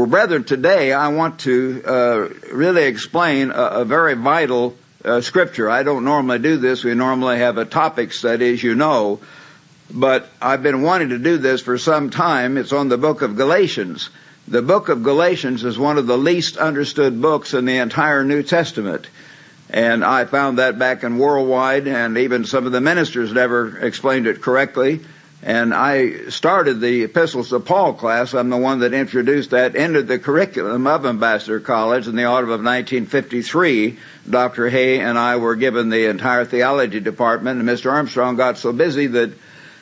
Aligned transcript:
Well, 0.00 0.08
brethren, 0.08 0.44
today 0.44 0.94
I 0.94 1.08
want 1.08 1.40
to 1.40 1.82
uh, 1.84 2.28
really 2.54 2.84
explain 2.84 3.50
a, 3.50 3.80
a 3.80 3.84
very 3.84 4.14
vital 4.14 4.74
uh, 5.04 5.20
scripture. 5.20 5.68
I 5.68 5.82
don't 5.82 6.06
normally 6.06 6.38
do 6.38 6.56
this. 6.56 6.82
We 6.82 6.94
normally 6.94 7.36
have 7.36 7.58
a 7.58 7.66
topic 7.66 8.14
study, 8.14 8.50
as 8.54 8.62
you 8.62 8.74
know, 8.74 9.20
but 9.90 10.26
I've 10.40 10.62
been 10.62 10.80
wanting 10.80 11.10
to 11.10 11.18
do 11.18 11.36
this 11.36 11.60
for 11.60 11.76
some 11.76 12.08
time. 12.08 12.56
It's 12.56 12.72
on 12.72 12.88
the 12.88 12.96
book 12.96 13.20
of 13.20 13.36
Galatians. 13.36 14.08
The 14.48 14.62
book 14.62 14.88
of 14.88 15.02
Galatians 15.02 15.64
is 15.64 15.78
one 15.78 15.98
of 15.98 16.06
the 16.06 16.16
least 16.16 16.56
understood 16.56 17.20
books 17.20 17.52
in 17.52 17.66
the 17.66 17.76
entire 17.76 18.24
New 18.24 18.42
Testament. 18.42 19.06
And 19.68 20.02
I 20.02 20.24
found 20.24 20.60
that 20.60 20.78
back 20.78 21.04
in 21.04 21.18
Worldwide, 21.18 21.86
and 21.86 22.16
even 22.16 22.46
some 22.46 22.64
of 22.64 22.72
the 22.72 22.80
ministers 22.80 23.34
never 23.34 23.76
explained 23.76 24.26
it 24.26 24.40
correctly. 24.40 25.02
And 25.42 25.72
I 25.72 26.28
started 26.28 26.80
the 26.80 27.04
Epistles 27.04 27.52
of 27.52 27.64
Paul 27.64 27.94
class. 27.94 28.34
I'm 28.34 28.50
the 28.50 28.58
one 28.58 28.80
that 28.80 28.92
introduced 28.92 29.50
that 29.50 29.74
into 29.74 30.02
the 30.02 30.18
curriculum 30.18 30.86
of 30.86 31.06
Ambassador 31.06 31.60
College 31.60 32.06
in 32.06 32.14
the 32.14 32.24
autumn 32.24 32.50
of 32.50 32.62
1953. 32.62 33.98
Dr. 34.28 34.70
Hoeh 34.70 34.98
and 34.98 35.18
I 35.18 35.36
were 35.36 35.56
given 35.56 35.88
the 35.88 36.10
entire 36.10 36.44
theology 36.44 37.00
department, 37.00 37.58
and 37.58 37.68
Mr. 37.68 37.90
Armstrong 37.90 38.36
got 38.36 38.58
so 38.58 38.72
busy 38.72 39.06
that 39.06 39.30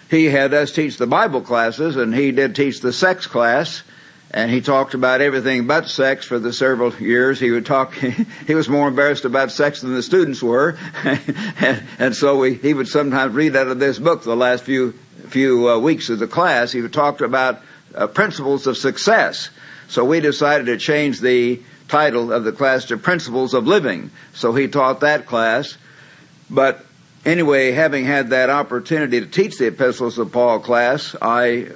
he 0.08 0.26
had 0.26 0.54
us 0.54 0.70
teach 0.70 0.96
the 0.96 1.08
Bible 1.08 1.40
classes, 1.40 1.96
and 1.96 2.14
he 2.14 2.30
did 2.30 2.54
teach 2.54 2.80
the 2.80 2.92
sex 2.92 3.26
class 3.26 3.82
and 4.30 4.50
he 4.50 4.60
talked 4.60 4.94
about 4.94 5.20
everything 5.20 5.66
but 5.66 5.88
sex 5.88 6.26
for 6.26 6.38
the 6.38 6.52
several 6.52 6.94
years. 6.96 7.40
He 7.40 7.50
would 7.50 7.64
talk, 7.64 7.94
he 8.46 8.54
was 8.54 8.68
more 8.68 8.88
embarrassed 8.88 9.24
about 9.24 9.50
sex 9.50 9.80
than 9.80 9.94
the 9.94 10.02
students 10.02 10.42
were. 10.42 10.76
and, 11.04 11.82
and, 11.98 12.14
so 12.14 12.38
we, 12.38 12.54
he 12.54 12.74
would 12.74 12.88
sometimes 12.88 13.34
read 13.34 13.56
out 13.56 13.68
of 13.68 13.78
this 13.78 13.98
book 13.98 14.22
the 14.22 14.36
last 14.36 14.64
few, 14.64 14.94
few 15.28 15.68
uh, 15.68 15.78
weeks 15.78 16.08
of 16.10 16.18
the 16.18 16.26
class. 16.26 16.72
He 16.72 16.86
talked 16.88 17.20
about 17.20 17.60
uh, 17.94 18.06
principles 18.06 18.66
of 18.66 18.76
success. 18.76 19.50
So 19.88 20.04
we 20.04 20.20
decided 20.20 20.66
to 20.66 20.76
change 20.76 21.20
the 21.20 21.60
title 21.88 22.32
of 22.32 22.44
the 22.44 22.52
class 22.52 22.86
to 22.86 22.98
principles 22.98 23.54
of 23.54 23.66
living. 23.66 24.10
So 24.34 24.54
he 24.54 24.68
taught 24.68 25.00
that 25.00 25.26
class. 25.26 25.76
But 26.50 26.84
anyway, 27.24 27.72
having 27.72 28.04
had 28.04 28.30
that 28.30 28.50
opportunity 28.50 29.20
to 29.20 29.26
teach 29.26 29.58
the 29.58 29.66
epistles 29.66 30.18
of 30.18 30.32
Paul 30.32 30.60
class, 30.60 31.16
I 31.20 31.68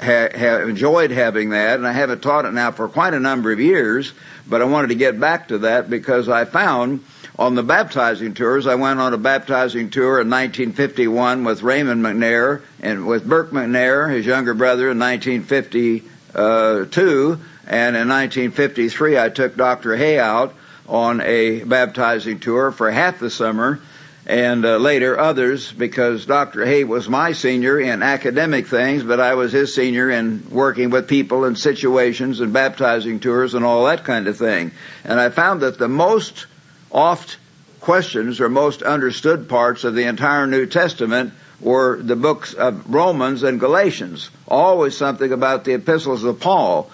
ha- 0.00 0.28
have 0.34 0.68
enjoyed 0.68 1.10
having 1.10 1.50
that, 1.50 1.78
and 1.78 1.86
I 1.86 1.92
haven't 1.92 2.22
taught 2.22 2.44
it 2.44 2.52
now 2.52 2.70
for 2.70 2.88
quite 2.88 3.14
a 3.14 3.20
number 3.20 3.52
of 3.52 3.60
years, 3.60 4.12
but 4.46 4.62
I 4.62 4.64
wanted 4.64 4.88
to 4.88 4.94
get 4.94 5.18
back 5.20 5.48
to 5.48 5.58
that 5.58 5.90
because 5.90 6.28
I 6.28 6.44
found 6.44 7.04
on 7.38 7.54
the 7.54 7.62
baptizing 7.62 8.32
tours, 8.32 8.66
I 8.66 8.76
went 8.76 8.98
on 8.98 9.12
a 9.12 9.18
baptizing 9.18 9.90
tour 9.90 10.18
in 10.20 10.30
1951 10.30 11.44
with 11.44 11.62
Raymond 11.62 12.02
McNair 12.02 12.62
and 12.80 13.06
with 13.06 13.28
Burk 13.28 13.50
McNair, 13.50 14.10
his 14.10 14.24
younger 14.24 14.54
brother, 14.54 14.90
in 14.90 14.98
1952, 14.98 17.40
and 17.66 17.96
in 17.96 18.08
1953 18.08 19.18
I 19.18 19.28
took 19.28 19.54
Dr. 19.54 19.94
Hoeh 19.96 20.18
out 20.18 20.54
on 20.88 21.20
a 21.20 21.62
baptizing 21.64 22.38
tour 22.38 22.72
for 22.72 22.90
half 22.90 23.18
the 23.18 23.28
summer, 23.28 23.80
and 24.26 24.64
uh, 24.64 24.78
later 24.78 25.18
others 25.18 25.70
because 25.70 26.24
Dr. 26.24 26.64
Hoeh 26.64 26.86
was 26.86 27.06
my 27.06 27.32
senior 27.32 27.78
in 27.78 28.02
academic 28.02 28.66
things, 28.66 29.02
but 29.02 29.20
I 29.20 29.34
was 29.34 29.52
his 29.52 29.74
senior 29.74 30.08
in 30.10 30.48
working 30.50 30.88
with 30.88 31.06
people 31.06 31.44
and 31.44 31.58
situations 31.58 32.40
and 32.40 32.54
baptizing 32.54 33.20
tours 33.20 33.52
and 33.52 33.62
all 33.62 33.84
that 33.84 34.04
kind 34.04 34.26
of 34.26 34.38
thing. 34.38 34.72
And 35.04 35.20
I 35.20 35.28
found 35.28 35.60
that 35.60 35.76
the 35.78 35.86
most 35.86 36.46
oft 36.90 37.38
questions 37.80 38.40
or 38.40 38.48
most 38.48 38.82
understood 38.82 39.48
parts 39.48 39.84
of 39.84 39.94
the 39.94 40.04
entire 40.04 40.46
New 40.46 40.66
Testament 40.66 41.32
were 41.60 42.00
the 42.02 42.16
books 42.16 42.54
of 42.54 42.92
Romans 42.92 43.42
and 43.42 43.60
Galatians. 43.60 44.30
Always 44.46 44.96
something 44.96 45.32
about 45.32 45.64
the 45.64 45.74
epistles 45.74 46.24
of 46.24 46.40
Paul. 46.40 46.90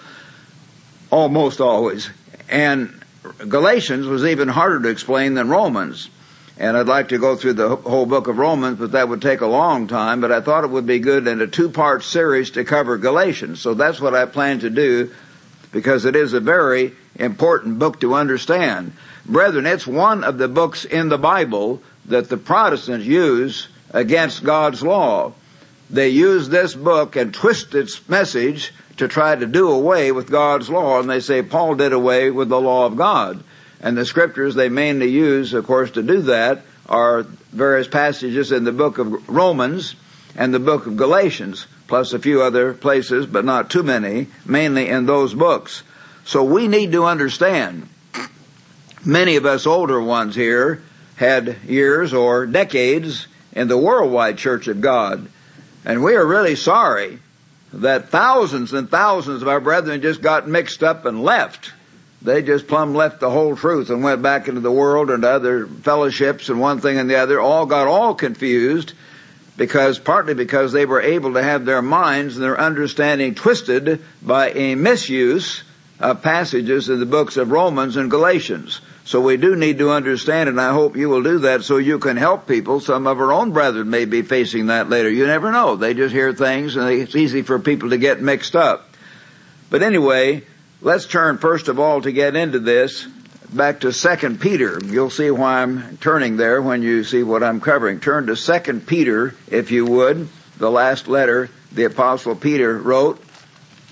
Almost 1.09 1.61
always. 1.61 2.09
And 2.49 3.01
Galatians 3.47 4.05
was 4.05 4.25
even 4.25 4.47
harder 4.47 4.81
to 4.81 4.89
explain 4.89 5.33
than 5.33 5.49
Romans. 5.49 6.09
And 6.57 6.77
I'd 6.77 6.87
like 6.87 7.09
to 7.09 7.17
go 7.17 7.35
through 7.35 7.53
the 7.53 7.75
whole 7.75 8.05
book 8.05 8.27
of 8.27 8.37
Romans, 8.37 8.77
but 8.77 8.91
that 8.91 9.09
would 9.09 9.21
take 9.21 9.41
a 9.41 9.47
long 9.47 9.87
time. 9.87 10.21
But 10.21 10.31
I 10.31 10.41
thought 10.41 10.63
it 10.63 10.69
would 10.69 10.85
be 10.85 10.99
good 10.99 11.27
in 11.27 11.41
a 11.41 11.47
two-part 11.47 12.03
series 12.03 12.51
to 12.51 12.63
cover 12.63 12.97
Galatians. 12.97 13.59
So 13.59 13.73
that's 13.73 13.99
what 13.99 14.13
I 14.13 14.25
plan 14.25 14.59
to 14.59 14.69
do 14.69 15.11
because 15.71 16.05
it 16.05 16.15
is 16.15 16.33
a 16.33 16.39
very 16.39 16.93
important 17.15 17.79
book 17.79 17.99
to 18.01 18.13
understand. 18.13 18.93
Brethren, 19.25 19.65
it's 19.65 19.87
one 19.87 20.23
of 20.23 20.37
the 20.37 20.47
books 20.47 20.85
in 20.85 21.09
the 21.09 21.17
Bible 21.17 21.81
that 22.05 22.29
the 22.29 22.37
Protestants 22.37 23.05
use 23.05 23.67
against 23.91 24.43
God's 24.43 24.83
law. 24.83 25.33
They 25.89 26.09
use 26.09 26.49
this 26.49 26.75
book 26.75 27.15
and 27.15 27.33
twist 27.33 27.73
its 27.75 28.07
message 28.09 28.73
to 28.97 29.07
try 29.07 29.35
to 29.35 29.45
do 29.45 29.69
away 29.69 30.11
with 30.11 30.29
God's 30.29 30.69
law, 30.69 30.99
and 30.99 31.09
they 31.09 31.19
say 31.19 31.41
Paul 31.41 31.75
did 31.75 31.93
away 31.93 32.31
with 32.31 32.49
the 32.49 32.59
law 32.59 32.85
of 32.85 32.97
God. 32.97 33.43
And 33.79 33.97
the 33.97 34.05
scriptures 34.05 34.55
they 34.55 34.69
mainly 34.69 35.09
use, 35.09 35.53
of 35.53 35.65
course, 35.65 35.91
to 35.91 36.03
do 36.03 36.21
that 36.23 36.61
are 36.87 37.23
various 37.51 37.87
passages 37.87 38.51
in 38.51 38.63
the 38.63 38.71
book 38.71 38.97
of 38.97 39.29
Romans 39.29 39.95
and 40.35 40.53
the 40.53 40.59
book 40.59 40.85
of 40.85 40.97
Galatians, 40.97 41.67
plus 41.87 42.13
a 42.13 42.19
few 42.19 42.41
other 42.41 42.73
places, 42.73 43.25
but 43.25 43.45
not 43.45 43.69
too 43.69 43.83
many, 43.83 44.27
mainly 44.45 44.89
in 44.89 45.05
those 45.05 45.33
books. 45.33 45.83
So 46.25 46.43
we 46.43 46.67
need 46.67 46.91
to 46.93 47.05
understand, 47.05 47.87
many 49.05 49.35
of 49.35 49.45
us 49.45 49.65
older 49.65 50.01
ones 50.01 50.35
here 50.35 50.81
had 51.15 51.57
years 51.67 52.13
or 52.13 52.45
decades 52.45 53.27
in 53.51 53.67
the 53.67 53.77
worldwide 53.77 54.37
church 54.37 54.67
of 54.67 54.81
God. 54.81 55.27
And 55.85 56.03
we 56.03 56.15
are 56.15 56.25
really 56.25 56.55
sorry 56.55 57.19
that 57.73 58.09
thousands 58.09 58.73
and 58.73 58.89
thousands 58.89 59.41
of 59.41 59.47
our 59.47 59.59
brethren 59.59 60.01
just 60.01 60.21
got 60.21 60.47
mixed 60.47 60.83
up 60.83 61.05
and 61.05 61.23
left 61.23 61.71
they 62.23 62.41
just 62.41 62.67
plumb 62.67 62.95
left 62.95 63.19
the 63.19 63.29
whole 63.29 63.55
truth 63.55 63.89
and 63.89 64.01
went 64.01 64.21
back 64.21 64.47
into 64.47 64.61
the 64.61 64.71
world 64.71 65.09
and 65.09 65.25
other 65.25 65.67
fellowships 65.67 66.47
and 66.47 66.59
one 66.59 66.79
thing 66.79 66.97
and 66.97 67.09
the 67.09 67.17
other, 67.17 67.39
all 67.39 67.65
got 67.65 67.87
all 67.87 68.15
confused 68.15 68.93
because 69.57 69.99
partly 69.99 70.33
because 70.33 70.71
they 70.71 70.85
were 70.85 71.01
able 71.01 71.33
to 71.33 71.43
have 71.43 71.65
their 71.65 71.81
minds 71.81 72.35
and 72.35 72.43
their 72.43 72.59
understanding 72.59 73.35
twisted 73.35 74.01
by 74.21 74.51
a 74.51 74.75
misuse 74.75 75.63
of 75.99 76.23
passages 76.23 76.89
in 76.89 76.99
the 76.99 77.05
books 77.05 77.35
of 77.35 77.51
Romans 77.51 77.97
and 77.97 78.09
Galatians. 78.09 78.79
So 79.05 79.19
we 79.19 79.37
do 79.37 79.55
need 79.55 79.79
to 79.79 79.91
understand, 79.91 80.47
and 80.47 80.61
I 80.61 80.71
hope 80.71 80.95
you 80.95 81.09
will 81.09 81.23
do 81.23 81.39
that 81.39 81.63
so 81.63 81.77
you 81.77 81.99
can 81.99 82.15
help 82.15 82.47
people. 82.47 82.79
Some 82.79 83.05
of 83.05 83.19
our 83.19 83.33
own 83.33 83.51
brethren 83.51 83.89
may 83.89 84.05
be 84.05 84.21
facing 84.21 84.67
that 84.67 84.89
later. 84.89 85.09
You 85.09 85.27
never 85.27 85.51
know. 85.51 85.75
They 85.75 85.93
just 85.93 86.13
hear 86.13 86.33
things 86.33 86.75
and 86.75 86.89
it's 86.89 87.15
easy 87.15 87.41
for 87.41 87.59
people 87.59 87.89
to 87.89 87.97
get 87.97 88.21
mixed 88.21 88.55
up. 88.55 88.89
But 89.69 89.83
anyway, 89.83 90.43
Let's 90.83 91.05
turn 91.05 91.37
first 91.37 91.69
of 91.69 91.79
all 91.79 92.01
to 92.01 92.11
get 92.11 92.35
into 92.35 92.59
this 92.59 93.05
back 93.53 93.79
to 93.79 93.93
Second 93.93 94.41
Peter. 94.41 94.81
You'll 94.83 95.09
see 95.09 95.31
why 95.31 95.61
I'm 95.61 95.95
turning 95.99 96.35
there 96.35 96.61
when 96.61 96.81
you 96.81 97.05
see 97.05 97.23
what 97.23 97.41
I'm 97.41 97.61
covering. 97.61 98.01
Turn 98.01 98.27
to 98.27 98.35
Second 98.35 98.85
Peter, 98.85 99.33
if 99.47 99.71
you 99.71 99.85
would, 99.85 100.27
the 100.57 100.69
last 100.69 101.07
letter 101.07 101.49
the 101.71 101.85
apostle 101.85 102.35
Peter 102.35 102.77
wrote 102.77 103.23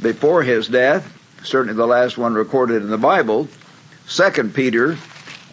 before 0.02 0.44
his 0.44 0.68
death, 0.68 1.18
certainly 1.46 1.76
the 1.76 1.88
last 1.88 2.18
one 2.18 2.34
recorded 2.34 2.82
in 2.82 2.90
the 2.90 2.98
Bible. 2.98 3.48
Second 4.12 4.54
Peter, 4.54 4.98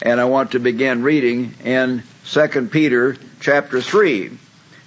and 0.03 0.21
I 0.21 0.25
want 0.25 0.51
to 0.51 0.59
begin 0.59 1.05
reading 1.05 1.55
in 1.63 2.03
Second 2.25 2.73
Peter 2.73 3.17
chapter 3.39 3.81
3 3.81 4.33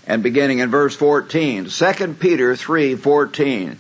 and 0.06 0.22
beginning 0.22 0.60
in 0.60 0.70
verse 0.70 0.94
14. 0.94 1.70
Second 1.70 2.20
Peter 2.20 2.54
3:14. 2.58 3.78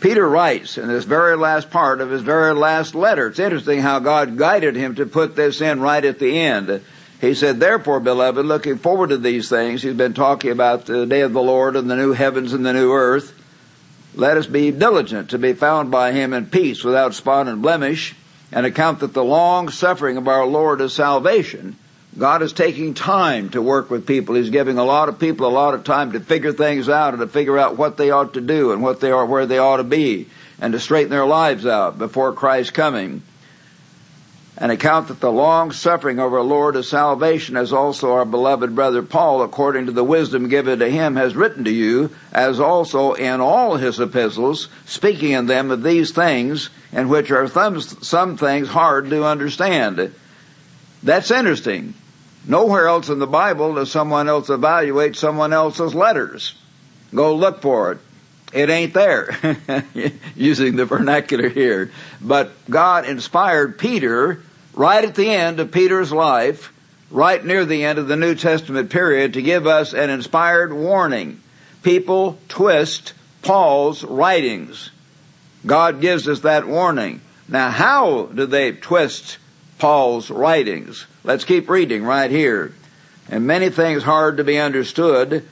Peter 0.00 0.28
writes 0.28 0.78
in 0.78 0.88
this 0.88 1.04
very 1.04 1.36
last 1.36 1.70
part 1.70 2.00
of 2.00 2.10
his 2.10 2.22
very 2.22 2.52
last 2.54 2.96
letter. 2.96 3.28
It's 3.28 3.38
interesting 3.38 3.82
how 3.82 4.00
God 4.00 4.36
guided 4.36 4.74
him 4.74 4.96
to 4.96 5.06
put 5.06 5.36
this 5.36 5.60
in 5.60 5.80
right 5.80 6.04
at 6.04 6.18
the 6.18 6.36
end. 6.36 6.80
He 7.20 7.34
said, 7.34 7.60
therefore, 7.60 8.00
beloved, 8.00 8.44
looking 8.44 8.78
forward 8.78 9.10
to 9.10 9.16
these 9.16 9.48
things, 9.48 9.80
he's 9.80 9.94
been 9.94 10.14
talking 10.14 10.50
about 10.50 10.86
the 10.86 11.06
day 11.06 11.20
of 11.20 11.32
the 11.32 11.40
Lord 11.40 11.76
and 11.76 11.88
the 11.88 11.94
new 11.94 12.14
heavens 12.14 12.52
and 12.52 12.66
the 12.66 12.72
new 12.72 12.90
earth. 12.90 13.32
Let 14.16 14.36
us 14.36 14.46
be 14.46 14.72
diligent 14.72 15.30
to 15.30 15.38
be 15.38 15.52
found 15.52 15.92
by 15.92 16.10
him 16.10 16.34
in 16.34 16.46
peace 16.46 16.82
without 16.82 17.14
spot 17.14 17.46
and 17.46 17.62
blemish 17.62 18.16
and 18.52 18.66
account 18.66 19.00
that 19.00 19.12
the 19.12 19.24
long 19.24 19.68
suffering 19.68 20.16
of 20.16 20.28
our 20.28 20.46
Lord 20.46 20.80
is 20.80 20.94
salvation 20.94 21.76
God 22.18 22.42
is 22.42 22.52
taking 22.52 22.94
time 22.94 23.50
to 23.50 23.62
work 23.62 23.90
with 23.90 24.06
people. 24.06 24.34
He's 24.34 24.50
giving 24.50 24.76
a 24.76 24.84
lot 24.84 25.08
of 25.08 25.20
people 25.20 25.46
a 25.46 25.50
lot 25.50 25.74
of 25.74 25.84
time 25.84 26.12
to 26.12 26.20
figure 26.20 26.52
things 26.52 26.88
out 26.88 27.14
and 27.14 27.20
to 27.20 27.28
figure 27.28 27.56
out 27.56 27.78
what 27.78 27.96
they 27.96 28.10
ought 28.10 28.34
to 28.34 28.40
do 28.40 28.72
and 28.72 28.82
what 28.82 29.00
they 29.00 29.12
are, 29.12 29.24
where 29.24 29.46
they 29.46 29.58
ought 29.58 29.76
to 29.76 29.84
be 29.84 30.26
and 30.60 30.72
to 30.72 30.80
straighten 30.80 31.10
their 31.10 31.26
lives 31.26 31.64
out 31.64 31.96
before 31.96 32.32
Christ's 32.32 32.72
coming. 32.72 33.22
And 34.60 34.72
account 34.72 35.06
that 35.08 35.20
the 35.20 35.30
long 35.30 35.70
suffering 35.70 36.18
of 36.18 36.34
our 36.34 36.42
Lord 36.42 36.74
is 36.74 36.88
salvation 36.88 37.56
as 37.56 37.72
also 37.72 38.12
our 38.12 38.24
beloved 38.24 38.74
brother 38.74 39.02
Paul, 39.02 39.42
according 39.42 39.86
to 39.86 39.92
the 39.92 40.02
wisdom 40.02 40.48
given 40.48 40.80
to 40.80 40.90
him, 40.90 41.14
has 41.14 41.36
written 41.36 41.64
to 41.64 41.70
you, 41.70 42.10
as 42.32 42.58
also 42.58 43.12
in 43.12 43.40
all 43.40 43.76
his 43.76 44.00
epistles, 44.00 44.68
speaking 44.84 45.30
in 45.30 45.46
them 45.46 45.70
of 45.70 45.84
these 45.84 46.10
things, 46.10 46.70
in 46.90 47.08
which 47.08 47.30
are 47.30 47.46
some 47.46 48.36
things 48.36 48.68
hard 48.68 49.10
to 49.10 49.24
understand 49.24 50.12
that's 51.02 51.30
interesting. 51.30 51.94
Nowhere 52.46 52.88
else 52.88 53.08
in 53.08 53.18
the 53.18 53.26
Bible 53.26 53.74
does 53.74 53.90
someone 53.90 54.28
else 54.28 54.50
evaluate 54.50 55.16
someone 55.16 55.52
else's 55.52 55.94
letters. 55.94 56.54
Go 57.14 57.34
look 57.36 57.62
for 57.62 57.92
it. 57.92 57.98
it 58.52 58.70
ain't 58.70 58.94
there, 58.94 59.36
using 60.34 60.76
the 60.76 60.86
vernacular 60.86 61.48
here. 61.48 61.92
But 62.20 62.52
God 62.68 63.06
inspired 63.06 63.78
Peter 63.78 64.42
right 64.78 65.04
at 65.04 65.16
the 65.16 65.28
end 65.28 65.58
of 65.58 65.72
Peter's 65.72 66.12
life, 66.12 66.72
right 67.10 67.44
near 67.44 67.64
the 67.64 67.84
end 67.84 67.98
of 67.98 68.06
the 68.06 68.16
New 68.16 68.36
Testament 68.36 68.90
period, 68.90 69.34
to 69.34 69.42
give 69.42 69.66
us 69.66 69.92
an 69.92 70.08
inspired 70.08 70.72
warning. 70.72 71.40
People 71.82 72.38
twist 72.46 73.12
Paul's 73.42 74.04
writings. 74.04 74.90
God 75.66 76.00
gives 76.00 76.28
us 76.28 76.40
that 76.40 76.68
warning. 76.68 77.20
Now, 77.48 77.70
how 77.70 78.26
do 78.26 78.46
they 78.46 78.70
twist 78.70 79.38
Paul's 79.80 80.30
writings? 80.30 81.06
Let's 81.24 81.44
keep 81.44 81.68
reading 81.68 82.04
right 82.04 82.30
here. 82.30 82.72
And 83.28 83.48
many 83.48 83.70
things 83.70 84.04
hard 84.04 84.36
to 84.36 84.44
be 84.44 84.58
understood 84.58 85.44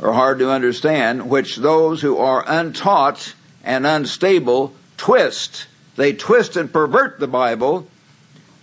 or 0.00 0.12
hard 0.12 0.40
to 0.40 0.50
understand, 0.50 1.30
which 1.30 1.56
those 1.56 2.02
who 2.02 2.18
are 2.18 2.44
untaught 2.44 3.34
and 3.62 3.86
unstable 3.86 4.74
twist. 4.96 5.68
They 5.94 6.12
twist 6.12 6.56
and 6.56 6.72
pervert 6.72 7.20
the 7.20 7.28
Bible 7.28 7.86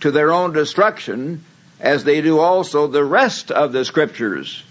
to 0.00 0.10
their 0.10 0.32
own 0.32 0.52
destruction 0.52 1.44
as 1.78 2.04
they 2.04 2.20
do 2.20 2.38
also 2.38 2.86
the 2.86 3.04
rest 3.04 3.50
of 3.50 3.72
the 3.72 3.84
scriptures. 3.84 4.62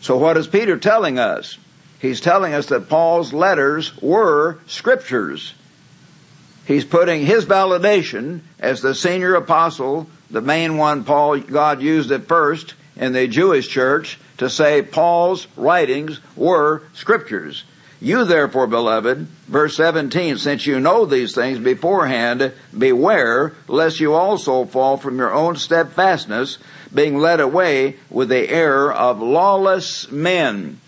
So 0.00 0.16
what 0.16 0.36
is 0.36 0.46
Peter 0.46 0.78
telling 0.78 1.18
us? 1.18 1.58
He's 2.00 2.20
telling 2.20 2.54
us 2.54 2.66
that 2.66 2.88
Paul's 2.88 3.32
letters 3.32 3.96
were 4.00 4.58
scriptures. 4.66 5.54
He's 6.66 6.84
putting 6.84 7.26
his 7.26 7.44
validation 7.44 8.40
as 8.60 8.82
the 8.82 8.94
senior 8.94 9.34
apostle, 9.34 10.06
the 10.30 10.40
main 10.40 10.76
one 10.76 11.04
Paul, 11.04 11.38
God 11.40 11.82
used 11.82 12.12
at 12.12 12.28
first 12.28 12.74
in 12.94 13.12
the 13.12 13.26
Jewish 13.26 13.68
church, 13.68 14.18
to 14.36 14.48
say 14.48 14.82
Paul's 14.82 15.48
writings 15.56 16.20
were 16.36 16.82
scriptures. 16.94 17.64
You 18.00 18.24
therefore, 18.24 18.68
beloved, 18.68 19.26
verse 19.48 19.76
17, 19.76 20.38
since 20.38 20.66
you 20.66 20.78
know 20.78 21.04
these 21.04 21.34
things 21.34 21.58
beforehand, 21.58 22.52
beware 22.76 23.54
lest 23.66 23.98
you 23.98 24.14
also 24.14 24.64
fall 24.66 24.96
from 24.96 25.18
your 25.18 25.32
own 25.32 25.56
steadfastness, 25.56 26.58
being 26.94 27.18
led 27.18 27.40
away 27.40 27.96
with 28.08 28.28
the 28.28 28.48
error 28.48 28.92
of 28.92 29.20
lawless 29.20 30.10
men. 30.12 30.80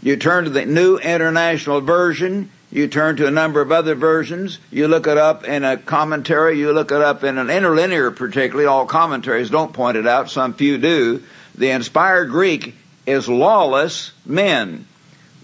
You 0.00 0.16
turn 0.16 0.44
to 0.44 0.50
the 0.50 0.64
New 0.64 0.98
International 0.98 1.80
Version, 1.80 2.50
you 2.70 2.86
turn 2.86 3.16
to 3.16 3.26
a 3.26 3.32
number 3.32 3.60
of 3.60 3.72
other 3.72 3.96
versions, 3.96 4.58
you 4.70 4.86
look 4.86 5.08
it 5.08 5.18
up 5.18 5.44
in 5.44 5.64
a 5.64 5.76
commentary, 5.76 6.58
you 6.58 6.72
look 6.72 6.92
it 6.92 7.00
up 7.00 7.24
in 7.24 7.38
an 7.38 7.50
interlinear 7.50 8.12
particularly, 8.12 8.66
all 8.66 8.86
commentaries 8.86 9.50
don't 9.50 9.72
point 9.72 9.96
it 9.96 10.06
out, 10.06 10.30
some 10.30 10.54
few 10.54 10.78
do, 10.78 11.22
the 11.56 11.70
inspired 11.70 12.30
Greek 12.30 12.76
is 13.06 13.28
lawless 13.28 14.12
men. 14.24 14.86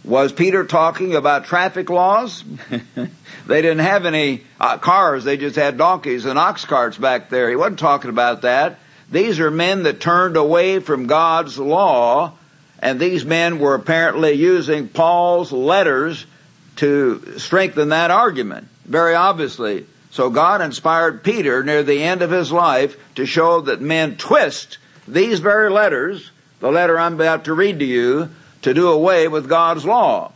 Was 0.04 0.32
Peter 0.32 0.64
talking 0.64 1.14
about 1.14 1.46
traffic 1.46 1.88
laws? 1.88 2.44
they 3.46 3.62
didn't 3.62 3.78
have 3.78 4.04
any 4.04 4.44
uh, 4.60 4.76
cars, 4.76 5.24
they 5.24 5.38
just 5.38 5.56
had 5.56 5.78
donkeys 5.78 6.26
and 6.26 6.38
ox 6.38 6.66
carts 6.66 6.98
back 6.98 7.30
there. 7.30 7.48
He 7.48 7.56
wasn't 7.56 7.78
talking 7.78 8.10
about 8.10 8.42
that. 8.42 8.78
These 9.10 9.40
are 9.40 9.50
men 9.50 9.84
that 9.84 10.00
turned 10.00 10.36
away 10.36 10.80
from 10.80 11.06
God's 11.06 11.58
law, 11.58 12.32
and 12.80 13.00
these 13.00 13.24
men 13.24 13.58
were 13.58 13.74
apparently 13.74 14.32
using 14.32 14.88
Paul's 14.88 15.52
letters 15.52 16.26
to 16.76 17.38
strengthen 17.38 17.90
that 17.90 18.10
argument, 18.10 18.68
very 18.84 19.14
obviously. 19.14 19.86
So 20.10 20.30
God 20.30 20.60
inspired 20.60 21.24
Peter 21.24 21.64
near 21.64 21.82
the 21.82 22.02
end 22.02 22.22
of 22.22 22.30
his 22.30 22.52
life 22.52 22.96
to 23.14 23.24
show 23.24 23.62
that 23.62 23.80
men 23.80 24.16
twist 24.16 24.78
these 25.08 25.40
very 25.40 25.70
letters, 25.70 26.30
the 26.60 26.70
letter 26.70 26.98
I'm 26.98 27.14
about 27.14 27.44
to 27.44 27.54
read 27.54 27.78
to 27.78 27.84
you, 27.84 28.30
to 28.64 28.74
do 28.74 28.88
away 28.88 29.28
with 29.28 29.48
God's 29.48 29.84
law. 29.84 30.32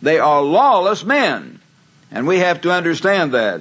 They 0.00 0.18
are 0.18 0.42
lawless 0.42 1.04
men. 1.04 1.60
And 2.10 2.26
we 2.26 2.38
have 2.38 2.60
to 2.62 2.72
understand 2.72 3.34
that. 3.34 3.60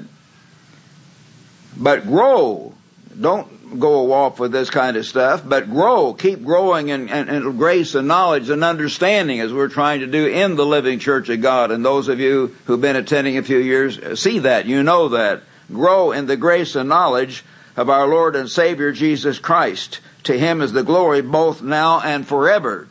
But 1.76 2.06
grow. 2.06 2.74
Don't 3.20 3.80
go 3.80 4.14
off 4.14 4.40
with 4.40 4.52
this 4.52 4.70
kind 4.70 4.98
of 4.98 5.08
stuff, 5.08 5.42
but 5.44 5.72
grow. 5.72 6.14
Keep 6.14 6.44
growing 6.44 6.90
in, 6.90 7.10
in, 7.10 7.30
in, 7.30 7.58
grace 7.58 7.96
and 7.96 8.08
knowledge 8.08 8.50
and 8.50 8.64
understanding 8.64 9.40
as 9.40 9.52
we're 9.52 9.68
trying 9.68 10.02
to 10.02 10.08
do 10.08 10.28
in 10.28 10.56
the 10.56 10.66
living 10.66 11.00
church 11.00 11.30
of 11.30 11.42
God. 11.42 11.72
And 11.72 11.84
those 11.84 12.08
of 12.08 12.20
you 12.20 12.56
who've 12.66 12.80
been 12.80 12.96
attending 12.96 13.40
a 13.40 13.44
few 13.44 13.58
years 13.58 13.98
uh, 13.98 14.16
see 14.16 14.40
that. 14.40 14.68
You 14.68 14.84
know 14.84 15.10
that. 15.10 15.42
Grow 15.72 16.12
in 16.12 16.28
the 16.28 16.38
grace 16.38 16.76
and 16.76 16.88
knowledge 16.88 17.44
of 17.76 17.90
our 17.90 18.08
Lord 18.08 18.36
and 18.36 18.48
Savior 18.48 18.92
Jesus 18.92 19.40
Christ. 19.40 20.02
To 20.26 20.38
him 20.38 20.62
is 20.62 20.72
the 20.72 20.84
glory 20.84 21.22
both 21.22 21.64
now 21.64 22.00
and 22.00 22.28
forever. 22.28 22.88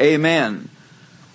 Amen. 0.00 0.68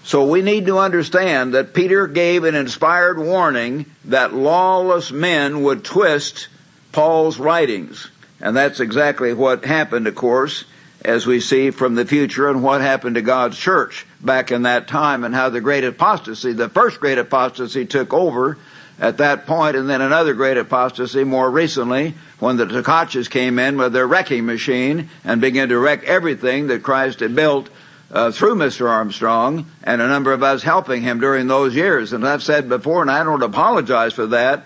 So 0.03 0.25
we 0.25 0.41
need 0.41 0.65
to 0.65 0.79
understand 0.79 1.53
that 1.53 1.73
Peter 1.73 2.07
gave 2.07 2.43
an 2.43 2.55
inspired 2.55 3.17
warning 3.17 3.85
that 4.05 4.33
lawless 4.33 5.11
men 5.11 5.63
would 5.63 5.83
twist 5.83 6.49
Paul's 6.91 7.39
writings. 7.39 8.09
And 8.41 8.55
that's 8.55 8.81
exactly 8.81 9.33
what 9.33 9.63
happened, 9.63 10.07
of 10.07 10.15
course, 10.15 10.65
as 11.05 11.25
we 11.25 11.39
see 11.39 11.71
from 11.71 11.95
the 11.95 12.05
future 12.05 12.49
and 12.49 12.61
what 12.61 12.81
happened 12.81 13.15
to 13.15 13.21
God's 13.21 13.57
church 13.57 14.05
back 14.19 14.51
in 14.51 14.63
that 14.63 14.87
time 14.89 15.23
and 15.23 15.33
how 15.33 15.49
the 15.49 15.61
great 15.61 15.85
apostasy, 15.85 16.51
the 16.51 16.69
first 16.69 16.99
great 16.99 17.17
apostasy 17.17 17.85
took 17.85 18.13
over 18.13 18.57
at 18.99 19.17
that 19.17 19.47
point, 19.47 19.75
and 19.75 19.89
then 19.89 20.01
another 20.01 20.33
great 20.33 20.57
apostasy 20.57 21.23
more 21.23 21.49
recently 21.49 22.13
when 22.39 22.57
the 22.57 22.65
Tkaches 22.65 23.29
came 23.29 23.57
in 23.57 23.77
with 23.77 23.91
their 23.91 24.07
wrecking 24.07 24.45
machine 24.45 25.09
and 25.23 25.41
began 25.41 25.69
to 25.69 25.79
wreck 25.79 26.03
everything 26.03 26.67
that 26.67 26.83
Christ 26.83 27.21
had 27.21 27.35
built 27.35 27.69
uh, 28.13 28.31
through 28.31 28.55
Mr. 28.55 28.87
Armstrong 28.87 29.65
and 29.83 30.01
a 30.01 30.07
number 30.07 30.31
of 30.31 30.43
us 30.43 30.61
helping 30.61 31.01
him 31.01 31.19
during 31.19 31.47
those 31.47 31.75
years. 31.75 32.13
And 32.13 32.25
I've 32.25 32.43
said 32.43 32.69
before, 32.69 33.01
and 33.01 33.09
I 33.09 33.23
don't 33.23 33.41
apologize 33.41 34.13
for 34.13 34.27
that, 34.27 34.65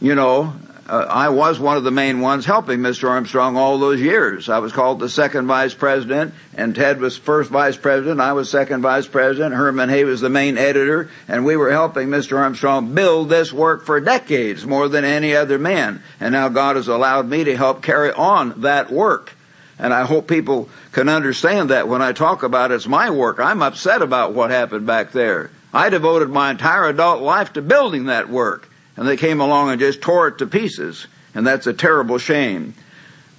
you 0.00 0.14
know, 0.14 0.54
uh, 0.86 1.06
I 1.08 1.30
was 1.30 1.58
one 1.58 1.78
of 1.78 1.84
the 1.84 1.90
main 1.90 2.20
ones 2.20 2.44
helping 2.44 2.80
Mr. 2.80 3.08
Armstrong 3.08 3.56
all 3.56 3.78
those 3.78 4.00
years. 4.00 4.48
I 4.48 4.58
was 4.58 4.72
called 4.72 4.98
the 4.98 5.08
second 5.08 5.46
vice 5.46 5.72
president, 5.72 6.34
and 6.54 6.74
Ted 6.74 7.00
was 7.00 7.16
first 7.16 7.50
vice 7.50 7.76
president. 7.76 8.20
I 8.20 8.32
was 8.32 8.50
second 8.50 8.82
vice 8.82 9.06
president. 9.06 9.54
Herman 9.54 9.88
Hoeh 9.88 10.04
was 10.04 10.20
the 10.20 10.28
main 10.28 10.58
editor, 10.58 11.10
and 11.26 11.44
we 11.44 11.56
were 11.56 11.70
helping 11.70 12.08
Mr. 12.08 12.38
Armstrong 12.38 12.94
build 12.94 13.30
this 13.30 13.52
work 13.52 13.86
for 13.86 13.98
decades, 14.00 14.66
more 14.66 14.88
than 14.88 15.04
any 15.04 15.34
other 15.34 15.58
man. 15.58 16.02
And 16.20 16.32
now 16.32 16.48
God 16.48 16.76
has 16.76 16.88
allowed 16.88 17.28
me 17.28 17.44
to 17.44 17.56
help 17.56 17.82
carry 17.82 18.12
on 18.12 18.62
that 18.62 18.90
work. 18.90 19.32
And 19.78 19.92
I 19.92 20.04
hope 20.04 20.28
people 20.28 20.68
can 20.92 21.08
understand 21.08 21.70
that 21.70 21.88
when 21.88 22.02
I 22.02 22.12
talk 22.12 22.42
about 22.42 22.70
it's 22.70 22.86
my 22.86 23.10
work. 23.10 23.40
I'm 23.40 23.62
upset 23.62 24.02
about 24.02 24.32
what 24.32 24.50
happened 24.50 24.86
back 24.86 25.12
there. 25.12 25.50
I 25.72 25.88
devoted 25.88 26.30
my 26.30 26.52
entire 26.52 26.88
adult 26.88 27.22
life 27.22 27.54
to 27.54 27.62
building 27.62 28.04
that 28.06 28.28
work 28.28 28.68
and 28.96 29.08
they 29.08 29.16
came 29.16 29.40
along 29.40 29.70
and 29.70 29.80
just 29.80 30.00
tore 30.00 30.28
it 30.28 30.38
to 30.38 30.46
pieces. 30.46 31.06
And 31.34 31.46
that's 31.46 31.66
a 31.66 31.72
terrible 31.72 32.18
shame. 32.18 32.74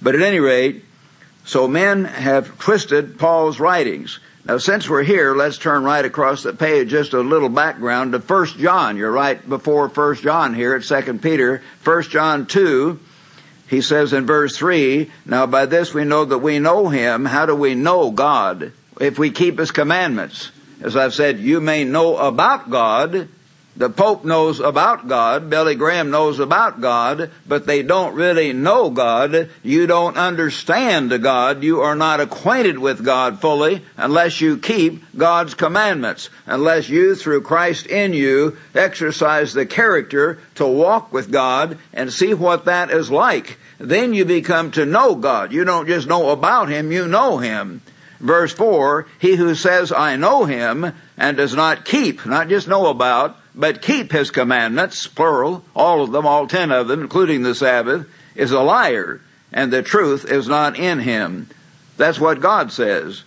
But 0.02 0.14
at 0.14 0.22
any 0.22 0.40
rate, 0.40 0.84
so 1.44 1.66
men 1.66 2.04
have 2.04 2.58
twisted 2.58 3.18
Paul's 3.18 3.58
writings. 3.58 4.18
Now 4.44 4.58
since 4.58 4.88
we're 4.88 5.02
here, 5.02 5.34
let's 5.34 5.58
turn 5.58 5.82
right 5.82 6.04
across 6.04 6.42
the 6.42 6.52
page, 6.52 6.90
just 6.90 7.14
a 7.14 7.20
little 7.20 7.48
background 7.48 8.12
to 8.12 8.18
1 8.18 8.46
John. 8.58 8.96
You're 8.96 9.10
right 9.10 9.48
before 9.48 9.88
1 9.88 10.16
John 10.16 10.54
here 10.54 10.74
at 10.74 10.84
2 10.84 11.18
Peter. 11.18 11.62
1 11.82 12.02
John 12.04 12.46
2, 12.46 13.00
he 13.68 13.80
says 13.80 14.12
in 14.12 14.26
verse 14.26 14.56
3, 14.56 15.10
Now 15.24 15.46
by 15.46 15.66
this 15.66 15.92
we 15.92 16.04
know 16.04 16.24
that 16.24 16.38
we 16.38 16.58
know 16.58 16.88
Him. 16.88 17.24
How 17.24 17.46
do 17.46 17.54
we 17.54 17.74
know 17.74 18.10
God? 18.10 18.72
If 19.00 19.18
we 19.18 19.30
keep 19.30 19.58
His 19.58 19.70
commandments. 19.70 20.50
As 20.80 20.96
I've 20.96 21.14
said, 21.14 21.38
you 21.38 21.60
may 21.60 21.84
know 21.84 22.16
about 22.16 22.70
God, 22.70 23.28
the 23.76 23.90
Pope 23.90 24.24
knows 24.24 24.58
about 24.58 25.06
God, 25.06 25.50
Billy 25.50 25.74
Graham 25.74 26.10
knows 26.10 26.38
about 26.38 26.80
God, 26.80 27.30
but 27.46 27.66
they 27.66 27.82
don't 27.82 28.14
really 28.14 28.54
know 28.54 28.88
God. 28.88 29.50
You 29.62 29.86
don't 29.86 30.16
understand 30.16 31.22
God. 31.22 31.62
You 31.62 31.82
are 31.82 31.94
not 31.94 32.20
acquainted 32.20 32.78
with 32.78 33.04
God 33.04 33.40
fully 33.40 33.84
unless 33.98 34.40
you 34.40 34.56
keep 34.56 35.04
God's 35.14 35.52
commandments, 35.52 36.30
unless 36.46 36.88
you, 36.88 37.14
through 37.14 37.42
Christ 37.42 37.86
in 37.86 38.14
you, 38.14 38.56
exercise 38.74 39.52
the 39.52 39.66
character 39.66 40.38
to 40.54 40.66
walk 40.66 41.12
with 41.12 41.30
God 41.30 41.78
and 41.92 42.10
see 42.10 42.32
what 42.32 42.64
that 42.64 42.90
is 42.90 43.10
like. 43.10 43.58
Then 43.78 44.14
you 44.14 44.24
become 44.24 44.70
to 44.72 44.86
know 44.86 45.14
God. 45.14 45.52
You 45.52 45.64
don't 45.64 45.86
just 45.86 46.08
know 46.08 46.30
about 46.30 46.70
Him, 46.70 46.92
you 46.92 47.06
know 47.06 47.36
Him. 47.36 47.82
Verse 48.20 48.54
4, 48.54 49.06
He 49.18 49.36
who 49.36 49.54
says, 49.54 49.92
I 49.92 50.16
know 50.16 50.46
Him, 50.46 50.94
and 51.18 51.36
does 51.36 51.54
not 51.54 51.84
keep, 51.84 52.24
not 52.24 52.48
just 52.48 52.68
know 52.68 52.86
about, 52.86 53.36
but 53.56 53.80
keep 53.80 54.12
his 54.12 54.30
commandments, 54.30 55.06
plural, 55.06 55.64
all 55.74 56.02
of 56.02 56.12
them, 56.12 56.26
all 56.26 56.46
ten 56.46 56.70
of 56.70 56.88
them, 56.88 57.00
including 57.00 57.42
the 57.42 57.54
Sabbath, 57.54 58.06
is 58.34 58.52
a 58.52 58.60
liar, 58.60 59.20
and 59.52 59.72
the 59.72 59.82
truth 59.82 60.30
is 60.30 60.46
not 60.46 60.78
in 60.78 60.98
him. 60.98 61.48
That's 61.96 62.20
what 62.20 62.40
God 62.40 62.70
says. 62.70 63.24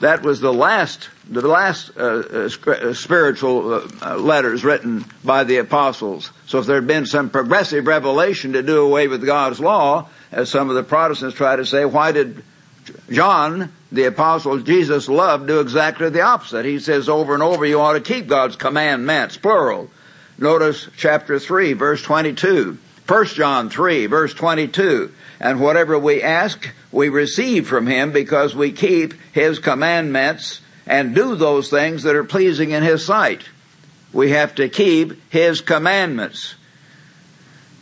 That 0.00 0.22
was 0.22 0.40
the 0.40 0.52
last, 0.52 1.08
the 1.28 1.46
last 1.46 1.90
uh, 1.96 2.48
uh, 2.60 2.70
uh 2.70 2.94
spiritual 2.94 3.74
uh, 3.74 3.88
uh, 4.02 4.16
letters 4.16 4.64
written 4.64 5.04
by 5.24 5.44
the 5.44 5.56
apostles. 5.58 6.30
So 6.46 6.58
if 6.58 6.66
there 6.66 6.76
had 6.76 6.86
been 6.86 7.06
some 7.06 7.30
progressive 7.30 7.86
revelation 7.86 8.52
to 8.52 8.62
do 8.62 8.82
away 8.82 9.08
with 9.08 9.24
God's 9.24 9.60
law, 9.60 10.08
as 10.30 10.50
some 10.50 10.68
of 10.68 10.76
the 10.76 10.82
Protestants 10.82 11.36
try 11.36 11.56
to 11.56 11.66
say, 11.66 11.84
why 11.84 12.12
did 12.12 12.44
John 13.10 13.72
the 13.94 14.04
apostle 14.04 14.58
Jesus 14.58 15.08
loved 15.08 15.46
do 15.46 15.60
exactly 15.60 16.10
the 16.10 16.22
opposite. 16.22 16.64
He 16.64 16.78
says 16.78 17.08
over 17.08 17.34
and 17.34 17.42
over, 17.42 17.64
you 17.64 17.80
ought 17.80 17.94
to 17.94 18.00
keep 18.00 18.26
God's 18.26 18.56
commandments, 18.56 19.36
plural. 19.36 19.90
Notice 20.36 20.88
chapter 20.96 21.38
3, 21.38 21.74
verse 21.74 22.02
22. 22.02 22.78
1 23.06 23.26
John 23.26 23.70
3, 23.70 24.06
verse 24.06 24.34
22. 24.34 25.12
And 25.38 25.60
whatever 25.60 25.98
we 25.98 26.22
ask, 26.22 26.70
we 26.90 27.08
receive 27.08 27.68
from 27.68 27.86
Him 27.86 28.12
because 28.12 28.54
we 28.54 28.72
keep 28.72 29.14
His 29.32 29.58
commandments 29.58 30.60
and 30.86 31.14
do 31.14 31.36
those 31.36 31.70
things 31.70 32.02
that 32.02 32.16
are 32.16 32.24
pleasing 32.24 32.70
in 32.70 32.82
His 32.82 33.04
sight. 33.04 33.42
We 34.12 34.30
have 34.30 34.54
to 34.56 34.68
keep 34.68 35.30
His 35.30 35.60
commandments. 35.60 36.54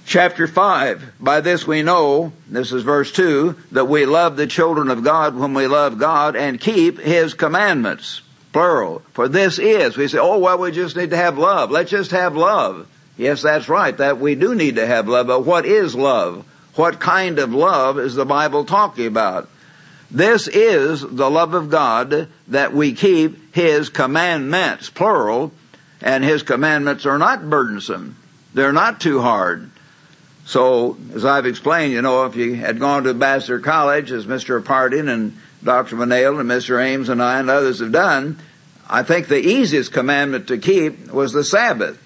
Chapter 0.04 0.47
5, 0.47 1.14
by 1.21 1.40
this 1.40 1.66
we 1.66 1.82
know, 1.82 2.32
this 2.49 2.73
is 2.73 2.82
verse 2.82 3.12
2, 3.12 3.56
that 3.73 3.87
we 3.87 4.04
love 4.04 4.37
the 4.37 4.47
children 4.47 4.90
of 4.90 5.04
God 5.04 5.35
when 5.37 5.54
we 5.54 5.66
love 5.66 5.99
God 5.99 6.37
and 6.37 6.61
keep 6.61 6.99
His 6.99 7.35
commandments. 7.35 8.21
Plural. 8.52 9.00
For 9.12 9.28
this 9.28 9.59
is, 9.59 9.97
we 9.97 10.09
say, 10.09 10.18
oh 10.18 10.38
well 10.38 10.59
we 10.59 10.73
just 10.73 10.97
need 10.97 11.11
to 11.11 11.16
have 11.16 11.38
love. 11.38 11.71
Let's 11.71 11.90
just 11.90 12.11
have 12.11 12.37
love. 12.37 12.87
Yes, 13.16 13.40
that's 13.42 13.68
right, 13.68 13.97
that 13.97 14.18
we 14.18 14.35
do 14.35 14.54
need 14.54 14.76
to 14.76 14.87
have 14.87 15.09
love, 15.09 15.28
but 15.28 15.47
what 15.47 15.64
is 15.64 15.94
love? 15.94 16.44
What 16.75 17.00
kind 17.00 17.38
of 17.38 17.54
love 17.54 17.99
is 17.99 18.14
the 18.14 18.26
Bible 18.26 18.64
talking 18.64 19.06
about? 19.06 19.49
This 20.11 20.49
is 20.49 21.00
the 21.00 21.30
love 21.30 21.54
of 21.54 21.71
God 21.71 22.28
that 22.49 22.75
we 22.75 22.92
keep 22.92 23.54
His 23.54 23.88
commandments, 23.88 24.90
plural, 24.90 25.52
and 26.02 26.23
His 26.23 26.42
commandments 26.42 27.06
are 27.06 27.18
not 27.18 27.49
burdensome. 27.49 28.16
They're 28.52 28.73
not 28.73 29.00
too 29.00 29.23
hard. 29.23 29.71
So, 30.44 30.96
as 31.14 31.25
I've 31.25 31.46
explained, 31.46 31.92
you 31.92 32.02
know, 32.02 32.26
if 32.26 32.37
you 32.37 32.54
had 32.54 32.80
gone 32.80 33.04
to 33.04 33.11
Ambassador 33.11 33.61
College, 33.61 34.11
as 34.11 34.26
Mr. 34.26 34.64
Pardon 34.64 35.08
and 35.08 35.38
Dr. 35.62 35.96
Winnail 35.96 36.40
and 36.40 36.50
Mr. 36.50 36.82
Ames 36.82 37.08
and 37.08 37.22
I 37.22 37.38
and 37.38 37.49
others 37.49 37.78
have 37.78 37.92
done, 37.92 38.38
I 38.88 39.04
think 39.04 39.28
the 39.28 39.38
easiest 39.38 39.92
commandment 39.92 40.49
to 40.49 40.58
keep 40.58 41.11
was 41.11 41.32
the 41.32 41.44
Sabbath. 41.44 41.99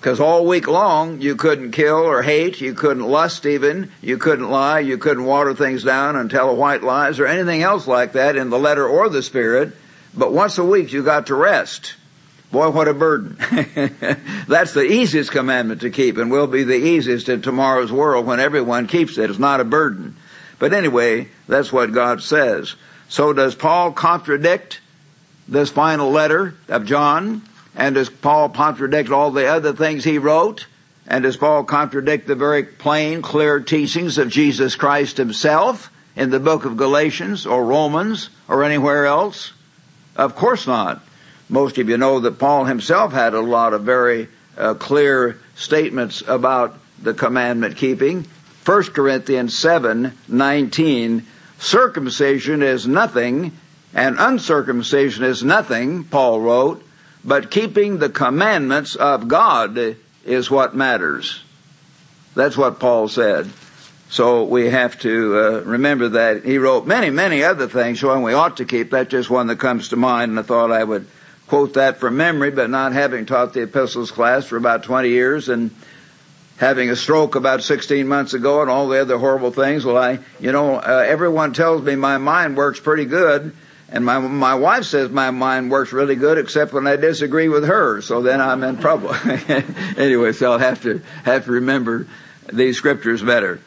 Because 0.00 0.20
all 0.20 0.46
week 0.46 0.68
long, 0.68 1.20
you 1.20 1.34
couldn't 1.34 1.72
kill 1.72 1.96
or 1.96 2.22
hate, 2.22 2.60
you 2.60 2.74
couldn't 2.74 3.08
lust 3.08 3.46
even, 3.46 3.90
you 4.00 4.16
couldn't 4.16 4.48
lie, 4.48 4.78
you 4.78 4.96
couldn't 4.96 5.24
water 5.24 5.54
things 5.54 5.82
down 5.82 6.14
and 6.14 6.30
tell 6.30 6.54
white 6.54 6.84
lies 6.84 7.18
or 7.18 7.26
anything 7.26 7.62
else 7.62 7.88
like 7.88 8.12
that 8.12 8.36
in 8.36 8.50
the 8.50 8.58
letter 8.58 8.86
or 8.86 9.08
the 9.08 9.22
spirit. 9.22 9.72
But 10.14 10.32
once 10.32 10.58
a 10.58 10.64
week, 10.64 10.92
you 10.92 11.02
got 11.02 11.28
to 11.28 11.34
rest. 11.34 11.94
Boy, 12.50 12.70
what 12.70 12.88
a 12.88 12.94
burden. 12.94 13.36
That's 14.48 14.72
the 14.72 14.86
easiest 14.90 15.30
commandment 15.30 15.82
to 15.82 15.90
keep 15.90 16.16
and 16.16 16.30
will 16.30 16.46
be 16.46 16.64
the 16.64 16.76
easiest 16.76 17.28
in 17.28 17.42
tomorrow's 17.42 17.92
world 17.92 18.26
when 18.26 18.40
everyone 18.40 18.86
keeps 18.86 19.18
it. 19.18 19.28
It's 19.28 19.38
not 19.38 19.60
a 19.60 19.64
burden. 19.64 20.16
But 20.58 20.72
anyway, 20.72 21.28
that's 21.46 21.72
what 21.72 21.92
God 21.92 22.22
says. 22.22 22.74
So 23.08 23.32
does 23.32 23.54
Paul 23.54 23.92
contradict 23.92 24.80
this 25.46 25.70
final 25.70 26.10
letter 26.10 26.54
of 26.68 26.84
John? 26.84 27.42
And 27.76 27.94
does 27.94 28.10
Paul 28.10 28.48
contradict 28.48 29.10
all 29.10 29.30
the 29.30 29.46
other 29.46 29.72
things 29.72 30.02
he 30.02 30.18
wrote? 30.18 30.66
And 31.06 31.22
does 31.22 31.36
Paul 31.36 31.64
contradict 31.64 32.26
the 32.26 32.34
very 32.34 32.64
plain, 32.64 33.22
clear 33.22 33.60
teachings 33.60 34.18
of 34.18 34.30
Jesus 34.30 34.74
Christ 34.74 35.16
himself 35.16 35.92
in 36.16 36.30
the 36.30 36.40
book 36.40 36.64
of 36.64 36.76
Galatians 36.76 37.46
or 37.46 37.64
Romans 37.64 38.30
or 38.48 38.64
anywhere 38.64 39.06
else? 39.06 39.52
Of 40.16 40.34
course 40.34 40.66
not. 40.66 41.00
Most 41.48 41.78
of 41.78 41.88
you 41.88 41.96
know 41.96 42.20
that 42.20 42.38
Paul 42.38 42.64
himself 42.64 43.12
had 43.12 43.34
a 43.34 43.40
lot 43.40 43.72
of 43.72 43.82
very 43.82 44.28
uh, 44.56 44.74
clear 44.74 45.38
statements 45.54 46.22
about 46.26 46.78
the 47.02 47.14
commandment 47.14 47.76
keeping. 47.76 48.26
1 48.64 48.82
Corinthians 48.92 49.54
7:19 49.54 51.22
circumcision 51.58 52.62
is 52.62 52.86
nothing 52.86 53.52
and 53.94 54.16
uncircumcision 54.18 55.24
is 55.24 55.42
nothing, 55.42 56.04
Paul 56.04 56.40
wrote, 56.40 56.84
but 57.24 57.50
keeping 57.50 57.98
the 57.98 58.10
commandments 58.10 58.94
of 58.94 59.28
God 59.28 59.96
is 60.24 60.50
what 60.50 60.76
matters. 60.76 61.42
That's 62.34 62.56
what 62.56 62.78
Paul 62.78 63.08
said. 63.08 63.48
So 64.10 64.44
we 64.44 64.70
have 64.70 64.98
to 65.00 65.38
uh, 65.38 65.60
remember 65.62 66.10
that 66.10 66.44
he 66.44 66.58
wrote 66.58 66.86
many, 66.86 67.10
many 67.10 67.42
other 67.42 67.68
things 67.68 67.98
showing 67.98 68.22
we 68.22 68.32
ought 68.32 68.58
to 68.58 68.64
keep. 68.64 68.90
That's 68.90 69.10
just 69.10 69.28
one 69.28 69.48
that 69.48 69.58
comes 69.58 69.88
to 69.88 69.96
mind, 69.96 70.30
and 70.30 70.38
I 70.38 70.42
thought 70.42 70.70
I 70.70 70.84
would 70.84 71.06
quote 71.48 71.74
that 71.74 71.98
from 71.98 72.16
memory, 72.16 72.50
but 72.50 72.70
not 72.70 72.92
having 72.92 73.26
taught 73.26 73.54
the 73.54 73.62
epistles 73.62 74.10
class 74.10 74.44
for 74.44 74.56
about 74.56 74.82
20 74.82 75.08
years 75.08 75.48
and 75.48 75.70
having 76.58 76.90
a 76.90 76.96
stroke 76.96 77.34
about 77.34 77.62
16 77.62 78.06
months 78.06 78.34
ago 78.34 78.60
and 78.60 78.70
all 78.70 78.88
the 78.88 79.00
other 79.00 79.18
horrible 79.18 79.50
things. 79.50 79.84
Well, 79.84 79.96
I, 79.96 80.18
you 80.40 80.52
know, 80.52 80.76
uh, 80.76 81.04
everyone 81.06 81.52
tells 81.52 81.82
me 81.82 81.96
my 81.96 82.18
mind 82.18 82.56
works 82.56 82.80
pretty 82.80 83.04
good. 83.04 83.54
And 83.90 84.04
my, 84.04 84.18
my 84.18 84.54
wife 84.54 84.84
says 84.84 85.08
my 85.10 85.30
mind 85.30 85.70
works 85.70 85.94
really 85.94 86.16
good 86.16 86.36
except 86.36 86.74
when 86.74 86.86
I 86.86 86.96
disagree 86.96 87.48
with 87.48 87.64
her. 87.64 88.02
So 88.02 88.20
then 88.20 88.40
I'm 88.40 88.62
in 88.62 88.78
trouble. 88.78 89.14
anyway, 89.96 90.32
so 90.32 90.52
I'll 90.52 90.58
have 90.58 90.82
to, 90.82 91.00
have 91.24 91.46
to 91.46 91.52
remember 91.52 92.06
these 92.52 92.76
scriptures 92.76 93.22
better. 93.22 93.60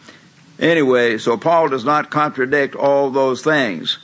Anyway, 0.60 1.18
so 1.18 1.38
Paul 1.38 1.70
does 1.70 1.84
not 1.84 2.12
contradict 2.12 2.76
all 2.76 3.10
those 3.10 3.44
things. 3.44 3.98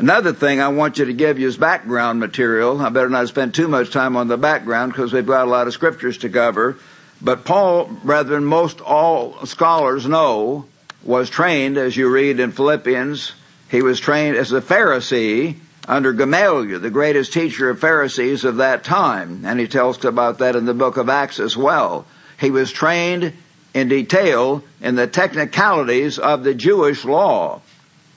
Another 0.00 0.32
thing 0.32 0.62
I 0.62 0.68
want 0.68 0.98
you 0.98 1.04
to 1.04 1.12
give 1.12 1.38
you 1.38 1.46
is 1.46 1.58
background 1.58 2.20
material. 2.20 2.80
I 2.80 2.88
better 2.88 3.10
not 3.10 3.28
spend 3.28 3.52
too 3.52 3.68
much 3.68 3.90
time 3.90 4.16
on 4.16 4.28
the 4.28 4.38
background 4.38 4.92
because 4.92 5.12
we've 5.12 5.26
got 5.26 5.46
a 5.46 5.50
lot 5.50 5.66
of 5.66 5.74
scriptures 5.74 6.16
to 6.18 6.30
cover. 6.30 6.78
But 7.20 7.44
Paul, 7.44 7.84
brethren, 7.84 8.46
most 8.46 8.80
all 8.80 9.44
scholars 9.44 10.06
know, 10.06 10.64
was 11.02 11.28
trained, 11.28 11.76
as 11.76 11.98
you 11.98 12.08
read 12.08 12.40
in 12.40 12.52
Philippians, 12.52 13.32
he 13.70 13.82
was 13.82 14.00
trained 14.00 14.38
as 14.38 14.52
a 14.52 14.62
Pharisee 14.62 15.56
under 15.86 16.14
Gamaliel, 16.14 16.80
the 16.80 16.88
greatest 16.88 17.34
teacher 17.34 17.68
of 17.68 17.78
Pharisees 17.78 18.44
of 18.44 18.56
that 18.56 18.82
time. 18.82 19.44
And 19.44 19.60
he 19.60 19.68
tells 19.68 20.02
about 20.06 20.38
that 20.38 20.56
in 20.56 20.64
the 20.64 20.72
book 20.72 20.96
of 20.96 21.10
Acts 21.10 21.38
as 21.38 21.58
well. 21.58 22.06
He 22.40 22.50
was 22.50 22.72
trained 22.72 23.34
in 23.74 23.88
detail 23.88 24.64
in 24.80 24.94
the 24.94 25.06
technicalities 25.06 26.18
of 26.18 26.42
the 26.42 26.54
Jewish 26.54 27.04
law 27.04 27.60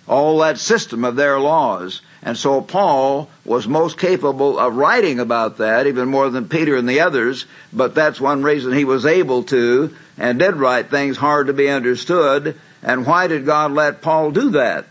all 0.07 0.39
that 0.39 0.57
system 0.57 1.05
of 1.05 1.15
their 1.15 1.39
laws. 1.39 2.01
And 2.22 2.38
so 2.38 2.62
Paul 2.62 3.29
was 3.45 3.67
most 3.67 3.98
capable 3.98 4.57
of 4.57 4.75
writing 4.75 5.19
about 5.19 5.57
that, 5.57 5.88
even 5.88 6.07
more 6.07 6.29
than 6.29 6.48
Peter 6.48 6.75
and 6.75 6.88
the 6.88 7.01
others, 7.01 7.45
but 7.72 7.95
that's 7.95 8.19
one 8.19 8.43
reason 8.43 8.74
he 8.74 8.86
was 8.86 9.05
able 9.05 9.43
to 9.43 9.95
and 10.17 10.39
did 10.39 10.55
write 10.55 10.89
things 10.89 11.17
hard 11.17 11.48
to 11.48 11.53
be 11.53 11.69
understood. 11.69 12.60
And 12.81 13.05
why 13.05 13.27
did 13.27 13.45
God 13.45 13.72
let 13.72 14.01
Paul 14.01 14.31
do 14.31 14.51
that? 14.51 14.86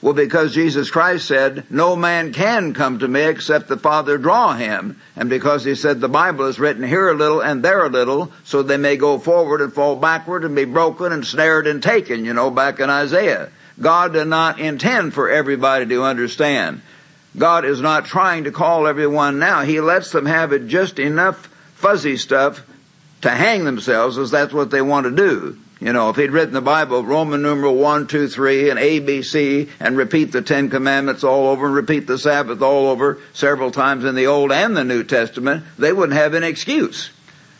Well, 0.00 0.14
because 0.14 0.54
Jesus 0.54 0.90
Christ 0.90 1.26
said, 1.26 1.64
no 1.70 1.96
man 1.96 2.32
can 2.32 2.72
come 2.72 3.00
to 3.00 3.08
me 3.08 3.22
except 3.22 3.66
the 3.66 3.76
Father 3.76 4.16
draw 4.16 4.54
him. 4.54 5.00
And 5.16 5.28
because 5.28 5.64
he 5.64 5.74
said 5.74 6.00
the 6.00 6.08
Bible 6.08 6.46
is 6.46 6.60
written 6.60 6.84
here 6.84 7.10
a 7.10 7.14
little 7.14 7.40
and 7.40 7.64
there 7.64 7.84
a 7.84 7.88
little, 7.88 8.32
so 8.44 8.62
they 8.62 8.76
may 8.76 8.96
go 8.96 9.18
forward 9.18 9.60
and 9.60 9.72
fall 9.72 9.96
backward 9.96 10.44
and 10.44 10.54
be 10.54 10.64
broken 10.64 11.12
and 11.12 11.26
snared 11.26 11.66
and 11.66 11.82
taken, 11.82 12.24
you 12.24 12.32
know, 12.32 12.48
back 12.48 12.78
in 12.78 12.90
Isaiah. 12.90 13.50
God 13.80 14.12
did 14.12 14.26
not 14.26 14.58
intend 14.58 15.14
for 15.14 15.30
everybody 15.30 15.86
to 15.86 16.02
understand. 16.02 16.80
God 17.36 17.64
is 17.64 17.80
not 17.80 18.06
trying 18.06 18.44
to 18.44 18.50
call 18.50 18.86
everyone 18.86 19.38
now. 19.38 19.62
He 19.62 19.80
lets 19.80 20.10
them 20.10 20.26
have 20.26 20.52
it 20.52 20.66
just 20.66 20.98
enough 20.98 21.46
fuzzy 21.74 22.16
stuff 22.16 22.66
to 23.22 23.30
hang 23.30 23.64
themselves 23.64 24.18
as 24.18 24.30
that's 24.30 24.52
what 24.52 24.70
they 24.70 24.82
want 24.82 25.04
to 25.04 25.10
do. 25.14 25.58
You 25.80 25.92
know, 25.92 26.10
if 26.10 26.16
he'd 26.16 26.32
written 26.32 26.54
the 26.54 26.60
Bible, 26.60 27.04
Roman 27.04 27.42
numeral 27.42 27.76
1, 27.76 28.08
2, 28.08 28.26
3, 28.26 28.70
and 28.70 28.80
ABC, 28.80 29.68
and 29.78 29.96
repeat 29.96 30.32
the 30.32 30.42
Ten 30.42 30.70
Commandments 30.70 31.22
all 31.22 31.46
over, 31.46 31.66
and 31.66 31.74
repeat 31.74 32.08
the 32.08 32.18
Sabbath 32.18 32.60
all 32.62 32.88
over 32.88 33.20
several 33.32 33.70
times 33.70 34.04
in 34.04 34.16
the 34.16 34.26
Old 34.26 34.50
and 34.50 34.76
the 34.76 34.82
New 34.82 35.04
Testament, 35.04 35.64
they 35.78 35.92
wouldn't 35.92 36.18
have 36.18 36.34
an 36.34 36.42
excuse. 36.42 37.10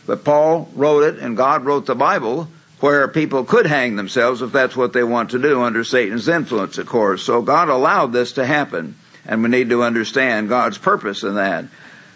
But 0.05 0.25
Paul 0.25 0.69
wrote 0.75 1.05
it, 1.05 1.21
and 1.21 1.37
God 1.37 1.65
wrote 1.65 1.87
the 1.87 1.95
Bible, 1.95 2.49
where 2.81 3.09
people 3.09 3.45
could 3.45 3.67
hang 3.67 3.97
themselves 3.97 4.43
if 4.43 4.53
that's 4.53 4.77
what 4.77 4.93
they 4.93 5.03
want 5.03 5.31
to 5.31 5.39
do 5.39 5.63
under 5.63 5.83
Satan's 5.83 6.29
influence, 6.29 6.79
of 6.79 6.87
course. 6.87 7.25
So 7.25 7.43
God 7.43 7.69
allowed 7.69 8.13
this 8.13 8.33
to 8.33 8.47
happen, 8.47 8.97
and 9.27 9.43
we 9.43 9.49
need 9.49 9.71
to 9.71 9.83
understand 9.83 10.49
God's 10.49 10.79
purpose 10.79 11.25
in 11.25 11.35
that. 11.35 11.65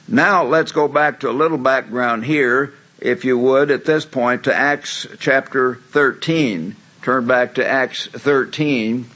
Now 0.07 0.45
let's 0.45 0.73
go 0.73 0.89
back 0.89 1.21
to 1.21 1.31
a 1.31 1.33
little 1.33 1.59
background 1.59 2.25
here, 2.25 2.75
if 3.01 3.25
you 3.25 3.39
would, 3.39 3.71
at 3.71 3.85
this 3.85 4.05
point 4.05 4.45
to 4.45 4.55
Acts 4.55 5.07
chapter 5.19 5.75
13. 5.75 6.77
Turn 7.03 7.27
back 7.27 7.55
to 7.57 7.67
Acts 7.67 8.07
13. 8.07 9.07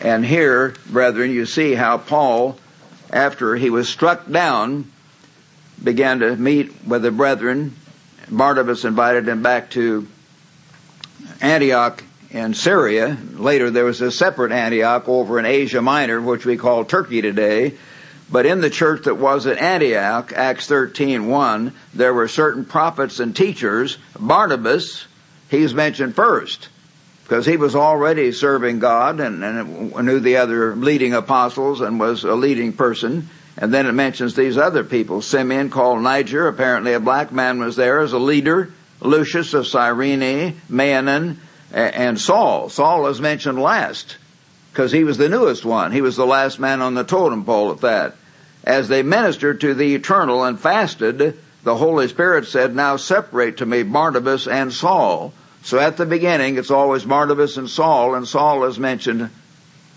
And 0.00 0.24
here, 0.24 0.74
brethren, 0.88 1.30
you 1.30 1.46
see 1.46 1.74
how 1.74 1.98
Paul, 1.98 2.58
after 3.10 3.56
he 3.56 3.70
was 3.70 3.88
struck 3.88 4.30
down, 4.30 4.90
began 5.82 6.20
to 6.20 6.36
meet 6.36 6.86
with 6.86 7.02
the 7.02 7.10
brethren. 7.10 7.74
Barnabas 8.30 8.84
invited 8.84 9.28
him 9.28 9.42
back 9.42 9.70
to 9.70 10.06
Antioch 11.40 12.02
in 12.30 12.54
Syria. 12.54 13.16
Later 13.34 13.70
there 13.70 13.84
was 13.84 14.00
a 14.00 14.10
separate 14.10 14.52
Antioch 14.52 15.08
over 15.08 15.38
in 15.38 15.46
Asia 15.46 15.82
Minor, 15.82 16.20
which 16.20 16.46
we 16.46 16.56
call 16.56 16.84
Turkey 16.84 17.22
today. 17.22 17.74
But 18.30 18.46
in 18.46 18.60
the 18.60 18.70
church 18.70 19.04
that 19.04 19.16
was 19.16 19.46
at 19.46 19.58
Antioch, 19.58 20.32
Acts 20.34 20.68
13:1, 20.68 21.72
there 21.94 22.14
were 22.14 22.28
certain 22.28 22.64
prophets 22.64 23.18
and 23.18 23.34
teachers. 23.34 23.98
Barnabas, 24.18 25.06
he's 25.48 25.74
mentioned 25.74 26.14
first. 26.14 26.68
because 27.24 27.46
he 27.46 27.56
was 27.56 27.76
already 27.76 28.32
serving 28.32 28.80
God 28.80 29.20
and, 29.20 29.44
and 29.44 29.94
knew 30.04 30.18
the 30.18 30.38
other 30.38 30.74
leading 30.74 31.14
apostles 31.14 31.80
and 31.80 32.00
was 32.00 32.24
a 32.24 32.34
leading 32.34 32.72
person. 32.72 33.28
And 33.56 33.72
then 33.72 33.86
it 33.86 33.92
mentions 33.92 34.34
these 34.34 34.58
other 34.58 34.82
people. 34.82 35.22
Simeon 35.22 35.70
called 35.70 36.02
Niger, 36.02 36.48
apparently 36.48 36.92
a 36.92 36.98
black 36.98 37.30
man 37.30 37.60
was 37.60 37.76
there 37.76 38.00
as 38.00 38.12
a 38.12 38.18
leader. 38.18 38.70
Lucius 39.00 39.54
of 39.54 39.66
Cyrene, 39.66 40.60
Manaen, 40.70 41.36
and 41.72 42.20
Saul. 42.20 42.68
Saul 42.68 43.06
is 43.06 43.20
mentioned 43.20 43.60
last 43.60 44.16
because 44.72 44.92
he 44.92 45.04
was 45.04 45.18
the 45.18 45.28
newest 45.28 45.64
one. 45.64 45.92
He 45.92 46.00
was 46.00 46.16
the 46.16 46.26
last 46.26 46.58
man 46.58 46.82
on 46.82 46.94
the 46.94 47.04
totem 47.04 47.44
pole 47.44 47.72
at 47.72 47.80
that. 47.80 48.16
As 48.64 48.88
they 48.88 49.02
ministered 49.02 49.60
to 49.62 49.74
the 49.74 49.94
eternal 49.94 50.44
and 50.44 50.60
fasted, 50.60 51.38
the 51.64 51.76
Holy 51.76 52.08
Spirit 52.08 52.46
said, 52.46 52.74
now 52.74 52.96
separate 52.96 53.58
to 53.58 53.66
me 53.66 53.82
Barnabas 53.82 54.46
and 54.46 54.72
Saul 54.72 55.32
so 55.62 55.78
at 55.78 55.96
the 55.96 56.06
beginning, 56.06 56.56
it's 56.56 56.70
always 56.70 57.04
Barnabas 57.04 57.56
and 57.56 57.68
Saul, 57.68 58.14
and 58.14 58.26
Saul 58.26 58.64
is 58.64 58.78
mentioned 58.78 59.30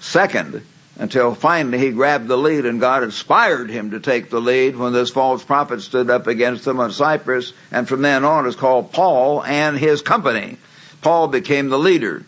second 0.01 0.61
until 0.97 1.33
finally 1.33 1.79
he 1.79 1.91
grabbed 1.91 2.27
the 2.27 2.37
lead 2.37 2.65
and 2.65 2.79
God 2.79 3.03
inspired 3.03 3.69
him 3.69 3.91
to 3.91 3.99
take 3.99 4.29
the 4.29 4.39
lead 4.39 4.75
when 4.75 4.93
this 4.93 5.09
false 5.09 5.43
prophet 5.43 5.81
stood 5.81 6.09
up 6.09 6.27
against 6.27 6.65
them 6.65 6.79
on 6.79 6.91
Cyprus. 6.91 7.53
And 7.71 7.87
from 7.87 8.01
then 8.01 8.23
on 8.23 8.45
is 8.45 8.55
called 8.55 8.91
Paul 8.91 9.43
and 9.43 9.77
his 9.77 10.01
company. 10.01 10.57
Paul 11.01 11.27
became 11.27 11.69
the 11.69 11.79
leader 11.79 12.23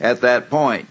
at 0.00 0.20
that 0.20 0.50
point. 0.50 0.88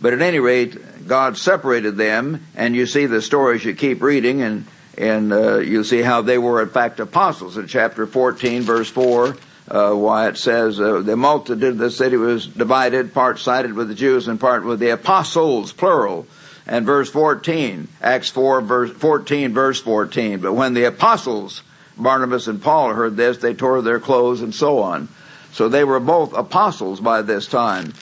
But 0.00 0.12
at 0.12 0.20
any 0.20 0.38
rate, 0.38 1.08
God 1.08 1.38
separated 1.38 1.96
them, 1.96 2.44
and 2.54 2.76
you 2.76 2.84
see 2.84 3.06
the 3.06 3.22
stories 3.22 3.64
you 3.64 3.74
keep 3.74 4.02
reading, 4.02 4.42
and 4.42 4.66
and 4.98 5.32
uh, 5.32 5.58
you 5.58 5.84
see 5.84 6.02
how 6.02 6.22
they 6.22 6.38
were 6.38 6.62
in 6.62 6.68
fact 6.68 7.00
apostles 7.00 7.56
in 7.56 7.66
chapter 7.66 8.06
14, 8.06 8.62
verse 8.62 8.88
4 8.88 9.36
uh, 9.68 9.92
why 9.92 10.28
it 10.28 10.36
says 10.36 10.80
uh, 10.80 11.00
the 11.00 11.16
multitude 11.16 11.64
of 11.64 11.78
the 11.78 11.90
city 11.90 12.16
was 12.16 12.46
divided, 12.46 13.12
part 13.12 13.38
sided 13.38 13.72
with 13.72 13.88
the 13.88 13.94
Jews 13.94 14.28
and 14.28 14.38
part 14.38 14.64
with 14.64 14.78
the 14.78 14.90
apostles, 14.90 15.72
plural. 15.72 16.26
And 16.66 16.84
verse 16.84 17.08
14, 17.10 17.88
Acts 18.02 18.28
4, 18.30 18.60
verse 18.62 18.90
14, 18.90 19.54
verse 19.54 19.80
14. 19.80 20.40
But 20.40 20.54
when 20.54 20.74
the 20.74 20.84
apostles, 20.84 21.62
Barnabas 21.96 22.48
and 22.48 22.60
Paul, 22.60 22.92
heard 22.92 23.16
this, 23.16 23.38
they 23.38 23.54
tore 23.54 23.82
their 23.82 24.00
clothes 24.00 24.40
and 24.40 24.54
so 24.54 24.80
on. 24.80 25.08
So 25.52 25.68
they 25.68 25.84
were 25.84 26.00
both 26.00 26.34
apostles 26.34 27.00
by 27.00 27.22
this 27.22 27.46
time. 27.46 27.94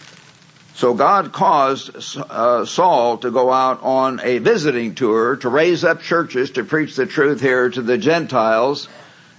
So 0.74 0.94
God 0.94 1.32
caused 1.32 2.16
uh, 2.16 2.64
Saul 2.64 3.18
to 3.18 3.30
go 3.30 3.52
out 3.52 3.82
on 3.82 4.20
a 4.24 4.38
visiting 4.38 4.94
tour 4.94 5.36
to 5.36 5.48
raise 5.48 5.84
up 5.84 6.02
churches 6.02 6.52
to 6.52 6.64
preach 6.64 6.96
the 6.96 7.06
truth 7.06 7.40
here 7.40 7.70
to 7.70 7.82
the 7.82 7.98
Gentiles 7.98 8.88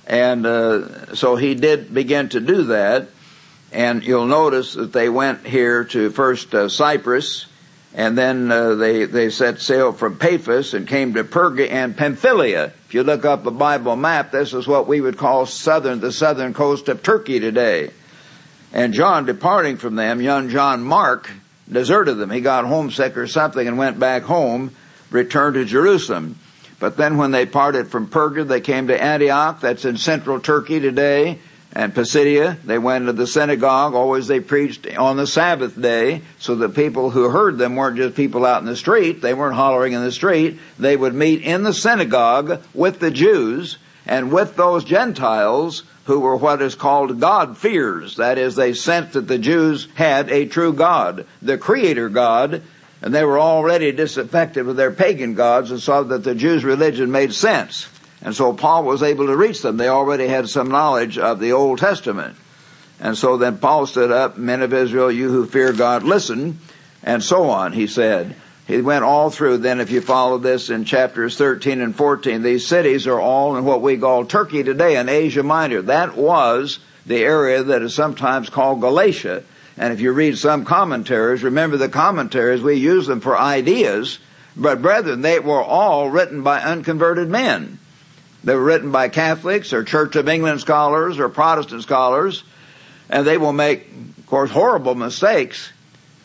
and 0.08 0.46
uh, 0.46 1.16
so 1.16 1.36
he 1.36 1.56
did 1.56 1.94
begin 1.94 2.30
to 2.30 2.40
do 2.40 2.64
that. 2.66 3.10
And 3.72 4.04
you'll 4.04 4.28
notice 4.28 4.76
that 4.76 4.94
they 4.94 5.10
went 5.10 5.46
here 5.46 5.84
to 5.86 6.10
first 6.12 6.54
uh, 6.54 6.70
Cyprus, 6.70 7.48
and 7.96 8.18
then 8.18 8.52
uh, 8.52 8.76
they 8.76 9.06
they 9.06 9.30
set 9.30 9.62
sail 9.62 9.94
from 9.94 10.18
Paphos 10.18 10.74
and 10.74 10.86
came 10.86 11.14
to 11.14 11.24
Perga 11.24 11.72
and 11.72 11.96
Pamphylia. 11.96 12.74
If 12.88 12.94
you 12.94 13.04
look 13.04 13.24
up 13.24 13.46
a 13.46 13.52
Bible 13.52 13.96
map, 13.96 14.32
this 14.32 14.54
is 14.54 14.68
what 14.68 14.86
we 14.86 15.00
would 15.00 15.18
call 15.18 15.46
southern 15.46 16.02
the 16.02 16.12
southern 16.12 16.54
coast 16.54 16.90
of 16.90 17.02
Turkey 17.02 17.40
today. 17.40 17.92
And 18.74 18.94
John, 18.94 19.26
departing 19.26 19.78
from 19.78 19.96
them, 19.96 20.22
young 20.22 20.50
John 20.50 20.84
Mark, 20.84 21.32
deserted 21.72 22.16
them. 22.16 22.30
He 22.30 22.42
got 22.42 22.66
homesick 22.66 23.16
or 23.16 23.28
something 23.28 23.66
and 23.66 23.78
went 23.78 23.98
back 23.98 24.24
home, 24.24 24.76
returned 25.10 25.54
to 25.54 25.64
Jerusalem. 25.64 26.38
But 26.82 26.98
then 26.98 27.16
when 27.16 27.32
they 27.32 27.46
parted 27.46 27.88
from 27.88 28.08
Perga, 28.08 28.46
they 28.46 28.60
came 28.60 28.88
to 28.88 29.02
Antioch, 29.02 29.62
that's 29.62 29.86
in 29.86 29.96
central 29.96 30.42
Turkey 30.42 30.82
today, 30.82 31.40
and 31.76 31.94
Pisidia. 31.94 32.58
They 32.64 32.78
went 32.78 33.06
to 33.06 33.14
the 33.14 33.28
synagogue. 33.28 33.94
Always 33.94 34.28
they 34.28 34.40
preached 34.40 34.88
on 34.98 35.18
the 35.18 35.28
Sabbath 35.28 35.80
day, 35.80 36.22
so 36.40 36.56
the 36.56 36.70
people 36.70 37.10
who 37.10 37.30
heard 37.30 37.58
them 37.58 37.76
weren't 37.76 37.98
just 37.98 38.16
people 38.16 38.46
out 38.46 38.62
in 38.62 38.66
the 38.66 38.78
street. 38.78 39.22
They 39.22 39.34
weren't 39.34 39.56
hollering 39.56 39.94
in 39.94 40.02
the 40.02 40.12
street. 40.12 40.58
They 40.80 40.96
would 40.96 41.14
meet 41.14 41.42
in 41.42 41.64
the 41.64 41.74
synagogue 41.74 42.62
with 42.74 43.00
the 43.00 43.12
Jews 43.12 43.78
and 44.08 44.32
with 44.32 44.56
those 44.56 44.86
Gentiles 44.86 45.84
who 46.06 46.20
were 46.20 46.36
what 46.36 46.62
is 46.62 46.76
called 46.76 47.20
God-fears. 47.20 48.18
That 48.18 48.38
is, 48.38 48.56
they 48.56 48.74
sensed 48.74 49.14
that 49.14 49.28
the 49.28 49.40
Jews 49.40 49.88
had 49.96 50.30
a 50.30 50.46
true 50.46 50.72
God, 50.72 51.26
the 51.42 51.58
Creator 51.58 52.10
God, 52.10 52.62
and 53.02 53.14
they 53.14 53.24
were 53.24 53.40
already 53.40 53.92
disaffected 53.92 54.66
with 54.66 54.78
their 54.78 54.92
pagan 54.92 55.34
gods 55.34 55.72
and 55.72 55.80
saw 55.82 56.04
that 56.04 56.24
the 56.24 56.36
Jews' 56.36 56.64
religion 56.64 57.12
made 57.12 57.34
sense. 57.34 57.90
And 58.26 58.36
so 58.36 58.54
Paul 58.54 58.86
was 58.86 59.04
able 59.04 59.28
to 59.28 59.38
reach 59.38 59.62
them. 59.62 59.78
They 59.78 59.88
already 59.88 60.28
had 60.28 60.50
some 60.50 60.70
knowledge 60.70 61.20
of 61.20 61.40
the 61.40 61.52
Old 61.52 61.78
Testament. 61.78 62.36
And 63.00 63.16
so 63.16 63.38
then 63.38 63.60
Paul 63.60 63.86
stood 63.86 64.12
up, 64.12 64.36
men 64.36 64.64
of 64.64 64.74
Israel, 64.74 65.12
you 65.12 65.30
who 65.30 65.46
fear 65.46 65.72
God, 65.72 66.02
listen, 66.02 66.58
and 67.04 67.24
so 67.24 67.44
on, 67.52 67.72
he 67.72 67.86
said. 67.86 68.36
He 68.66 68.82
went 68.82 69.04
all 69.04 69.30
through, 69.30 69.60
then 69.60 69.80
if 69.80 69.92
you 69.92 70.02
follow 70.02 70.40
this 70.40 70.72
in 70.72 70.86
chapters 70.86 71.38
13 71.38 71.82
and 71.82 71.96
14, 71.96 72.42
these 72.42 72.66
cities 72.66 73.06
are 73.06 73.20
all 73.20 73.58
in 73.58 73.64
what 73.64 73.84
we 73.84 73.96
call 73.96 74.26
Turkey 74.26 74.64
today 74.64 74.98
in 74.98 75.08
Asia 75.08 75.44
Minor. 75.44 75.84
That 75.84 76.18
was 76.18 76.80
the 77.06 77.24
area 77.24 77.62
that 77.62 77.84
is 77.84 77.94
sometimes 77.94 78.50
called 78.50 78.82
Galatia. 78.82 79.44
And 79.78 79.94
if 79.94 80.02
you 80.02 80.12
read 80.12 80.40
some 80.40 80.66
commentaries, 80.66 81.44
remember 81.44 81.78
the 81.78 81.90
commentaries, 81.90 82.64
we 82.64 82.74
use 82.74 83.06
them 83.06 83.22
for 83.22 83.38
ideas, 83.38 84.18
but 84.58 84.82
brethren, 84.82 85.22
they 85.22 85.40
were 85.40 85.62
all 85.62 86.10
written 86.10 86.42
by 86.42 86.60
unconverted 86.60 87.30
men. 87.30 87.78
They 88.46 88.56
were 88.56 88.64
written 88.64 88.92
by 88.92 89.10
Catholics 89.10 89.74
or 89.74 89.84
Church 89.84 90.16
of 90.16 90.30
England 90.30 90.62
scholars 90.62 91.20
or 91.20 91.28
Protestant 91.30 91.84
scholars, 91.84 92.44
and 93.10 93.28
they 93.28 93.38
will 93.38 93.54
make, 93.54 93.90
of 94.20 94.28
course, 94.28 94.52
horrible 94.52 94.96
mistakes. 94.96 95.72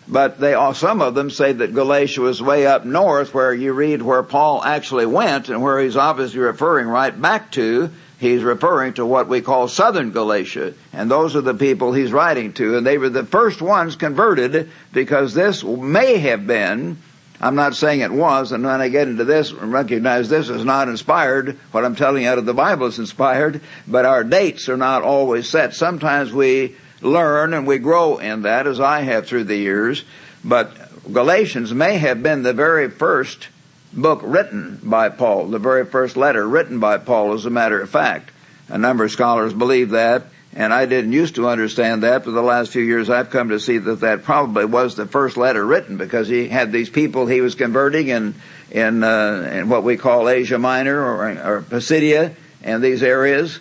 But 0.06 0.38
they 0.38 0.54
all, 0.54 0.74
some 0.74 1.02
of 1.02 1.14
them 1.14 1.30
say 1.30 1.52
that 1.52 1.74
Galatia 1.74 2.20
was 2.20 2.42
way 2.42 2.66
up 2.66 2.84
north 2.84 3.34
where 3.34 3.52
you 3.52 3.72
read 3.72 4.02
where 4.02 4.22
Paul 4.22 4.62
actually 4.62 5.06
went 5.06 5.48
and 5.48 5.62
where 5.62 5.80
he's 5.80 5.96
obviously 5.96 6.40
referring 6.40 6.86
right 6.88 7.18
back 7.20 7.52
to 7.52 7.90
he's 8.20 8.42
referring 8.42 8.92
to 8.94 9.06
what 9.06 9.28
we 9.28 9.40
call 9.40 9.66
southern 9.66 10.12
Galatia. 10.12 10.74
And 10.92 11.10
those 11.10 11.34
are 11.34 11.40
the 11.40 11.54
people 11.54 11.92
he's 11.92 12.12
writing 12.12 12.52
to. 12.54 12.76
And 12.76 12.86
they 12.86 12.98
were 12.98 13.08
the 13.08 13.24
first 13.24 13.62
ones 13.62 13.96
converted 13.96 14.70
because 14.92 15.34
this 15.34 15.64
may 15.64 16.18
have 16.18 16.46
been, 16.46 16.98
I'm 17.40 17.54
not 17.54 17.74
saying 17.74 18.00
it 18.00 18.12
was, 18.12 18.52
and 18.52 18.64
when 18.64 18.80
I 18.80 18.88
get 18.88 19.08
into 19.08 19.24
this, 19.24 19.52
recognize 19.52 20.28
this 20.28 20.50
is 20.50 20.64
not 20.64 20.88
inspired. 20.88 21.56
What 21.72 21.86
I'm 21.86 21.96
telling 21.96 22.24
you 22.24 22.28
out 22.28 22.38
of 22.38 22.44
the 22.44 22.52
Bible 22.52 22.86
is 22.86 22.98
inspired, 22.98 23.62
but 23.88 24.04
our 24.04 24.24
dates 24.24 24.68
are 24.68 24.76
not 24.76 25.02
always 25.02 25.48
set. 25.48 25.74
Sometimes 25.74 26.32
we 26.32 26.76
learn 27.00 27.54
and 27.54 27.66
we 27.66 27.78
grow 27.78 28.18
in 28.18 28.42
that, 28.42 28.66
as 28.66 28.78
I 28.78 29.00
have 29.02 29.26
through 29.26 29.44
the 29.44 29.56
years. 29.56 30.04
But 30.44 30.70
Galatians 31.10 31.72
may 31.72 31.96
have 31.96 32.22
been 32.22 32.42
the 32.42 32.52
very 32.52 32.90
first 32.90 33.48
book 33.92 34.20
written 34.22 34.78
by 34.82 35.08
Paul, 35.08 35.46
the 35.46 35.58
very 35.58 35.86
first 35.86 36.16
letter 36.16 36.46
written 36.46 36.78
by 36.78 36.98
Paul, 36.98 37.32
as 37.32 37.46
a 37.46 37.50
matter 37.50 37.80
of 37.80 37.88
fact. 37.88 38.30
A 38.68 38.78
number 38.78 39.04
of 39.04 39.10
scholars 39.10 39.54
believe 39.54 39.90
that, 39.90 40.24
and 40.52 40.74
I 40.74 40.86
didn't 40.86 41.12
used 41.12 41.36
to 41.36 41.48
understand 41.48 42.02
that. 42.02 42.24
but 42.24 42.32
the 42.32 42.42
last 42.42 42.72
few 42.72 42.82
years, 42.82 43.08
I've 43.08 43.30
come 43.30 43.50
to 43.50 43.60
see 43.60 43.78
that 43.78 44.00
that 44.00 44.24
probably 44.24 44.64
was 44.64 44.96
the 44.96 45.06
first 45.06 45.36
letter 45.36 45.64
written 45.64 45.96
because 45.96 46.28
he 46.28 46.48
had 46.48 46.72
these 46.72 46.90
people 46.90 47.26
he 47.26 47.40
was 47.40 47.54
converting 47.54 48.08
in 48.08 48.34
in, 48.70 49.02
uh, 49.02 49.50
in 49.52 49.68
what 49.68 49.84
we 49.84 49.96
call 49.96 50.28
Asia 50.28 50.58
Minor 50.58 51.00
or, 51.00 51.56
or 51.56 51.62
Pisidia 51.62 52.34
and 52.62 52.82
these 52.82 53.02
areas. 53.02 53.58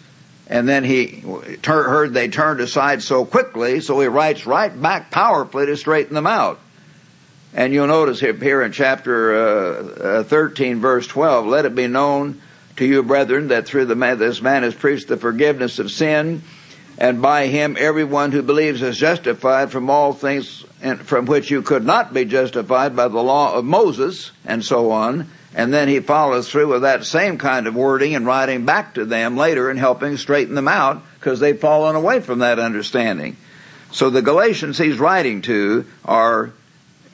And 0.47 0.67
then 0.67 0.83
he 0.83 1.23
heard 1.63 2.13
they 2.13 2.27
turned 2.27 2.59
aside 2.59 3.03
so 3.03 3.23
quickly, 3.23 3.81
so 3.81 3.99
he 3.99 4.07
writes 4.07 4.47
right 4.47 4.81
back 4.81 5.11
powerfully 5.11 5.67
to 5.67 5.77
straighten 5.77 6.15
them 6.15 6.25
out. 6.25 6.59
And 7.53 7.73
you'll 7.73 7.87
notice 7.87 8.19
here 8.19 8.61
in 8.61 8.71
chapter 8.71 9.35
uh, 9.35 10.19
uh, 10.19 10.23
13, 10.23 10.79
verse 10.79 11.07
12, 11.07 11.45
let 11.45 11.65
it 11.65 11.75
be 11.75 11.87
known 11.87 12.41
to 12.77 12.85
you, 12.85 13.03
brethren, 13.03 13.49
that 13.49 13.65
through 13.65 13.85
the 13.85 13.95
man, 13.95 14.17
this 14.17 14.41
man 14.41 14.63
has 14.63 14.73
preached 14.73 15.07
the 15.07 15.17
forgiveness 15.17 15.79
of 15.79 15.91
sin, 15.91 16.43
and 16.99 17.21
by 17.21 17.47
him 17.47 17.77
everyone 17.79 18.33
who 18.33 18.43
believes 18.43 18.81
is 18.81 18.97
justified 18.97 19.71
from 19.71 19.89
all 19.89 20.11
things 20.11 20.65
from 21.03 21.25
which 21.25 21.49
you 21.49 21.61
could 21.61 21.85
not 21.85 22.13
be 22.13 22.25
justified 22.25 22.93
by 22.93 23.07
the 23.07 23.23
law 23.23 23.53
of 23.53 23.63
Moses, 23.63 24.31
and 24.45 24.63
so 24.63 24.91
on. 24.91 25.29
And 25.55 25.73
then 25.73 25.87
he 25.87 26.01
follows 26.01 26.49
through 26.49 26.67
with 26.67 26.83
that 26.83 27.05
same 27.05 27.37
kind 27.37 27.67
of 27.67 27.75
wording 27.75 28.15
and 28.15 28.25
writing 28.25 28.65
back 28.65 28.93
to 28.95 29.05
them 29.05 29.35
later 29.35 29.69
and 29.69 29.79
helping 29.79 30.17
straighten 30.17 30.55
them 30.55 30.67
out 30.67 31.01
because 31.15 31.39
they've 31.39 31.59
fallen 31.59 31.95
away 31.95 32.19
from 32.19 32.39
that 32.39 32.59
understanding. 32.59 33.35
So 33.91 34.09
the 34.09 34.21
Galatians 34.21 34.77
he's 34.77 34.99
writing 34.99 35.41
to 35.43 35.85
are 36.05 36.51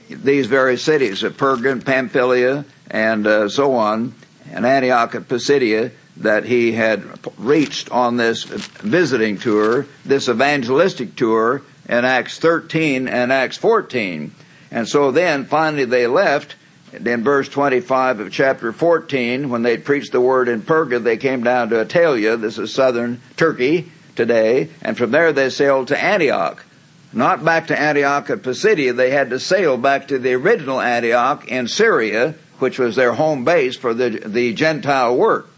these 0.09 0.47
various 0.47 0.83
cities 0.83 1.23
of 1.23 1.37
Perga, 1.37 1.83
Pamphylia, 1.83 2.65
and 2.91 3.25
uh, 3.25 3.49
so 3.49 3.73
on, 3.75 4.13
and 4.51 4.65
Antioch 4.65 5.13
and 5.15 5.27
Pisidia 5.27 5.91
that 6.17 6.45
he 6.45 6.71
had 6.71 7.03
reached 7.37 7.91
on 7.91 8.17
this 8.17 8.43
visiting 8.43 9.37
tour, 9.37 9.85
this 10.05 10.29
evangelistic 10.29 11.15
tour 11.15 11.61
in 11.87 12.05
Acts 12.05 12.39
13 12.39 13.07
and 13.07 13.31
Acts 13.31 13.57
14. 13.57 14.33
And 14.71 14.87
so 14.87 15.11
then 15.11 15.45
finally 15.45 15.85
they 15.85 16.07
left 16.07 16.55
in 16.93 17.23
verse 17.23 17.49
25 17.49 18.21
of 18.21 18.31
chapter 18.31 18.71
14 18.71 19.49
when 19.49 19.63
they 19.63 19.77
preached 19.77 20.11
the 20.13 20.21
word 20.21 20.47
in 20.47 20.61
Perga 20.61 21.03
they 21.03 21.17
came 21.17 21.43
down 21.43 21.69
to 21.69 21.83
Attalia 21.83 22.39
this 22.39 22.57
is 22.57 22.73
southern 22.73 23.19
Turkey 23.35 23.91
today 24.15 24.69
and 24.81 24.97
from 24.97 25.11
there 25.11 25.33
they 25.33 25.49
sailed 25.49 25.89
to 25.89 26.01
Antioch 26.01 26.63
not 27.15 27.45
back 27.45 27.67
to 27.67 27.79
Antioch 27.79 28.29
at 28.29 28.43
Pisidia. 28.43 28.91
They 28.93 29.09
had 29.09 29.29
to 29.29 29.39
sail 29.39 29.77
back 29.77 30.09
to 30.09 30.19
the 30.19 30.33
original 30.33 30.81
Antioch 30.81 31.47
in 31.47 31.69
Syria, 31.69 32.35
which 32.59 32.77
was 32.77 32.97
their 32.97 33.13
home 33.13 33.45
base 33.45 33.77
for 33.77 33.93
the, 33.93 34.09
the 34.09 34.53
Gentile 34.53 35.15
work. 35.15 35.49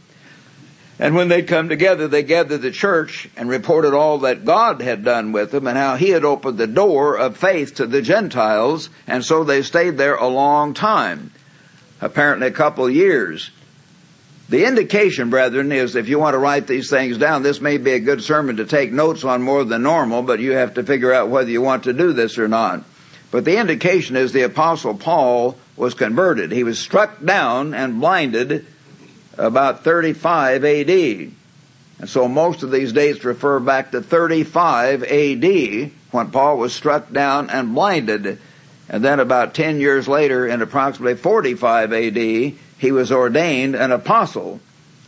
And 1.00 1.16
when 1.16 1.28
they'd 1.28 1.48
come 1.48 1.70
together, 1.70 2.08
they 2.08 2.24
gathered 2.24 2.64
the 2.64 2.72
church 2.72 3.30
and 3.38 3.50
reported 3.50 3.94
all 3.94 4.20
that 4.20 4.46
God 4.46 4.82
had 4.82 5.04
done 5.04 5.32
with 5.32 5.52
them 5.52 5.68
and 5.68 5.78
how 5.78 5.96
He 5.96 6.10
had 6.10 6.26
opened 6.26 6.58
the 6.58 6.66
door 6.66 7.18
of 7.18 7.38
faith 7.38 7.76
to 7.76 7.86
the 7.86 8.02
Gentiles. 8.02 8.90
And 9.06 9.24
so 9.24 9.44
they 9.44 9.62
stayed 9.62 9.98
there 9.98 10.16
a 10.16 10.28
long 10.28 10.74
time. 10.74 11.32
Apparently 12.02 12.48
a 12.48 12.52
couple 12.52 12.90
years. 12.90 13.52
The 14.50 14.66
indication, 14.66 15.30
brethren, 15.30 15.72
is 15.72 15.96
if 15.96 16.08
you 16.08 16.20
want 16.20 16.34
to 16.34 16.40
write 16.40 16.68
these 16.68 16.90
things 16.90 17.18
down, 17.18 17.44
this 17.44 17.60
may 17.60 17.78
be 17.78 17.92
a 17.92 18.00
good 18.00 18.24
sermon 18.24 18.58
to 18.58 18.66
take 18.66 18.92
notes 18.92 19.24
on 19.24 19.42
more 19.42 19.66
than 19.66 19.84
normal, 19.84 20.24
but 20.24 20.40
you 20.40 20.54
have 20.54 20.76
to 20.76 20.84
figure 20.84 21.14
out 21.14 21.30
whether 21.30 21.50
you 21.50 21.62
want 21.62 21.84
to 21.84 21.94
do 21.94 22.14
this 22.14 22.38
or 22.38 22.48
not. 22.48 22.84
But 23.30 23.44
the 23.44 23.60
indication 23.60 24.16
is 24.16 24.32
the 24.32 24.44
apostle 24.44 24.96
Paul 24.96 25.58
was 25.76 25.94
converted. 25.94 26.52
He 26.52 26.64
was 26.64 26.80
struck 26.80 27.24
down 27.24 27.74
and 27.74 28.00
blinded 28.00 28.66
about 29.38 29.84
35 29.84 30.64
AD. 30.64 30.90
And 32.00 32.10
so 32.10 32.28
most 32.28 32.64
of 32.64 32.72
these 32.72 32.94
dates 32.94 33.24
refer 33.24 33.60
back 33.60 33.92
to 33.92 34.02
35 34.02 35.04
AD 35.04 35.92
when 36.12 36.32
Paul 36.32 36.58
was 36.58 36.74
struck 36.74 37.12
down 37.12 37.50
and 37.50 37.74
blinded. 37.74 38.40
And 38.90 39.04
then 39.04 39.20
about 39.20 39.54
10 39.54 39.80
years 39.80 40.08
later 40.08 40.48
in 40.48 40.62
approximately 40.62 41.16
45 41.16 41.94
AD, 41.94 42.18
he 42.18 42.92
was 42.92 43.12
ordained 43.12 43.76
an 43.76 43.92
apostle. 43.92 44.60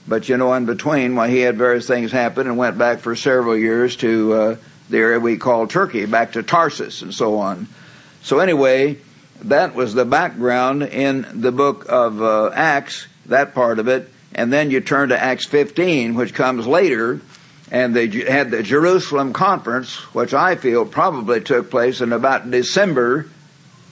But 0.08 0.28
you 0.28 0.38
know, 0.38 0.54
in 0.54 0.66
between, 0.66 1.16
while 1.16 1.28
well, 1.28 1.36
he 1.36 1.42
had 1.42 1.58
various 1.58 1.88
things 1.88 2.12
happen 2.12 2.48
and 2.48 2.58
went 2.58 2.78
back 2.78 3.00
for 3.00 3.16
several 3.16 3.56
years 3.56 3.96
to 3.98 4.34
uh, 4.34 4.56
the 4.90 4.98
area 4.98 5.20
we 5.20 5.38
call 5.38 5.68
Turkey, 5.68 6.06
back 6.06 6.34
to 6.34 6.42
Tarsus 6.42 7.04
and 7.04 7.14
so 7.14 7.38
on. 7.38 7.68
So 8.24 8.40
anyway, 8.40 8.98
that 9.44 9.76
was 9.76 9.94
the 9.94 10.06
background 10.06 10.84
in 10.84 11.42
the 11.42 11.52
book 11.52 11.86
of 11.88 12.22
uh, 12.22 12.50
Acts, 12.54 13.08
that 13.28 13.54
part 13.54 13.78
of 13.78 13.88
it. 13.88 14.10
And 14.34 14.54
then 14.54 14.72
you 14.72 14.82
turn 14.82 15.10
to 15.10 15.22
Acts 15.22 15.46
15, 15.46 16.16
which 16.16 16.34
comes 16.34 16.68
later, 16.68 17.20
and 17.72 17.96
they 17.96 18.08
had 18.08 18.52
the 18.52 18.64
Jerusalem 18.64 19.34
conference, 19.34 19.96
which 20.14 20.34
I 20.34 20.56
feel 20.56 20.86
probably 20.86 21.42
took 21.42 21.70
place 21.70 22.02
in 22.02 22.14
about 22.14 22.50
December 22.50 23.28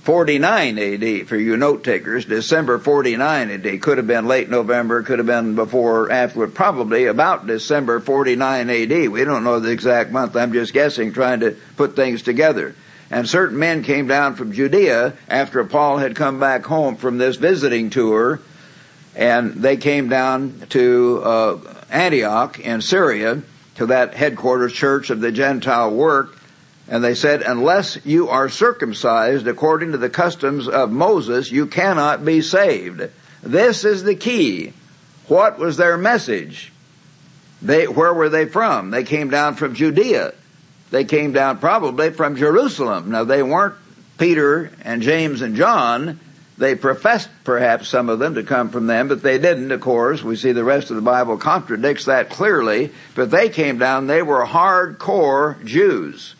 49 0.03 0.79
AD 0.79 1.27
for 1.27 1.35
you 1.35 1.57
note 1.57 1.83
takers. 1.83 2.23
December 2.23 2.79
49 2.79 3.51
AD 3.51 3.81
could 3.81 3.97
have 3.97 4.07
been 4.07 4.25
late 4.25 4.49
November, 4.49 5.03
could 5.03 5.19
have 5.19 5.25
been 5.25 5.55
before, 5.55 6.09
after, 6.09 6.47
probably 6.47 7.07
about 7.07 7.45
December 7.45 7.99
49 7.99 8.69
AD. 8.69 9.09
We 9.09 9.25
don't 9.25 9.43
know 9.43 9.59
the 9.59 9.71
exact 9.71 10.11
month. 10.11 10.37
I'm 10.37 10.53
just 10.53 10.71
guessing, 10.71 11.11
trying 11.11 11.41
to 11.41 11.57
put 11.75 11.97
things 11.97 12.21
together. 12.21 12.73
And 13.11 13.27
certain 13.27 13.59
men 13.59 13.83
came 13.83 14.07
down 14.07 14.35
from 14.35 14.53
Judea 14.53 15.13
after 15.27 15.63
Paul 15.65 15.97
had 15.97 16.15
come 16.15 16.39
back 16.39 16.65
home 16.65 16.95
from 16.95 17.17
this 17.17 17.35
visiting 17.35 17.89
tour 17.89 18.39
and 19.17 19.55
they 19.55 19.77
came 19.77 20.09
down 20.09 20.67
to 20.69 21.21
uh, 21.23 21.57
Antioch 21.89 22.59
in 22.59 22.81
Syria 22.81 23.41
to 23.75 23.87
that 23.87 24.13
headquarters 24.13 24.71
church 24.71 25.09
of 25.09 25.21
the 25.21 25.31
Gentile 25.31 25.91
work, 25.91 26.37
and 26.87 27.03
they 27.03 27.15
said, 27.15 27.41
unless 27.41 27.97
you 28.05 28.29
are 28.29 28.47
circumcised 28.47 29.47
according 29.47 29.91
to 29.91 29.97
the 29.97 30.09
customs 30.09 30.67
of 30.67 30.91
Moses, 30.91 31.51
you 31.51 31.65
cannot 31.65 32.23
be 32.23 32.41
saved. 32.41 33.09
This 33.41 33.85
is 33.85 34.03
the 34.03 34.15
key. 34.15 34.71
What 35.27 35.57
was 35.57 35.77
their 35.77 35.97
message? 35.97 36.71
They, 37.61 37.87
where 37.87 38.13
were 38.13 38.29
they 38.29 38.45
from? 38.45 38.91
They 38.91 39.03
came 39.03 39.31
down 39.31 39.55
from 39.55 39.73
Judea. 39.73 40.33
They 40.91 41.05
came 41.05 41.33
down 41.33 41.57
probably 41.57 42.11
from 42.11 42.35
Jerusalem. 42.35 43.11
Now 43.11 43.23
they 43.23 43.41
weren't 43.41 43.75
Peter 44.19 44.71
and 44.83 45.01
James 45.01 45.41
and 45.41 45.55
John. 45.55 46.19
They 46.57 46.73
professed, 46.73 47.29
perhaps, 47.43 47.87
some 47.87 48.09
of 48.09 48.17
them 48.17 48.33
to 48.35 48.43
come 48.43 48.69
from 48.69 48.87
them, 48.87 49.07
but 49.07 49.21
they 49.21 49.37
didn't, 49.37 49.71
of 49.71 49.81
course. 49.81 50.23
We 50.23 50.35
see 50.35 50.53
the 50.53 50.63
rest 50.63 50.89
of 50.89 50.95
the 50.95 51.03
Bible 51.03 51.37
contradicts 51.37 52.05
that 52.05 52.31
clearly. 52.31 52.91
But 53.13 53.29
they 53.29 53.49
came 53.49 53.77
down, 53.77 54.07
they 54.07 54.23
were 54.23 54.43
hardcore 54.43 55.63
Jews. 55.63 56.33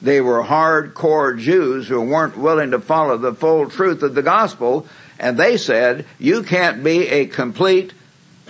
They 0.00 0.20
were 0.20 0.42
hardcore 0.42 1.38
Jews 1.38 1.86
who 1.86 2.00
weren't 2.00 2.38
willing 2.38 2.70
to 2.70 2.80
follow 2.80 3.18
the 3.18 3.34
full 3.34 3.68
truth 3.68 4.02
of 4.02 4.14
the 4.14 4.22
gospel. 4.22 4.86
And 5.18 5.36
they 5.36 5.58
said, 5.58 6.06
you 6.18 6.44
can't 6.44 6.82
be 6.82 7.06
a 7.08 7.26
complete 7.26 7.92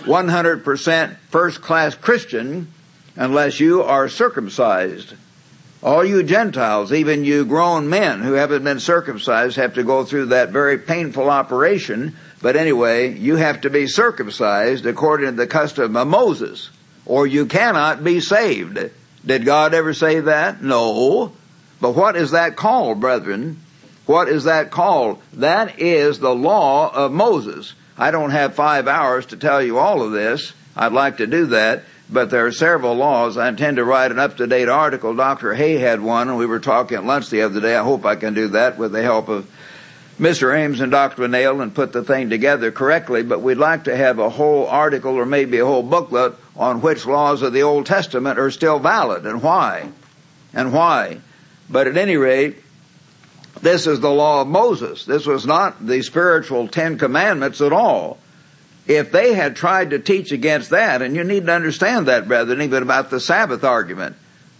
100% 0.01 1.17
first 1.29 1.61
class 1.61 1.95
Christian 1.95 2.71
unless 3.15 3.59
you 3.59 3.83
are 3.83 4.07
circumcised. 4.07 5.13
All 5.81 6.03
you 6.03 6.23
Gentiles, 6.23 6.91
even 6.91 7.23
you 7.23 7.45
grown 7.45 7.89
men 7.89 8.19
who 8.19 8.33
haven't 8.33 8.65
been 8.65 8.81
circumcised, 8.81 9.55
have 9.55 9.75
to 9.75 9.83
go 9.83 10.03
through 10.03 10.27
that 10.27 10.49
very 10.49 10.77
painful 10.77 11.29
operation. 11.29 12.17
But 12.41 12.57
anyway, 12.57 13.13
you 13.17 13.37
have 13.37 13.61
to 13.61 13.69
be 13.69 13.87
circumcised 13.87 14.85
according 14.85 15.27
to 15.27 15.35
the 15.37 15.47
custom 15.47 15.95
of 15.95 16.07
Moses, 16.07 16.69
or 17.05 17.25
you 17.25 17.45
cannot 17.45 18.03
be 18.03 18.19
saved. 18.19 18.77
Did 19.25 19.45
God 19.45 19.73
ever 19.73 19.93
say 19.93 20.19
that? 20.19 20.61
No. 20.61 21.31
But 21.79 21.95
what 21.95 22.17
is 22.17 22.31
that 22.31 22.57
called, 22.57 22.99
brethren? 22.99 23.61
What 24.05 24.27
is 24.27 24.45
that 24.45 24.71
called? 24.71 25.21
That 25.33 25.79
is 25.79 26.19
the 26.19 26.35
law 26.35 26.93
of 26.93 27.13
Moses. 27.13 27.73
I 27.97 28.11
don't 28.11 28.31
have 28.31 28.55
five 28.55 28.87
hours 28.87 29.27
to 29.27 29.37
tell 29.37 29.61
you 29.61 29.77
all 29.77 30.01
of 30.01 30.11
this. 30.11 30.51
I'd 30.75 30.91
like 30.91 31.17
to 31.17 31.27
do 31.27 31.47
that 31.47 31.83
but 32.11 32.29
there 32.29 32.45
are 32.47 32.51
several 32.51 32.95
laws. 32.95 33.37
I 33.37 33.49
intend 33.49 33.77
to 33.77 33.83
write 33.83 34.11
an 34.11 34.19
up-to-date 34.19 34.67
article. 34.67 35.15
Dr. 35.15 35.53
Hoeh 35.53 35.79
had 35.79 36.01
one, 36.01 36.29
and 36.29 36.37
we 36.37 36.45
were 36.45 36.59
talking 36.59 36.97
at 36.97 37.05
lunch 37.05 37.29
the 37.29 37.43
other 37.43 37.61
day. 37.61 37.75
I 37.75 37.83
hope 37.83 38.05
I 38.05 38.15
can 38.15 38.33
do 38.33 38.47
that 38.49 38.77
with 38.77 38.91
the 38.91 39.03
help 39.03 39.29
of 39.29 39.49
Mr. 40.19 40.53
Ames 40.53 40.81
and 40.81 40.91
Dr. 40.91 41.21
Winnail 41.21 41.61
and 41.61 41.73
put 41.73 41.93
the 41.93 42.03
thing 42.03 42.29
together 42.29 42.71
correctly, 42.71 43.23
but 43.23 43.41
we'd 43.41 43.57
like 43.57 43.85
to 43.85 43.95
have 43.95 44.19
a 44.19 44.29
whole 44.29 44.67
article 44.67 45.15
or 45.15 45.25
maybe 45.25 45.59
a 45.59 45.65
whole 45.65 45.83
booklet 45.83 46.33
on 46.57 46.81
which 46.81 47.05
laws 47.05 47.41
of 47.41 47.53
the 47.53 47.63
Old 47.63 47.85
Testament 47.85 48.37
are 48.37 48.51
still 48.51 48.79
valid 48.79 49.25
and 49.25 49.41
why. 49.41 49.89
And 50.53 50.73
why. 50.73 51.19
But 51.69 51.87
at 51.87 51.95
any 51.95 52.17
rate, 52.17 52.57
this 53.61 53.87
is 53.87 53.99
the 53.99 54.09
law 54.09 54.41
of 54.41 54.47
Moses. 54.47 55.05
This 55.05 55.25
was 55.25 55.45
not 55.45 55.85
the 55.85 56.01
spiritual 56.01 56.67
Ten 56.67 56.97
Commandments 56.97 57.61
at 57.61 57.71
all 57.71 58.17
if 58.89 59.11
they 59.11 59.35
had 59.35 59.55
tried 59.55 59.91
to 59.91 59.99
teach 59.99 60.31
against 60.31 60.71
that, 60.71 61.03
and 61.03 61.15
you 61.15 61.23
need 61.23 61.45
to 61.45 61.53
understand 61.53 62.07
that, 62.07 62.27
brethren, 62.27 62.63
even 62.63 62.81
about 62.81 63.11
the 63.11 63.19
Sabbath 63.19 63.63
argument, 63.63 64.15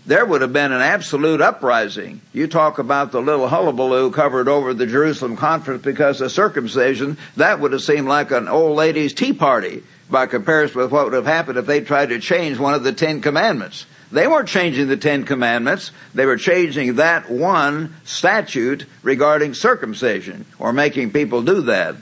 there 0.06 0.24
would 0.24 0.42
have 0.42 0.54
been 0.54 0.72
an 0.72 0.84
absolute 0.84 1.42
uprising. 1.42 2.22
You 2.32 2.46
talk 2.46 2.78
about 2.78 3.12
the 3.12 3.22
little 3.22 3.48
hullabaloo 3.48 4.12
covered 4.12 4.48
over 4.48 4.76
the 4.76 4.86
Jerusalem 4.86 5.36
conference 5.36 5.84
because 5.84 6.22
of 6.22 6.32
circumcision, 6.32 7.18
that 7.38 7.60
would 7.60 7.72
have 7.72 7.82
seemed 7.82 8.08
like 8.08 8.30
an 8.30 8.48
old 8.48 8.78
lady's 8.78 9.16
tea 9.16 9.34
party 9.34 9.82
by 10.12 10.28
comparison 10.28 10.80
with 10.80 10.92
what 10.92 11.06
would 11.06 11.14
have 11.14 11.26
happened 11.26 11.58
if 11.58 11.66
they 11.66 11.82
tried 11.82 12.10
to 12.10 12.20
change 12.20 12.60
one 12.60 12.76
of 12.76 12.84
the 12.84 12.94
Ten 12.94 13.22
Commandments. 13.22 13.88
They 14.12 14.28
weren't 14.28 14.48
changing 14.48 14.90
the 14.90 14.98
Ten 14.98 15.24
Commandments. 15.24 15.92
They 16.14 16.28
were 16.28 16.38
changing 16.38 16.96
that 16.96 17.32
one 17.32 17.96
statute 18.06 18.86
regarding 19.02 19.56
circumcision 19.56 20.46
or 20.60 20.72
making 20.72 21.14
people 21.14 21.42
do 21.42 21.62
that. 21.62 21.96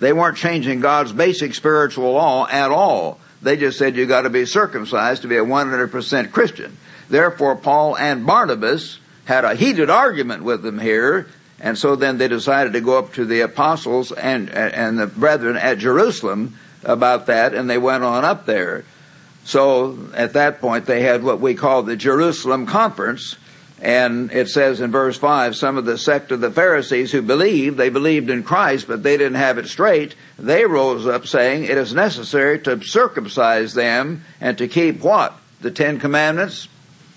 They 0.00 0.12
weren't 0.12 0.36
changing 0.36 0.80
God's 0.80 1.12
basic 1.12 1.54
spiritual 1.54 2.12
law 2.12 2.48
at 2.48 2.70
all. 2.70 3.20
They 3.42 3.56
just 3.56 3.78
said 3.78 3.96
you 3.96 4.06
got 4.06 4.22
to 4.22 4.30
be 4.30 4.46
circumcised 4.46 5.22
to 5.22 5.28
be 5.28 5.36
a 5.36 5.44
100% 5.44 6.32
Christian. 6.32 6.76
Therefore, 7.08 7.56
Paul 7.56 7.96
and 7.96 8.26
Barnabas 8.26 8.98
had 9.24 9.44
a 9.44 9.54
heated 9.54 9.90
argument 9.90 10.42
with 10.42 10.62
them 10.62 10.78
here, 10.78 11.26
and 11.60 11.76
so 11.76 11.96
then 11.96 12.18
they 12.18 12.28
decided 12.28 12.72
to 12.72 12.80
go 12.80 12.98
up 12.98 13.14
to 13.14 13.24
the 13.24 13.42
apostles 13.42 14.12
and 14.12 14.50
and 14.50 14.98
the 14.98 15.06
brethren 15.06 15.56
at 15.56 15.78
Jerusalem 15.78 16.56
about 16.84 17.26
that, 17.26 17.54
and 17.54 17.68
they 17.68 17.78
went 17.78 18.04
on 18.04 18.24
up 18.24 18.46
there. 18.46 18.84
So 19.44 20.10
at 20.14 20.34
that 20.34 20.60
point, 20.60 20.86
they 20.86 21.02
had 21.02 21.22
what 21.22 21.40
we 21.40 21.54
call 21.54 21.82
the 21.82 21.96
Jerusalem 21.96 22.66
Conference, 22.66 23.36
and 23.80 24.30
it 24.30 24.48
says 24.48 24.80
in 24.80 24.90
verse 24.90 25.16
5, 25.16 25.56
some 25.56 25.78
of 25.78 25.86
the 25.86 25.96
sect 25.96 26.32
of 26.32 26.40
the 26.40 26.50
Pharisees 26.50 27.12
who 27.12 27.22
believed, 27.22 27.78
they 27.78 27.88
believed 27.88 28.28
in 28.28 28.42
Christ, 28.42 28.86
but 28.86 29.02
they 29.02 29.16
didn't 29.16 29.36
have 29.36 29.56
it 29.56 29.68
straight, 29.68 30.14
they 30.38 30.66
rose 30.66 31.06
up 31.06 31.26
saying, 31.26 31.64
it 31.64 31.78
is 31.78 31.94
necessary 31.94 32.58
to 32.60 32.82
circumcise 32.82 33.72
them 33.72 34.22
and 34.40 34.58
to 34.58 34.68
keep 34.68 35.00
what? 35.00 35.34
The 35.62 35.70
Ten 35.70 35.98
Commandments? 35.98 36.68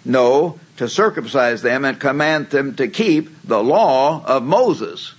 No, 0.06 0.60
to 0.78 0.88
circumcise 0.88 1.62
them 1.62 1.84
and 1.84 1.99
command 1.99 2.49
them 2.49 2.76
to 2.76 2.88
keep 2.88 3.43
the 3.43 3.62
law 3.62 4.23
of 4.26 4.43
Moses. 4.43 5.13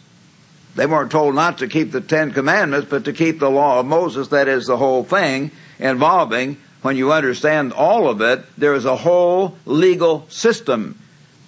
They 0.76 0.86
weren't 0.86 1.10
told 1.10 1.34
not 1.34 1.58
to 1.58 1.68
keep 1.68 1.92
the 1.92 2.00
Ten 2.00 2.32
Commandments, 2.32 2.88
but 2.88 3.04
to 3.04 3.12
keep 3.12 3.38
the 3.38 3.50
law 3.50 3.80
of 3.80 3.86
Moses. 3.86 4.28
That 4.28 4.48
is 4.48 4.66
the 4.66 4.76
whole 4.78 5.04
thing 5.04 5.50
involving, 5.78 6.56
when 6.80 6.96
you 6.96 7.12
understand 7.12 7.72
all 7.72 8.08
of 8.08 8.20
it, 8.20 8.44
there 8.58 8.74
is 8.74 8.84
a 8.84 8.96
whole 8.96 9.56
legal 9.64 10.26
system 10.28 10.98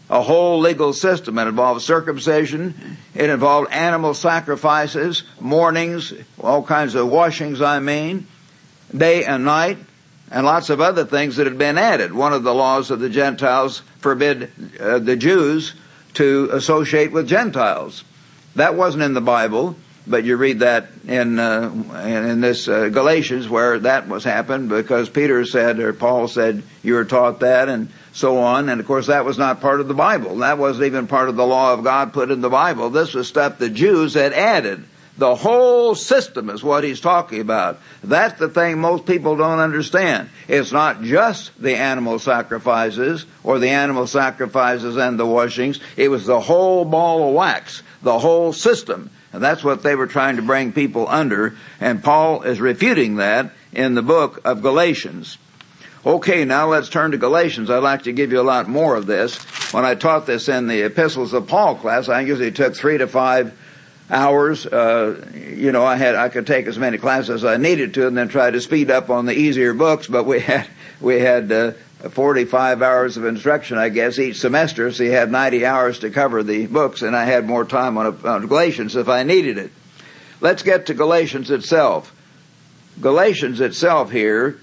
a 0.08 0.22
whole 0.22 0.60
legal 0.60 0.92
system. 0.92 1.38
It 1.38 1.48
involved 1.48 1.82
circumcision. 1.82 2.96
It 3.14 3.30
involved 3.30 3.72
animal 3.72 4.14
sacrifices, 4.14 5.24
mournings, 5.40 6.12
all 6.40 6.62
kinds 6.62 6.94
of 6.94 7.08
washings, 7.08 7.60
I 7.60 7.80
mean, 7.80 8.26
day 8.96 9.24
and 9.24 9.44
night, 9.44 9.78
and 10.30 10.46
lots 10.46 10.70
of 10.70 10.80
other 10.80 11.04
things 11.04 11.36
that 11.36 11.46
had 11.46 11.58
been 11.58 11.78
added. 11.78 12.12
One 12.12 12.32
of 12.32 12.42
the 12.42 12.54
laws 12.54 12.90
of 12.90 13.00
the 13.00 13.10
Gentiles 13.10 13.82
forbid 13.98 14.50
uh, 14.80 14.98
the 14.98 15.16
Jews 15.16 15.74
to 16.14 16.50
associate 16.52 17.12
with 17.12 17.28
Gentiles. 17.28 18.04
That 18.54 18.74
wasn't 18.74 19.02
in 19.02 19.12
the 19.12 19.20
Bible, 19.20 19.76
but 20.06 20.24
you 20.24 20.36
read 20.36 20.60
that 20.60 20.88
in 21.06 21.38
uh, 21.38 21.70
in 22.04 22.40
this 22.40 22.68
uh, 22.68 22.88
Galatians 22.88 23.48
where 23.48 23.78
that 23.80 24.08
was 24.08 24.24
happened 24.24 24.68
because 24.68 25.10
Peter 25.10 25.44
said 25.44 25.78
or 25.78 25.92
Paul 25.92 26.28
said 26.28 26.62
you 26.82 26.94
were 26.94 27.04
taught 27.04 27.40
that 27.40 27.68
and 27.68 27.88
so 28.16 28.38
on. 28.38 28.68
And 28.68 28.80
of 28.80 28.86
course 28.86 29.06
that 29.06 29.24
was 29.24 29.38
not 29.38 29.60
part 29.60 29.80
of 29.80 29.88
the 29.88 29.94
Bible. 29.94 30.36
That 30.38 30.58
wasn't 30.58 30.86
even 30.86 31.06
part 31.06 31.28
of 31.28 31.36
the 31.36 31.46
law 31.46 31.74
of 31.74 31.84
God 31.84 32.12
put 32.12 32.30
in 32.30 32.40
the 32.40 32.50
Bible. 32.50 32.90
This 32.90 33.14
was 33.14 33.28
stuff 33.28 33.58
the 33.58 33.70
Jews 33.70 34.14
had 34.14 34.32
added. 34.32 34.84
The 35.18 35.34
whole 35.34 35.94
system 35.94 36.50
is 36.50 36.62
what 36.62 36.84
he's 36.84 37.00
talking 37.00 37.40
about. 37.40 37.78
That's 38.04 38.38
the 38.38 38.50
thing 38.50 38.78
most 38.78 39.06
people 39.06 39.36
don't 39.36 39.60
understand. 39.60 40.28
It's 40.46 40.72
not 40.72 41.02
just 41.02 41.58
the 41.60 41.76
animal 41.76 42.18
sacrifices 42.18 43.24
or 43.42 43.58
the 43.58 43.70
animal 43.70 44.06
sacrifices 44.06 44.96
and 44.96 45.18
the 45.18 45.24
washings. 45.24 45.80
It 45.96 46.08
was 46.08 46.26
the 46.26 46.40
whole 46.40 46.84
ball 46.84 47.28
of 47.28 47.34
wax, 47.34 47.82
the 48.02 48.18
whole 48.18 48.52
system. 48.52 49.10
And 49.32 49.42
that's 49.42 49.64
what 49.64 49.82
they 49.82 49.94
were 49.94 50.06
trying 50.06 50.36
to 50.36 50.42
bring 50.42 50.72
people 50.72 51.08
under. 51.08 51.56
And 51.80 52.04
Paul 52.04 52.42
is 52.42 52.60
refuting 52.60 53.16
that 53.16 53.52
in 53.72 53.94
the 53.94 54.02
book 54.02 54.42
of 54.44 54.62
Galatians. 54.62 55.38
Okay, 56.06 56.44
now 56.44 56.68
let's 56.68 56.88
turn 56.88 57.10
to 57.10 57.18
Galatians. 57.18 57.68
I'd 57.68 57.82
like 57.82 58.04
to 58.04 58.12
give 58.12 58.30
you 58.30 58.40
a 58.40 58.46
lot 58.46 58.68
more 58.68 58.94
of 58.94 59.06
this. 59.06 59.38
When 59.72 59.84
I 59.84 59.96
taught 59.96 60.24
this 60.24 60.48
in 60.48 60.68
the 60.68 60.82
epistles 60.82 61.32
of 61.32 61.48
Paul 61.48 61.74
class, 61.74 62.08
I 62.08 62.20
usually 62.20 62.52
took 62.52 62.76
three 62.76 62.96
to 62.98 63.08
five 63.08 63.58
hours. 64.08 64.64
Uh, 64.66 65.20
you 65.34 65.72
know, 65.72 65.84
I 65.84 65.96
had 65.96 66.14
I 66.14 66.28
could 66.28 66.46
take 66.46 66.68
as 66.68 66.78
many 66.78 66.96
classes 66.96 67.42
as 67.42 67.44
I 67.44 67.56
needed 67.56 67.94
to, 67.94 68.06
and 68.06 68.16
then 68.16 68.28
try 68.28 68.48
to 68.48 68.60
speed 68.60 68.88
up 68.88 69.10
on 69.10 69.26
the 69.26 69.36
easier 69.36 69.74
books. 69.74 70.06
But 70.06 70.26
we 70.26 70.38
had 70.52 70.68
we 71.00 71.18
had 71.18 71.50
uh, 71.50 71.72
45 72.08 72.82
hours 72.82 73.16
of 73.16 73.24
instruction, 73.24 73.76
I 73.76 73.88
guess, 73.88 74.20
each 74.20 74.38
semester. 74.38 74.92
So 74.92 75.02
you 75.02 75.10
had 75.10 75.32
90 75.32 75.66
hours 75.66 75.98
to 75.98 76.10
cover 76.10 76.44
the 76.44 76.68
books, 76.68 77.02
and 77.02 77.16
I 77.16 77.24
had 77.24 77.48
more 77.48 77.64
time 77.64 77.98
on, 77.98 78.24
on 78.24 78.46
Galatians 78.46 78.94
if 78.94 79.08
I 79.08 79.24
needed 79.24 79.58
it. 79.58 79.72
Let's 80.40 80.62
get 80.62 80.86
to 80.86 80.94
Galatians 80.94 81.50
itself. 81.50 82.14
Galatians 83.00 83.60
itself 83.60 84.12
here. 84.12 84.60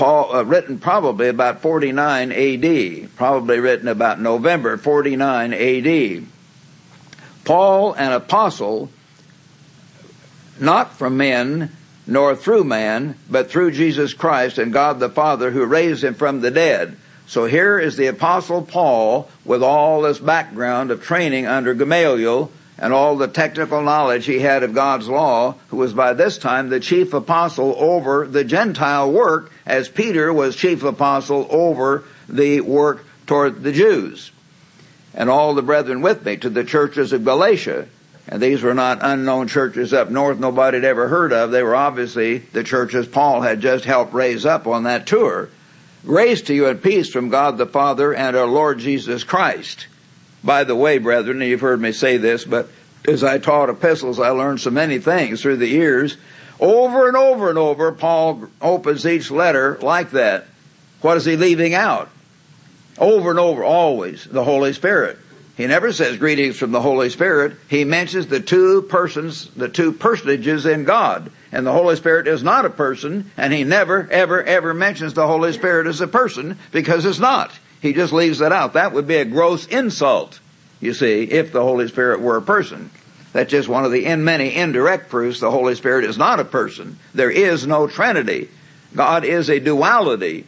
Paul, 0.00 0.34
uh, 0.34 0.42
written 0.44 0.78
probably 0.78 1.28
about 1.28 1.60
49 1.60 2.32
AD, 2.32 3.16
probably 3.16 3.60
written 3.60 3.86
about 3.86 4.18
November 4.18 4.78
49 4.78 5.52
AD. 5.52 6.24
Paul, 7.44 7.92
an 7.92 8.12
apostle, 8.12 8.88
not 10.58 10.94
from 10.94 11.18
men, 11.18 11.76
nor 12.06 12.34
through 12.34 12.64
man, 12.64 13.14
but 13.28 13.50
through 13.50 13.72
Jesus 13.72 14.14
Christ 14.14 14.56
and 14.56 14.72
God 14.72 15.00
the 15.00 15.10
Father 15.10 15.50
who 15.50 15.66
raised 15.66 16.02
him 16.02 16.14
from 16.14 16.40
the 16.40 16.50
dead. 16.50 16.96
So 17.26 17.44
here 17.44 17.78
is 17.78 17.98
the 17.98 18.06
apostle 18.06 18.62
Paul 18.62 19.28
with 19.44 19.62
all 19.62 20.00
this 20.00 20.18
background 20.18 20.90
of 20.90 21.02
training 21.02 21.46
under 21.46 21.74
Gamaliel 21.74 22.50
and 22.80 22.92
all 22.92 23.16
the 23.16 23.28
technical 23.28 23.82
knowledge 23.82 24.26
he 24.26 24.40
had 24.40 24.62
of 24.62 24.74
God's 24.74 25.08
law, 25.08 25.54
who 25.68 25.76
was 25.76 25.92
by 25.92 26.14
this 26.14 26.38
time 26.38 26.68
the 26.68 26.80
chief 26.80 27.12
apostle 27.12 27.76
over 27.78 28.26
the 28.26 28.42
Gentile 28.42 29.12
work, 29.12 29.52
as 29.66 29.88
Peter 29.88 30.32
was 30.32 30.56
chief 30.56 30.82
apostle 30.82 31.46
over 31.50 32.04
the 32.28 32.62
work 32.62 33.04
toward 33.26 33.62
the 33.62 33.72
Jews 33.72 34.32
and 35.14 35.28
all 35.28 35.54
the 35.54 35.62
brethren 35.62 36.02
with 36.02 36.24
me 36.24 36.36
to 36.36 36.50
the 36.50 36.64
churches 36.64 37.12
of 37.12 37.24
Galatia. 37.24 37.86
And 38.28 38.40
these 38.40 38.62
were 38.62 38.74
not 38.74 39.00
unknown 39.02 39.48
churches 39.48 39.92
up 39.92 40.10
north 40.10 40.38
nobody 40.38 40.76
had 40.78 40.84
ever 40.84 41.08
heard 41.08 41.32
of. 41.32 41.50
They 41.50 41.62
were 41.62 41.74
obviously 41.74 42.38
the 42.38 42.62
churches 42.62 43.08
Paul 43.08 43.40
had 43.40 43.60
just 43.60 43.84
helped 43.84 44.14
raise 44.14 44.46
up 44.46 44.66
on 44.66 44.84
that 44.84 45.06
tour. 45.06 45.48
Grace 46.04 46.42
to 46.42 46.54
you 46.54 46.66
and 46.66 46.82
peace 46.82 47.10
from 47.10 47.28
God 47.28 47.58
the 47.58 47.66
Father 47.66 48.14
and 48.14 48.36
our 48.36 48.46
Lord 48.46 48.78
Jesus 48.78 49.24
Christ. 49.24 49.86
By 50.42 50.64
the 50.64 50.76
way, 50.76 50.98
brethren, 50.98 51.40
you've 51.40 51.60
heard 51.60 51.80
me 51.80 51.92
say 51.92 52.16
this, 52.16 52.44
but 52.44 52.68
as 53.06 53.24
I 53.24 53.38
taught 53.38 53.70
epistles, 53.70 54.18
I 54.18 54.30
learned 54.30 54.60
so 54.60 54.70
many 54.70 54.98
things 54.98 55.42
through 55.42 55.56
the 55.56 55.68
years. 55.68 56.16
Over 56.58 57.08
and 57.08 57.16
over 57.16 57.48
and 57.48 57.58
over, 57.58 57.92
Paul 57.92 58.48
opens 58.60 59.06
each 59.06 59.30
letter 59.30 59.78
like 59.80 60.10
that. 60.10 60.46
What 61.00 61.16
is 61.16 61.24
he 61.24 61.36
leaving 61.36 61.74
out? 61.74 62.10
over 63.00 63.30
and 63.30 63.38
over, 63.38 63.64
always, 63.64 64.24
the 64.24 64.44
Holy 64.44 64.72
Spirit. 64.72 65.18
He 65.56 65.66
never 65.66 65.92
says 65.92 66.16
greetings 66.16 66.56
from 66.56 66.70
the 66.70 66.80
Holy 66.80 67.10
Spirit. 67.10 67.54
He 67.68 67.84
mentions 67.84 68.26
the 68.26 68.40
two 68.40 68.82
persons, 68.82 69.50
the 69.56 69.68
two 69.68 69.92
personages 69.92 70.64
in 70.64 70.84
God. 70.84 71.30
And 71.52 71.66
the 71.66 71.72
Holy 71.72 71.96
Spirit 71.96 72.28
is 72.28 72.42
not 72.42 72.64
a 72.64 72.70
person, 72.70 73.30
and 73.36 73.52
he 73.52 73.64
never, 73.64 74.08
ever, 74.10 74.42
ever 74.42 74.72
mentions 74.72 75.14
the 75.14 75.26
Holy 75.26 75.52
Spirit 75.52 75.86
as 75.86 76.00
a 76.00 76.06
person 76.06 76.58
because 76.72 77.04
it's 77.04 77.18
not. 77.18 77.52
He 77.80 77.92
just 77.92 78.12
leaves 78.12 78.38
that 78.38 78.52
out. 78.52 78.74
That 78.74 78.92
would 78.92 79.06
be 79.06 79.16
a 79.16 79.24
gross 79.24 79.66
insult, 79.66 80.40
you 80.80 80.94
see, 80.94 81.22
if 81.22 81.52
the 81.52 81.62
Holy 81.62 81.88
Spirit 81.88 82.20
were 82.20 82.36
a 82.36 82.42
person. 82.42 82.90
That's 83.32 83.50
just 83.50 83.68
one 83.68 83.84
of 83.84 83.92
the 83.92 84.06
in 84.06 84.24
many 84.24 84.54
indirect 84.54 85.08
proofs 85.08 85.40
the 85.40 85.50
Holy 85.50 85.74
Spirit 85.74 86.04
is 86.04 86.18
not 86.18 86.40
a 86.40 86.44
person. 86.44 86.98
There 87.14 87.30
is 87.30 87.66
no 87.66 87.86
Trinity. 87.86 88.48
God 88.94 89.24
is 89.24 89.48
a 89.48 89.60
duality 89.60 90.46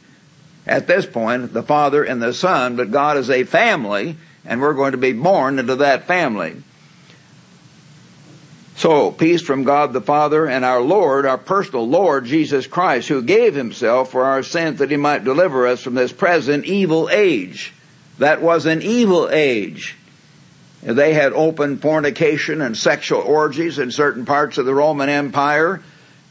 at 0.67 0.87
this 0.87 1.07
point, 1.07 1.53
the 1.53 1.63
Father 1.63 2.05
and 2.05 2.23
the 2.23 2.35
Son, 2.35 2.77
but 2.77 2.91
God 2.91 3.17
is 3.17 3.31
a 3.31 3.45
family, 3.45 4.17
and 4.45 4.61
we're 4.61 4.75
going 4.75 4.93
to 4.93 4.99
be 4.99 5.13
born 5.13 5.59
into 5.59 5.77
that 5.77 6.05
family. 6.05 6.57
So, 8.83 9.13
peace 9.13 9.43
from 9.43 9.63
God 9.63 9.93
the 9.93 10.01
Father 10.01 10.45
and 10.49 10.65
our 10.65 10.81
Lord, 10.81 11.25
our 11.25 11.39
personal 11.39 11.89
Lord 11.89 12.25
Jesus 12.25 12.67
Christ, 12.67 13.07
who 13.07 13.23
gave 13.23 13.55
himself 13.55 14.11
for 14.11 14.25
our 14.25 14.43
sins 14.43 14.81
that 14.81 14.91
he 14.91 14.97
might 14.97 15.23
deliver 15.23 15.69
us 15.69 15.81
from 15.81 15.95
this 15.95 16.13
present 16.13 16.65
evil 16.65 17.09
age. 17.09 17.73
That 18.19 18.43
was 18.43 18.67
an 18.67 18.83
evil 18.83 19.31
age. 19.31 19.97
They 20.83 21.15
had 21.15 21.33
open 21.33 21.79
fornication 21.79 22.61
and 22.61 22.77
sexual 22.77 23.21
orgies 23.21 23.79
in 23.79 23.93
certain 23.93 24.27
parts 24.27 24.59
of 24.59 24.67
the 24.67 24.75
Roman 24.75 25.09
Empire 25.09 25.81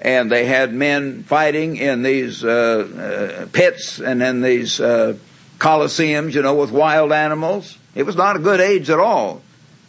and 0.01 0.29
they 0.29 0.43
had 0.43 0.73
men 0.73 1.23
fighting 1.23 1.77
in 1.77 2.03
these 2.03 2.43
uh, 2.43 2.49
uh, 2.51 3.45
pits 3.53 4.01
and 4.01 4.21
in 4.21 4.41
these 4.41 4.81
uh, 4.81 5.15
coliseums, 5.57 6.33
you 6.33 6.41
know, 6.41 6.55
with 6.55 6.71
wild 6.71 7.13
animals. 7.13 7.77
It 7.95 8.03
was 8.03 8.17
not 8.17 8.35
a 8.35 8.39
good 8.39 8.59
age 8.59 8.89
at 8.89 8.99
all. 8.99 9.41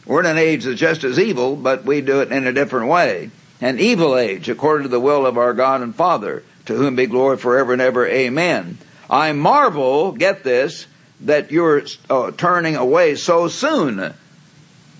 We're 0.06 0.20
in 0.20 0.26
an 0.26 0.38
age 0.38 0.64
that's 0.64 0.80
just 0.80 1.04
as 1.04 1.18
evil, 1.18 1.56
but 1.56 1.84
we 1.84 2.00
do 2.00 2.20
it 2.20 2.32
in 2.32 2.46
a 2.46 2.52
different 2.52 2.88
way. 2.88 3.30
An 3.60 3.78
evil 3.78 4.16
age, 4.16 4.48
according 4.48 4.84
to 4.84 4.88
the 4.88 5.00
will 5.00 5.26
of 5.26 5.38
our 5.38 5.54
God 5.54 5.80
and 5.80 5.94
Father, 5.94 6.42
to 6.66 6.74
whom 6.74 6.96
be 6.96 7.06
glory 7.06 7.36
forever 7.36 7.72
and 7.72 7.82
ever. 7.82 8.06
Amen. 8.06 8.78
I 9.08 9.32
marvel, 9.32 10.12
get 10.12 10.42
this, 10.42 10.86
that 11.20 11.52
you're 11.52 11.82
uh, 12.10 12.32
turning 12.32 12.76
away 12.76 13.14
so 13.14 13.48
soon 13.48 14.14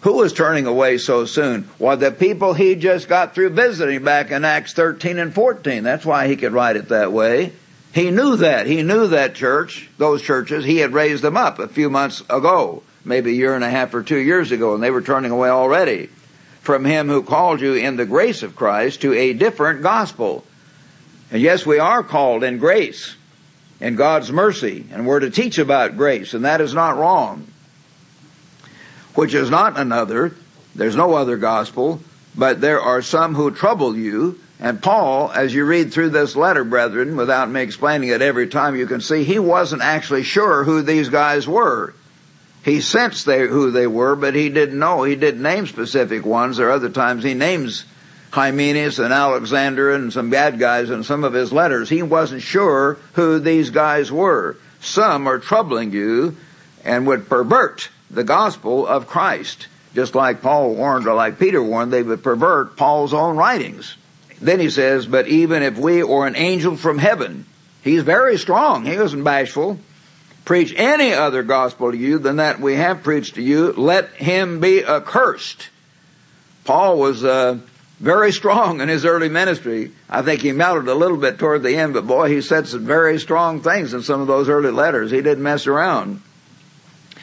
who 0.02 0.14
was 0.14 0.32
turning 0.32 0.66
away 0.66 0.98
so 0.98 1.24
soon? 1.26 1.62
Why, 1.78 1.94
the 1.94 2.10
people 2.10 2.54
he 2.54 2.74
just 2.74 3.08
got 3.08 3.34
through 3.34 3.50
visiting 3.50 4.02
back 4.02 4.32
in 4.32 4.44
Acts 4.44 4.72
13 4.72 5.18
and 5.18 5.32
14. 5.32 5.84
That's 5.84 6.04
why 6.04 6.26
he 6.26 6.36
could 6.36 6.52
write 6.52 6.76
it 6.76 6.88
that 6.88 7.12
way. 7.12 7.52
He 7.94 8.10
knew 8.10 8.36
that. 8.36 8.66
He 8.66 8.82
knew 8.82 9.08
that 9.08 9.36
church, 9.36 9.88
those 9.98 10.20
churches. 10.20 10.64
He 10.64 10.78
had 10.78 10.92
raised 10.92 11.22
them 11.22 11.36
up 11.36 11.60
a 11.60 11.68
few 11.68 11.88
months 11.88 12.20
ago, 12.22 12.82
maybe 13.04 13.30
a 13.30 13.34
year 13.34 13.54
and 13.54 13.64
a 13.64 13.70
half 13.70 13.94
or 13.94 14.02
two 14.02 14.18
years 14.18 14.52
ago, 14.52 14.74
and 14.74 14.82
they 14.82 14.90
were 14.90 15.02
turning 15.02 15.30
away 15.30 15.48
already 15.48 16.08
from 16.60 16.84
him 16.84 17.08
who 17.08 17.22
called 17.22 17.60
you 17.60 17.74
in 17.74 17.96
the 17.96 18.06
grace 18.06 18.42
of 18.42 18.56
Christ 18.56 19.02
to 19.02 19.12
a 19.12 19.32
different 19.32 19.82
gospel. 19.82 20.44
And 21.30 21.40
yes, 21.40 21.66
we 21.66 21.78
are 21.78 22.02
called 22.02 22.44
in 22.44 22.58
grace, 22.58 23.16
in 23.80 23.96
God's 23.96 24.30
mercy, 24.30 24.86
and 24.92 25.06
we're 25.06 25.20
to 25.20 25.30
teach 25.30 25.58
about 25.58 25.96
grace, 25.96 26.34
and 26.34 26.44
that 26.44 26.60
is 26.60 26.74
not 26.74 26.96
wrong 26.96 27.46
which 29.14 29.34
is 29.34 29.50
not 29.50 29.78
another. 29.78 30.34
There's 30.74 30.96
no 30.96 31.14
other 31.14 31.36
gospel, 31.36 32.00
but 32.36 32.60
there 32.60 32.80
are 32.80 33.02
some 33.02 33.34
who 33.34 33.50
trouble 33.50 33.96
you. 33.96 34.38
And 34.60 34.80
Paul, 34.80 35.30
as 35.32 35.52
you 35.52 35.64
read 35.64 35.92
through 35.92 36.10
this 36.10 36.36
letter, 36.36 36.64
brethren, 36.64 37.16
without 37.16 37.50
me 37.50 37.62
explaining 37.62 38.10
it 38.10 38.22
every 38.22 38.46
time, 38.46 38.76
you 38.76 38.86
can 38.86 39.00
see 39.00 39.24
he 39.24 39.38
wasn't 39.38 39.82
actually 39.82 40.22
sure 40.22 40.64
who 40.64 40.82
these 40.82 41.08
guys 41.08 41.48
were. 41.48 41.94
He 42.64 42.80
sensed 42.80 43.26
they, 43.26 43.46
who 43.46 43.70
they 43.70 43.86
were, 43.86 44.14
but 44.14 44.34
he 44.34 44.48
didn't 44.48 44.78
know. 44.78 45.02
He 45.02 45.16
didn't 45.16 45.42
name 45.42 45.66
specific 45.66 46.24
ones. 46.24 46.56
There 46.56 46.68
are 46.68 46.72
other 46.72 46.90
times 46.90 47.24
he 47.24 47.34
names 47.34 47.84
Hymenaeus 48.30 48.98
and 48.98 49.12
Alexander 49.12 49.92
and 49.92 50.12
some 50.12 50.30
bad 50.30 50.58
guys 50.58 50.88
in 50.88 51.02
some 51.02 51.24
of 51.24 51.32
his 51.32 51.52
letters. 51.52 51.88
He 51.88 52.02
wasn't 52.02 52.42
sure 52.42 52.98
who 53.14 53.38
these 53.40 53.70
guys 53.70 54.12
were. 54.12 54.56
Some 54.80 55.26
are 55.26 55.38
troubling 55.38 55.92
you 55.92 56.36
and 56.84 57.06
would 57.06 57.28
pervert 57.28 57.88
the 58.10 58.24
gospel 58.24 58.86
of 58.86 59.06
Christ. 59.06 59.66
Just 59.94 60.14
like 60.14 60.40
Paul 60.40 60.74
warned, 60.74 61.06
or 61.06 61.14
like 61.14 61.38
Peter 61.38 61.62
warned, 61.62 61.92
they 61.92 62.02
would 62.02 62.22
pervert 62.22 62.76
Paul's 62.76 63.12
own 63.12 63.36
writings. 63.36 63.96
Then 64.40 64.58
he 64.58 64.70
says, 64.70 65.06
but 65.06 65.28
even 65.28 65.62
if 65.62 65.78
we 65.78 66.02
or 66.02 66.26
an 66.26 66.36
angel 66.36 66.76
from 66.76 66.98
heaven, 66.98 67.44
he's 67.82 68.02
very 68.02 68.38
strong, 68.38 68.84
he 68.86 68.98
wasn't 68.98 69.24
bashful, 69.24 69.78
preach 70.44 70.74
any 70.76 71.12
other 71.12 71.42
gospel 71.42 71.92
to 71.92 71.96
you 71.96 72.18
than 72.18 72.36
that 72.36 72.60
we 72.60 72.74
have 72.74 73.02
preached 73.02 73.36
to 73.36 73.42
you, 73.42 73.72
let 73.72 74.10
him 74.14 74.60
be 74.60 74.84
accursed. 74.84 75.68
Paul 76.64 76.98
was 76.98 77.24
uh, 77.24 77.58
very 78.00 78.32
strong 78.32 78.80
in 78.80 78.88
his 78.88 79.04
early 79.04 79.28
ministry. 79.28 79.92
I 80.10 80.22
think 80.22 80.40
he 80.40 80.52
melted 80.52 80.88
a 80.88 80.94
little 80.94 81.16
bit 81.16 81.38
toward 81.38 81.62
the 81.62 81.76
end, 81.76 81.94
but 81.94 82.06
boy, 82.06 82.28
he 82.28 82.40
said 82.40 82.66
some 82.66 82.84
very 82.84 83.18
strong 83.18 83.60
things 83.60 83.94
in 83.94 84.02
some 84.02 84.20
of 84.20 84.26
those 84.26 84.48
early 84.48 84.70
letters. 84.70 85.10
He 85.10 85.22
didn't 85.22 85.42
mess 85.42 85.66
around. 85.66 86.20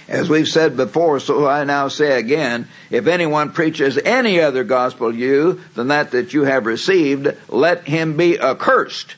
As 0.08 0.28
we've 0.28 0.48
said 0.48 0.76
before, 0.76 1.20
so 1.20 1.48
I 1.48 1.66
now 1.66 1.88
say 1.88 2.18
again, 2.18 2.68
if 2.90 3.06
anyone 3.06 3.52
preaches 3.52 3.98
any 3.98 4.40
other 4.40 4.64
gospel 4.64 5.12
to 5.12 5.18
you 5.18 5.62
than 5.76 5.90
that 5.90 6.12
that 6.12 6.34
you 6.34 6.46
have 6.46 6.66
received, 6.66 7.28
let 7.48 7.84
him 7.84 8.18
be 8.18 8.40
accursed. 8.40 9.16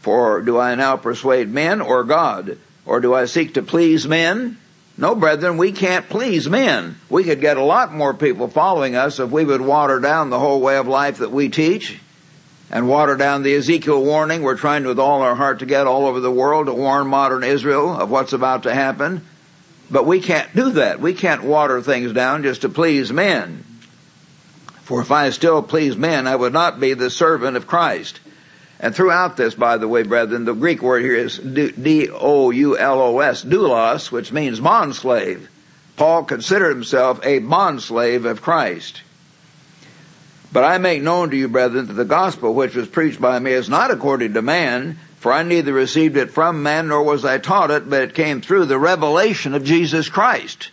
For 0.00 0.42
do 0.42 0.58
I 0.58 0.74
now 0.74 0.96
persuade 0.96 1.48
men 1.48 1.80
or 1.80 2.04
God? 2.04 2.58
Or 2.88 3.00
do 3.00 3.12
I 3.12 3.26
seek 3.26 3.52
to 3.54 3.62
please 3.62 4.08
men? 4.08 4.56
No, 4.96 5.14
brethren, 5.14 5.58
we 5.58 5.72
can't 5.72 6.08
please 6.08 6.48
men. 6.48 6.96
We 7.10 7.22
could 7.22 7.42
get 7.42 7.58
a 7.58 7.62
lot 7.62 7.92
more 7.92 8.14
people 8.14 8.48
following 8.48 8.96
us 8.96 9.20
if 9.20 9.30
we 9.30 9.44
would 9.44 9.60
water 9.60 10.00
down 10.00 10.30
the 10.30 10.38
whole 10.38 10.62
way 10.62 10.78
of 10.78 10.88
life 10.88 11.18
that 11.18 11.30
we 11.30 11.50
teach 11.50 12.00
and 12.70 12.88
water 12.88 13.14
down 13.14 13.42
the 13.42 13.54
Ezekiel 13.54 14.02
warning 14.02 14.42
we're 14.42 14.56
trying 14.56 14.86
with 14.86 14.98
all 14.98 15.20
our 15.20 15.34
heart 15.34 15.58
to 15.58 15.66
get 15.66 15.86
all 15.86 16.06
over 16.06 16.20
the 16.20 16.30
world 16.30 16.64
to 16.64 16.72
warn 16.72 17.06
modern 17.06 17.44
Israel 17.44 17.94
of 17.94 18.10
what's 18.10 18.32
about 18.32 18.62
to 18.62 18.72
happen. 18.72 19.20
But 19.90 20.06
we 20.06 20.20
can't 20.20 20.56
do 20.56 20.70
that. 20.70 20.98
We 20.98 21.12
can't 21.12 21.44
water 21.44 21.82
things 21.82 22.14
down 22.14 22.42
just 22.42 22.62
to 22.62 22.70
please 22.70 23.12
men. 23.12 23.64
For 24.84 25.02
if 25.02 25.10
I 25.10 25.28
still 25.28 25.62
please 25.62 25.94
men, 25.94 26.26
I 26.26 26.34
would 26.34 26.54
not 26.54 26.80
be 26.80 26.94
the 26.94 27.10
servant 27.10 27.58
of 27.58 27.66
Christ. 27.66 28.18
And 28.80 28.94
throughout 28.94 29.36
this, 29.36 29.54
by 29.54 29.76
the 29.76 29.88
way, 29.88 30.04
brethren, 30.04 30.44
the 30.44 30.54
Greek 30.54 30.82
word 30.82 31.02
here 31.02 31.16
is 31.16 31.38
D-O-U-L-O-S, 31.38 32.14
doulos, 33.44 34.12
which 34.12 34.32
means 34.32 34.60
bondslave. 34.60 35.48
Paul 35.96 36.24
considered 36.24 36.70
himself 36.70 37.18
a 37.24 37.40
bondslave 37.40 38.24
of 38.24 38.40
Christ. 38.40 39.02
But 40.52 40.64
I 40.64 40.78
make 40.78 41.02
known 41.02 41.30
to 41.30 41.36
you, 41.36 41.48
brethren, 41.48 41.86
that 41.86 41.94
the 41.94 42.04
gospel 42.04 42.54
which 42.54 42.76
was 42.76 42.88
preached 42.88 43.20
by 43.20 43.38
me 43.38 43.50
is 43.50 43.68
not 43.68 43.90
according 43.90 44.34
to 44.34 44.42
man, 44.42 44.98
for 45.18 45.32
I 45.32 45.42
neither 45.42 45.72
received 45.72 46.16
it 46.16 46.30
from 46.30 46.62
man 46.62 46.88
nor 46.88 47.02
was 47.02 47.24
I 47.24 47.38
taught 47.38 47.72
it, 47.72 47.90
but 47.90 48.02
it 48.02 48.14
came 48.14 48.40
through 48.40 48.66
the 48.66 48.78
revelation 48.78 49.54
of 49.54 49.64
Jesus 49.64 50.08
Christ. 50.08 50.70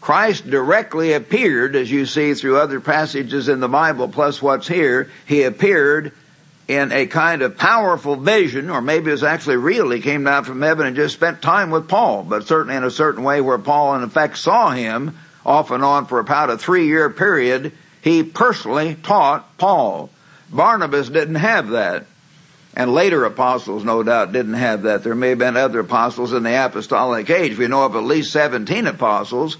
Christ 0.00 0.50
directly 0.50 1.12
appeared, 1.12 1.76
as 1.76 1.90
you 1.90 2.06
see 2.06 2.34
through 2.34 2.58
other 2.58 2.80
passages 2.80 3.48
in 3.48 3.60
the 3.60 3.68
Bible, 3.68 4.08
plus 4.08 4.42
what's 4.42 4.66
here, 4.66 5.10
he 5.26 5.44
appeared 5.44 6.12
in 6.70 6.92
a 6.92 7.06
kind 7.06 7.42
of 7.42 7.58
powerful 7.58 8.14
vision, 8.14 8.70
or 8.70 8.80
maybe 8.80 9.08
it 9.08 9.14
was 9.14 9.24
actually 9.24 9.56
real. 9.56 9.90
He 9.90 10.00
came 10.00 10.22
down 10.22 10.44
from 10.44 10.62
heaven 10.62 10.86
and 10.86 10.94
just 10.94 11.14
spent 11.14 11.42
time 11.42 11.70
with 11.70 11.88
Paul, 11.88 12.22
but 12.22 12.46
certainly 12.46 12.76
in 12.76 12.84
a 12.84 12.92
certain 12.92 13.24
way 13.24 13.40
where 13.40 13.58
Paul 13.58 13.96
in 13.96 14.04
effect 14.04 14.38
saw 14.38 14.70
him 14.70 15.18
off 15.44 15.72
and 15.72 15.82
on 15.82 16.06
for 16.06 16.20
about 16.20 16.48
a 16.48 16.56
three 16.56 16.86
year 16.86 17.10
period. 17.10 17.72
He 18.02 18.22
personally 18.22 18.94
taught 18.94 19.58
Paul. 19.58 20.10
Barnabas 20.48 21.08
didn't 21.08 21.34
have 21.34 21.70
that. 21.70 22.06
And 22.76 22.94
later 22.94 23.24
apostles, 23.24 23.82
no 23.82 24.04
doubt, 24.04 24.30
didn't 24.30 24.54
have 24.54 24.82
that. 24.82 25.02
There 25.02 25.16
may 25.16 25.30
have 25.30 25.38
been 25.38 25.56
other 25.56 25.80
apostles 25.80 26.32
in 26.32 26.44
the 26.44 26.64
apostolic 26.64 27.28
age. 27.30 27.58
We 27.58 27.66
know 27.66 27.84
of 27.84 27.96
at 27.96 28.04
least 28.04 28.30
17 28.30 28.86
apostles 28.86 29.56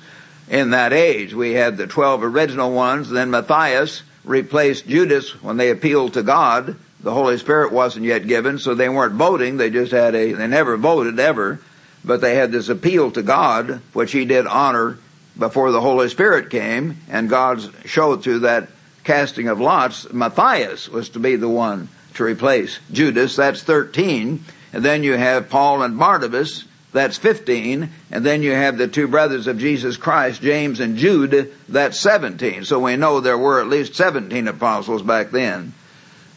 in 0.48 0.70
that 0.70 0.92
age. 0.92 1.34
We 1.34 1.54
had 1.54 1.76
the 1.76 1.88
12 1.88 2.22
original 2.22 2.70
ones, 2.70 3.10
then 3.10 3.32
Matthias 3.32 4.04
replaced 4.24 4.86
Judas 4.86 5.42
when 5.42 5.56
they 5.56 5.70
appealed 5.70 6.14
to 6.14 6.22
God. 6.22 6.76
The 7.02 7.12
Holy 7.12 7.38
Spirit 7.38 7.72
wasn't 7.72 8.04
yet 8.04 8.26
given, 8.26 8.58
so 8.58 8.74
they 8.74 8.88
weren't 8.88 9.14
voting. 9.14 9.56
They 9.56 9.70
just 9.70 9.92
had 9.92 10.14
a, 10.14 10.32
they 10.32 10.46
never 10.46 10.76
voted 10.76 11.18
ever, 11.18 11.60
but 12.04 12.20
they 12.20 12.34
had 12.34 12.52
this 12.52 12.68
appeal 12.68 13.10
to 13.12 13.22
God, 13.22 13.80
which 13.92 14.12
he 14.12 14.24
did 14.24 14.46
honor 14.46 14.98
before 15.38 15.72
the 15.72 15.80
Holy 15.80 16.08
Spirit 16.08 16.50
came, 16.50 16.98
and 17.08 17.30
God 17.30 17.62
showed 17.86 18.22
through 18.22 18.40
that 18.40 18.68
casting 19.04 19.48
of 19.48 19.60
lots, 19.60 20.12
Matthias 20.12 20.88
was 20.88 21.08
to 21.10 21.18
be 21.18 21.36
the 21.36 21.48
one 21.48 21.88
to 22.14 22.24
replace 22.24 22.78
Judas, 22.92 23.36
that's 23.36 23.62
13. 23.62 24.44
And 24.72 24.84
then 24.84 25.02
you 25.02 25.14
have 25.14 25.48
Paul 25.48 25.82
and 25.82 25.98
Barnabas, 25.98 26.64
that's 26.92 27.16
15. 27.16 27.90
And 28.10 28.24
then 28.26 28.42
you 28.42 28.52
have 28.52 28.78
the 28.78 28.88
two 28.88 29.08
brothers 29.08 29.46
of 29.46 29.58
Jesus 29.58 29.96
Christ, 29.96 30.42
James 30.42 30.80
and 30.80 30.96
Jude, 30.96 31.52
that's 31.68 31.98
17. 31.98 32.64
So 32.64 32.78
we 32.78 32.96
know 32.96 33.20
there 33.20 33.38
were 33.38 33.60
at 33.60 33.68
least 33.68 33.94
17 33.94 34.48
apostles 34.48 35.02
back 35.02 35.30
then. 35.30 35.72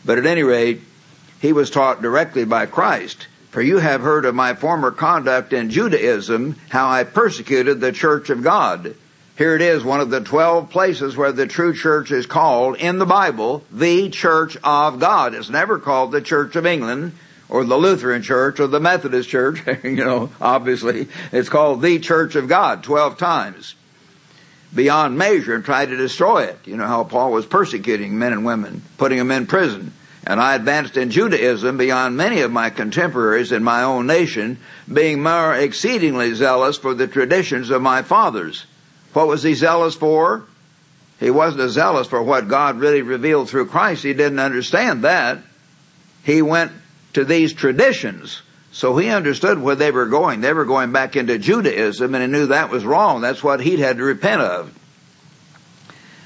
But 0.06 0.18
at 0.18 0.26
any 0.26 0.44
rate, 0.44 0.82
he 1.42 1.54
was 1.54 1.70
taught 1.70 2.02
directly 2.02 2.46
by 2.46 2.66
Christ. 2.66 3.28
For 3.52 3.62
you 3.62 3.78
have 3.78 4.02
heard 4.02 4.26
of 4.26 4.34
my 4.34 4.56
former 4.56 4.92
conduct 4.92 5.54
in 5.54 5.70
Judaism, 5.70 6.56
how 6.70 6.89
I 6.89 7.04
persecuted 7.04 7.80
the 7.80 7.92
church 7.92 8.30
of 8.30 8.44
God 8.44 8.96
here 9.36 9.56
it 9.56 9.62
is, 9.62 9.84
one 9.84 10.00
of 10.00 10.12
the 10.12 10.22
12 10.22 10.70
places 10.70 11.18
where 11.18 11.32
the 11.32 11.48
true 11.48 11.74
church 11.74 12.12
is 12.12 12.28
called 12.28 12.76
in 12.78 13.00
the 13.00 13.06
Bible, 13.06 13.63
the 13.72 14.10
church 14.10 14.58
of 14.63 15.00
God. 15.00 15.34
It's 15.34 15.50
never 15.50 15.80
called 15.80 16.12
the 16.12 16.22
Church 16.22 16.56
of 16.56 16.68
England 16.68 17.13
or 17.50 17.63
the 17.63 17.78
Lutheran 17.78 18.22
church 18.22 18.60
or 18.60 18.68
the 18.68 18.80
Methodist 18.80 19.30
church, 19.30 19.63
you 19.84 19.96
know, 19.96 20.30
obviously. 20.39 21.08
It's 21.32 21.50
called 21.50 21.82
the 21.82 21.98
church 21.98 22.36
of 22.36 22.48
God 22.48 22.84
12 22.84 23.18
times. 23.18 23.74
Beyond 24.73 25.17
measure 25.17 25.55
and 25.55 25.63
tried 25.63 25.89
to 25.89 25.97
destroy 25.97 26.43
it. 26.43 26.57
You 26.65 26.77
know 26.77 26.88
how 26.88 27.03
Paul 27.03 27.31
was 27.31 27.45
persecuting 27.45 28.17
men 28.17 28.33
and 28.33 28.45
women, 28.45 28.81
putting 28.97 29.17
them 29.19 29.31
in 29.31 29.45
prison. 29.45 29.93
And 30.25 30.39
I 30.39 30.55
advanced 30.55 30.95
in 30.95 31.12
Judaism 31.12 31.77
beyond 31.77 32.15
many 32.15 32.41
of 32.41 32.51
my 32.51 32.69
contemporaries 32.69 33.51
in 33.51 33.63
my 33.63 33.83
own 33.83 34.07
nation, 34.07 34.57
being 34.91 35.21
more 35.21 35.53
exceedingly 35.53 36.33
zealous 36.33 36.77
for 36.77 36.93
the 36.93 37.07
traditions 37.07 37.69
of 37.69 37.81
my 37.81 38.03
fathers. 38.03 38.65
What 39.12 39.27
was 39.27 39.43
he 39.43 39.53
zealous 39.53 39.95
for? 39.95 40.43
He 41.19 41.29
wasn't 41.29 41.69
zealous 41.71 42.07
for 42.07 42.23
what 42.23 42.47
God 42.47 42.79
really 42.79 43.01
revealed 43.01 43.49
through 43.49 43.67
Christ. 43.67 44.03
He 44.03 44.13
didn't 44.13 44.39
understand 44.39 45.03
that. 45.03 45.39
He 46.23 46.41
went 46.41 46.71
to 47.13 47.25
these 47.25 47.53
traditions. 47.53 48.41
So 48.73 48.97
he 48.97 49.09
understood 49.09 49.59
where 49.59 49.75
they 49.75 49.91
were 49.91 50.07
going. 50.07 50.41
They 50.41 50.51
were 50.51 50.65
going 50.65 50.91
back 50.91 51.15
into 51.15 51.38
Judaism 51.38 52.15
and 52.15 52.23
he 52.23 52.27
knew 52.27 52.47
that 52.47 52.71
was 52.71 52.83
wrong. 52.83 53.21
That's 53.21 53.43
what 53.43 53.62
he'd 53.62 53.77
had 53.77 53.97
to 53.97 54.03
repent 54.03 54.41
of. 54.41 54.77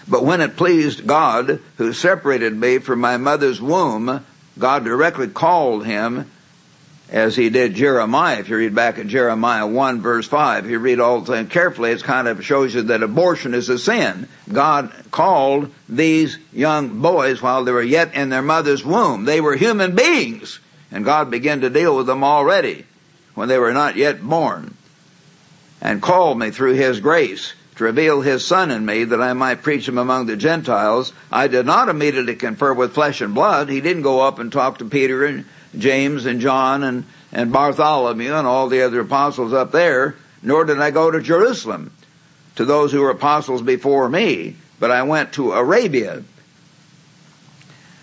But 0.08 0.24
when 0.24 0.40
it 0.40 0.56
pleased 0.56 1.06
God, 1.06 1.60
who 1.76 1.92
separated 1.92 2.56
me 2.56 2.78
from 2.78 3.02
my 3.02 3.18
mother's 3.18 3.62
womb, 3.62 4.26
God 4.58 4.86
directly 4.86 5.28
called 5.28 5.86
him 5.86 6.32
as 7.10 7.36
he 7.36 7.50
did 7.50 7.76
Jeremiah. 7.76 8.40
If 8.40 8.48
you 8.48 8.56
read 8.56 8.74
back 8.74 8.98
at 8.98 9.08
Jeremiah 9.08 9.68
1 9.68 10.02
verse 10.02 10.26
5, 10.26 10.64
if 10.64 10.72
you 10.72 10.80
read 10.80 11.02
all 11.02 11.20
the 11.20 11.34
thing 11.34 11.48
carefully, 11.48 11.92
it 11.92 12.02
kind 12.02 12.30
of 12.30 12.46
shows 12.46 12.74
you 12.74 12.84
that 12.84 13.04
abortion 13.04 13.54
is 13.56 13.68
a 13.68 13.78
sin. 13.78 14.30
God 14.52 14.94
called 15.12 15.74
these 15.90 16.38
young 16.54 17.02
boys 17.02 17.42
while 17.42 17.66
they 17.66 17.74
were 17.74 17.82
yet 17.82 18.14
in 18.14 18.30
their 18.30 18.42
mother's 18.42 18.86
womb. 18.86 19.26
They 19.26 19.42
were 19.42 19.58
human 19.58 19.96
beings. 19.96 20.62
And 20.92 21.06
God 21.06 21.30
began 21.30 21.62
to 21.62 21.70
deal 21.70 21.96
with 21.96 22.08
them 22.08 22.24
already 22.24 22.86
when 23.36 23.50
they 23.50 23.58
were 23.58 23.74
not 23.74 23.96
yet 23.96 24.22
born. 24.22 24.74
And 25.82 26.02
called 26.02 26.40
me 26.40 26.50
through 26.50 26.74
His 26.74 27.00
grace 27.00 27.54
to 27.76 27.84
reveal 27.84 28.22
His 28.22 28.46
Son 28.46 28.72
in 28.72 28.86
me 28.86 29.04
that 29.04 29.22
I 29.22 29.34
might 29.34 29.64
preach 29.64 29.88
Him 29.88 29.98
among 29.98 30.26
the 30.26 30.36
Gentiles. 30.36 31.14
I 31.32 31.48
did 31.48 31.66
not 31.66 31.90
immediately 31.90 32.36
confer 32.36 32.74
with 32.74 32.94
flesh 32.94 33.22
and 33.22 33.36
blood. 33.36 33.70
He 33.70 33.82
didn't 33.82 34.02
go 34.04 34.22
up 34.22 34.40
and 34.40 34.52
talk 34.52 34.80
to 34.80 34.86
Peter 34.86 35.26
and 35.26 35.46
James 35.78 36.26
and 36.26 36.42
John 36.42 36.84
and, 36.84 37.06
and 37.32 37.52
Bartholomew 37.52 38.34
and 38.34 38.48
all 38.48 38.68
the 38.68 38.82
other 38.82 39.02
apostles 39.02 39.54
up 39.54 39.72
there, 39.72 40.16
nor 40.42 40.66
did 40.66 40.80
I 40.80 40.92
go 40.92 41.12
to 41.12 41.22
Jerusalem 41.22 41.92
to 42.56 42.66
those 42.66 42.92
who 42.92 43.02
were 43.02 43.12
apostles 43.12 43.62
before 43.62 44.10
me, 44.10 44.56
but 44.80 44.90
I 44.90 45.04
went 45.04 45.34
to 45.34 45.52
Arabia. 45.52 46.24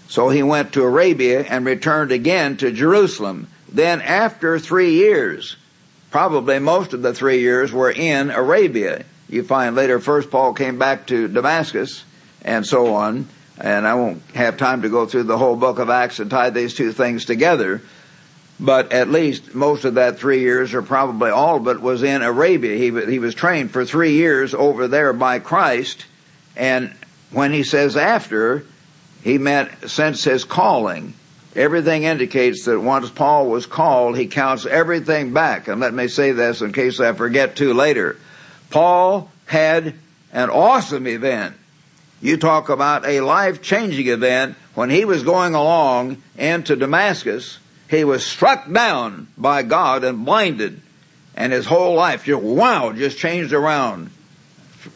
So 0.08 0.28
he 0.28 0.42
went 0.42 0.72
to 0.72 0.82
Arabia 0.82 1.42
and 1.42 1.64
returned 1.64 2.12
again 2.12 2.56
to 2.58 2.70
Jerusalem. 2.70 3.48
Then 3.70 4.00
after 4.00 4.58
three 4.58 4.92
years, 4.92 5.56
probably 6.10 6.58
most 6.58 6.92
of 6.92 7.02
the 7.02 7.14
three 7.14 7.40
years 7.40 7.72
were 7.72 7.90
in 7.90 8.30
Arabia. 8.30 9.04
You 9.28 9.42
find 9.42 9.74
later 9.74 9.98
first 9.98 10.30
Paul 10.30 10.54
came 10.54 10.78
back 10.78 11.06
to 11.08 11.28
Damascus 11.28 12.04
and 12.42 12.66
so 12.66 12.94
on 12.94 13.28
and 13.58 13.86
I 13.86 13.94
won't 13.94 14.22
have 14.34 14.56
time 14.56 14.82
to 14.82 14.88
go 14.88 15.06
through 15.06 15.24
the 15.24 15.38
whole 15.38 15.56
book 15.56 15.78
of 15.78 15.90
Acts 15.90 16.18
and 16.18 16.30
tie 16.30 16.50
these 16.50 16.74
two 16.74 16.92
things 16.92 17.24
together. 17.24 17.82
But 18.58 18.92
at 18.92 19.08
least 19.08 19.54
most 19.54 19.84
of 19.84 19.94
that 19.94 20.18
three 20.18 20.40
years, 20.40 20.74
or 20.74 20.82
probably 20.82 21.30
all 21.30 21.56
of 21.56 21.68
it, 21.68 21.80
was 21.80 22.02
in 22.02 22.22
Arabia. 22.22 22.76
He, 22.76 23.12
he 23.12 23.18
was 23.18 23.34
trained 23.34 23.70
for 23.70 23.84
three 23.84 24.12
years 24.12 24.54
over 24.54 24.86
there 24.88 25.12
by 25.12 25.40
Christ. 25.40 26.06
And 26.56 26.94
when 27.30 27.52
he 27.52 27.64
says 27.64 27.96
after, 27.96 28.64
he 29.24 29.38
meant 29.38 29.90
since 29.90 30.22
his 30.22 30.44
calling. 30.44 31.14
Everything 31.56 32.04
indicates 32.04 32.66
that 32.66 32.78
once 32.78 33.10
Paul 33.10 33.50
was 33.50 33.66
called, 33.66 34.16
he 34.16 34.28
counts 34.28 34.66
everything 34.66 35.32
back. 35.32 35.66
And 35.66 35.80
let 35.80 35.92
me 35.92 36.06
say 36.06 36.30
this 36.30 36.62
in 36.62 36.72
case 36.72 37.00
I 37.00 37.12
forget 37.14 37.56
to 37.56 37.74
later. 37.74 38.16
Paul 38.70 39.30
had 39.46 39.94
an 40.32 40.50
awesome 40.50 41.08
event 41.08 41.56
you 42.24 42.38
talk 42.38 42.70
about 42.70 43.04
a 43.04 43.20
life 43.20 43.60
changing 43.60 44.08
event. 44.08 44.56
When 44.74 44.88
he 44.88 45.04
was 45.04 45.22
going 45.22 45.54
along 45.54 46.22
into 46.38 46.74
Damascus, 46.74 47.58
he 47.90 48.02
was 48.02 48.24
struck 48.24 48.72
down 48.72 49.28
by 49.36 49.62
God 49.62 50.04
and 50.04 50.24
blinded. 50.24 50.80
And 51.36 51.52
his 51.52 51.66
whole 51.66 51.94
life 51.94 52.24
just, 52.24 52.42
wow, 52.42 52.92
just 52.92 53.18
changed 53.18 53.52
around. 53.52 54.08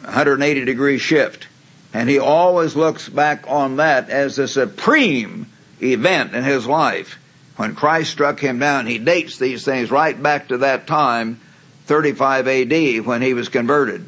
180 0.01 0.65
degree 0.65 0.97
shift. 0.97 1.47
And 1.93 2.09
he 2.09 2.19
always 2.19 2.75
looks 2.75 3.09
back 3.09 3.45
on 3.47 3.77
that 3.77 4.09
as 4.09 4.35
the 4.35 4.47
supreme 4.47 5.47
event 5.81 6.35
in 6.35 6.43
his 6.43 6.67
life. 6.67 7.17
When 7.57 7.75
Christ 7.75 8.11
struck 8.11 8.39
him 8.39 8.59
down, 8.59 8.85
he 8.85 8.99
dates 8.99 9.37
these 9.37 9.65
things 9.65 9.91
right 9.91 10.21
back 10.21 10.49
to 10.49 10.59
that 10.59 10.87
time 10.87 11.39
35 11.85 12.47
AD 12.47 13.05
when 13.05 13.21
he 13.21 13.33
was 13.33 13.49
converted. 13.49 14.05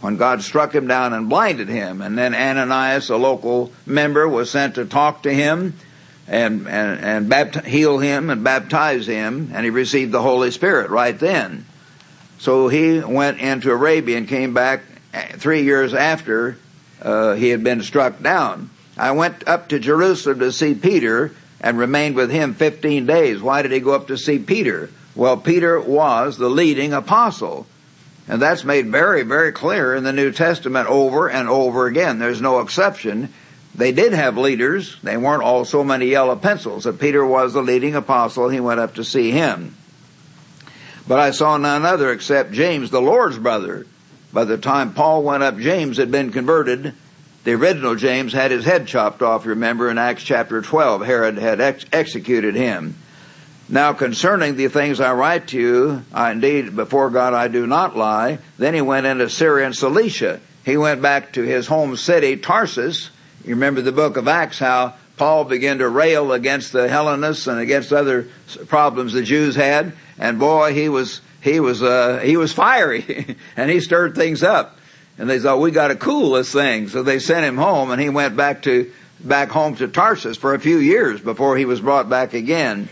When 0.00 0.16
God 0.16 0.42
struck 0.42 0.74
him 0.74 0.86
down 0.86 1.14
and 1.14 1.30
blinded 1.30 1.68
him. 1.68 2.02
And 2.02 2.18
then 2.18 2.34
Ananias, 2.34 3.08
a 3.08 3.16
local 3.16 3.72
member, 3.86 4.28
was 4.28 4.50
sent 4.50 4.74
to 4.74 4.84
talk 4.84 5.22
to 5.22 5.32
him 5.32 5.74
and, 6.28 6.66
and, 6.68 7.32
and 7.32 7.64
heal 7.64 7.98
him 7.98 8.28
and 8.28 8.44
baptize 8.44 9.06
him. 9.06 9.52
And 9.54 9.64
he 9.64 9.70
received 9.70 10.12
the 10.12 10.20
Holy 10.20 10.50
Spirit 10.50 10.90
right 10.90 11.18
then. 11.18 11.64
So 12.38 12.68
he 12.68 12.98
went 13.00 13.38
into 13.38 13.70
Arabia 13.70 14.18
and 14.18 14.28
came 14.28 14.52
back 14.52 14.82
eh, 15.14 15.36
three 15.36 15.62
years 15.62 15.94
after 15.94 16.58
uh, 17.04 17.34
he 17.34 17.50
had 17.50 17.62
been 17.62 17.82
struck 17.82 18.20
down. 18.22 18.70
I 18.96 19.12
went 19.12 19.46
up 19.46 19.68
to 19.68 19.78
Jerusalem 19.78 20.40
to 20.40 20.52
see 20.52 20.74
Peter 20.74 21.32
and 21.60 21.78
remained 21.78 22.16
with 22.16 22.30
him 22.30 22.54
15 22.54 23.06
days. 23.06 23.40
Why 23.40 23.62
did 23.62 23.72
he 23.72 23.80
go 23.80 23.94
up 23.94 24.08
to 24.08 24.18
see 24.18 24.38
Peter? 24.38 24.90
Well, 25.14 25.36
Peter 25.36 25.80
was 25.80 26.38
the 26.38 26.50
leading 26.50 26.92
apostle. 26.92 27.66
And 28.26 28.40
that's 28.40 28.64
made 28.64 28.90
very, 28.90 29.22
very 29.22 29.52
clear 29.52 29.94
in 29.94 30.04
the 30.04 30.12
New 30.12 30.32
Testament 30.32 30.88
over 30.88 31.28
and 31.28 31.48
over 31.48 31.86
again. 31.86 32.18
There's 32.18 32.40
no 32.40 32.60
exception. 32.60 33.32
They 33.74 33.92
did 33.92 34.12
have 34.12 34.38
leaders. 34.38 34.96
They 35.02 35.16
weren't 35.16 35.42
all 35.42 35.64
so 35.64 35.84
many 35.84 36.06
yellow 36.06 36.36
pencils. 36.36 36.84
But 36.84 37.00
Peter 37.00 37.24
was 37.24 37.52
the 37.52 37.62
leading 37.62 37.94
apostle. 37.94 38.48
He 38.48 38.60
went 38.60 38.80
up 38.80 38.94
to 38.94 39.04
see 39.04 39.30
him. 39.30 39.74
But 41.06 41.18
I 41.18 41.32
saw 41.32 41.58
none 41.58 41.84
other 41.84 42.10
except 42.12 42.52
James, 42.52 42.90
the 42.90 43.02
Lord's 43.02 43.38
brother. 43.38 43.86
By 44.34 44.44
the 44.44 44.58
time 44.58 44.94
Paul 44.94 45.22
went 45.22 45.44
up, 45.44 45.58
James 45.58 45.96
had 45.96 46.10
been 46.10 46.32
converted. 46.32 46.92
The 47.44 47.52
original 47.52 47.94
James 47.94 48.32
had 48.32 48.50
his 48.50 48.64
head 48.64 48.88
chopped 48.88 49.22
off, 49.22 49.46
remember, 49.46 49.88
in 49.88 49.96
Acts 49.96 50.24
chapter 50.24 50.60
12. 50.60 51.06
Herod 51.06 51.38
had 51.38 51.60
ex- 51.60 51.84
executed 51.92 52.56
him. 52.56 52.96
Now 53.68 53.92
concerning 53.92 54.56
the 54.56 54.66
things 54.66 54.98
I 54.98 55.12
write 55.12 55.48
to 55.48 55.58
you, 55.58 56.02
I 56.12 56.32
indeed, 56.32 56.74
before 56.74 57.10
God 57.10 57.32
I 57.32 57.46
do 57.46 57.64
not 57.64 57.96
lie. 57.96 58.38
Then 58.58 58.74
he 58.74 58.80
went 58.80 59.06
into 59.06 59.30
Syria 59.30 59.66
and 59.66 59.76
Cilicia. 59.76 60.40
He 60.64 60.76
went 60.76 61.00
back 61.00 61.34
to 61.34 61.42
his 61.42 61.68
home 61.68 61.96
city, 61.96 62.36
Tarsus. 62.36 63.10
You 63.44 63.54
remember 63.54 63.82
the 63.82 63.92
book 63.92 64.16
of 64.16 64.26
Acts, 64.26 64.58
how 64.58 64.94
Paul 65.16 65.44
began 65.44 65.78
to 65.78 65.88
rail 65.88 66.32
against 66.32 66.72
the 66.72 66.88
Hellenists 66.88 67.46
and 67.46 67.60
against 67.60 67.92
other 67.92 68.26
problems 68.66 69.12
the 69.12 69.22
Jews 69.22 69.54
had. 69.54 69.92
And 70.18 70.40
boy, 70.40 70.74
he 70.74 70.88
was, 70.88 71.20
he 71.44 71.60
was, 71.60 71.82
uh, 71.82 72.20
he 72.24 72.38
was 72.38 72.54
fiery 72.54 73.36
and 73.56 73.70
he 73.70 73.80
stirred 73.80 74.14
things 74.14 74.42
up. 74.42 74.78
And 75.18 75.28
they 75.28 75.38
thought, 75.38 75.60
we 75.60 75.72
gotta 75.72 75.94
cool 75.94 76.32
this 76.32 76.50
thing. 76.50 76.88
So 76.88 77.02
they 77.02 77.18
sent 77.18 77.44
him 77.44 77.58
home 77.58 77.90
and 77.90 78.00
he 78.00 78.08
went 78.08 78.34
back 78.34 78.62
to, 78.62 78.90
back 79.20 79.50
home 79.50 79.76
to 79.76 79.86
Tarsus 79.86 80.38
for 80.38 80.54
a 80.54 80.58
few 80.58 80.78
years 80.78 81.20
before 81.20 81.58
he 81.58 81.66
was 81.66 81.82
brought 81.82 82.08
back 82.08 82.32
again. 82.32 82.88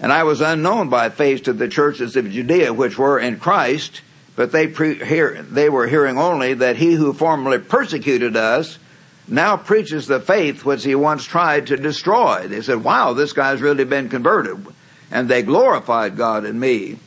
And 0.00 0.12
I 0.12 0.24
was 0.24 0.40
unknown 0.40 0.88
by 0.88 1.10
face 1.10 1.42
to 1.42 1.52
the 1.52 1.68
churches 1.68 2.16
of 2.16 2.28
Judea 2.28 2.72
which 2.74 2.98
were 2.98 3.20
in 3.20 3.38
Christ, 3.38 4.02
but 4.34 4.50
they 4.50 4.66
pre- 4.66 5.04
hear, 5.04 5.40
they 5.40 5.68
were 5.68 5.86
hearing 5.86 6.18
only 6.18 6.54
that 6.54 6.74
he 6.74 6.94
who 6.94 7.12
formerly 7.12 7.60
persecuted 7.60 8.36
us 8.36 8.80
now 9.28 9.56
preaches 9.56 10.08
the 10.08 10.18
faith 10.18 10.64
which 10.64 10.82
he 10.82 10.96
once 10.96 11.24
tried 11.24 11.68
to 11.68 11.76
destroy. 11.76 12.48
They 12.48 12.62
said, 12.62 12.82
wow, 12.82 13.12
this 13.12 13.32
guy's 13.32 13.60
really 13.60 13.84
been 13.84 14.08
converted. 14.08 14.66
And 15.12 15.28
they 15.28 15.42
glorified 15.42 16.16
God 16.16 16.44
in 16.44 16.58
me. 16.58 16.98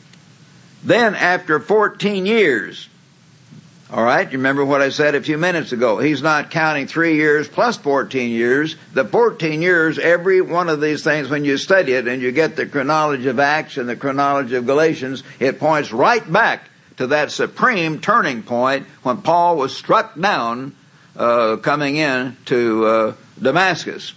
Then 0.83 1.15
after 1.15 1.59
14 1.59 2.25
years, 2.25 2.89
all 3.89 4.03
right, 4.03 4.29
you 4.31 4.39
remember 4.39 4.65
what 4.65 4.81
I 4.81 4.89
said 4.89 5.13
a 5.13 5.21
few 5.21 5.37
minutes 5.37 5.71
ago. 5.71 5.99
He's 5.99 6.23
not 6.23 6.49
counting 6.49 6.87
three 6.87 7.15
years 7.15 7.47
plus 7.47 7.77
14 7.77 8.31
years. 8.31 8.75
The 8.93 9.05
14 9.05 9.61
years, 9.61 9.99
every 9.99 10.41
one 10.41 10.67
of 10.67 10.81
these 10.81 11.03
things, 11.03 11.29
when 11.29 11.45
you 11.45 11.57
study 11.57 11.93
it 11.93 12.07
and 12.07 12.19
you 12.19 12.31
get 12.31 12.55
the 12.55 12.65
chronology 12.65 13.27
of 13.27 13.39
Acts 13.39 13.77
and 13.77 13.87
the 13.87 13.95
chronology 13.95 14.55
of 14.55 14.65
Galatians, 14.65 15.21
it 15.39 15.59
points 15.59 15.91
right 15.91 16.31
back 16.31 16.69
to 16.97 17.07
that 17.07 17.31
supreme 17.31 17.99
turning 17.99 18.41
point 18.41 18.87
when 19.03 19.21
Paul 19.21 19.57
was 19.57 19.75
struck 19.75 20.19
down 20.19 20.75
uh, 21.15 21.57
coming 21.57 21.95
in 21.95 22.35
to 22.45 22.85
uh, 22.85 23.13
Damascus. 23.39 24.13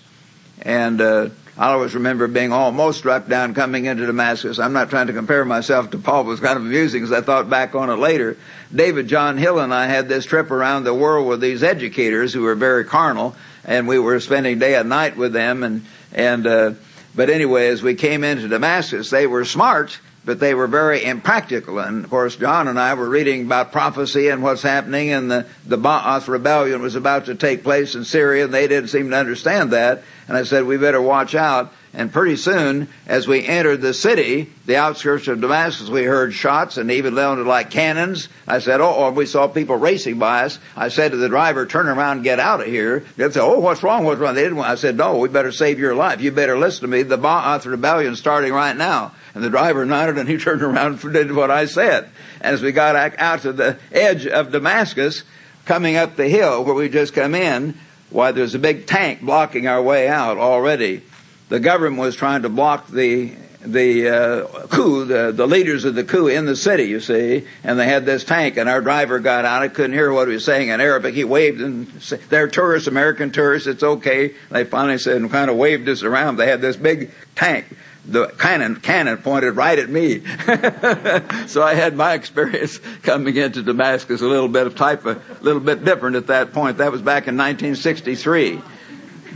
And 0.62 1.01
uh, 1.01 1.29
I 1.59 1.73
always 1.73 1.95
remember 1.95 2.27
being 2.29 2.53
almost 2.53 2.99
struck 2.99 3.29
down 3.29 3.55
coming 3.55 3.87
into 3.87 4.05
Damascus. 4.05 4.59
I'm 4.59 4.75
not 4.75 4.91
trying 4.91 5.07
to 5.07 5.15
compare 5.15 5.43
myself 5.45 5.91
to 5.91 5.99
Paul. 5.99 6.25
Was 6.25 6.41
kind 6.41 6.59
of 6.59 6.65
amusing 6.67 7.01
because 7.01 7.17
I 7.17 7.23
thought 7.23 7.49
back 7.49 7.75
on 7.75 7.89
it 7.89 7.97
later. 7.97 8.37
David 8.75 9.09
John 9.09 9.39
Hill 9.39 9.59
and 9.59 9.73
I 9.73 9.87
had 9.87 10.07
this 10.07 10.27
trip 10.27 10.51
around 10.51 10.85
the 10.85 10.93
world 10.93 11.27
with 11.27 11.41
these 11.41 11.63
educators 11.63 12.35
who 12.35 12.43
were 12.43 12.55
very 12.55 12.85
carnal, 12.85 13.35
and 13.65 13.89
we 13.89 13.99
were 13.99 14.21
spending 14.21 14.59
day 14.59 14.75
and 14.75 14.91
night 14.91 15.17
with 15.17 15.33
them. 15.33 15.63
And 15.63 15.87
and 16.13 16.47
uh, 16.47 16.73
but 17.15 17.31
anyway, 17.31 17.69
as 17.69 17.83
we 17.83 17.95
came 17.95 18.23
into 18.23 18.49
Damascus, 18.49 19.09
they 19.09 19.27
were 19.27 19.47
smart, 19.47 19.99
but 20.27 20.41
they 20.41 20.55
were 20.55 20.66
very 20.66 21.03
impractical. 21.03 21.79
And 21.79 22.05
of 22.05 22.11
course, 22.11 22.37
John 22.37 22.68
and 22.68 22.79
I 22.79 22.93
were 22.95 23.09
reading 23.09 23.47
about 23.47 23.72
prophecy 23.72 24.29
and 24.29 24.43
what's 24.43 24.62
happening, 24.62 25.11
and 25.11 25.31
the 25.31 25.47
the 25.64 25.79
Ba'ath 25.79 26.29
rebellion 26.29 26.83
was 26.83 26.97
about 26.97 27.27
to 27.27 27.35
take 27.35 27.62
place 27.62 27.95
in 27.95 28.05
Syria, 28.05 28.45
and 28.45 28.53
they 28.53 28.68
didn't 28.68 28.91
seem 28.91 29.09
to 29.11 29.16
understand 29.16 29.70
that. 29.70 30.03
And 30.29 30.37
I 30.37 30.43
said, 30.43 30.64
we 30.64 30.77
better 30.77 31.01
watch 31.01 31.35
out. 31.35 31.72
And 31.95 32.12
pretty 32.12 32.37
soon, 32.37 32.89
as 33.07 33.27
we 33.27 33.47
entered 33.47 33.81
the 33.81 33.95
city, 33.95 34.53
the 34.66 34.77
outskirts 34.77 35.29
of 35.29 35.41
Damascus, 35.41 35.89
we 35.89 36.03
heard 36.03 36.35
shots 36.35 36.77
and 36.77 36.91
even 36.91 37.16
sounded 37.16 37.47
like 37.47 37.70
cannons. 37.70 38.29
I 38.47 38.59
said, 38.59 38.83
oh, 38.83 39.11
we 39.12 39.24
saw 39.24 39.49
people 39.49 39.77
racing 39.77 40.18
by 40.18 40.45
us. 40.45 40.59
I 40.77 40.89
said 40.89 41.12
to 41.12 41.16
the 41.16 41.31
driver, 41.31 41.64
turn 41.64 41.89
around 41.89 42.18
and 42.18 42.24
get 42.24 42.39
out 42.39 42.61
of 42.61 42.66
here. 42.66 43.05
They 43.16 43.31
said, 43.31 43.43
oh, 43.43 43.61
what's 43.61 43.83
wrong? 43.83 44.05
What's 44.05 44.20
wrong? 44.20 44.35
They 44.35 44.43
didn't 44.43 44.59
want, 44.59 44.68
I 44.68 44.74
said, 44.74 44.99
no, 44.99 45.16
we 45.16 45.31
better 45.31 45.53
save 45.53 45.79
your 45.79 45.95
life. 45.95 46.20
You 46.20 46.33
better 46.33 46.59
listen 46.59 46.83
to 46.83 46.89
me. 46.89 47.03
The 47.03 47.16
Ba'ath 47.16 47.64
rebellion 47.64 48.14
starting 48.14 48.53
right 48.53 48.77
now. 48.77 49.12
And 49.37 49.45
the 49.45 49.51
driver 49.51 49.87
nodded 49.87 50.18
and 50.18 50.28
he 50.28 50.37
turned 50.39 50.62
around 50.62 51.05
and 51.05 51.12
did 51.12 51.30
what 51.30 51.53
I 51.53 51.66
said. 51.66 52.11
And 52.41 52.55
as 52.55 52.62
we 52.62 52.72
got 52.72 52.97
out 52.97 53.43
to 53.43 53.53
the 53.53 53.78
edge 53.93 54.26
of 54.26 54.51
Damascus, 54.51 55.22
coming 55.66 55.97
up 55.97 56.16
the 56.16 56.28
hill 56.28 56.64
where 56.64 56.74
we 56.74 56.89
just 56.89 57.14
come 57.14 57.37
in, 57.37 57.78
why 58.11 58.32
there's 58.32 58.55
a 58.55 58.59
big 58.59 58.87
tank 58.87 59.20
blocking 59.20 59.68
our 59.68 59.82
way 59.82 60.09
out 60.09 60.39
already 60.39 61.03
the 61.49 61.61
government 61.61 62.01
was 62.01 62.16
trying 62.16 62.43
to 62.43 62.49
block 62.49 62.89
the 62.89 63.32
the 63.64 64.09
uh, 64.09 64.47
coup, 64.68 65.07
the, 65.07 65.32
the 65.32 65.47
leaders 65.47 65.84
of 65.84 65.97
the 65.97 66.05
coup 66.05 66.28
in 66.28 66.47
the 66.47 66.55
city, 66.55 66.84
you 66.84 67.01
see, 67.01 67.45
and 67.64 67.76
they 67.80 67.87
had 67.87 68.07
this 68.07 68.22
tank, 68.22 68.59
and 68.59 68.68
our 68.68 68.80
driver 68.80 69.18
got 69.18 69.45
out. 69.45 69.62
I 69.62 69.66
couldn't 69.66 69.95
hear 69.95 70.12
what 70.12 70.28
he 70.28 70.34
was 70.34 70.45
saying 70.45 70.68
in 70.68 70.80
Arabic. 70.80 71.16
He 71.16 71.24
waved 71.24 71.61
and 71.61 72.01
said, 72.01 72.20
"They're 72.28 72.47
tourists, 72.47 72.87
American 72.87 73.32
tourists. 73.32 73.66
It's 73.66 73.82
okay." 73.82 74.34
They 74.51 74.64
finally 74.64 74.99
said 74.99 75.16
and 75.16 75.30
kind 75.30 75.51
of 75.51 75.57
waved 75.57 75.89
us 75.89 76.05
around. 76.05 76.37
They 76.37 76.47
had 76.47 76.61
this 76.61 76.76
big 76.76 77.11
tank. 77.34 77.66
The 78.09 78.29
cannon 78.29 78.77
cannon 78.77 79.19
pointed 79.19 79.57
right 79.57 79.79
at 79.79 79.89
me. 79.89 80.21
so 81.49 81.63
I 81.63 81.75
had 81.75 81.97
my 81.97 82.15
experience 82.15 82.79
coming 83.03 83.37
into 83.37 83.63
Damascus 83.63 84.21
a 84.21 84.27
little 84.27 84.49
bit 84.49 84.67
of 84.67 84.77
type 84.77 85.05
a 85.07 85.21
little 85.41 85.61
bit 85.61 85.85
different 85.85 86.17
at 86.17 86.29
that 86.29 86.53
point. 86.53 86.79
That 86.79 86.93
was 86.93 87.03
back 87.03 87.27
in 87.27 87.37
1963 87.37 88.63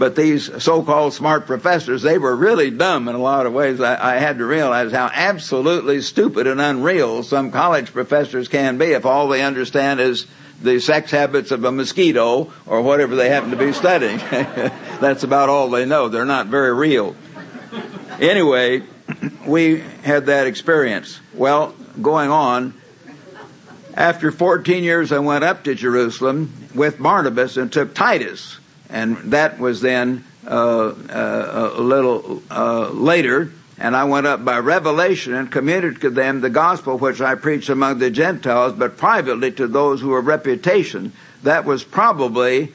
but 0.00 0.16
these 0.16 0.62
so-called 0.62 1.12
smart 1.12 1.44
professors, 1.46 2.00
they 2.00 2.16
were 2.16 2.34
really 2.34 2.70
dumb 2.70 3.06
in 3.06 3.14
a 3.14 3.18
lot 3.18 3.44
of 3.44 3.52
ways. 3.52 3.82
I, 3.82 4.14
I, 4.14 4.16
had 4.16 4.38
to 4.38 4.46
realize 4.46 4.92
how 4.92 5.10
absolutely 5.12 6.00
stupid 6.00 6.46
and 6.46 6.58
unreal 6.58 7.22
some 7.22 7.50
college 7.52 7.92
professors 7.92 8.48
can 8.48 8.78
be 8.78 8.92
if 8.92 9.04
all 9.04 9.28
they 9.28 9.42
understand 9.42 10.00
is 10.00 10.26
the 10.62 10.80
sex 10.80 11.10
habits 11.10 11.50
of 11.50 11.62
a 11.64 11.70
mosquito 11.70 12.50
or 12.64 12.80
whatever 12.80 13.14
they 13.14 13.28
happen 13.28 13.50
to 13.50 13.56
be 13.56 13.74
studying. 13.74 14.16
That's 15.00 15.22
about 15.22 15.50
all 15.50 15.68
they 15.68 15.84
know. 15.84 16.08
They're 16.08 16.24
not 16.24 16.46
very 16.46 16.72
real. 16.72 17.14
Anyway, 18.18 18.82
we 19.46 19.80
had 20.02 20.26
that 20.26 20.46
experience. 20.46 21.20
Well, 21.34 21.74
going 22.00 22.30
on, 22.30 22.74
after 23.94 24.30
14 24.32 24.82
years 24.82 25.12
I 25.12 25.18
went 25.18 25.44
up 25.44 25.64
to 25.64 25.74
Jerusalem 25.74 26.52
with 26.74 26.98
Barnabas 26.98 27.56
and 27.56 27.72
took 27.72 27.94
Titus 27.94 28.60
and 28.92 29.16
that 29.32 29.58
was 29.58 29.80
then 29.80 30.24
uh, 30.46 30.88
uh, 30.88 31.72
a 31.76 31.80
little 31.80 32.42
uh, 32.50 32.90
later. 32.90 33.52
And 33.78 33.96
I 33.96 34.04
went 34.04 34.26
up 34.26 34.44
by 34.44 34.58
revelation 34.58 35.32
and 35.34 35.50
communicated 35.50 36.02
to 36.02 36.10
them 36.10 36.42
the 36.42 36.50
gospel 36.50 36.98
which 36.98 37.20
I 37.22 37.34
preached 37.34 37.70
among 37.70 37.98
the 37.98 38.10
Gentiles, 38.10 38.74
but 38.74 38.98
privately 38.98 39.52
to 39.52 39.66
those 39.66 40.02
who 40.02 40.08
were 40.08 40.20
reputation. 40.20 41.12
That 41.44 41.64
was 41.64 41.82
probably 41.82 42.74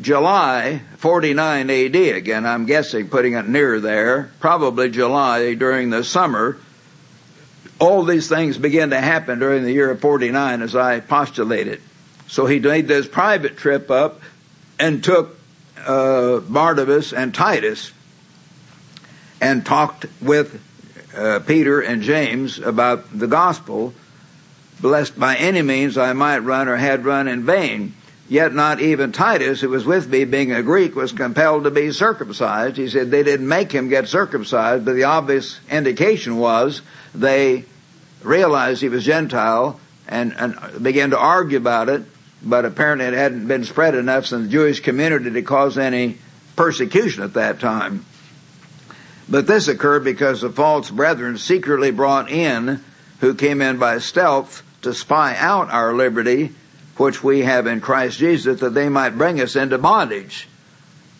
July 0.00 0.80
49 0.96 1.70
AD. 1.70 1.96
Again, 1.96 2.46
I'm 2.46 2.66
guessing, 2.66 3.08
putting 3.08 3.34
it 3.34 3.46
near 3.46 3.80
there. 3.80 4.30
Probably 4.40 4.90
July 4.90 5.54
during 5.54 5.90
the 5.90 6.02
summer. 6.02 6.58
All 7.78 8.04
these 8.04 8.28
things 8.28 8.56
began 8.58 8.90
to 8.90 9.00
happen 9.00 9.38
during 9.38 9.64
the 9.64 9.72
year 9.72 9.90
of 9.90 10.00
49 10.00 10.62
as 10.62 10.74
I 10.76 11.00
postulated. 11.00 11.82
So 12.28 12.46
he 12.46 12.60
made 12.60 12.88
this 12.88 13.06
private 13.06 13.56
trip 13.56 13.90
up 13.90 14.20
and 14.78 15.04
took 15.04 15.38
uh, 15.84 16.38
Barnabas 16.40 17.12
and 17.12 17.34
Titus 17.34 17.92
and 19.40 19.66
talked 19.66 20.06
with 20.20 20.62
uh, 21.16 21.40
Peter 21.40 21.80
and 21.80 22.02
James 22.02 22.58
about 22.58 23.18
the 23.18 23.26
gospel, 23.26 23.92
blessed 24.80 25.18
by 25.18 25.36
any 25.36 25.60
means 25.60 25.98
I 25.98 26.12
might 26.12 26.38
run 26.38 26.68
or 26.68 26.76
had 26.76 27.04
run 27.04 27.28
in 27.28 27.44
vain. 27.44 27.94
Yet 28.28 28.54
not 28.54 28.80
even 28.80 29.12
Titus, 29.12 29.60
who 29.60 29.68
was 29.68 29.84
with 29.84 30.08
me, 30.08 30.24
being 30.24 30.52
a 30.52 30.62
Greek, 30.62 30.94
was 30.94 31.12
compelled 31.12 31.64
to 31.64 31.70
be 31.70 31.92
circumcised. 31.92 32.76
He 32.76 32.88
said 32.88 33.10
they 33.10 33.22
didn't 33.22 33.48
make 33.48 33.72
him 33.72 33.88
get 33.88 34.08
circumcised, 34.08 34.84
but 34.84 34.94
the 34.94 35.04
obvious 35.04 35.58
indication 35.70 36.38
was 36.38 36.82
they 37.14 37.64
realized 38.22 38.80
he 38.80 38.88
was 38.88 39.04
Gentile 39.04 39.78
and, 40.08 40.34
and 40.38 40.82
began 40.82 41.10
to 41.10 41.18
argue 41.18 41.58
about 41.58 41.88
it, 41.88 42.02
but 42.42 42.64
apparently 42.64 43.06
it 43.06 43.14
hadn't 43.14 43.48
been 43.48 43.64
spread 43.64 43.94
enough 43.94 44.32
in 44.32 44.44
the 44.44 44.48
Jewish 44.48 44.80
community 44.80 45.30
to 45.30 45.42
cause 45.42 45.76
any 45.76 46.18
persecution 46.56 47.22
at 47.22 47.34
that 47.34 47.60
time. 47.60 48.04
But 49.28 49.46
this 49.46 49.68
occurred 49.68 50.04
because 50.04 50.40
the 50.40 50.50
false 50.50 50.90
brethren 50.90 51.38
secretly 51.38 51.90
brought 51.90 52.30
in 52.30 52.82
who 53.20 53.34
came 53.34 53.62
in 53.62 53.78
by 53.78 53.98
stealth 53.98 54.62
to 54.82 54.92
spy 54.92 55.36
out 55.36 55.70
our 55.70 55.94
liberty, 55.94 56.52
which 57.02 57.22
we 57.22 57.40
have 57.40 57.66
in 57.66 57.80
Christ 57.80 58.18
Jesus, 58.18 58.60
that 58.60 58.74
they 58.74 58.88
might 58.88 59.18
bring 59.18 59.40
us 59.40 59.56
into 59.56 59.76
bondage. 59.76 60.48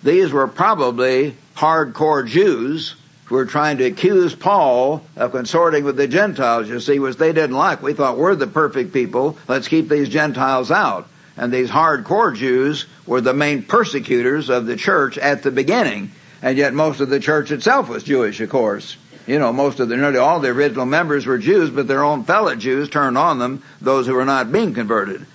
These 0.02 0.32
were 0.32 0.46
probably 0.46 1.36
hardcore 1.56 2.26
Jews 2.26 2.94
who 3.24 3.34
were 3.34 3.46
trying 3.46 3.78
to 3.78 3.84
accuse 3.84 4.34
Paul 4.34 5.04
of 5.16 5.32
consorting 5.32 5.84
with 5.84 5.96
the 5.96 6.06
Gentiles, 6.06 6.68
you 6.68 6.80
see, 6.80 6.98
which 6.98 7.16
they 7.16 7.32
didn't 7.32 7.56
like. 7.56 7.82
We 7.82 7.94
thought 7.94 8.16
we're 8.16 8.34
the 8.34 8.46
perfect 8.46 8.92
people. 8.92 9.36
Let's 9.48 9.68
keep 9.68 9.88
these 9.88 10.08
Gentiles 10.08 10.70
out. 10.70 11.08
And 11.36 11.52
these 11.52 11.70
hardcore 11.70 12.36
Jews 12.36 12.86
were 13.06 13.20
the 13.20 13.34
main 13.34 13.62
persecutors 13.62 14.50
of 14.50 14.66
the 14.66 14.76
church 14.76 15.18
at 15.18 15.42
the 15.42 15.50
beginning. 15.50 16.12
And 16.42 16.58
yet 16.58 16.74
most 16.74 17.00
of 17.00 17.08
the 17.08 17.20
church 17.20 17.50
itself 17.50 17.88
was 17.88 18.04
Jewish, 18.04 18.40
of 18.40 18.50
course. 18.50 18.96
You 19.26 19.38
know, 19.38 19.52
most 19.52 19.80
of 19.80 19.88
the, 19.88 19.96
nearly 19.96 20.18
all 20.18 20.40
the 20.40 20.48
original 20.48 20.86
members 20.86 21.26
were 21.26 21.38
Jews, 21.38 21.70
but 21.70 21.88
their 21.88 22.04
own 22.04 22.24
fellow 22.24 22.54
Jews 22.54 22.88
turned 22.88 23.16
on 23.16 23.38
them, 23.38 23.62
those 23.80 24.06
who 24.06 24.14
were 24.14 24.24
not 24.24 24.52
being 24.52 24.74
converted, 24.74 25.26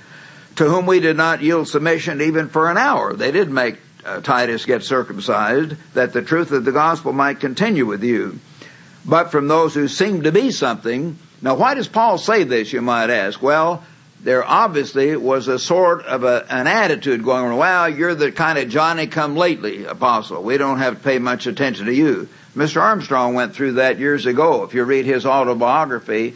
to 0.57 0.65
whom 0.65 0.85
we 0.85 0.99
did 0.99 1.17
not 1.17 1.41
yield 1.41 1.67
submission 1.67 2.21
even 2.21 2.49
for 2.49 2.69
an 2.69 2.77
hour. 2.77 3.13
They 3.13 3.31
did 3.31 3.49
make 3.49 3.77
uh, 4.03 4.21
Titus 4.21 4.65
get 4.65 4.83
circumcised, 4.83 5.75
that 5.93 6.13
the 6.13 6.21
truth 6.21 6.51
of 6.51 6.65
the 6.65 6.71
gospel 6.71 7.13
might 7.13 7.39
continue 7.39 7.85
with 7.85 8.03
you. 8.03 8.39
But 9.05 9.31
from 9.31 9.47
those 9.47 9.73
who 9.73 9.87
seem 9.87 10.23
to 10.23 10.31
be 10.31 10.51
something, 10.51 11.17
now 11.41 11.55
why 11.55 11.75
does 11.75 11.87
Paul 11.87 12.17
say 12.17 12.43
this, 12.43 12.73
you 12.73 12.81
might 12.81 13.09
ask? 13.09 13.41
Well, 13.41 13.83
there 14.21 14.43
obviously 14.43 15.15
was 15.15 15.47
a 15.47 15.59
sort 15.59 16.03
of 16.05 16.23
a, 16.23 16.45
an 16.49 16.65
attitude 16.65 17.23
going 17.23 17.45
on, 17.45 17.57
well, 17.57 17.87
you're 17.87 18.15
the 18.15 18.31
kind 18.31 18.57
of 18.57 18.69
Johnny 18.69 19.07
come 19.07 19.35
lately 19.35 19.85
apostle. 19.85 20.41
We 20.41 20.57
don't 20.57 20.79
have 20.79 20.97
to 20.97 21.03
pay 21.03 21.19
much 21.19 21.45
attention 21.45 21.85
to 21.85 21.93
you. 21.93 22.27
Mr. 22.55 22.81
Armstrong 22.81 23.35
went 23.35 23.53
through 23.53 23.73
that 23.73 23.99
years 23.99 24.25
ago. 24.25 24.63
If 24.63 24.73
you 24.73 24.83
read 24.83 25.05
his 25.05 25.27
autobiography, 25.27 26.35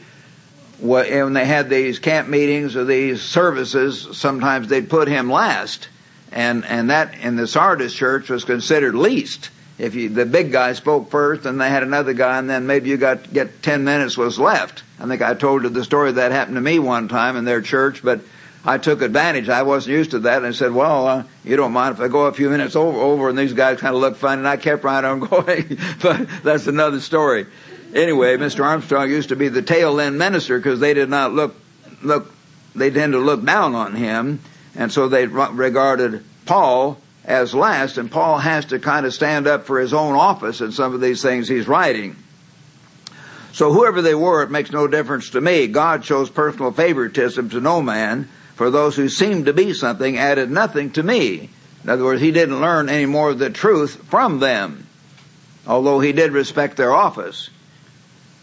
when 0.81 1.33
they 1.33 1.45
had 1.45 1.69
these 1.69 1.99
camp 1.99 2.27
meetings 2.27 2.75
or 2.75 2.85
these 2.85 3.21
services, 3.21 4.17
sometimes 4.17 4.67
they'd 4.67 4.89
put 4.89 5.07
him 5.07 5.31
last. 5.31 5.87
And, 6.31 6.65
and 6.65 6.89
that 6.89 7.17
in 7.19 7.35
the 7.35 7.47
Sardis 7.47 7.93
church 7.93 8.29
was 8.29 8.43
considered 8.43 8.95
least. 8.95 9.49
If 9.77 9.95
you, 9.95 10.09
the 10.09 10.25
big 10.25 10.51
guy 10.51 10.73
spoke 10.73 11.09
first 11.09 11.45
and 11.45 11.59
they 11.59 11.69
had 11.69 11.83
another 11.83 12.13
guy 12.13 12.37
and 12.37 12.49
then 12.49 12.67
maybe 12.67 12.89
you 12.89 12.97
got, 12.97 13.31
get 13.31 13.61
10 13.63 13.83
minutes 13.83 14.17
was 14.17 14.39
left. 14.39 14.83
I 14.99 15.07
think 15.07 15.21
I 15.21 15.33
told 15.33 15.63
you 15.63 15.69
the 15.69 15.83
story 15.83 16.11
that 16.13 16.31
happened 16.31 16.55
to 16.55 16.61
me 16.61 16.79
one 16.79 17.07
time 17.07 17.35
in 17.35 17.45
their 17.45 17.61
church, 17.61 18.03
but 18.03 18.21
I 18.63 18.77
took 18.77 19.01
advantage. 19.01 19.49
I 19.49 19.63
wasn't 19.63 19.97
used 19.97 20.11
to 20.11 20.19
that, 20.19 20.37
and 20.37 20.45
I 20.45 20.51
said, 20.51 20.71
"Well, 20.71 21.07
uh, 21.07 21.23
you 21.43 21.55
don't 21.55 21.71
mind 21.71 21.95
if 21.95 22.01
I 22.01 22.07
go 22.07 22.27
a 22.27 22.33
few 22.33 22.49
minutes 22.49 22.75
over, 22.75 22.99
over?" 22.99 23.29
And 23.29 23.37
these 23.37 23.53
guys 23.53 23.79
kind 23.79 23.95
of 23.95 24.01
looked 24.01 24.17
funny, 24.17 24.39
and 24.39 24.47
I 24.47 24.57
kept 24.57 24.83
right 24.83 25.03
on 25.03 25.19
going. 25.27 25.79
but 26.01 26.27
that's 26.43 26.67
another 26.67 26.99
story. 26.99 27.47
Anyway, 27.93 28.37
Mr. 28.37 28.63
Armstrong 28.63 29.09
used 29.09 29.29
to 29.29 29.35
be 29.35 29.49
the 29.49 29.61
tail 29.61 29.99
end 29.99 30.17
minister 30.17 30.57
because 30.57 30.79
they 30.79 30.93
did 30.93 31.09
not 31.09 31.33
look 31.33 31.55
look. 32.01 32.33
They 32.73 32.89
tend 32.89 33.13
to 33.13 33.19
look 33.19 33.43
down 33.43 33.75
on 33.75 33.95
him, 33.95 34.39
and 34.75 34.91
so 34.91 35.09
they 35.09 35.27
regarded 35.27 36.23
Paul 36.45 36.97
as 37.25 37.53
last. 37.53 37.97
And 37.97 38.09
Paul 38.09 38.37
has 38.39 38.65
to 38.67 38.79
kind 38.79 39.05
of 39.05 39.13
stand 39.13 39.45
up 39.45 39.65
for 39.65 39.79
his 39.79 39.93
own 39.93 40.15
office 40.15 40.61
in 40.61 40.71
some 40.71 40.93
of 40.93 41.01
these 41.01 41.21
things 41.21 41.47
he's 41.47 41.67
writing. 41.67 42.15
So 43.53 43.73
whoever 43.73 44.01
they 44.01 44.15
were, 44.15 44.43
it 44.43 44.51
makes 44.51 44.71
no 44.71 44.87
difference 44.87 45.31
to 45.31 45.41
me. 45.41 45.67
God 45.67 46.05
shows 46.05 46.29
personal 46.29 46.71
favoritism 46.71 47.49
to 47.49 47.59
no 47.59 47.81
man 47.81 48.29
for 48.55 48.69
those 48.69 48.95
who 48.95 49.09
seemed 49.09 49.47
to 49.47 49.53
be 49.53 49.73
something 49.73 50.17
added 50.17 50.49
nothing 50.49 50.91
to 50.91 51.03
me. 51.03 51.49
In 51.83 51.89
other 51.89 52.05
words, 52.05 52.21
he 52.21 52.31
didn't 52.31 52.61
learn 52.61 52.87
any 52.87 53.05
more 53.05 53.31
of 53.31 53.39
the 53.39 53.49
truth 53.49 54.05
from 54.09 54.39
them, 54.39 54.87
although 55.67 55.99
he 55.99 56.13
did 56.13 56.31
respect 56.31 56.77
their 56.77 56.93
office. 56.93 57.49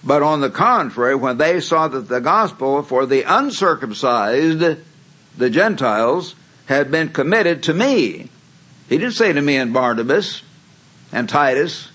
But 0.04 0.22
on 0.22 0.40
the 0.40 0.50
contrary, 0.50 1.14
when 1.14 1.38
they 1.38 1.60
saw 1.60 1.88
that 1.88 2.08
the 2.08 2.20
gospel 2.20 2.82
for 2.82 3.06
the 3.06 3.22
uncircumcised, 3.22 4.78
the 5.36 5.50
Gentiles, 5.50 6.34
had 6.66 6.90
been 6.90 7.08
committed 7.08 7.64
to 7.64 7.74
me, 7.74 8.30
he 8.88 8.98
didn't 8.98 9.14
say 9.14 9.32
to 9.32 9.40
me 9.40 9.56
and 9.56 9.72
Barnabas 9.72 10.42
and 11.12 11.28
Titus 11.28 11.88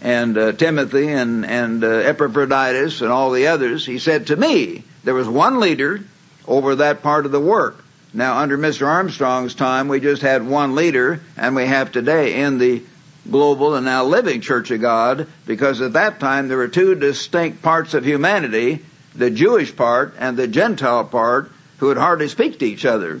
and 0.00 0.36
uh, 0.36 0.52
Timothy 0.52 1.08
and, 1.08 1.44
and 1.46 1.84
uh, 1.84 1.88
Epaphroditus 1.88 3.00
and 3.00 3.10
all 3.10 3.30
the 3.30 3.46
others. 3.48 3.86
He 3.86 3.98
said 3.98 4.28
to 4.28 4.36
me, 4.36 4.84
there 5.04 5.14
was 5.14 5.28
one 5.28 5.60
leader 5.60 6.00
over 6.46 6.76
that 6.76 7.02
part 7.02 7.26
of 7.26 7.32
the 7.32 7.40
work. 7.40 7.84
Now, 8.12 8.38
under 8.38 8.56
Mr. 8.56 8.86
Armstrong's 8.86 9.54
time, 9.54 9.88
we 9.88 9.98
just 9.98 10.22
had 10.22 10.46
one 10.46 10.76
leader, 10.76 11.20
and 11.36 11.56
we 11.56 11.66
have 11.66 11.90
today 11.90 12.42
in 12.42 12.58
the 12.58 12.82
global 13.30 13.74
and 13.74 13.84
now 13.84 14.04
living 14.04 14.40
Church 14.40 14.70
of 14.70 14.80
God, 14.80 15.26
because 15.46 15.80
at 15.80 15.94
that 15.94 16.20
time 16.20 16.48
there 16.48 16.56
were 16.56 16.68
two 16.68 16.94
distinct 16.94 17.62
parts 17.62 17.94
of 17.94 18.04
humanity, 18.04 18.84
the 19.14 19.30
Jewish 19.30 19.74
part 19.74 20.14
and 20.18 20.36
the 20.36 20.48
Gentile 20.48 21.04
part, 21.04 21.50
who 21.78 21.86
would 21.86 21.96
hardly 21.96 22.28
speak 22.28 22.58
to 22.58 22.66
each 22.66 22.84
other. 22.84 23.20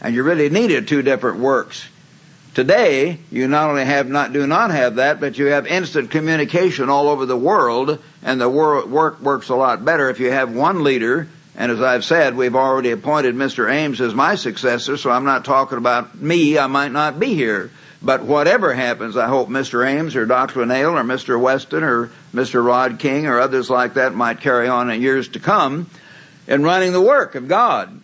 And 0.00 0.14
you 0.14 0.22
really 0.22 0.48
needed 0.48 0.88
two 0.88 1.02
different 1.02 1.40
works. 1.40 1.86
Today, 2.54 3.18
you 3.30 3.46
not 3.46 3.70
only 3.70 3.84
have 3.84 4.08
not, 4.08 4.32
do 4.32 4.46
not 4.46 4.70
have 4.70 4.96
that, 4.96 5.20
but 5.20 5.38
you 5.38 5.46
have 5.46 5.66
instant 5.66 6.10
communication 6.10 6.88
all 6.88 7.08
over 7.08 7.26
the 7.26 7.36
world, 7.36 8.02
and 8.22 8.40
the 8.40 8.48
work 8.48 9.20
works 9.20 9.48
a 9.48 9.54
lot 9.54 9.84
better 9.84 10.10
if 10.10 10.18
you 10.18 10.30
have 10.30 10.54
one 10.54 10.82
leader 10.82 11.28
and 11.60 11.72
as 11.72 11.82
I've 11.82 12.06
said, 12.06 12.36
we've 12.36 12.56
already 12.56 12.90
appointed 12.90 13.34
Mr. 13.34 13.70
Ames 13.70 14.00
as 14.00 14.14
my 14.14 14.36
successor, 14.36 14.96
so 14.96 15.10
I'm 15.10 15.24
not 15.26 15.44
talking 15.44 15.76
about 15.76 16.18
me. 16.18 16.58
I 16.58 16.68
might 16.68 16.90
not 16.90 17.20
be 17.20 17.34
here. 17.34 17.70
But 18.02 18.22
whatever 18.22 18.72
happens, 18.72 19.16
I 19.16 19.28
hope 19.28 19.48
Mr. 19.48 19.86
Ames 19.86 20.16
or 20.16 20.24
Dr. 20.24 20.64
Nail 20.64 20.90
or 20.90 21.02
Mr. 21.02 21.38
Weston 21.38 21.82
or 21.82 22.10
Mr. 22.34 22.64
Rod 22.64 22.98
King 22.98 23.26
or 23.26 23.38
others 23.38 23.68
like 23.68 23.94
that 23.94 24.14
might 24.14 24.40
carry 24.40 24.68
on 24.68 24.90
in 24.90 25.02
years 25.02 25.28
to 25.28 25.40
come 25.40 25.90
in 26.46 26.62
running 26.62 26.92
the 26.92 27.00
work 27.00 27.34
of 27.34 27.46
God. 27.46 28.00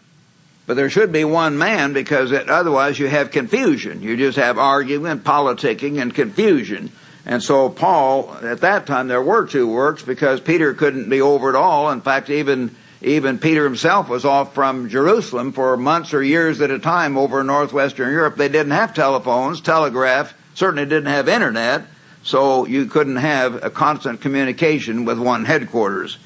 But 0.66 0.74
there 0.74 0.90
should 0.90 1.12
be 1.12 1.24
one 1.24 1.56
man 1.56 1.92
because 1.92 2.32
it, 2.32 2.50
otherwise 2.50 2.98
you 2.98 3.06
have 3.06 3.30
confusion. 3.30 4.02
You 4.02 4.16
just 4.16 4.36
have 4.36 4.58
argument, 4.58 5.24
politicking, 5.24 6.00
and 6.00 6.14
confusion. 6.14 6.90
And 7.24 7.42
so 7.42 7.68
Paul, 7.68 8.36
at 8.42 8.60
that 8.60 8.86
time, 8.86 9.08
there 9.08 9.22
were 9.22 9.46
two 9.46 9.68
works 9.68 10.02
because 10.02 10.40
Peter 10.40 10.74
couldn't 10.74 11.08
be 11.08 11.20
over 11.20 11.50
it 11.50 11.56
all. 11.56 11.90
In 11.90 12.00
fact, 12.00 12.28
even 12.30 12.74
even 13.06 13.38
Peter 13.38 13.62
himself 13.62 14.08
was 14.08 14.24
off 14.24 14.52
from 14.52 14.88
Jerusalem 14.88 15.52
for 15.52 15.76
months 15.76 16.12
or 16.12 16.24
years 16.24 16.60
at 16.60 16.72
a 16.72 16.80
time 16.80 17.16
over 17.16 17.40
in 17.40 17.46
northwestern 17.46 18.10
Europe. 18.10 18.34
They 18.36 18.48
didn't 18.48 18.72
have 18.72 18.94
telephones, 18.94 19.60
telegraph, 19.60 20.34
certainly 20.54 20.86
didn't 20.86 21.06
have 21.06 21.28
internet, 21.28 21.84
so 22.24 22.66
you 22.66 22.86
couldn't 22.86 23.16
have 23.16 23.62
a 23.62 23.70
constant 23.70 24.20
communication 24.20 25.04
with 25.04 25.20
one 25.20 25.44
headquarters. 25.44 26.18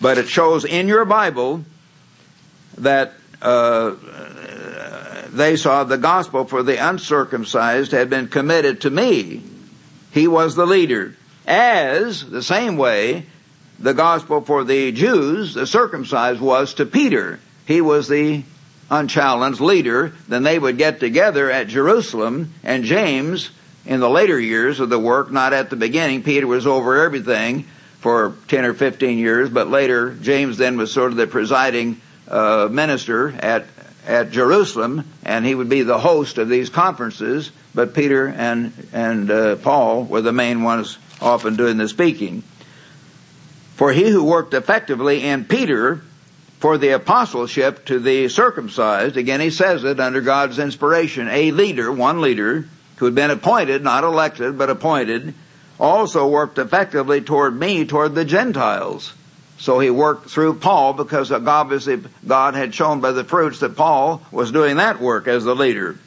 But 0.00 0.16
it 0.16 0.26
shows 0.26 0.64
in 0.64 0.88
your 0.88 1.04
Bible 1.04 1.62
that 2.78 3.12
uh, 3.42 3.94
they 5.28 5.56
saw 5.56 5.84
the 5.84 5.98
gospel 5.98 6.46
for 6.46 6.62
the 6.62 6.78
uncircumcised 6.88 7.92
had 7.92 8.08
been 8.08 8.28
committed 8.28 8.80
to 8.80 8.90
me. 8.90 9.42
He 10.10 10.26
was 10.26 10.54
the 10.54 10.66
leader. 10.66 11.16
As, 11.46 12.24
the 12.24 12.42
same 12.42 12.78
way, 12.78 13.26
the 13.78 13.94
gospel 13.94 14.40
for 14.40 14.64
the 14.64 14.92
Jews, 14.92 15.54
the 15.54 15.66
circumcised, 15.66 16.40
was 16.40 16.74
to 16.74 16.86
Peter. 16.86 17.40
He 17.66 17.80
was 17.80 18.08
the 18.08 18.44
unchallenged 18.90 19.60
leader. 19.60 20.12
Then 20.28 20.42
they 20.42 20.58
would 20.58 20.78
get 20.78 21.00
together 21.00 21.50
at 21.50 21.68
Jerusalem, 21.68 22.52
and 22.62 22.84
James, 22.84 23.50
in 23.86 24.00
the 24.00 24.10
later 24.10 24.38
years 24.38 24.80
of 24.80 24.90
the 24.90 24.98
work, 24.98 25.30
not 25.30 25.52
at 25.52 25.70
the 25.70 25.76
beginning, 25.76 26.22
Peter 26.22 26.46
was 26.46 26.66
over 26.66 27.02
everything 27.02 27.66
for 28.00 28.34
10 28.48 28.64
or 28.64 28.74
15 28.74 29.18
years, 29.18 29.48
but 29.48 29.68
later 29.68 30.14
James 30.14 30.58
then 30.58 30.76
was 30.76 30.92
sort 30.92 31.10
of 31.10 31.16
the 31.16 31.26
presiding 31.26 32.00
uh, 32.28 32.68
minister 32.70 33.30
at 33.30 33.66
at 34.06 34.30
Jerusalem, 34.30 35.10
and 35.24 35.46
he 35.46 35.54
would 35.54 35.68
be 35.68 35.82
the 35.82 35.98
host 35.98 36.38
of 36.38 36.48
these 36.48 36.68
conferences. 36.68 37.50
But 37.74 37.94
Peter 37.94 38.26
and 38.26 38.72
and 38.92 39.30
uh, 39.30 39.56
Paul 39.56 40.04
were 40.04 40.20
the 40.20 40.32
main 40.32 40.62
ones 40.62 40.98
often 41.20 41.56
doing 41.56 41.78
the 41.78 41.88
speaking. 41.88 42.42
For 43.76 43.92
he 43.92 44.08
who 44.08 44.24
worked 44.24 44.54
effectively 44.54 45.24
in 45.24 45.44
Peter 45.44 46.00
for 46.60 46.78
the 46.78 46.90
apostleship 46.90 47.84
to 47.86 47.98
the 47.98 48.28
circumcised, 48.28 49.16
again 49.16 49.40
he 49.40 49.50
says 49.50 49.84
it 49.84 50.00
under 50.00 50.20
God's 50.20 50.58
inspiration, 50.58 51.28
a 51.28 51.50
leader, 51.50 51.90
one 51.90 52.20
leader, 52.20 52.66
who 52.96 53.04
had 53.04 53.14
been 53.14 53.30
appointed, 53.30 53.82
not 53.82 54.04
elected, 54.04 54.56
but 54.56 54.70
appointed, 54.70 55.34
also 55.80 56.28
worked 56.28 56.58
effectively 56.58 57.20
toward 57.20 57.58
me, 57.58 57.84
toward 57.84 58.14
the 58.14 58.24
Gentiles. 58.24 59.12
So 59.58 59.80
he 59.80 59.90
worked 59.90 60.30
through 60.30 60.54
Paul 60.54 60.92
because 60.92 61.32
obviously 61.32 62.02
God 62.26 62.54
had 62.54 62.74
shown 62.74 63.00
by 63.00 63.12
the 63.12 63.24
fruits 63.24 63.60
that 63.60 63.76
Paul 63.76 64.22
was 64.30 64.52
doing 64.52 64.76
that 64.76 65.00
work 65.00 65.26
as 65.26 65.44
the 65.44 65.54
leader. 65.54 65.98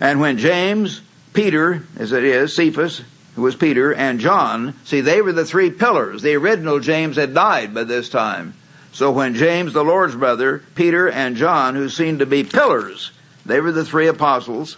And 0.00 0.20
when 0.20 0.38
James, 0.38 1.00
Peter, 1.32 1.84
as 1.96 2.12
it 2.12 2.24
is, 2.24 2.54
Cephas, 2.54 3.02
who 3.34 3.42
was 3.42 3.56
Peter, 3.56 3.94
and 3.94 4.20
John. 4.20 4.74
See, 4.84 5.00
they 5.00 5.22
were 5.22 5.32
the 5.32 5.44
three 5.44 5.70
pillars. 5.70 6.22
The 6.22 6.34
original 6.34 6.80
James 6.80 7.16
had 7.16 7.34
died 7.34 7.74
by 7.74 7.84
this 7.84 8.08
time. 8.08 8.54
So 8.92 9.10
when 9.10 9.34
James, 9.34 9.72
the 9.72 9.84
Lord's 9.84 10.14
brother, 10.14 10.62
Peter, 10.74 11.08
and 11.08 11.36
John, 11.36 11.74
who 11.74 11.88
seemed 11.88 12.18
to 12.18 12.26
be 12.26 12.44
pillars, 12.44 13.10
they 13.46 13.60
were 13.60 13.72
the 13.72 13.86
three 13.86 14.06
apostles, 14.06 14.76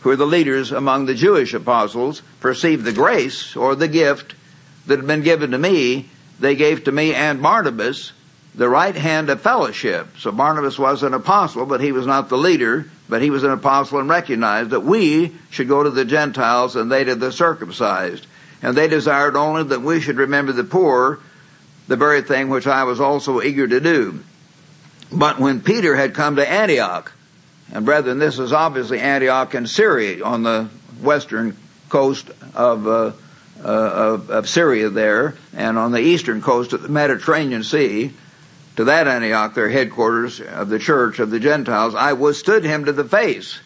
who 0.00 0.08
were 0.10 0.16
the 0.16 0.26
leaders 0.26 0.72
among 0.72 1.06
the 1.06 1.14
Jewish 1.14 1.54
apostles, 1.54 2.22
perceived 2.40 2.84
the 2.84 2.92
grace 2.92 3.54
or 3.54 3.76
the 3.76 3.88
gift 3.88 4.34
that 4.86 4.98
had 4.98 5.06
been 5.06 5.22
given 5.22 5.52
to 5.52 5.58
me, 5.58 6.08
they 6.40 6.56
gave 6.56 6.84
to 6.84 6.92
me 6.92 7.14
and 7.14 7.40
Barnabas 7.40 8.12
the 8.54 8.68
right 8.68 8.94
hand 8.94 9.30
of 9.30 9.40
fellowship. 9.40 10.08
So 10.18 10.30
Barnabas 10.30 10.78
was 10.78 11.02
an 11.02 11.14
apostle, 11.14 11.64
but 11.66 11.80
he 11.80 11.92
was 11.92 12.06
not 12.06 12.28
the 12.28 12.38
leader, 12.38 12.90
but 13.08 13.22
he 13.22 13.30
was 13.30 13.44
an 13.44 13.50
apostle 13.50 13.98
and 13.98 14.08
recognized 14.08 14.70
that 14.70 14.80
we 14.80 15.32
should 15.50 15.68
go 15.68 15.82
to 15.82 15.90
the 15.90 16.04
Gentiles 16.04 16.76
and 16.76 16.90
they 16.90 17.04
to 17.04 17.14
the 17.14 17.32
circumcised. 17.32 18.26
And 18.62 18.76
they 18.76 18.88
desired 18.88 19.36
only 19.36 19.64
that 19.64 19.82
we 19.82 20.00
should 20.00 20.16
remember 20.16 20.52
the 20.52 20.64
poor, 20.64 21.20
the 21.86 21.96
very 21.96 22.22
thing 22.22 22.48
which 22.48 22.66
I 22.66 22.84
was 22.84 23.00
also 23.00 23.42
eager 23.42 23.66
to 23.66 23.80
do. 23.80 24.20
But 25.12 25.38
when 25.38 25.60
Peter 25.60 25.94
had 25.94 26.14
come 26.14 26.36
to 26.36 26.50
Antioch, 26.50 27.12
and 27.72 27.84
brethren, 27.84 28.18
this 28.18 28.38
is 28.38 28.52
obviously 28.52 29.00
Antioch 29.00 29.54
in 29.54 29.66
Syria 29.66 30.24
on 30.24 30.42
the 30.42 30.68
western 31.02 31.56
coast 31.88 32.30
of, 32.54 32.86
uh, 32.86 33.12
uh, 33.62 33.62
of, 33.62 34.30
of 34.30 34.48
Syria 34.48 34.88
there, 34.88 35.36
and 35.54 35.78
on 35.78 35.92
the 35.92 36.00
eastern 36.00 36.40
coast 36.40 36.72
of 36.72 36.82
the 36.82 36.88
Mediterranean 36.88 37.62
Sea, 37.62 38.12
to 38.76 38.84
that 38.84 39.06
Antioch, 39.06 39.54
their 39.54 39.68
headquarters 39.68 40.40
of 40.40 40.68
the 40.68 40.78
church 40.78 41.18
of 41.18 41.30
the 41.30 41.40
Gentiles, 41.40 41.94
I 41.94 42.12
withstood 42.14 42.64
him 42.64 42.86
to 42.86 42.92
the 42.92 43.04
face. 43.04 43.60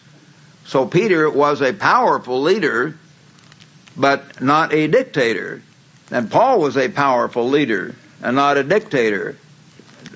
So 0.66 0.86
Peter 0.86 1.30
was 1.30 1.62
a 1.62 1.72
powerful 1.72 2.42
leader, 2.42 2.98
but 3.96 4.42
not 4.42 4.74
a 4.74 4.86
dictator. 4.86 5.62
And 6.11 6.30
Paul 6.30 6.61
was 6.61 6.76
a 6.76 6.88
powerful 6.88 7.48
leader 7.48 7.94
and 8.22 8.36
not 8.36 8.59
a 8.59 8.64
dictator. 8.64 9.36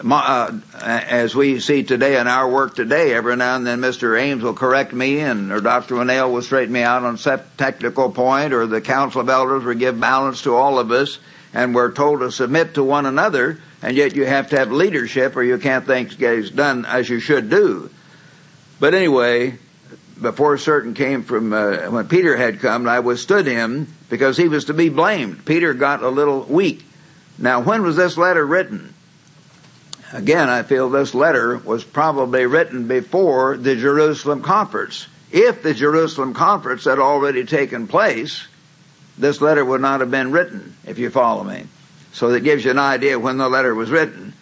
Uh, 0.04 0.58
as 0.80 1.34
we 1.34 1.60
see 1.60 1.82
today 1.82 2.18
in 2.18 2.26
our 2.26 2.48
work 2.48 2.74
today, 2.74 3.14
every 3.14 3.36
now 3.36 3.56
and 3.56 3.66
then 3.66 3.80
Mr. 3.80 4.20
Ames 4.20 4.42
will 4.42 4.54
correct 4.54 4.92
me 4.92 5.20
and 5.20 5.52
or 5.52 5.60
Dr. 5.60 5.96
Winnail 5.96 6.32
will 6.32 6.42
straighten 6.42 6.72
me 6.72 6.82
out 6.82 7.04
on 7.04 7.18
some 7.18 7.40
technical 7.56 8.10
point 8.10 8.52
or 8.52 8.66
the 8.66 8.80
Council 8.80 9.20
of 9.20 9.28
Elders 9.28 9.64
will 9.64 9.74
give 9.74 9.98
balance 9.98 10.42
to 10.42 10.54
all 10.54 10.78
of 10.78 10.90
us 10.90 11.18
and 11.52 11.74
we're 11.74 11.92
told 11.92 12.20
to 12.20 12.32
submit 12.32 12.74
to 12.74 12.84
one 12.84 13.06
another 13.06 13.58
and 13.82 13.96
yet 13.96 14.14
you 14.14 14.24
have 14.24 14.50
to 14.50 14.58
have 14.58 14.70
leadership 14.70 15.36
or 15.36 15.42
you 15.42 15.58
can't 15.58 15.86
think 15.86 16.20
it's 16.20 16.50
done 16.50 16.86
as 16.86 17.08
you 17.08 17.20
should 17.20 17.50
do. 17.50 17.90
But 18.78 18.94
anyway, 18.94 19.58
before 20.20 20.56
certain 20.56 20.94
came 20.94 21.24
from 21.24 21.52
uh, 21.52 21.90
when 21.90 22.08
Peter 22.08 22.36
had 22.36 22.60
come, 22.60 22.88
I 22.88 23.00
withstood 23.00 23.46
him 23.46 23.92
because 24.08 24.36
he 24.36 24.48
was 24.48 24.66
to 24.66 24.74
be 24.74 24.88
blamed. 24.88 25.44
Peter 25.44 25.74
got 25.74 26.02
a 26.02 26.08
little 26.08 26.42
weak. 26.44 26.84
Now, 27.38 27.60
when 27.60 27.82
was 27.82 27.96
this 27.96 28.16
letter 28.16 28.46
written? 28.46 28.94
Again, 30.12 30.48
I 30.48 30.62
feel 30.62 30.90
this 30.90 31.14
letter 31.14 31.56
was 31.58 31.84
probably 31.84 32.46
written 32.46 32.86
before 32.86 33.56
the 33.56 33.74
Jerusalem 33.74 34.42
conference. 34.42 35.06
If 35.30 35.62
the 35.62 35.72
Jerusalem 35.72 36.34
conference 36.34 36.84
had 36.84 36.98
already 36.98 37.44
taken 37.44 37.86
place, 37.88 38.46
this 39.16 39.40
letter 39.40 39.64
would 39.64 39.80
not 39.80 40.00
have 40.00 40.10
been 40.10 40.30
written, 40.30 40.76
if 40.84 40.98
you 40.98 41.08
follow 41.08 41.42
me. 41.42 41.64
So 42.12 42.30
that 42.30 42.40
gives 42.40 42.64
you 42.64 42.70
an 42.70 42.78
idea 42.78 43.18
when 43.18 43.38
the 43.38 43.48
letter 43.48 43.74
was 43.74 43.90
written. 43.90 44.34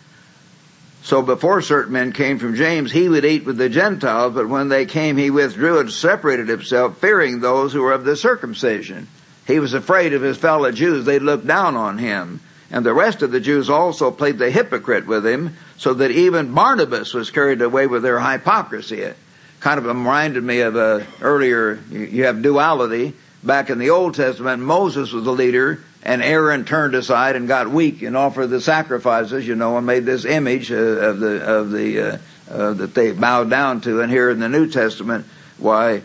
So 1.02 1.22
before 1.22 1.62
certain 1.62 1.92
men 1.92 2.12
came 2.12 2.38
from 2.38 2.56
James, 2.56 2.92
he 2.92 3.08
would 3.08 3.24
eat 3.24 3.46
with 3.46 3.56
the 3.56 3.68
Gentiles, 3.68 4.34
but 4.34 4.48
when 4.48 4.68
they 4.68 4.84
came, 4.84 5.16
he 5.16 5.30
withdrew 5.30 5.78
and 5.78 5.90
separated 5.90 6.48
himself, 6.48 6.98
fearing 6.98 7.40
those 7.40 7.72
who 7.72 7.80
were 7.80 7.92
of 7.92 8.04
the 8.04 8.16
circumcision. 8.16 9.08
He 9.46 9.58
was 9.58 9.72
afraid 9.72 10.12
of 10.12 10.22
his 10.22 10.36
fellow 10.36 10.70
Jews. 10.70 11.04
They 11.04 11.18
looked 11.18 11.46
down 11.46 11.74
on 11.76 11.98
him. 11.98 12.40
And 12.70 12.86
the 12.86 12.94
rest 12.94 13.22
of 13.22 13.32
the 13.32 13.40
Jews 13.40 13.68
also 13.68 14.10
played 14.10 14.38
the 14.38 14.50
hypocrite 14.50 15.06
with 15.06 15.26
him, 15.26 15.56
so 15.76 15.94
that 15.94 16.10
even 16.10 16.54
Barnabas 16.54 17.14
was 17.14 17.30
carried 17.30 17.62
away 17.62 17.86
with 17.86 18.02
their 18.02 18.20
hypocrisy. 18.20 19.00
It 19.00 19.16
kind 19.60 19.78
of 19.78 19.86
reminded 19.86 20.44
me 20.44 20.60
of 20.60 20.76
a 20.76 21.06
earlier, 21.20 21.80
you 21.90 22.24
have 22.24 22.42
duality. 22.42 23.14
Back 23.42 23.70
in 23.70 23.78
the 23.78 23.90
Old 23.90 24.14
Testament, 24.14 24.62
Moses 24.62 25.12
was 25.12 25.24
the 25.24 25.32
leader, 25.32 25.80
and 26.02 26.22
Aaron 26.22 26.64
turned 26.64 26.94
aside 26.94 27.36
and 27.36 27.46
got 27.46 27.68
weak 27.68 28.02
and 28.02 28.16
offered 28.16 28.46
the 28.46 28.60
sacrifices, 28.60 29.46
you 29.46 29.54
know, 29.54 29.76
and 29.76 29.86
made 29.86 30.06
this 30.06 30.24
image 30.24 30.72
uh, 30.72 30.76
of 30.76 31.20
the 31.20 31.44
of 31.44 31.70
the 31.70 32.00
uh, 32.00 32.18
uh, 32.50 32.72
that 32.74 32.94
they 32.94 33.12
bowed 33.12 33.50
down 33.50 33.80
to. 33.82 34.00
And 34.00 34.10
here 34.10 34.30
in 34.30 34.40
the 34.40 34.48
New 34.48 34.68
Testament, 34.68 35.26
why 35.58 36.02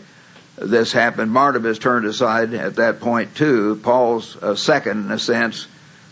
this 0.56 0.92
happened, 0.92 1.32
Barnabas 1.32 1.78
turned 1.78 2.06
aside 2.06 2.52
at 2.54 2.76
that 2.76 3.00
point 3.00 3.34
too. 3.34 3.80
Paul's 3.82 4.36
uh, 4.36 4.54
second 4.54 5.06
in 5.06 5.10
a 5.10 5.18
sense, 5.18 5.66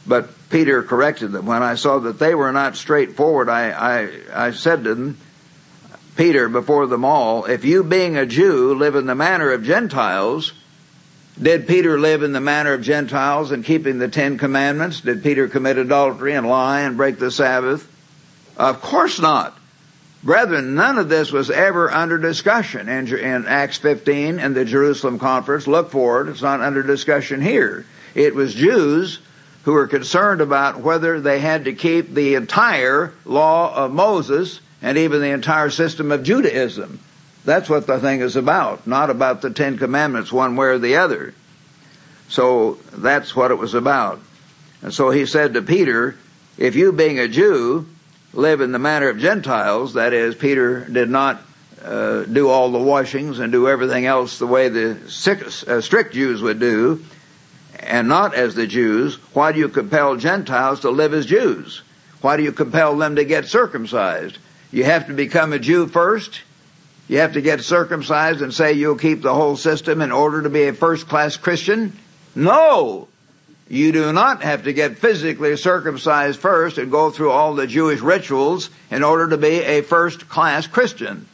but 0.06 0.30
Peter 0.48 0.82
corrected 0.82 1.32
them. 1.32 1.46
When 1.46 1.62
I 1.62 1.74
saw 1.74 1.98
that 2.00 2.18
they 2.18 2.34
were 2.34 2.52
not 2.52 2.76
straightforward, 2.76 3.48
I 3.48 3.70
I, 3.70 4.46
I 4.48 4.50
said 4.52 4.84
to 4.84 4.94
them. 4.94 5.18
Peter, 6.16 6.48
before 6.48 6.86
them 6.86 7.04
all, 7.04 7.44
if 7.46 7.64
you 7.64 7.82
being 7.82 8.16
a 8.16 8.24
Jew 8.24 8.72
live 8.76 8.94
in 8.94 9.06
the 9.06 9.16
manner 9.16 9.50
of 9.50 9.64
Gentiles, 9.64 10.52
did 11.40 11.66
Peter 11.66 11.98
live 11.98 12.22
in 12.22 12.32
the 12.32 12.40
manner 12.40 12.72
of 12.72 12.82
Gentiles 12.82 13.50
and 13.50 13.64
keeping 13.64 13.98
the 13.98 14.08
Ten 14.08 14.38
Commandments? 14.38 15.00
Did 15.00 15.22
Peter 15.22 15.48
commit 15.48 15.78
adultery 15.78 16.34
and 16.34 16.46
lie 16.46 16.82
and 16.82 16.96
break 16.96 17.18
the 17.18 17.30
Sabbath? 17.30 17.90
Of 18.56 18.80
course 18.80 19.18
not. 19.18 19.58
Brethren, 20.22 20.74
none 20.74 20.98
of 20.98 21.08
this 21.08 21.32
was 21.32 21.50
ever 21.50 21.90
under 21.90 22.16
discussion 22.16 22.88
in, 22.88 23.14
in 23.14 23.46
Acts 23.46 23.76
15 23.78 24.38
and 24.38 24.54
the 24.54 24.64
Jerusalem 24.64 25.18
conference. 25.18 25.66
Look 25.66 25.90
for 25.90 26.22
it. 26.22 26.30
It's 26.30 26.40
not 26.40 26.60
under 26.60 26.82
discussion 26.82 27.42
here. 27.42 27.84
It 28.14 28.34
was 28.34 28.54
Jews 28.54 29.18
who 29.64 29.72
were 29.72 29.86
concerned 29.86 30.40
about 30.40 30.80
whether 30.80 31.20
they 31.20 31.40
had 31.40 31.64
to 31.64 31.72
keep 31.74 32.14
the 32.14 32.36
entire 32.36 33.12
law 33.24 33.74
of 33.74 33.92
Moses 33.92 34.60
and 34.80 34.96
even 34.96 35.20
the 35.20 35.30
entire 35.30 35.70
system 35.70 36.12
of 36.12 36.22
Judaism. 36.22 37.00
That's 37.44 37.68
what 37.68 37.86
the 37.86 38.00
thing 38.00 38.20
is 38.20 38.36
about, 38.36 38.86
not 38.86 39.10
about 39.10 39.42
the 39.42 39.50
Ten 39.50 39.76
Commandments 39.76 40.32
one 40.32 40.56
way 40.56 40.68
or 40.68 40.78
the 40.78 40.96
other. 40.96 41.34
So 42.28 42.78
that's 42.92 43.36
what 43.36 43.50
it 43.50 43.58
was 43.58 43.74
about. 43.74 44.20
And 44.82 44.92
so 44.92 45.10
he 45.10 45.26
said 45.26 45.54
to 45.54 45.62
Peter, 45.62 46.16
if 46.56 46.74
you 46.74 46.92
being 46.92 47.18
a 47.18 47.28
Jew 47.28 47.86
live 48.32 48.60
in 48.60 48.72
the 48.72 48.78
manner 48.78 49.08
of 49.08 49.18
Gentiles, 49.18 49.94
that 49.94 50.12
is, 50.12 50.34
Peter 50.34 50.84
did 50.86 51.10
not 51.10 51.42
uh, 51.84 52.22
do 52.24 52.48
all 52.48 52.70
the 52.72 52.78
washings 52.78 53.38
and 53.38 53.52
do 53.52 53.68
everything 53.68 54.06
else 54.06 54.38
the 54.38 54.46
way 54.46 54.68
the 54.68 54.98
uh, 55.68 55.80
strict 55.80 56.14
Jews 56.14 56.40
would 56.40 56.58
do, 56.58 57.04
and 57.78 58.08
not 58.08 58.34
as 58.34 58.54
the 58.54 58.66
Jews, 58.66 59.16
why 59.34 59.52
do 59.52 59.58
you 59.58 59.68
compel 59.68 60.16
Gentiles 60.16 60.80
to 60.80 60.90
live 60.90 61.12
as 61.12 61.26
Jews? 61.26 61.82
Why 62.22 62.38
do 62.38 62.42
you 62.42 62.52
compel 62.52 62.96
them 62.96 63.16
to 63.16 63.24
get 63.24 63.44
circumcised? 63.44 64.38
You 64.72 64.84
have 64.84 65.08
to 65.08 65.12
become 65.12 65.52
a 65.52 65.58
Jew 65.58 65.86
first, 65.86 66.40
you 67.08 67.18
have 67.18 67.34
to 67.34 67.42
get 67.42 67.60
circumcised 67.60 68.40
and 68.40 68.52
say 68.52 68.72
you'll 68.72 68.96
keep 68.96 69.22
the 69.22 69.34
whole 69.34 69.56
system 69.56 70.00
in 70.00 70.12
order 70.12 70.42
to 70.42 70.50
be 70.50 70.64
a 70.64 70.72
first 70.72 71.08
class 71.08 71.36
Christian? 71.36 71.98
No! 72.34 73.08
You 73.68 73.92
do 73.92 74.12
not 74.12 74.42
have 74.42 74.64
to 74.64 74.72
get 74.72 74.98
physically 74.98 75.56
circumcised 75.56 76.38
first 76.38 76.76
and 76.76 76.90
go 76.90 77.10
through 77.10 77.30
all 77.30 77.54
the 77.54 77.66
Jewish 77.66 78.00
rituals 78.00 78.68
in 78.90 79.02
order 79.02 79.28
to 79.28 79.38
be 79.38 79.62
a 79.62 79.82
first 79.82 80.28
class 80.28 80.66
Christian. 80.66 81.26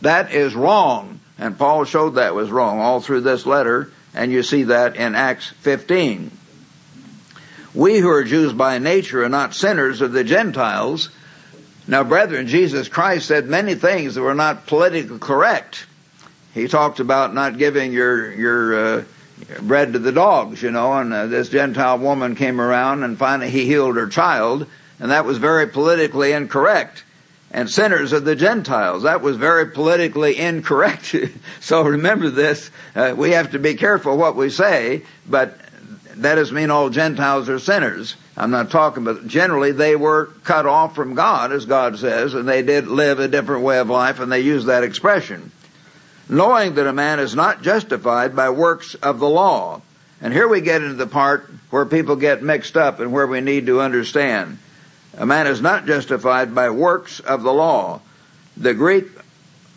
That 0.00 0.32
is 0.32 0.54
wrong. 0.54 1.20
And 1.38 1.56
Paul 1.56 1.84
showed 1.84 2.16
that 2.16 2.34
was 2.34 2.50
wrong 2.50 2.80
all 2.80 3.00
through 3.00 3.22
this 3.22 3.46
letter, 3.46 3.90
and 4.14 4.32
you 4.32 4.42
see 4.42 4.64
that 4.64 4.96
in 4.96 5.14
Acts 5.14 5.48
15. 5.60 6.30
We 7.72 7.98
who 7.98 8.10
are 8.10 8.24
Jews 8.24 8.52
by 8.52 8.78
nature 8.78 9.24
are 9.24 9.28
not 9.28 9.54
sinners 9.54 10.00
of 10.00 10.12
the 10.12 10.24
Gentiles, 10.24 11.08
now, 11.90 12.04
brethren, 12.04 12.46
Jesus 12.46 12.86
Christ 12.86 13.26
said 13.26 13.48
many 13.48 13.74
things 13.74 14.14
that 14.14 14.22
were 14.22 14.32
not 14.32 14.68
politically 14.68 15.18
correct. 15.18 15.86
He 16.54 16.68
talked 16.68 17.00
about 17.00 17.34
not 17.34 17.58
giving 17.58 17.92
your 17.92 18.32
your 18.32 18.74
uh, 18.74 19.04
bread 19.62 19.94
to 19.94 19.98
the 19.98 20.12
dogs, 20.12 20.62
you 20.62 20.70
know, 20.70 20.92
and 20.92 21.12
uh, 21.12 21.26
this 21.26 21.48
Gentile 21.48 21.98
woman 21.98 22.36
came 22.36 22.60
around 22.60 23.02
and 23.02 23.18
finally 23.18 23.50
he 23.50 23.66
healed 23.66 23.96
her 23.96 24.06
child, 24.06 24.68
and 25.00 25.10
that 25.10 25.24
was 25.24 25.38
very 25.38 25.66
politically 25.66 26.30
incorrect. 26.30 27.02
And 27.50 27.68
sinners 27.68 28.12
of 28.12 28.24
the 28.24 28.36
Gentiles, 28.36 29.02
that 29.02 29.20
was 29.20 29.36
very 29.36 29.66
politically 29.66 30.36
incorrect. 30.38 31.16
so 31.60 31.82
remember 31.82 32.30
this, 32.30 32.70
uh, 32.94 33.14
we 33.16 33.32
have 33.32 33.50
to 33.50 33.58
be 33.58 33.74
careful 33.74 34.16
what 34.16 34.36
we 34.36 34.48
say, 34.48 35.02
but 35.28 35.58
that 36.14 36.36
doesn't 36.36 36.54
mean 36.54 36.70
all 36.70 36.88
Gentiles 36.88 37.48
are 37.48 37.58
sinners. 37.58 38.14
I'm 38.40 38.50
not 38.50 38.70
talking 38.70 39.02
about 39.02 39.26
generally 39.26 39.72
they 39.72 39.96
were 39.96 40.30
cut 40.44 40.64
off 40.64 40.94
from 40.94 41.14
God, 41.14 41.52
as 41.52 41.66
God 41.66 41.98
says, 41.98 42.32
and 42.32 42.48
they 42.48 42.62
did 42.62 42.86
live 42.86 43.20
a 43.20 43.28
different 43.28 43.64
way 43.64 43.78
of 43.78 43.90
life, 43.90 44.18
and 44.18 44.32
they 44.32 44.40
use 44.40 44.64
that 44.64 44.82
expression. 44.82 45.52
Knowing 46.26 46.76
that 46.76 46.86
a 46.86 46.92
man 46.94 47.18
is 47.20 47.34
not 47.34 47.60
justified 47.60 48.34
by 48.34 48.48
works 48.48 48.94
of 48.94 49.18
the 49.18 49.28
law. 49.28 49.82
And 50.22 50.32
here 50.32 50.48
we 50.48 50.62
get 50.62 50.80
into 50.80 50.94
the 50.94 51.06
part 51.06 51.50
where 51.68 51.84
people 51.84 52.16
get 52.16 52.42
mixed 52.42 52.78
up 52.78 52.98
and 52.98 53.12
where 53.12 53.26
we 53.26 53.42
need 53.42 53.66
to 53.66 53.82
understand. 53.82 54.56
A 55.18 55.26
man 55.26 55.46
is 55.46 55.60
not 55.60 55.84
justified 55.84 56.54
by 56.54 56.70
works 56.70 57.20
of 57.20 57.42
the 57.42 57.52
law. 57.52 58.00
The 58.56 58.72
Greek 58.72 59.08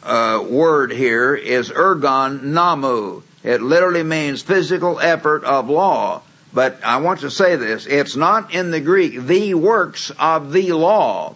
uh, 0.03 0.41
word 0.47 0.93
here 0.93 1.35
is 1.35 1.69
ergon 1.69 2.39
nomou. 2.39 3.23
It 3.43 3.61
literally 3.61 4.03
means 4.03 4.41
physical 4.41 5.01
effort 5.01 5.43
of 5.43 5.69
law. 5.69 6.21
But 6.53 6.79
I 6.83 6.97
want 6.97 7.21
to 7.21 7.31
say 7.31 7.55
this. 7.55 7.85
It's 7.87 8.15
not 8.15 8.53
in 8.53 8.71
the 8.71 8.79
Greek, 8.79 9.21
the 9.21 9.55
works 9.55 10.11
of 10.19 10.51
the 10.51 10.73
law. 10.73 11.35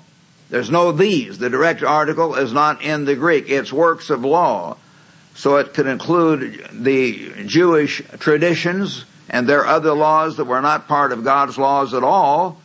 There's 0.49 0.69
no 0.69 0.91
these. 0.91 1.39
The 1.39 1.49
direct 1.49 1.83
article 1.83 2.35
is 2.35 2.53
not 2.53 2.81
in 2.81 3.05
the 3.05 3.15
Greek. 3.15 3.49
It's 3.49 3.73
works 3.73 4.09
of 4.09 4.23
law. 4.23 4.77
So 5.35 5.57
it 5.57 5.73
could 5.73 5.87
include 5.87 6.69
the 6.71 7.45
Jewish 7.45 8.01
traditions 8.19 9.05
and 9.29 9.47
their 9.47 9.65
other 9.65 9.93
laws 9.93 10.37
that 10.37 10.45
were 10.45 10.61
not 10.61 10.87
part 10.87 11.11
of 11.11 11.23
God's 11.23 11.57
laws 11.57 11.93
at 11.93 12.03
all, 12.03 12.59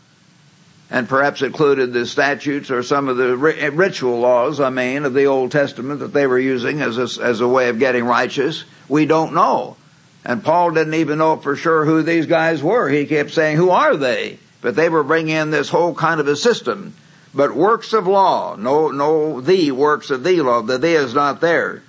and 0.90 1.09
perhaps 1.09 1.42
included 1.42 1.92
the 1.92 2.07
statutes 2.07 2.70
or 2.70 2.82
some 2.82 3.09
of 3.09 3.16
the 3.16 3.57
eh, 3.59 3.70
ritual 3.72 4.20
laws, 4.20 4.61
I 4.61 4.70
mean, 4.70 5.05
of 5.05 5.14
the 5.14 5.24
Old 5.24 5.50
Testament 5.50 6.00
that 6.00 6.12
they 6.12 6.26
were 6.26 6.38
using 6.38 6.80
as 6.82 6.98
a, 6.98 7.22
as 7.22 7.40
a 7.40 7.48
way 7.48 7.68
of 7.68 7.78
getting 7.78 8.05
righteous. 8.05 8.64
We 8.88 9.07
don't 9.07 9.34
know. 9.34 9.76
And 10.24 10.44
Paul 10.44 10.70
didn't 10.72 10.94
even 10.94 11.18
know 11.18 11.36
for 11.36 11.56
sure 11.56 11.84
who 11.84 12.02
these 12.02 12.26
guys 12.26 12.62
were. 12.62 12.88
He 12.88 13.06
kept 13.06 13.32
saying, 13.32 13.56
who 13.56 13.70
are 13.70 13.96
they? 13.96 14.38
But 14.60 14.76
they 14.76 14.88
were 14.88 15.02
bringing 15.02 15.36
in 15.36 15.50
this 15.50 15.68
whole 15.68 15.94
kind 15.94 16.20
of 16.20 16.28
a 16.28 16.36
system. 16.36 16.94
But 17.34 17.56
works 17.56 17.92
of 17.92 18.06
law, 18.06 18.56
no, 18.56 18.90
no, 18.90 19.40
the 19.40 19.72
works 19.72 20.10
of 20.10 20.22
the 20.22 20.42
law, 20.42 20.62
the 20.62 20.78
thee 20.78 20.94
is 20.94 21.14
not 21.14 21.40
there. 21.40 21.82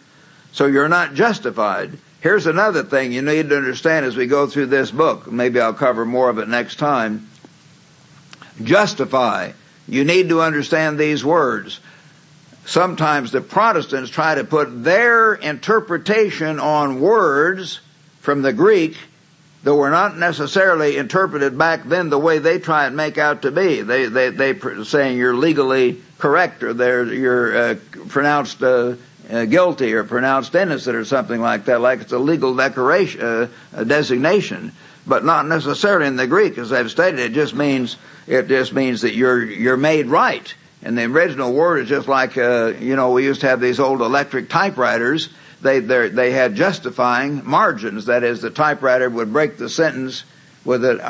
So 0.54 0.66
you're 0.66 0.90
not 0.90 1.14
justified. 1.14 1.98
Here's 2.22 2.48
another 2.48 2.84
thing 2.84 3.12
you 3.12 3.22
need 3.22 3.50
to 3.50 3.58
understand 3.58 4.06
as 4.06 4.16
we 4.16 4.28
go 4.28 4.48
through 4.48 4.68
this 4.68 4.90
book. 4.90 5.30
Maybe 5.30 5.60
I'll 5.60 5.74
cover 5.74 6.06
more 6.06 6.30
of 6.30 6.40
it 6.40 6.48
next 6.48 6.78
time. 6.78 7.28
Justify. 8.64 9.52
You 9.88 10.06
need 10.06 10.30
to 10.30 10.42
understand 10.42 10.98
these 10.98 11.26
words. 11.26 11.82
Sometimes 12.66 13.32
the 13.32 13.42
Protestants 13.42 14.10
try 14.10 14.36
to 14.36 14.46
put 14.46 14.84
their 14.84 15.34
interpretation 15.34 16.60
on 16.60 17.02
words 17.02 17.82
from 18.24 18.42
the 18.42 18.54
Greek 18.54 18.96
that 19.64 19.76
were 19.76 19.90
not 19.90 20.18
necessarily 20.18 20.96
interpreted 20.96 21.58
back 21.58 21.84
then 21.84 22.10
the 22.10 22.18
way 22.18 22.40
they 22.40 22.58
try 22.58 22.86
and 22.88 22.96
make 22.96 23.18
out 23.18 23.42
to 23.42 23.52
be. 23.52 23.82
They 23.82 24.06
they 24.06 24.30
they 24.30 24.58
saying 24.84 25.18
you're 25.18 25.36
legally 25.36 26.02
correct 26.20 26.64
or 26.64 26.74
they're 26.74 27.06
you're 27.06 27.56
uh, 27.56 27.76
pronounced 28.08 28.64
uh, 28.64 28.96
uh, 29.30 29.46
guilty 29.46 29.94
or 29.94 30.06
pronounced 30.06 30.56
innocent 30.56 30.96
or 30.96 31.04
something 31.04 31.42
like 31.42 31.66
that, 31.66 31.82
like 31.82 32.00
it's 32.00 32.14
a 32.14 32.18
legal 32.18 32.56
decoration 32.56 33.22
uh, 33.22 33.84
designation, 33.84 34.72
but 35.06 35.26
not 35.26 35.46
necessarily 35.46 36.08
in 36.08 36.16
the 36.16 36.28
Greek, 36.28 36.58
as 36.58 36.72
I've 36.72 36.92
stated. 36.92 37.20
It 37.20 37.34
just 37.34 37.54
means 37.54 37.98
it 38.26 38.48
just 38.48 38.72
means 38.72 39.02
that 39.02 39.16
you're 39.16 39.44
you're 39.44 39.78
made 39.78 40.08
right. 40.08 40.54
And 40.82 40.98
the 40.98 41.04
original 41.04 41.54
word 41.54 41.84
is 41.84 41.90
just 41.90 42.08
like 42.08 42.38
uh, 42.38 42.74
you 42.80 42.96
know 42.96 43.12
we 43.12 43.26
used 43.26 43.42
to 43.42 43.50
have 43.50 43.60
these 43.60 43.82
old 43.82 44.00
electric 44.00 44.50
typewriters 44.50 45.28
they 45.64 45.80
they 45.80 46.32
had 46.32 46.56
justifying 46.56 47.46
margins. 47.46 48.06
That 48.06 48.24
is, 48.24 48.42
the 48.42 48.50
typewriter 48.50 49.10
would 49.10 49.34
break 49.34 49.58
the 49.58 49.70
sentence 49.70 50.24
with 50.66 50.86
a, 50.86 51.04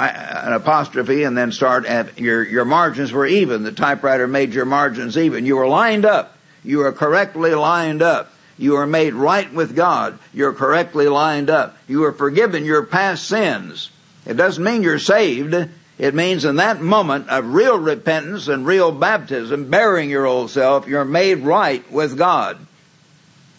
an 0.46 0.54
apostrophe 0.54 1.24
and 1.24 1.38
then 1.38 1.52
start 1.52 1.86
at 1.86 2.20
your 2.20 2.44
your 2.44 2.66
margins 2.66 3.12
were 3.12 3.26
even. 3.26 3.64
The 3.64 3.72
typewriter 3.72 4.28
made 4.28 4.54
your 4.54 4.66
margins 4.66 5.18
even. 5.18 5.46
You 5.46 5.58
were 5.58 5.68
lined 5.68 6.06
up. 6.06 6.38
You 6.64 6.80
were 6.80 6.92
correctly 6.92 7.54
lined 7.54 8.02
up. 8.02 8.34
You 8.58 8.76
are 8.76 8.88
made 8.88 9.14
right 9.14 9.52
with 9.52 9.76
God. 9.76 10.20
You're 10.34 10.54
correctly 10.54 11.08
lined 11.08 11.50
up. 11.50 11.76
You 11.88 12.04
are 12.06 12.14
forgiven 12.14 12.66
your 12.66 12.84
past 12.84 13.28
sins. 13.28 13.90
It 14.26 14.36
doesn't 14.36 14.64
mean 14.64 14.84
you're 14.84 15.00
saved. 15.00 15.56
It 15.98 16.16
means 16.16 16.46
in 16.46 16.56
that 16.58 16.82
moment 16.82 17.30
of 17.30 17.54
real 17.54 17.78
repentance 17.78 18.48
and 18.48 18.66
real 18.66 18.92
baptism, 18.92 19.70
burying 19.70 20.10
your 20.10 20.26
old 20.26 20.50
self, 20.50 20.88
you're 20.88 21.06
made 21.06 21.40
right 21.40 21.90
with 21.92 22.18
God. 22.18 22.58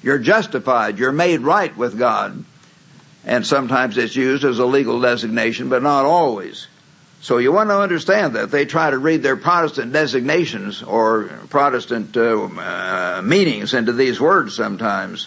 You're 0.05 0.19
justified. 0.19 0.99
You're 0.99 1.13
made 1.13 1.41
right 1.41 1.75
with 1.75 1.99
God. 1.99 2.45
And 3.25 3.47
sometimes 3.47 3.97
it's 3.97 4.15
used 4.15 4.45
as 4.45 4.59
a 4.59 4.67
legal 4.67 5.01
designation, 5.01 5.71
but 5.71 5.83
not 5.83 6.05
always. 6.05 6.67
So 7.23 7.39
you 7.39 7.53
want 7.53 7.71
to 7.71 7.81
understand 7.81 8.35
that 8.37 8.51
they 8.51 8.67
try 8.67 8.91
to 8.91 8.99
read 8.99 9.23
their 9.23 9.39
Protestant 9.39 9.95
designations 9.95 10.83
or 10.83 11.31
Protestant 11.49 12.15
uh, 12.19 12.45
uh, 12.45 13.23
meanings 13.25 13.73
into 13.73 13.95
these 13.95 14.21
words 14.21 14.55
sometimes. 14.55 15.27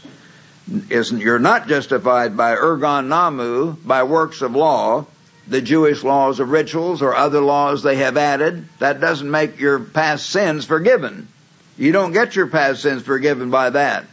Isn't 0.92 1.22
you're 1.22 1.40
not 1.40 1.68
justified 1.68 2.38
by 2.38 2.54
ergon 2.56 3.08
nomou, 3.08 3.84
by 3.84 4.04
works 4.04 4.44
of 4.44 4.56
law, 4.56 5.08
the 5.48 5.62
Jewish 5.62 6.04
laws 6.04 6.40
of 6.40 6.52
rituals 6.52 7.02
or 7.02 7.16
other 7.16 7.42
laws 7.42 7.82
they 7.82 7.96
have 7.96 8.16
added. 8.16 8.68
That 8.78 9.02
doesn't 9.02 9.32
make 9.32 9.60
your 9.60 9.80
past 9.80 10.30
sins 10.30 10.66
forgiven. 10.66 11.30
You 11.80 11.94
don't 11.94 12.12
get 12.12 12.36
your 12.36 12.48
past 12.48 12.84
sins 12.84 13.02
forgiven 13.02 13.50
by 13.50 13.72
that. 13.72 14.06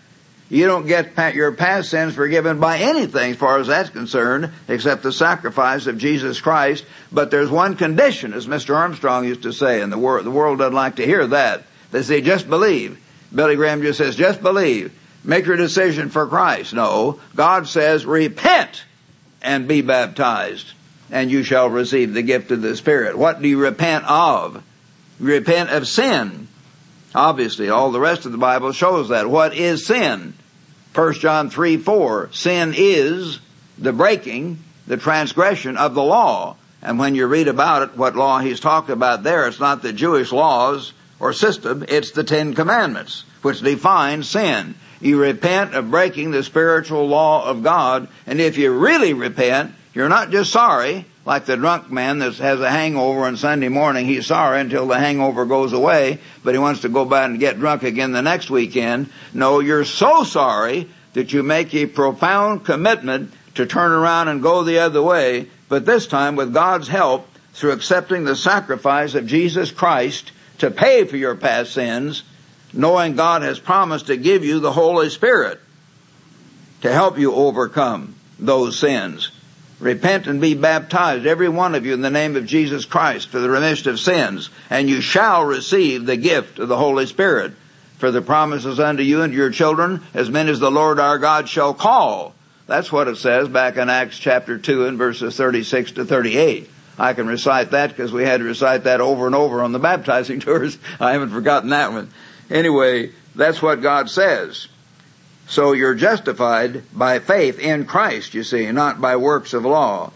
You 0.50 0.66
don't 0.66 0.86
get 0.86 1.34
your 1.34 1.52
past 1.52 1.90
sins 1.90 2.14
forgiven 2.14 2.60
by 2.60 2.78
anything 2.78 3.32
as 3.32 3.36
far 3.36 3.58
as 3.58 3.66
that's 3.66 3.90
concerned, 3.90 4.52
except 4.68 5.02
the 5.02 5.12
sacrifice 5.12 5.86
of 5.86 5.98
Jesus 5.98 6.40
Christ. 6.40 6.84
But 7.10 7.30
there's 7.30 7.50
one 7.50 7.76
condition, 7.76 8.34
as 8.34 8.46
Mr. 8.46 8.76
Armstrong 8.76 9.24
used 9.24 9.42
to 9.42 9.52
say, 9.52 9.80
and 9.80 9.92
the 9.92 9.98
world, 9.98 10.26
the 10.26 10.30
world 10.30 10.58
doesn't 10.58 10.74
like 10.74 10.96
to 10.96 11.06
hear 11.06 11.26
that. 11.28 11.62
They 11.90 12.02
say, 12.02 12.20
just 12.20 12.48
believe. 12.48 13.00
Billy 13.34 13.56
Graham 13.56 13.82
just 13.82 13.98
says, 13.98 14.16
just 14.16 14.42
believe. 14.42 14.92
Make 15.24 15.46
your 15.46 15.56
decision 15.56 16.10
for 16.10 16.26
Christ. 16.26 16.74
No. 16.74 17.20
God 17.34 17.66
says, 17.66 18.04
repent 18.04 18.84
and 19.40 19.66
be 19.66 19.80
baptized, 19.80 20.72
and 21.10 21.30
you 21.30 21.42
shall 21.42 21.70
receive 21.70 22.12
the 22.12 22.22
gift 22.22 22.50
of 22.50 22.60
the 22.60 22.76
Spirit. 22.76 23.16
What 23.16 23.40
do 23.40 23.48
you 23.48 23.58
repent 23.58 24.04
of? 24.04 24.62
repent 25.18 25.70
of 25.70 25.88
sin. 25.88 26.43
Obviously, 27.14 27.68
all 27.68 27.92
the 27.92 28.00
rest 28.00 28.26
of 28.26 28.32
the 28.32 28.38
Bible 28.38 28.72
shows 28.72 29.10
that. 29.10 29.30
What 29.30 29.54
is 29.54 29.86
sin? 29.86 30.34
1 30.94 31.14
John 31.14 31.50
3, 31.50 31.76
4. 31.76 32.30
Sin 32.32 32.74
is 32.76 33.40
the 33.78 33.92
breaking, 33.92 34.58
the 34.86 34.96
transgression 34.96 35.76
of 35.76 35.94
the 35.94 36.02
law. 36.02 36.56
And 36.82 36.98
when 36.98 37.14
you 37.14 37.26
read 37.26 37.48
about 37.48 37.82
it, 37.82 37.96
what 37.96 38.16
law 38.16 38.40
he's 38.40 38.60
talking 38.60 38.92
about 38.92 39.22
there, 39.22 39.46
it's 39.46 39.60
not 39.60 39.82
the 39.82 39.92
Jewish 39.92 40.32
laws 40.32 40.92
or 41.18 41.32
system, 41.32 41.84
it's 41.88 42.10
the 42.10 42.24
Ten 42.24 42.54
Commandments, 42.54 43.24
which 43.42 43.60
define 43.60 44.22
sin. 44.22 44.74
You 45.00 45.20
repent 45.20 45.74
of 45.74 45.90
breaking 45.90 46.30
the 46.30 46.42
spiritual 46.42 47.06
law 47.08 47.48
of 47.48 47.62
God, 47.62 48.08
and 48.26 48.40
if 48.40 48.58
you 48.58 48.76
really 48.76 49.14
repent, 49.14 49.72
you're 49.94 50.08
not 50.08 50.30
just 50.30 50.52
sorry, 50.52 51.06
like 51.24 51.46
the 51.46 51.56
drunk 51.56 51.90
man 51.90 52.18
that 52.18 52.34
has 52.36 52.60
a 52.60 52.70
hangover 52.70 53.24
on 53.24 53.36
Sunday 53.36 53.68
morning. 53.68 54.06
He's 54.06 54.26
sorry 54.26 54.60
until 54.60 54.86
the 54.86 54.98
hangover 54.98 55.46
goes 55.46 55.72
away, 55.72 56.18
but 56.42 56.54
he 56.54 56.58
wants 56.58 56.82
to 56.82 56.88
go 56.88 57.04
back 57.04 57.30
and 57.30 57.40
get 57.40 57.58
drunk 57.58 57.82
again 57.82 58.12
the 58.12 58.22
next 58.22 58.50
weekend. 58.50 59.10
No, 59.32 59.60
you're 59.60 59.84
so 59.84 60.24
sorry 60.24 60.88
that 61.14 61.32
you 61.32 61.42
make 61.42 61.74
a 61.74 61.86
profound 61.86 62.64
commitment 62.64 63.32
to 63.54 63.66
turn 63.66 63.92
around 63.92 64.28
and 64.28 64.42
go 64.42 64.64
the 64.64 64.80
other 64.80 65.02
way, 65.02 65.48
but 65.68 65.86
this 65.86 66.06
time 66.06 66.36
with 66.36 66.52
God's 66.52 66.88
help 66.88 67.26
through 67.54 67.72
accepting 67.72 68.24
the 68.24 68.36
sacrifice 68.36 69.14
of 69.14 69.26
Jesus 69.26 69.70
Christ 69.70 70.32
to 70.58 70.70
pay 70.70 71.04
for 71.04 71.16
your 71.16 71.36
past 71.36 71.72
sins, 71.72 72.24
knowing 72.72 73.14
God 73.14 73.42
has 73.42 73.58
promised 73.58 74.08
to 74.08 74.16
give 74.16 74.44
you 74.44 74.58
the 74.58 74.72
Holy 74.72 75.08
Spirit 75.08 75.60
to 76.82 76.92
help 76.92 77.18
you 77.18 77.32
overcome 77.32 78.16
those 78.38 78.78
sins. 78.78 79.30
Repent 79.84 80.26
and 80.26 80.40
be 80.40 80.54
baptized, 80.54 81.26
every 81.26 81.50
one 81.50 81.74
of 81.74 81.84
you, 81.84 81.92
in 81.92 82.00
the 82.00 82.08
name 82.08 82.36
of 82.36 82.46
Jesus 82.46 82.86
Christ 82.86 83.28
for 83.28 83.38
the 83.38 83.50
remission 83.50 83.90
of 83.90 84.00
sins, 84.00 84.48
and 84.70 84.88
you 84.88 85.02
shall 85.02 85.44
receive 85.44 86.06
the 86.06 86.16
gift 86.16 86.58
of 86.58 86.68
the 86.68 86.78
Holy 86.78 87.04
Spirit. 87.04 87.52
For 87.98 88.10
the 88.10 88.22
promises 88.22 88.80
unto 88.80 89.02
you 89.02 89.20
and 89.20 89.34
your 89.34 89.50
children, 89.50 90.00
as 90.14 90.30
many 90.30 90.50
as 90.50 90.58
the 90.58 90.70
Lord 90.70 90.98
our 90.98 91.18
God 91.18 91.50
shall 91.50 91.74
call. 91.74 92.34
That's 92.66 92.90
what 92.90 93.08
it 93.08 93.18
says 93.18 93.46
back 93.48 93.76
in 93.76 93.90
Acts 93.90 94.18
chapter 94.18 94.56
2 94.56 94.86
and 94.86 94.96
verses 94.96 95.36
36 95.36 95.92
to 95.92 96.06
38. 96.06 96.70
I 96.98 97.12
can 97.12 97.26
recite 97.26 97.72
that 97.72 97.90
because 97.90 98.10
we 98.10 98.24
had 98.24 98.40
to 98.40 98.46
recite 98.46 98.84
that 98.84 99.02
over 99.02 99.26
and 99.26 99.34
over 99.34 99.62
on 99.62 99.72
the 99.72 99.78
baptizing 99.78 100.40
tours. 100.40 100.78
I 100.98 101.12
haven't 101.12 101.28
forgotten 101.28 101.68
that 101.68 101.92
one. 101.92 102.08
Anyway, 102.48 103.10
that's 103.34 103.60
what 103.60 103.82
God 103.82 104.08
says. 104.08 104.66
So 105.46 105.72
you're 105.72 105.94
justified 105.94 106.82
by 106.92 107.18
faith 107.18 107.58
in 107.58 107.84
Christ, 107.84 108.34
you 108.34 108.44
see, 108.44 108.70
not 108.72 109.00
by 109.00 109.16
works 109.16 109.52
of 109.52 109.64
law. 109.64 110.12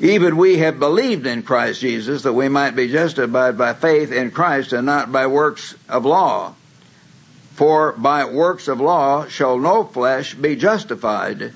Even 0.00 0.36
we 0.36 0.58
have 0.58 0.78
believed 0.78 1.26
in 1.26 1.42
Christ 1.42 1.80
Jesus 1.80 2.22
that 2.22 2.32
we 2.32 2.48
might 2.48 2.74
be 2.74 2.90
justified 2.90 3.56
by 3.56 3.74
faith 3.74 4.10
in 4.10 4.30
Christ 4.30 4.72
and 4.72 4.86
not 4.86 5.12
by 5.12 5.26
works 5.26 5.74
of 5.88 6.04
law. 6.04 6.54
For 7.54 7.92
by 7.92 8.24
works 8.24 8.66
of 8.66 8.80
law 8.80 9.28
shall 9.28 9.58
no 9.58 9.84
flesh 9.84 10.34
be 10.34 10.56
justified. 10.56 11.52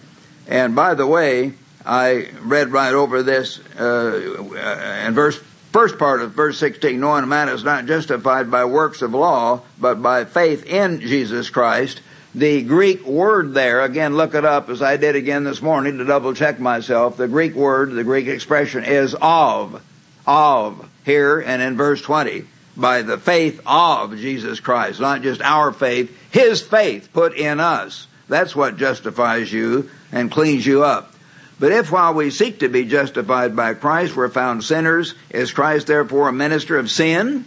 And 0.47 0.77
by 0.77 0.95
the 0.95 1.07
way, 1.07 1.55
I 1.85 2.29
read 2.41 2.71
right 2.71 2.95
over 2.95 3.23
this 3.23 3.59
uh, 3.79 5.05
in 5.07 5.15
verse 5.15 5.41
first 5.73 5.99
part 5.99 6.23
of 6.23 6.33
verse 6.33 6.59
16, 6.59 6.99
knowing 6.99 7.25
a 7.25 7.27
man 7.27 7.49
is 7.49 7.65
not 7.65 7.87
justified 7.87 8.51
by 8.51 8.65
works 8.65 9.03
of 9.03 9.15
law, 9.15 9.63
but 9.81 10.03
by 10.03 10.25
faith 10.25 10.67
in 10.67 11.01
Jesus 11.01 11.51
Christ. 11.51 12.01
The 12.35 12.63
Greek 12.63 13.07
word 13.07 13.55
there, 13.55 13.83
again, 13.83 14.17
look 14.17 14.35
it 14.35 14.45
up 14.45 14.69
as 14.69 14.83
I 14.83 14.97
did 14.97 15.17
again 15.17 15.45
this 15.45 15.63
morning 15.63 15.99
to 15.99 16.05
double 16.05 16.35
check 16.35 16.61
myself. 16.61 17.17
The 17.17 17.29
Greek 17.29 17.55
word, 17.55 17.93
the 17.93 18.05
Greek 18.05 18.27
expression 18.27 18.85
is 18.85 19.17
of, 19.21 19.83
of, 20.27 20.89
here 21.05 21.41
and 21.41 21.63
in 21.63 21.77
verse 21.77 22.03
20. 22.03 22.45
By 22.77 23.03
the 23.03 23.19
faith 23.19 23.61
of 23.67 24.17
Jesus 24.17 24.61
Christ, 24.61 25.01
not 25.01 25.23
just 25.23 25.41
our 25.43 25.73
faith, 25.73 26.17
His 26.31 26.63
faith 26.63 27.09
put 27.13 27.35
in 27.37 27.61
us. 27.61 28.07
That's 28.29 28.55
what 28.55 28.77
justifies 28.77 29.53
you 29.53 29.91
and 30.13 30.31
cleans 30.31 30.65
you 30.65 30.85
up. 30.85 31.13
But 31.61 31.73
if 31.73 31.91
while 31.91 32.15
we 32.15 32.31
seek 32.31 32.61
to 32.61 32.69
be 32.69 32.85
justified 32.85 33.57
by 33.57 33.75
Christ 33.75 34.15
we're 34.15 34.29
found 34.29 34.63
sinners, 34.63 35.15
is 35.31 35.53
Christ 35.53 35.89
therefore 35.89 36.29
a 36.29 36.33
minister 36.33 36.79
of 36.79 36.91
sin? 36.91 37.45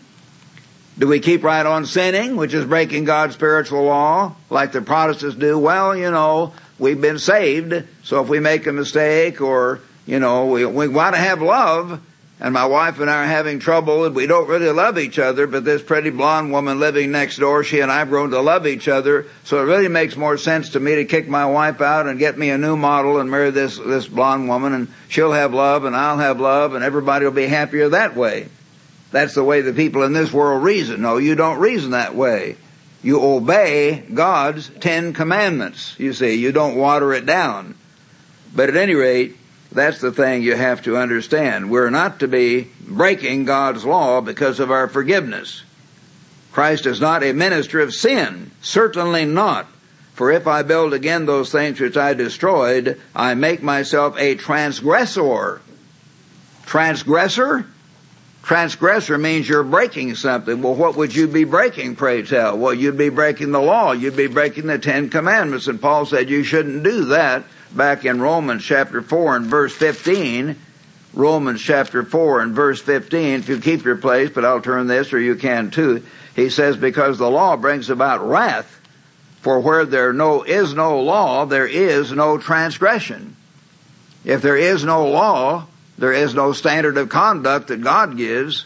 Do 0.99 1.07
we 1.07 1.21
keep 1.21 1.43
right 1.43 1.65
on 1.65 1.85
sinning, 1.85 2.35
which 2.35 2.53
is 2.53 2.65
breaking 2.65 3.05
God's 3.05 3.33
spiritual 3.35 3.83
law, 3.83 4.35
like 4.49 4.73
the 4.73 4.81
Protestants 4.81 5.35
do? 5.35 5.57
Well, 5.57 5.95
you 5.95 6.11
know, 6.11 6.53
we've 6.77 6.99
been 6.99 7.19
saved, 7.19 7.85
so 8.03 8.21
if 8.21 8.27
we 8.27 8.41
make 8.41 8.67
a 8.67 8.73
mistake 8.73 9.39
or, 9.39 9.79
you 10.05 10.19
know, 10.19 10.47
we, 10.47 10.65
we 10.65 10.89
want 10.89 11.15
to 11.15 11.21
have 11.21 11.41
love, 11.41 12.01
and 12.41 12.55
my 12.55 12.65
wife 12.65 12.99
and 12.99 13.07
I 13.07 13.23
are 13.23 13.27
having 13.27 13.59
trouble 13.59 14.03
and 14.03 14.15
we 14.15 14.25
don't 14.25 14.49
really 14.49 14.71
love 14.71 14.97
each 14.97 15.19
other, 15.19 15.45
but 15.45 15.63
this 15.63 15.83
pretty 15.83 16.09
blonde 16.09 16.51
woman 16.51 16.79
living 16.79 17.11
next 17.11 17.37
door, 17.37 17.63
she 17.63 17.81
and 17.81 17.91
I 17.91 17.99
have 17.99 18.09
grown 18.09 18.31
to 18.31 18.41
love 18.41 18.65
each 18.65 18.87
other, 18.87 19.27
so 19.43 19.59
it 19.59 19.65
really 19.65 19.87
makes 19.87 20.17
more 20.17 20.37
sense 20.37 20.71
to 20.71 20.79
me 20.79 20.95
to 20.95 21.05
kick 21.05 21.29
my 21.29 21.45
wife 21.45 21.81
out 21.81 22.07
and 22.07 22.17
get 22.17 22.39
me 22.39 22.49
a 22.49 22.57
new 22.57 22.75
model 22.75 23.19
and 23.19 23.29
marry 23.29 23.51
this, 23.51 23.77
this 23.77 24.07
blonde 24.07 24.49
woman 24.49 24.73
and 24.73 24.87
she'll 25.07 25.31
have 25.31 25.53
love 25.53 25.85
and 25.85 25.95
I'll 25.95 26.17
have 26.17 26.39
love 26.39 26.73
and 26.73 26.83
everybody 26.83 27.25
will 27.25 27.31
be 27.31 27.45
happier 27.45 27.89
that 27.89 28.15
way. 28.15 28.49
That's 29.11 29.35
the 29.35 29.43
way 29.43 29.61
the 29.61 29.73
people 29.73 30.01
in 30.01 30.13
this 30.13 30.33
world 30.33 30.63
reason. 30.63 31.03
No, 31.03 31.17
you 31.17 31.35
don't 31.35 31.59
reason 31.59 31.91
that 31.91 32.15
way. 32.15 32.57
You 33.03 33.21
obey 33.21 34.03
God's 34.11 34.69
Ten 34.79 35.13
Commandments. 35.13 35.95
You 35.99 36.13
see, 36.13 36.35
you 36.35 36.51
don't 36.51 36.75
water 36.75 37.13
it 37.13 37.25
down. 37.27 37.75
But 38.55 38.69
at 38.69 38.77
any 38.77 38.95
rate, 38.95 39.37
that's 39.71 40.01
the 40.01 40.11
thing 40.11 40.43
you 40.43 40.55
have 40.55 40.81
to 40.83 40.97
understand. 40.97 41.71
We're 41.71 41.89
not 41.89 42.19
to 42.19 42.27
be 42.27 42.67
breaking 42.81 43.45
God's 43.45 43.85
law 43.85 44.19
because 44.19 44.59
of 44.59 44.69
our 44.69 44.87
forgiveness. 44.87 45.63
Christ 46.51 46.85
is 46.85 46.99
not 46.99 47.23
a 47.23 47.31
minister 47.31 47.79
of 47.79 47.93
sin. 47.93 48.51
Certainly 48.61 49.25
not. 49.25 49.67
For 50.13 50.29
if 50.29 50.45
I 50.45 50.63
build 50.63 50.93
again 50.93 51.25
those 51.25 51.51
things 51.51 51.79
which 51.79 51.95
I 51.95 52.13
destroyed, 52.13 52.99
I 53.15 53.33
make 53.33 53.63
myself 53.63 54.19
a 54.19 54.35
transgressor. 54.35 55.61
Transgressor? 56.65 57.65
Transgressor 58.43 59.17
means 59.17 59.47
you're 59.47 59.63
breaking 59.63 60.15
something. 60.15 60.61
Well, 60.61 60.75
what 60.75 60.97
would 60.97 61.15
you 61.15 61.27
be 61.27 61.45
breaking, 61.45 61.95
pray 61.95 62.23
tell? 62.23 62.57
Well, 62.57 62.73
you'd 62.73 62.97
be 62.97 63.09
breaking 63.09 63.51
the 63.51 63.61
law. 63.61 63.93
You'd 63.93 64.17
be 64.17 64.27
breaking 64.27 64.67
the 64.67 64.79
Ten 64.79 65.09
Commandments. 65.09 65.67
And 65.67 65.79
Paul 65.79 66.05
said 66.05 66.29
you 66.29 66.43
shouldn't 66.43 66.83
do 66.83 67.05
that 67.05 67.45
back 67.75 68.05
in 68.05 68.21
Romans 68.21 68.63
chapter 68.63 69.01
4 69.01 69.35
and 69.35 69.45
verse 69.45 69.75
15. 69.75 70.55
Romans 71.13 71.61
chapter 71.61 72.03
4 72.03 72.41
and 72.41 72.53
verse 72.53 72.81
15. 72.81 73.39
If 73.39 73.49
you 73.49 73.59
keep 73.59 73.83
your 73.83 73.97
place, 73.97 74.29
but 74.29 74.45
I'll 74.45 74.61
turn 74.61 74.87
this 74.87 75.11
or 75.11 75.19
you 75.19 75.35
can 75.35 75.71
too. 75.71 76.03
He 76.35 76.49
says, 76.49 76.77
because 76.77 77.17
the 77.17 77.29
law 77.29 77.57
brings 77.57 77.89
about 77.89 78.27
wrath, 78.27 78.79
for 79.41 79.59
where 79.59 79.85
there 79.85 80.13
no, 80.13 80.43
is 80.43 80.73
no 80.73 81.01
law, 81.01 81.45
there 81.45 81.67
is 81.67 82.11
no 82.11 82.37
transgression. 82.37 83.35
If 84.23 84.41
there 84.41 84.55
is 84.55 84.83
no 84.85 85.07
law, 85.07 85.67
there 85.97 86.13
is 86.13 86.33
no 86.33 86.53
standard 86.53 86.97
of 86.97 87.09
conduct 87.09 87.67
that 87.67 87.81
God 87.81 88.15
gives, 88.15 88.65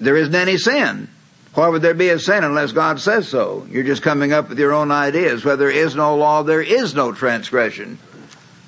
there 0.00 0.16
isn't 0.16 0.34
any 0.34 0.56
sin. 0.56 1.08
Why 1.54 1.68
would 1.68 1.82
there 1.82 1.94
be 1.94 2.08
a 2.08 2.18
sin 2.18 2.42
unless 2.42 2.72
God 2.72 2.98
says 2.98 3.28
so? 3.28 3.66
You're 3.70 3.84
just 3.84 4.02
coming 4.02 4.32
up 4.32 4.48
with 4.48 4.58
your 4.58 4.72
own 4.72 4.90
ideas. 4.90 5.44
Where 5.44 5.56
there 5.56 5.70
is 5.70 5.94
no 5.94 6.16
law, 6.16 6.42
there 6.42 6.62
is 6.62 6.94
no 6.94 7.12
transgression. 7.12 7.98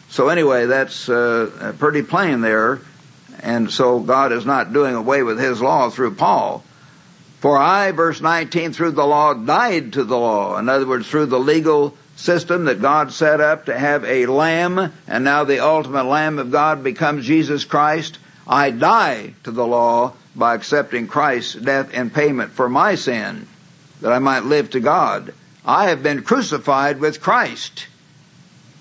So 0.08 0.28
anyway, 0.28 0.66
that's 0.66 1.08
uh, 1.08 1.74
pretty 1.78 2.02
plain 2.02 2.40
there. 2.40 2.80
And 3.42 3.70
so 3.70 4.00
God 4.00 4.32
is 4.32 4.46
not 4.46 4.72
doing 4.72 4.94
away 4.94 5.22
with 5.22 5.38
His 5.38 5.60
law 5.60 5.90
through 5.90 6.14
Paul. 6.14 6.64
For 7.40 7.58
I, 7.58 7.92
verse 7.92 8.20
19, 8.20 8.72
through 8.72 8.92
the 8.92 9.06
law 9.06 9.34
died 9.34 9.92
to 9.92 10.04
the 10.04 10.18
law. 10.18 10.58
In 10.58 10.68
other 10.68 10.86
words, 10.86 11.06
through 11.06 11.26
the 11.26 11.38
legal 11.38 11.96
system 12.16 12.64
that 12.64 12.80
God 12.80 13.12
set 13.12 13.40
up 13.40 13.66
to 13.66 13.78
have 13.78 14.04
a 14.04 14.26
lamb, 14.26 14.92
and 15.06 15.24
now 15.24 15.44
the 15.44 15.60
ultimate 15.60 16.04
lamb 16.04 16.38
of 16.38 16.50
God 16.50 16.82
becomes 16.82 17.26
Jesus 17.26 17.64
Christ. 17.64 18.18
I 18.48 18.70
die 18.70 19.34
to 19.44 19.50
the 19.50 19.66
law 19.66 20.14
by 20.34 20.54
accepting 20.54 21.08
Christ's 21.08 21.54
death 21.54 21.90
and 21.92 22.12
payment 22.12 22.52
for 22.52 22.68
my 22.68 22.94
sin, 22.94 23.46
that 24.00 24.12
I 24.12 24.18
might 24.18 24.44
live 24.44 24.70
to 24.70 24.80
God. 24.80 25.34
I 25.64 25.88
have 25.88 26.02
been 26.02 26.22
crucified 26.22 27.00
with 27.00 27.20
Christ. 27.20 27.86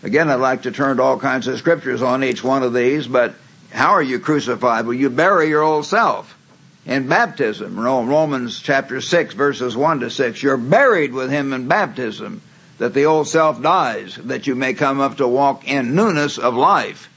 Again, 0.06 0.30
I'd 0.30 0.36
like 0.36 0.62
to 0.62 0.72
turn 0.72 0.97
to 0.97 1.03
all 1.03 1.18
kinds 1.18 1.47
of 1.47 1.58
scriptures 1.58 2.03
on 2.03 2.24
each 2.24 2.43
one 2.43 2.62
of 2.62 2.76
these, 2.76 3.08
but 3.08 3.34
how 3.72 3.93
are 3.93 4.03
you 4.03 4.20
crucified? 4.20 4.86
Well, 4.86 4.93
you 4.93 5.10
bury 5.10 5.49
your 5.49 5.64
old 5.64 5.88
self 5.88 6.38
in 6.86 7.08
baptism. 7.08 7.80
Romans 7.80 8.62
chapter 8.62 9.01
6 9.01 9.34
verses 9.34 9.76
1 9.76 10.01
to 10.01 10.12
6. 10.12 10.43
You're 10.43 10.58
buried 10.58 11.12
with 11.12 11.32
him 11.32 11.53
in 11.53 11.68
baptism, 11.68 12.43
that 12.78 12.93
the 12.93 13.06
old 13.06 13.28
self 13.28 13.60
dies, 13.64 14.18
that 14.18 14.45
you 14.45 14.53
may 14.53 14.76
come 14.76 14.99
up 14.99 15.18
to 15.18 15.28
walk 15.28 15.68
in 15.68 15.95
newness 15.95 16.38
of 16.38 16.53
life. 16.53 17.10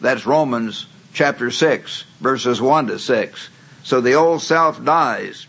That's 0.00 0.26
Romans 0.26 0.86
chapter 1.12 1.52
6 1.52 2.04
verses 2.20 2.60
1 2.60 2.88
to 2.88 2.98
6. 2.98 3.48
So 3.84 4.00
the 4.00 4.14
old 4.14 4.42
self 4.42 4.84
dies. 4.84 5.46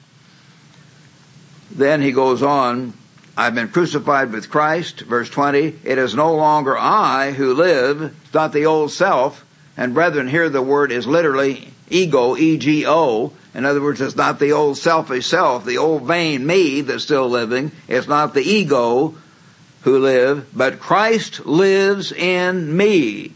Then 1.71 2.03
he 2.03 2.11
goes 2.11 2.43
on, 2.43 2.93
I've 3.36 3.55
been 3.55 3.69
crucified 3.69 4.31
with 4.31 4.51
Christ, 4.51 5.01
verse 5.01 5.29
20. 5.29 5.79
It 5.84 5.97
is 5.97 6.13
no 6.13 6.36
longer 6.36 6.77
I 6.77 7.31
who 7.31 7.55
live, 7.55 8.15
not 8.31 8.53
the 8.53 8.67
old 8.67 8.91
self. 8.91 9.43
And 9.75 9.95
brethren, 9.95 10.27
here 10.27 10.49
the 10.49 10.61
word 10.61 10.91
is 10.91 11.07
literally 11.07 11.69
ego, 11.89 12.38
E-G-O. 12.38 13.34
In 13.55 13.65
other 13.65 13.81
words, 13.81 14.01
it's 14.01 14.15
not 14.15 14.39
the 14.39 14.51
old 14.51 14.77
selfish 14.77 15.25
self, 15.25 15.65
the 15.65 15.79
old 15.79 16.03
vain 16.03 16.45
me 16.45 16.81
that's 16.81 17.03
still 17.03 17.27
living. 17.27 17.71
It's 17.88 18.07
not 18.07 18.36
the 18.36 18.43
ego 18.43 19.15
who 19.81 19.97
live, 19.97 20.47
but 20.55 20.79
Christ 20.79 21.45
lives 21.45 22.11
in 22.11 22.75
me. 22.75 23.34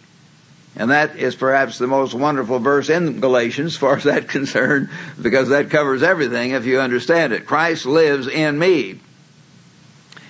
And 0.76 0.91
that 0.91 1.16
is 1.16 1.36
perhaps 1.36 1.80
the 1.80 1.88
most 1.88 2.14
wonderful 2.14 2.60
verse 2.60 2.89
in 2.89 3.20
Galatians 3.20 3.74
as 3.74 3.78
far 3.78 3.98
as 3.98 4.04
that's 4.06 4.32
concerned, 4.32 4.89
because 5.20 5.50
that 5.50 5.72
covers 5.72 6.04
everything 6.04 6.52
if 6.52 6.66
you 6.66 6.80
understand 6.80 7.34
it. 7.34 7.48
Christ 7.48 7.88
lives 7.88 8.28
in 8.28 8.60
me. 8.60 9.00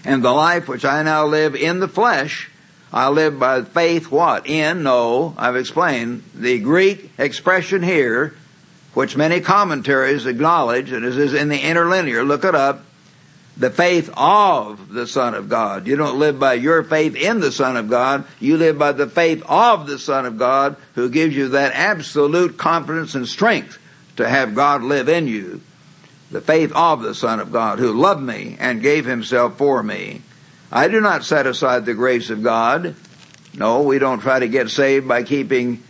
And 0.08 0.24
the 0.24 0.32
life 0.32 0.70
which 0.70 0.86
I 0.86 1.04
now 1.04 1.26
live 1.26 1.54
in 1.54 1.82
the 1.82 1.88
flesh, 1.90 2.50
I 2.94 3.10
live 3.10 3.38
by 3.38 3.64
faith 3.64 4.10
what? 4.10 4.48
In? 4.48 4.84
No, 4.84 5.36
I've 5.38 5.58
explained. 5.58 6.24
The 6.34 6.60
Greek 6.60 7.12
expression 7.18 7.84
here, 7.84 8.34
which 8.94 9.18
many 9.18 9.42
commentaries 9.42 10.26
acknowledge, 10.26 10.94
and 10.94 11.04
it 11.04 11.18
is 11.18 11.34
in 11.34 11.50
the 11.50 11.60
interlinear, 11.60 12.24
look 12.24 12.46
it 12.46 12.56
up, 12.56 12.86
the 13.58 13.70
faith 13.70 14.10
of 14.16 14.94
the 14.94 15.08
Son 15.08 15.34
of 15.34 15.50
God. 15.50 15.88
You 15.88 15.98
don't 15.98 16.20
live 16.20 16.40
by 16.40 16.54
your 16.54 16.84
faith 16.84 17.18
in 17.18 17.42
the 17.42 17.52
Son 17.52 17.76
of 17.76 17.90
God. 17.90 18.24
You 18.40 18.56
live 18.56 18.78
by 18.78 18.94
the 18.94 19.10
faith 19.10 19.44
of 19.46 19.88
the 19.88 20.00
Son 20.00 20.26
of 20.26 20.38
God 20.38 20.78
who 20.96 21.10
gives 21.10 21.36
you 21.36 21.50
that 21.50 21.74
absolute 21.74 22.58
confidence 22.58 23.14
and 23.14 23.28
strength 23.28 23.78
to 24.16 24.30
have 24.30 24.56
God 24.56 24.84
live 24.84 25.10
in 25.10 25.28
you 25.28 25.60
the 26.32 26.42
faith 26.42 26.72
of 26.74 27.02
the 27.02 27.16
Son 27.16 27.40
of 27.40 27.52
God 27.52 27.80
who 27.80 27.94
loved 27.94 28.22
me 28.22 28.58
and 28.60 28.82
gave 28.82 29.06
himself 29.06 29.58
for 29.58 29.82
me. 29.82 30.22
I 30.72 30.88
do 30.88 31.00
not 31.00 31.24
set 31.24 31.48
aside 31.48 31.86
the 31.86 31.94
grace 31.94 32.30
of 32.30 32.44
God. 32.44 32.96
No, 33.54 33.84
we 33.84 34.00
don't 34.00 34.20
try 34.20 34.40
to 34.40 34.48
get 34.48 34.70
saved 34.70 35.08
by 35.08 35.24
keeping 35.24 35.84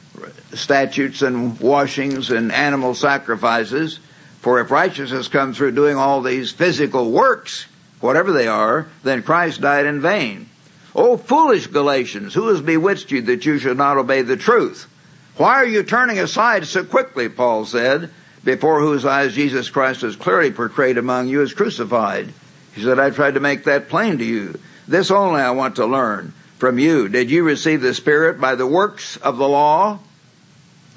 statutes 0.53 1.21
and 1.21 1.59
washings 1.59 2.31
and 2.31 2.51
animal 2.51 2.93
sacrifices. 2.93 3.99
For 4.41 4.59
if 4.59 4.71
righteousness 4.71 5.27
comes 5.27 5.57
through 5.57 5.71
doing 5.71 5.97
all 5.97 6.21
these 6.21 6.51
physical 6.51 7.11
works, 7.11 7.65
whatever 7.99 8.31
they 8.31 8.47
are, 8.47 8.87
then 9.03 9.23
Christ 9.23 9.61
died 9.61 9.85
in 9.85 10.01
vain. 10.01 10.49
O 10.95 11.17
foolish 11.17 11.67
Galatians, 11.67 12.33
who 12.33 12.47
has 12.47 12.61
bewitched 12.61 13.11
you 13.11 13.21
that 13.23 13.45
you 13.45 13.59
should 13.59 13.77
not 13.77 13.97
obey 13.97 14.21
the 14.21 14.37
truth? 14.37 14.87
Why 15.35 15.55
are 15.55 15.65
you 15.65 15.83
turning 15.83 16.17
aside 16.17 16.65
so 16.65 16.83
quickly, 16.83 17.29
Paul 17.29 17.65
said, 17.65 18.09
before 18.47 18.79
whose 18.79 19.03
eyes 19.03 19.35
Jesus 19.35 19.69
Christ 19.69 20.03
is 20.03 20.15
clearly 20.15 20.51
portrayed 20.51 20.97
among 20.97 21.27
you 21.27 21.41
as 21.41 21.51
crucified. 21.51 22.29
He 22.73 22.81
said, 22.81 22.97
I 22.97 23.09
tried 23.09 23.33
to 23.33 23.41
make 23.41 23.65
that 23.65 23.89
plain 23.89 24.19
to 24.19 24.23
you. 24.23 24.57
This 24.87 25.11
only 25.11 25.41
I 25.41 25.51
want 25.51 25.75
to 25.75 25.85
learn 25.85 26.31
from 26.57 26.79
you. 26.79 27.09
Did 27.09 27.29
you 27.29 27.43
receive 27.43 27.81
the 27.81 27.93
Spirit 27.93 28.39
by 28.39 28.55
the 28.55 28.65
works 28.65 29.17
of 29.17 29.35
the 29.35 29.49
law? 29.49 29.99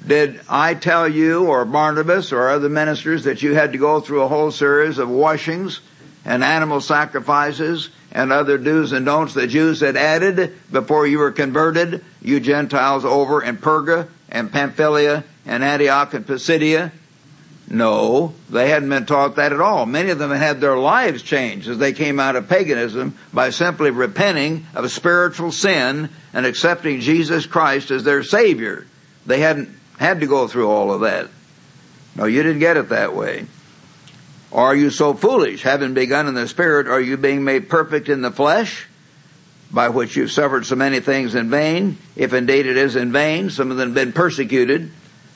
Did 0.07 0.39
I 0.47 0.75
tell 0.75 1.09
you 1.09 1.47
or 1.47 1.65
Barnabas 1.65 2.31
or 2.31 2.47
other 2.47 2.69
ministers 2.69 3.25
that 3.25 3.41
you 3.41 3.53
had 3.53 3.73
to 3.73 3.77
go 3.77 3.99
through 3.99 4.21
a 4.21 4.29
whole 4.29 4.51
series 4.51 4.97
of 4.97 5.09
washings 5.09 5.81
and 6.23 6.45
animal 6.45 6.79
sacrifices 6.79 7.89
and 8.13 8.31
other 8.31 8.57
do's 8.57 8.93
and 8.93 9.05
don'ts 9.05 9.33
the 9.33 9.45
Jews 9.45 9.81
had 9.81 9.97
added 9.97 10.57
before 10.71 11.05
you 11.05 11.19
were 11.19 11.33
converted, 11.33 12.01
you 12.21 12.39
Gentiles 12.39 13.03
over 13.03 13.43
in 13.43 13.57
Perga 13.57 14.07
and 14.29 14.49
Pamphylia 14.49 15.25
and 15.45 15.65
Antioch 15.65 16.13
and 16.13 16.25
Pisidia? 16.25 16.93
No, 17.71 18.33
they 18.49 18.67
hadn't 18.69 18.89
been 18.89 19.05
taught 19.05 19.37
that 19.37 19.53
at 19.53 19.61
all. 19.61 19.85
Many 19.85 20.09
of 20.09 20.19
them 20.19 20.31
had 20.31 20.59
their 20.59 20.77
lives 20.77 21.23
changed 21.23 21.69
as 21.69 21.77
they 21.77 21.93
came 21.93 22.19
out 22.19 22.35
of 22.35 22.49
paganism 22.49 23.17
by 23.33 23.51
simply 23.51 23.91
repenting 23.91 24.65
of 24.75 24.91
spiritual 24.91 25.53
sin 25.53 26.09
and 26.33 26.45
accepting 26.45 26.99
Jesus 26.99 27.45
Christ 27.45 27.89
as 27.89 28.03
their 28.03 28.23
Savior. 28.23 28.85
They 29.25 29.39
hadn't 29.39 29.69
had 29.97 30.19
to 30.19 30.27
go 30.27 30.49
through 30.49 30.69
all 30.69 30.91
of 30.91 31.01
that. 31.01 31.29
No, 32.17 32.25
you 32.25 32.43
didn't 32.43 32.59
get 32.59 32.75
it 32.75 32.89
that 32.89 33.15
way. 33.15 33.45
Are 34.51 34.75
you 34.75 34.89
so 34.89 35.13
foolish? 35.13 35.63
Having 35.63 35.93
begun 35.93 36.27
in 36.27 36.33
the 36.33 36.49
Spirit, 36.49 36.89
are 36.89 36.99
you 36.99 37.15
being 37.15 37.45
made 37.45 37.69
perfect 37.69 38.09
in 38.09 38.21
the 38.21 38.31
flesh? 38.31 38.85
by 39.73 39.87
which 39.87 40.17
you've 40.17 40.31
suffered 40.31 40.65
so 40.65 40.75
many 40.75 40.99
things 40.99 41.33
in 41.33 41.49
vain, 41.49 41.97
if 42.17 42.33
indeed 42.33 42.65
it 42.65 42.75
is 42.75 42.97
in 42.97 43.13
vain, 43.13 43.49
some 43.49 43.71
of 43.71 43.77
them 43.77 43.89
have 43.89 43.95
been 43.95 44.11
persecuted. 44.11 44.91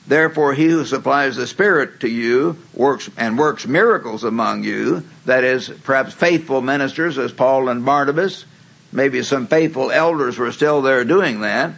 Therefore 0.06 0.54
he 0.54 0.68
who 0.68 0.84
supplies 0.84 1.36
the 1.36 1.46
Spirit 1.46 2.00
to 2.00 2.08
you 2.08 2.56
works 2.74 3.10
and 3.16 3.36
works 3.36 3.66
miracles 3.66 4.22
among 4.22 4.62
you, 4.62 5.04
that 5.24 5.42
is, 5.42 5.68
perhaps 5.68 6.14
faithful 6.14 6.60
ministers 6.60 7.18
as 7.18 7.32
Paul 7.32 7.68
and 7.68 7.84
Barnabas, 7.84 8.44
maybe 8.92 9.22
some 9.22 9.48
faithful 9.48 9.90
elders 9.90 10.38
were 10.38 10.52
still 10.52 10.80
there 10.80 11.04
doing 11.04 11.40
that. 11.40 11.72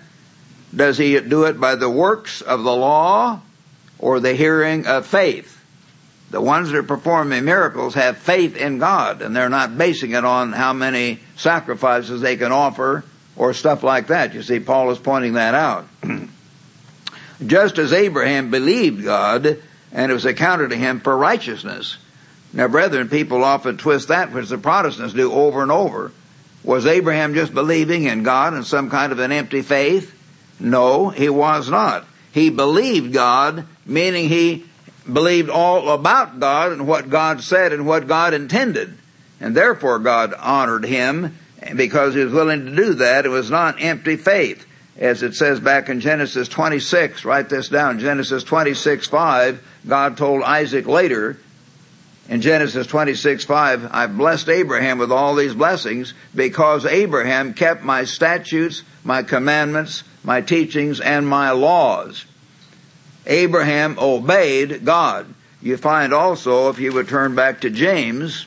Does 0.75 0.99
he 0.99 1.19
do 1.21 1.45
it 1.45 1.59
by 1.59 1.77
the 1.77 1.89
works 1.89 2.43
of 2.43 2.63
the 2.63 2.77
law 2.77 3.41
or 3.99 4.21
the 4.21 4.35
hearing 4.35 4.87
of 4.87 5.07
faith? 5.07 5.55
The 6.31 6.43
ones 6.43 6.71
that 6.71 6.77
are 6.77 6.83
performing 6.83 7.47
miracles 7.47 7.95
have 7.95 8.19
faith 8.19 8.55
in 8.55 8.79
God 8.79 9.23
and 9.23 9.35
they're 9.35 9.49
not 9.49 9.79
basing 9.79 10.11
it 10.11 10.27
on 10.27 10.53
how 10.53 10.75
many 10.75 11.21
sacrifices 11.37 12.21
they 12.21 12.37
can 12.37 12.53
offer 12.53 13.05
or 13.35 13.55
stuff 13.55 13.83
like 13.83 14.09
that. 14.09 14.35
You 14.35 14.43
see, 14.43 14.61
Paul 14.61 14.91
is 14.91 14.99
pointing 14.99 15.35
that 15.35 15.55
out. 15.55 15.87
Just 17.47 17.79
as 17.79 17.93
Abraham 17.93 18.51
believed 18.51 19.05
God 19.05 19.59
and 19.93 20.11
it 20.11 20.15
was 20.15 20.25
accounted 20.25 20.71
to 20.71 20.77
him 20.77 21.01
for 21.01 21.17
righteousness. 21.17 21.97
Now, 22.53 22.69
brethren, 22.69 23.09
people 23.09 23.45
often 23.45 23.77
twist 23.77 24.09
that, 24.09 24.33
which 24.33 24.49
the 24.49 24.59
Protestants 24.59 25.15
do 25.15 25.33
over 25.33 25.63
and 25.63 25.71
over. 25.71 26.13
Was 26.65 26.87
Abraham 26.87 27.35
just 27.35 27.55
believing 27.55 28.05
in 28.05 28.23
God 28.23 28.55
in 28.55 28.65
some 28.65 28.91
kind 28.91 29.13
of 29.13 29.19
an 29.19 29.33
empty 29.33 29.63
faith? 29.63 30.15
No, 30.59 31.09
he 31.09 31.29
was 31.29 31.71
not. 31.71 32.07
He 32.33 32.51
believed 32.51 33.13
God, 33.13 33.65
meaning 33.87 34.29
he 34.29 34.65
believed 35.11 35.51
all 35.51 35.91
about 35.91 36.41
God 36.41 36.73
and 36.73 36.87
what 36.87 37.09
God 37.09 37.43
said 37.43 37.73
and 37.73 37.87
what 37.87 38.09
God 38.09 38.35
intended. 38.35 38.97
And 39.41 39.55
therefore 39.55 39.99
God 39.99 40.35
honored 40.35 40.85
him 40.85 41.39
because 41.77 42.15
he 42.15 42.25
was 42.25 42.33
willing 42.33 42.67
to 42.67 42.75
do 42.75 42.95
that. 42.95 43.25
It 43.25 43.31
was 43.31 43.51
not 43.51 43.81
empty 43.81 44.17
faith. 44.17 44.67
As 44.99 45.23
it 45.23 45.35
says 45.35 45.61
back 45.61 45.89
in 45.89 46.01
Genesis 46.01 46.49
26, 46.49 47.25
write 47.25 47.49
this 47.49 47.69
down, 47.69 48.01
Genesis 48.01 48.43
26, 48.43 49.07
5, 49.07 49.63
God 49.87 50.17
told 50.17 50.43
Isaac 50.43 50.87
later, 50.87 51.39
in 52.29 52.43
Genesis 52.43 52.87
26, 52.89 53.45
5, 53.45 53.89
I 53.91 54.07
blessed 54.09 54.49
Abraham 54.49 54.99
with 54.99 55.13
all 55.13 55.35
these 55.35 55.55
blessings 55.55 56.15
because 56.35 56.85
Abraham 56.85 57.55
kept 57.55 57.85
my 57.85 58.05
statutes, 58.05 58.83
my 59.05 59.23
commandments, 59.23 60.03
my 60.25 60.43
teachings, 60.43 61.01
and 61.01 61.27
my 61.27 61.53
laws. 61.53 62.27
Abraham 63.25 63.97
obeyed 63.99 64.85
God. 64.85 65.33
You 65.63 65.77
find 65.77 66.13
also, 66.13 66.71
if 66.71 66.81
you 66.81 66.93
would 66.93 67.09
turn 67.09 67.35
back 67.35 67.63
to 67.63 67.71
James, 67.71 68.47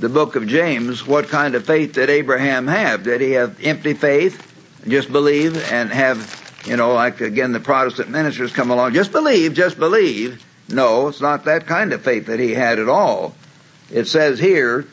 the 0.00 0.08
book 0.08 0.36
of 0.36 0.46
James, 0.46 1.06
what 1.06 1.28
kind 1.28 1.54
of 1.54 1.64
faith 1.64 1.92
did 1.92 2.10
Abraham 2.10 2.66
have? 2.66 3.04
Did 3.04 3.20
he 3.20 3.32
have 3.32 3.62
empty 3.62 3.94
faith? 3.94 4.55
Just 4.86 5.10
believe 5.10 5.56
and 5.72 5.90
have, 5.90 6.62
you 6.64 6.76
know, 6.76 6.94
like 6.94 7.20
again 7.20 7.52
the 7.52 7.60
Protestant 7.60 8.10
ministers 8.10 8.52
come 8.52 8.70
along, 8.70 8.94
just 8.94 9.12
believe, 9.12 9.54
just 9.54 9.78
believe. 9.78 10.44
No, 10.68 11.08
it's 11.08 11.20
not 11.20 11.44
that 11.44 11.66
kind 11.66 11.92
of 11.92 12.02
faith 12.02 12.26
that 12.26 12.40
he 12.40 12.52
had 12.52 12.78
at 12.78 12.88
all. 12.88 13.34
It 13.90 14.06
says 14.06 14.38
here 14.38 14.86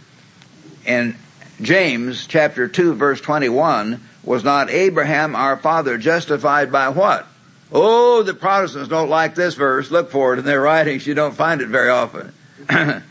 in 0.86 1.16
James 1.62 2.28
chapter 2.28 2.68
2 2.68 2.94
verse 2.94 3.22
21, 3.22 4.02
was 4.24 4.44
not 4.44 4.70
Abraham 4.70 5.36
our 5.36 5.58
father 5.58 5.98
justified 5.98 6.72
by 6.72 6.90
what? 6.90 7.28
Oh, 7.72 8.24
the 8.24 8.34
Protestants 8.34 8.88
don't 8.88 9.10
like 9.10 9.36
this 9.36 9.56
verse. 9.56 9.90
Look 9.90 10.12
for 10.12 10.34
it 10.34 10.40
in 10.40 10.46
their 10.46 10.62
writings. 10.62 11.08
You 11.08 11.16
don't 11.16 11.36
find 11.36 11.62
it 11.62 11.70
very 11.70 11.90
often. 11.90 12.34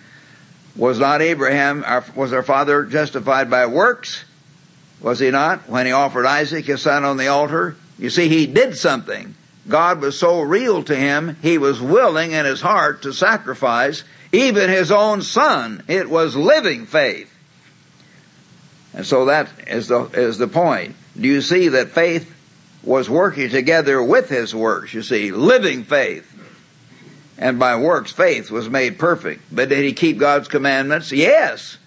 was 0.77 0.99
not 0.99 1.21
Abraham, 1.21 1.85
our, 1.85 2.05
was 2.15 2.33
our 2.33 2.43
father 2.43 2.85
justified 2.85 3.51
by 3.51 3.67
works? 3.67 4.25
Was 5.03 5.19
he 5.19 5.31
not? 5.31 5.69
When 5.69 5.87
he 5.87 5.93
offered 5.93 6.27
Isaac, 6.27 6.65
his 6.65 6.83
son, 6.83 7.05
on 7.05 7.17
the 7.17 7.29
altar? 7.29 7.77
You 7.99 8.09
see, 8.09 8.29
he 8.29 8.47
did 8.47 8.77
something. 8.77 9.35
God 9.69 10.01
was 10.01 10.19
so 10.19 10.41
real 10.41 10.83
to 10.85 10.97
him, 10.97 11.37
he 11.43 11.59
was 11.59 11.81
willing 11.81 12.33
in 12.33 12.45
his 12.45 12.61
heart 12.61 13.03
to 13.03 13.13
sacrifice 13.13 14.03
even 14.33 14.71
his 14.71 14.91
own 14.91 15.23
son. 15.23 15.83
It 15.87 16.09
was 16.09 16.35
living 16.35 16.87
faith. 16.87 17.33
And 18.95 19.07
so 19.07 19.27
that 19.27 19.49
is 19.69 19.89
the, 19.89 20.05
is 20.07 20.39
the 20.39 20.49
point. 20.49 20.97
Do 21.19 21.29
you 21.29 21.43
see 21.43 21.69
that 21.69 21.91
faith 21.91 22.33
was 22.83 23.09
working 23.09 23.49
together 23.51 24.03
with 24.03 24.29
his 24.29 24.55
works, 24.55 24.93
you 24.93 25.03
see, 25.03 25.31
living 25.31 25.85
faith. 25.85 26.29
And 27.39 27.59
by 27.59 27.77
works, 27.77 28.13
faith 28.13 28.51
was 28.51 28.69
made 28.69 28.99
perfect. 28.99 29.43
But 29.51 29.69
did 29.69 29.85
he 29.85 29.93
keep 29.93 30.19
God's 30.19 30.49
commandments? 30.49 31.13
Yes. 31.13 31.79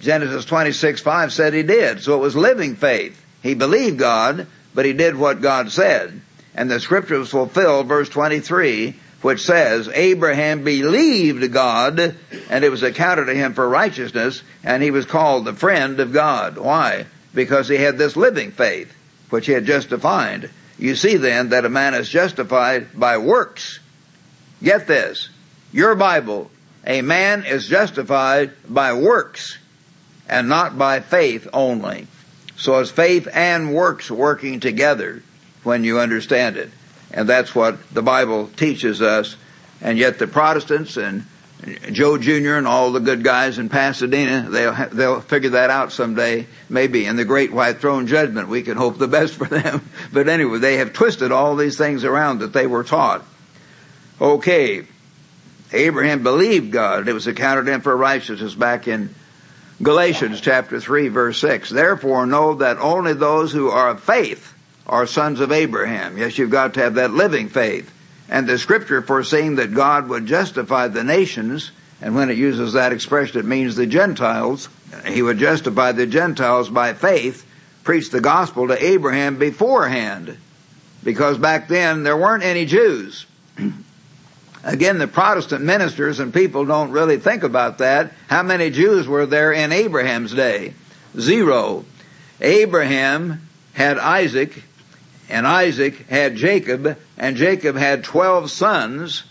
Genesis 0.00 0.44
26, 0.44 1.00
5 1.00 1.32
said 1.32 1.54
he 1.54 1.62
did. 1.62 2.02
So 2.02 2.14
it 2.16 2.20
was 2.20 2.36
living 2.36 2.76
faith. 2.76 3.20
He 3.42 3.54
believed 3.54 3.98
God, 3.98 4.46
but 4.74 4.84
he 4.84 4.92
did 4.92 5.16
what 5.16 5.40
God 5.40 5.70
said. 5.70 6.20
And 6.54 6.70
the 6.70 6.80
scripture 6.80 7.18
was 7.18 7.30
fulfilled, 7.30 7.86
verse 7.86 8.08
23, 8.08 8.94
which 9.22 9.44
says, 9.44 9.88
Abraham 9.88 10.64
believed 10.64 11.52
God, 11.52 12.16
and 12.50 12.64
it 12.64 12.70
was 12.70 12.82
accounted 12.82 13.26
to 13.26 13.34
him 13.34 13.54
for 13.54 13.68
righteousness, 13.68 14.42
and 14.62 14.82
he 14.82 14.90
was 14.90 15.06
called 15.06 15.44
the 15.44 15.52
friend 15.52 15.98
of 16.00 16.12
God. 16.12 16.58
Why? 16.58 17.06
Because 17.34 17.68
he 17.68 17.76
had 17.76 17.98
this 17.98 18.16
living 18.16 18.52
faith 18.52 18.94
which 19.30 19.46
he 19.46 19.52
had 19.52 19.66
just 19.66 19.88
defined. 19.88 20.48
You 20.78 20.94
see 20.94 21.16
then 21.16 21.48
that 21.48 21.64
a 21.64 21.68
man 21.68 21.94
is 21.94 22.08
justified 22.08 22.88
by 22.94 23.18
works. 23.18 23.80
Get 24.62 24.86
this. 24.86 25.28
Your 25.72 25.96
Bible, 25.96 26.50
a 26.86 27.02
man 27.02 27.44
is 27.44 27.66
justified 27.66 28.52
by 28.68 28.92
works 28.92 29.58
and 30.28 30.48
not 30.48 30.78
by 30.78 31.00
faith 31.00 31.48
only. 31.52 32.06
So 32.56 32.78
it's 32.78 32.90
faith 32.90 33.28
and 33.32 33.74
works 33.74 34.10
working 34.10 34.60
together 34.60 35.22
when 35.62 35.84
you 35.84 35.98
understand 35.98 36.56
it. 36.56 36.70
And 37.10 37.28
that's 37.28 37.54
what 37.54 37.78
the 37.92 38.02
Bible 38.02 38.48
teaches 38.56 39.02
us. 39.02 39.36
And 39.80 39.98
yet 39.98 40.18
the 40.18 40.26
Protestants 40.26 40.96
and 40.96 41.26
Joe 41.92 42.18
Jr. 42.18 42.54
and 42.54 42.66
all 42.66 42.92
the 42.92 43.00
good 43.00 43.24
guys 43.24 43.58
in 43.58 43.68
Pasadena, 43.68 44.48
they'll, 44.50 44.74
they'll 44.90 45.20
figure 45.20 45.50
that 45.50 45.70
out 45.70 45.92
someday, 45.92 46.46
maybe 46.68 47.06
in 47.06 47.16
the 47.16 47.24
great 47.24 47.52
white 47.52 47.78
throne 47.78 48.06
judgment. 48.06 48.48
We 48.48 48.62
can 48.62 48.76
hope 48.76 48.98
the 48.98 49.08
best 49.08 49.34
for 49.34 49.46
them. 49.46 49.88
But 50.12 50.28
anyway, 50.28 50.58
they 50.58 50.76
have 50.76 50.92
twisted 50.92 51.32
all 51.32 51.56
these 51.56 51.76
things 51.76 52.04
around 52.04 52.40
that 52.40 52.52
they 52.52 52.66
were 52.66 52.84
taught. 52.84 53.24
Okay. 54.20 54.86
Abraham 55.72 56.22
believed 56.22 56.70
God. 56.70 57.08
It 57.08 57.12
was 57.12 57.26
accounted 57.26 57.66
him 57.66 57.80
for 57.80 57.96
righteousness 57.96 58.54
back 58.54 58.86
in 58.86 59.14
Galatians 59.84 60.40
chapter 60.40 60.80
3 60.80 61.08
verse 61.08 61.38
6. 61.42 61.68
Therefore 61.68 62.24
know 62.24 62.54
that 62.54 62.78
only 62.78 63.12
those 63.12 63.52
who 63.52 63.68
are 63.68 63.90
of 63.90 64.02
faith 64.02 64.54
are 64.86 65.06
sons 65.06 65.40
of 65.40 65.52
Abraham. 65.52 66.16
Yes, 66.16 66.38
you've 66.38 66.50
got 66.50 66.74
to 66.74 66.80
have 66.80 66.94
that 66.94 67.10
living 67.10 67.50
faith. 67.50 67.92
And 68.30 68.46
the 68.46 68.58
scripture 68.58 69.02
foreseeing 69.02 69.56
that 69.56 69.74
God 69.74 70.08
would 70.08 70.24
justify 70.24 70.88
the 70.88 71.04
nations, 71.04 71.70
and 72.00 72.14
when 72.14 72.30
it 72.30 72.38
uses 72.38 72.72
that 72.72 72.94
expression, 72.94 73.38
it 73.38 73.44
means 73.44 73.76
the 73.76 73.86
Gentiles. 73.86 74.70
He 75.06 75.20
would 75.20 75.36
justify 75.36 75.92
the 75.92 76.06
Gentiles 76.06 76.70
by 76.70 76.94
faith, 76.94 77.44
preach 77.82 78.10
the 78.10 78.22
gospel 78.22 78.68
to 78.68 78.82
Abraham 78.82 79.36
beforehand. 79.36 80.38
Because 81.02 81.36
back 81.36 81.68
then 81.68 82.04
there 82.04 82.16
weren't 82.16 82.42
any 82.42 82.64
Jews. 82.64 83.26
Again, 84.64 84.96
the 84.98 85.06
Protestant 85.06 85.62
ministers 85.62 86.20
and 86.20 86.32
people 86.32 86.64
don't 86.64 86.90
really 86.90 87.18
think 87.18 87.42
about 87.42 87.78
that. 87.78 88.12
How 88.28 88.42
many 88.42 88.70
Jews 88.70 89.06
were 89.06 89.26
there 89.26 89.52
in 89.52 89.72
Abraham's 89.72 90.32
day? 90.32 90.72
Zero. 91.20 91.84
Abraham 92.40 93.46
had 93.74 93.98
Isaac, 93.98 94.62
and 95.28 95.46
Isaac 95.46 96.08
had 96.08 96.36
Jacob, 96.36 96.98
and 97.18 97.36
Jacob 97.36 97.76
had 97.76 98.04
twelve 98.04 98.50
sons, 98.50 99.24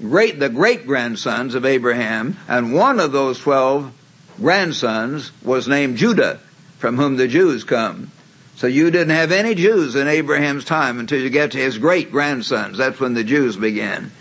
great, 0.00 0.38
the 0.38 0.48
great 0.48 0.86
grandsons 0.86 1.54
of 1.54 1.64
Abraham, 1.64 2.36
and 2.48 2.72
one 2.72 3.00
of 3.00 3.12
those 3.12 3.40
twelve 3.40 3.92
grandsons 4.40 5.32
was 5.42 5.66
named 5.66 5.96
Judah, 5.96 6.38
from 6.78 6.96
whom 6.96 7.16
the 7.16 7.28
Jews 7.28 7.64
come. 7.64 8.10
So 8.54 8.66
you 8.66 8.90
didn't 8.90 9.14
have 9.14 9.32
any 9.32 9.54
Jews 9.54 9.96
in 9.96 10.08
Abraham's 10.08 10.64
time 10.64 11.00
until 11.00 11.20
you 11.20 11.28
get 11.28 11.52
to 11.52 11.58
his 11.58 11.76
great 11.76 12.10
grandsons. 12.12 12.78
That's 12.78 13.00
when 13.00 13.14
the 13.14 13.24
Jews 13.24 13.56
began. 13.56 14.12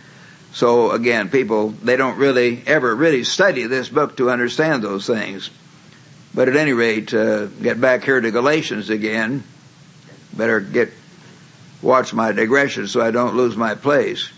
So 0.56 0.92
again, 0.92 1.30
people, 1.30 1.72
they 1.72 1.98
don't 1.98 2.18
really 2.18 2.64
ever 2.66 2.96
really 2.96 3.26
study 3.26 3.64
this 3.68 3.90
book 3.90 4.16
to 4.18 4.30
understand 4.30 4.84
those 4.84 5.06
things. 5.06 5.50
But 6.34 6.48
at 6.48 6.56
any 6.56 6.72
rate, 6.72 7.14
uh, 7.14 7.48
get 7.48 7.82
back 7.82 8.06
here 8.06 8.22
to 8.22 8.32
Galatians 8.32 8.90
again. 8.90 9.44
Better 10.32 10.62
get 10.62 10.94
watch 11.82 12.14
my 12.14 12.32
digression 12.32 12.88
so 12.88 13.02
I 13.02 13.12
don't 13.12 13.36
lose 13.36 13.58
my 13.58 13.76
place. 13.76 14.30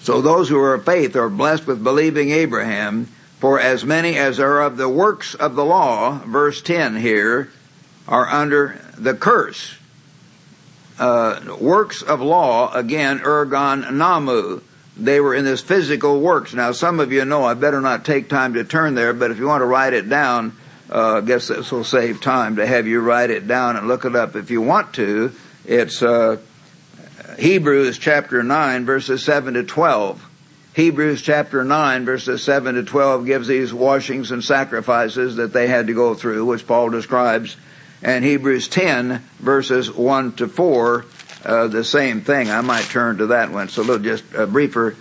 So 0.00 0.22
those 0.22 0.48
who 0.48 0.58
are 0.58 0.74
of 0.74 0.84
faith 0.84 1.14
are 1.14 1.28
blessed 1.28 1.68
with 1.68 1.84
believing 1.84 2.30
Abraham, 2.30 3.06
for 3.38 3.60
as 3.60 3.84
many 3.84 4.16
as 4.16 4.40
are 4.40 4.60
of 4.62 4.76
the 4.76 4.88
works 4.88 5.36
of 5.36 5.54
the 5.54 5.64
law, 5.64 6.18
verse 6.26 6.62
10 6.62 6.96
here, 6.96 7.48
are 8.08 8.26
under 8.26 8.80
the 8.96 9.14
curse. 9.14 9.77
Uh, 10.98 11.56
works 11.60 12.02
of 12.02 12.20
law, 12.20 12.72
again, 12.72 13.20
ergon 13.20 13.84
nomou. 13.84 14.62
They 14.96 15.20
were 15.20 15.34
in 15.34 15.44
this 15.44 15.60
physical 15.60 16.20
works. 16.20 16.54
Now 16.54 16.72
some 16.72 16.98
of 16.98 17.12
you 17.12 17.24
know 17.24 17.44
I 17.44 17.54
better 17.54 17.80
not 17.80 18.04
take 18.04 18.28
time 18.28 18.54
to 18.54 18.64
turn 18.64 18.94
there, 18.96 19.12
but 19.12 19.30
if 19.30 19.38
you 19.38 19.46
want 19.46 19.60
to 19.60 19.66
write 19.66 19.92
it 19.92 20.08
down, 20.08 20.56
uh, 20.90 21.18
I 21.18 21.20
guess 21.20 21.48
this 21.48 21.70
will 21.70 21.84
save 21.84 22.20
time 22.20 22.56
to 22.56 22.66
have 22.66 22.88
you 22.88 23.00
write 23.00 23.30
it 23.30 23.46
down 23.46 23.76
and 23.76 23.86
look 23.86 24.04
it 24.04 24.16
up 24.16 24.34
if 24.34 24.50
you 24.50 24.60
want 24.60 24.94
to. 24.94 25.32
It's 25.64 26.02
uh, 26.02 26.38
Hebrews 27.38 27.98
chapter 27.98 28.42
9, 28.42 28.84
verses 28.86 29.22
7 29.22 29.54
to 29.54 29.62
12. 29.62 30.24
Hebrews 30.74 31.22
chapter 31.22 31.64
9, 31.64 32.04
verses 32.04 32.42
7 32.42 32.74
to 32.74 32.82
12 32.82 33.26
gives 33.26 33.46
these 33.48 33.72
washings 33.72 34.30
and 34.30 34.42
sacrifices 34.42 35.36
that 35.36 35.52
they 35.52 35.68
had 35.68 35.88
to 35.88 35.94
go 35.94 36.14
through, 36.14 36.44
which 36.46 36.66
Paul 36.66 36.90
describes. 36.90 37.56
And 38.02 38.24
Hebrews 38.24 38.68
10, 38.68 39.22
verses 39.40 39.90
1 39.90 40.32
to 40.34 40.48
4, 40.48 41.04
uh, 41.44 41.68
the 41.68 41.84
same 41.84 42.20
thing. 42.20 42.50
I 42.50 42.60
might 42.60 42.84
turn 42.84 43.18
to 43.18 43.26
that 43.28 43.50
one. 43.50 43.68
So 43.68 43.82
little, 43.82 43.98
just 43.98 44.24
a 44.34 44.46
briefer 44.46 44.96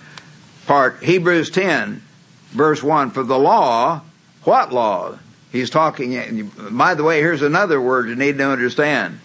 part. 0.66 1.04
Hebrews 1.04 1.50
10, 1.52 2.02
verse 2.50 2.82
1, 2.82 3.12
for 3.12 3.24
the 3.24 3.38
law, 3.38 4.02
what 4.43 4.74
law? 4.74 5.18
He's 5.52 5.70
talking, 5.70 6.52
by 6.72 6.93
the 6.93 7.04
way, 7.04 7.20
here's 7.20 7.41
another 7.41 7.80
word 7.80 8.10
you 8.10 8.16
need 8.16 8.38
to 8.38 8.50
understand. 8.50 9.20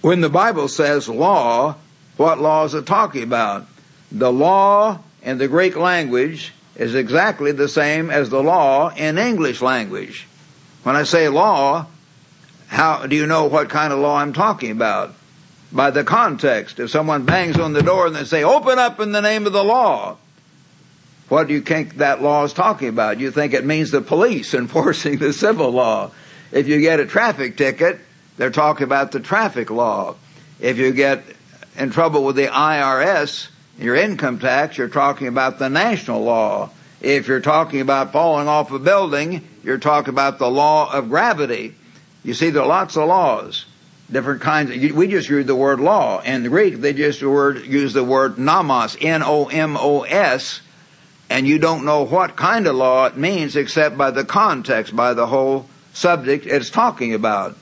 When 0.00 0.20
the 0.20 0.28
Bible 0.28 0.68
says 0.68 1.08
law, 1.08 1.76
what 2.16 2.38
law 2.38 2.64
is 2.64 2.74
it 2.74 2.86
talking 2.86 3.22
about? 3.22 3.66
The 4.10 4.32
law 4.32 5.00
in 5.22 5.38
the 5.38 5.48
Greek 5.48 5.76
language 5.76 6.52
is 6.76 6.94
exactly 6.94 7.52
the 7.52 7.68
same 7.68 8.10
as 8.10 8.30
the 8.30 8.42
law 8.42 8.90
in 8.94 9.18
English 9.18 9.62
language. 9.62 10.26
When 10.82 10.96
I 10.96 11.04
say 11.04 11.28
law, 11.28 11.86
how 12.68 13.06
do 13.06 13.16
you 13.16 13.26
know 13.26 13.46
what 13.46 13.68
kind 13.68 13.92
of 13.92 13.98
law 13.98 14.16
I'm 14.16 14.32
talking 14.32 14.70
about? 14.70 15.14
By 15.72 15.90
the 15.90 16.04
context. 16.04 16.78
If 16.78 16.90
someone 16.90 17.24
bangs 17.24 17.58
on 17.58 17.72
the 17.72 17.82
door 17.82 18.06
and 18.06 18.14
they 18.14 18.24
say, 18.24 18.44
open 18.44 18.78
up 18.78 19.00
in 19.00 19.12
the 19.12 19.20
name 19.20 19.46
of 19.46 19.52
the 19.52 19.64
law, 19.64 20.16
what 21.28 21.48
do 21.48 21.54
you 21.54 21.60
think 21.60 21.96
that 21.96 22.22
law 22.22 22.44
is 22.44 22.52
talking 22.52 22.88
about? 22.88 23.18
You 23.18 23.30
think 23.30 23.54
it 23.54 23.64
means 23.64 23.90
the 23.90 24.00
police 24.00 24.54
enforcing 24.54 25.18
the 25.18 25.32
civil 25.32 25.70
law. 25.70 26.10
If 26.52 26.68
you 26.68 26.80
get 26.80 27.00
a 27.00 27.06
traffic 27.06 27.56
ticket, 27.56 27.98
they're 28.36 28.50
talking 28.50 28.84
about 28.84 29.12
the 29.12 29.20
traffic 29.20 29.70
law. 29.70 30.16
If 30.60 30.78
you 30.78 30.92
get 30.92 31.24
in 31.76 31.90
trouble 31.90 32.24
with 32.24 32.36
the 32.36 32.46
IRS, 32.46 33.48
your 33.78 33.96
income 33.96 34.38
tax, 34.38 34.78
you're 34.78 34.88
talking 34.88 35.26
about 35.26 35.58
the 35.58 35.68
national 35.68 36.22
law. 36.22 36.70
If 37.00 37.26
you're 37.28 37.40
talking 37.40 37.80
about 37.80 38.12
falling 38.12 38.48
off 38.48 38.70
a 38.70 38.78
building, 38.78 39.46
you're 39.62 39.78
talking 39.78 40.10
about 40.10 40.38
the 40.38 40.50
law 40.50 40.92
of 40.92 41.08
gravity. 41.08 41.74
You 42.24 42.34
see, 42.34 42.50
there 42.50 42.62
are 42.62 42.68
lots 42.68 42.96
of 42.96 43.06
laws, 43.06 43.66
different 44.10 44.40
kinds. 44.40 44.70
Of, 44.70 44.96
we 44.96 45.06
just 45.08 45.28
use 45.28 45.46
the 45.46 45.54
word 45.54 45.78
law. 45.78 46.20
In 46.22 46.42
the 46.42 46.48
Greek, 46.48 46.76
they 46.80 46.94
just 46.94 47.20
use 47.20 47.92
the 47.92 48.02
word 48.02 48.38
nomos, 48.38 48.96
N-O-M-O-S, 48.98 50.60
and 51.30 51.46
you 51.46 51.58
don't 51.58 51.84
know 51.84 52.02
what 52.04 52.34
kind 52.34 52.66
of 52.66 52.76
law 52.76 53.06
it 53.06 53.16
means 53.16 53.56
except 53.56 53.98
by 53.98 54.10
the 54.10 54.24
context, 54.24 54.96
by 54.96 55.14
the 55.14 55.26
whole 55.26 55.66
subject 55.92 56.46
it's 56.46 56.70
talking 56.70 57.14
about. 57.14 57.56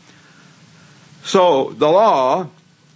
So 1.24 1.72
the 1.72 1.88
law, 1.88 2.48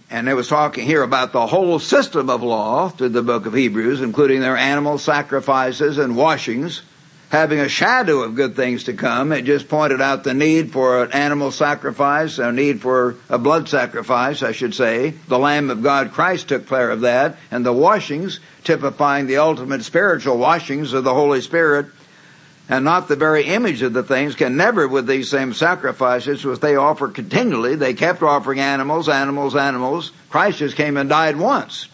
and 0.09 0.29
it 0.29 0.33
was 0.33 0.47
talking 0.47 0.85
here 0.85 1.01
about 1.01 1.33
the 1.33 1.47
whole 1.47 1.79
system 1.79 2.29
of 2.29 2.43
law 2.43 2.89
through 2.89 3.09
the 3.09 3.21
book 3.21 3.45
of 3.45 3.53
Hebrews, 3.53 4.01
including 4.01 4.39
their 4.39 4.57
animal 4.57 4.97
sacrifices 4.97 5.97
and 5.97 6.15
washings, 6.15 6.81
having 7.29 7.59
a 7.59 7.67
shadow 7.67 8.21
of 8.21 8.35
good 8.35 8.55
things 8.55 8.85
to 8.85 8.93
come. 8.93 9.31
It 9.31 9.43
just 9.43 9.67
pointed 9.67 10.01
out 10.01 10.23
the 10.23 10.33
need 10.33 10.71
for 10.71 11.03
an 11.03 11.11
animal 11.11 11.51
sacrifice, 11.51 12.39
a 12.39 12.51
need 12.51 12.81
for 12.81 13.15
a 13.29 13.37
blood 13.37 13.67
sacrifice, 13.67 14.43
I 14.43 14.53
should 14.53 14.73
say. 14.73 15.09
The 15.09 15.39
Lamb 15.39 15.69
of 15.69 15.83
God, 15.83 16.13
Christ, 16.13 16.47
took 16.47 16.67
care 16.67 16.89
of 16.89 17.01
that. 17.01 17.37
And 17.51 17.65
the 17.65 17.73
washings, 17.73 18.39
typifying 18.63 19.27
the 19.27 19.37
ultimate 19.37 19.83
spiritual 19.83 20.37
washings 20.37 20.93
of 20.93 21.03
the 21.03 21.13
Holy 21.13 21.41
Spirit, 21.41 21.87
and 22.69 22.83
not 22.83 23.07
the 23.07 23.15
very 23.15 23.45
image 23.45 23.81
of 23.81 23.93
the 23.93 24.03
things, 24.03 24.35
can 24.35 24.57
never, 24.57 24.87
with 24.87 25.07
these 25.07 25.29
same 25.29 25.53
sacrifices, 25.53 26.43
which 26.43 26.59
they 26.59 26.75
offer 26.75 27.07
continually, 27.07 27.75
they 27.75 27.93
kept 27.93 28.21
offering 28.21 28.59
animals, 28.59 29.07
animals, 29.07 29.55
animals. 29.55 30.11
Christ 30.29 30.59
just 30.59 30.75
came 30.75 30.97
and 30.97 31.09
died 31.09 31.37
once. 31.37 31.87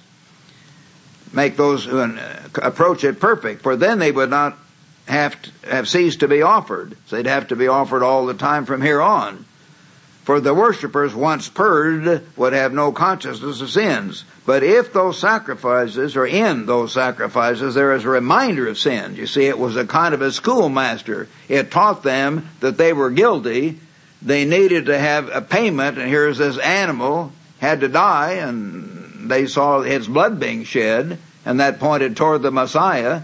Make 1.31 1.57
those 1.57 1.85
who 1.85 1.99
uh, 1.99 2.49
approach 2.55 3.03
it 3.03 3.19
perfect, 3.19 3.61
for 3.61 3.75
then 3.75 3.99
they 3.99 4.11
would 4.11 4.29
not 4.29 4.57
have 5.07 5.41
to, 5.41 5.51
have 5.69 5.89
ceased 5.89 6.21
to 6.21 6.27
be 6.27 6.41
offered. 6.41 6.95
So 7.05 7.15
they'd 7.15 7.25
have 7.25 7.49
to 7.49 7.55
be 7.55 7.67
offered 7.67 8.03
all 8.03 8.25
the 8.25 8.33
time 8.33 8.65
from 8.65 8.81
here 8.81 9.01
on. 9.01 9.45
For 10.23 10.39
the 10.39 10.53
worshippers 10.53 11.13
once 11.13 11.49
purged 11.49 12.23
would 12.37 12.53
have 12.53 12.71
no 12.71 12.93
consciousness 12.93 13.59
of 13.59 13.69
sins. 13.69 14.23
But 14.45 14.63
if 14.63 14.93
those 14.93 15.19
sacrifices, 15.19 16.15
or 16.15 16.25
in 16.25 16.65
those 16.65 16.93
sacrifices, 16.93 17.75
there 17.75 17.93
is 17.93 18.05
a 18.05 18.09
reminder 18.09 18.67
of 18.69 18.79
sins. 18.79 19.17
You 19.17 19.27
see, 19.27 19.45
it 19.45 19.59
was 19.59 19.75
a 19.75 19.85
kind 19.85 20.13
of 20.13 20.21
a 20.21 20.31
schoolmaster. 20.31 21.27
It 21.49 21.71
taught 21.71 22.03
them 22.03 22.49
that 22.61 22.77
they 22.77 22.93
were 22.93 23.09
guilty. 23.09 23.79
They 24.21 24.45
needed 24.45 24.85
to 24.85 24.97
have 24.97 25.29
a 25.29 25.41
payment, 25.41 25.97
and 25.97 26.07
here's 26.07 26.37
this 26.37 26.57
animal 26.57 27.33
had 27.59 27.81
to 27.81 27.89
die, 27.89 28.33
and 28.33 29.29
they 29.29 29.47
saw 29.47 29.81
its 29.81 30.07
blood 30.07 30.39
being 30.39 30.63
shed, 30.63 31.17
and 31.45 31.59
that 31.59 31.79
pointed 31.79 32.15
toward 32.15 32.41
the 32.41 32.51
Messiah. 32.51 33.21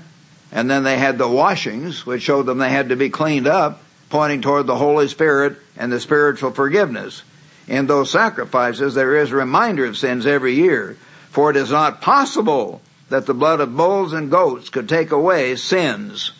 And 0.51 0.69
then 0.69 0.83
they 0.83 0.97
had 0.97 1.17
the 1.17 1.27
washings, 1.27 2.05
which 2.05 2.23
showed 2.23 2.45
them 2.45 2.57
they 2.57 2.69
had 2.69 2.89
to 2.89 2.95
be 2.95 3.09
cleaned 3.09 3.47
up, 3.47 3.81
pointing 4.09 4.41
toward 4.41 4.65
the 4.65 4.75
Holy 4.75 5.07
Spirit 5.07 5.57
and 5.77 5.91
the 5.91 5.99
spiritual 5.99 6.51
forgiveness. 6.51 7.23
In 7.67 7.85
those 7.85 8.11
sacrifices, 8.11 8.95
there 8.95 9.15
is 9.17 9.31
a 9.31 9.35
reminder 9.35 9.85
of 9.85 9.97
sins 9.97 10.25
every 10.25 10.55
year, 10.55 10.97
for 11.29 11.51
it 11.51 11.55
is 11.55 11.69
not 11.69 12.01
possible 12.01 12.81
that 13.09 13.27
the 13.27 13.33
blood 13.33 13.59
of 13.59 13.75
bulls 13.75 14.13
and 14.13 14.31
goats 14.31 14.69
could 14.69 14.89
take 14.89 15.11
away 15.11 15.55
sins. 15.55 16.31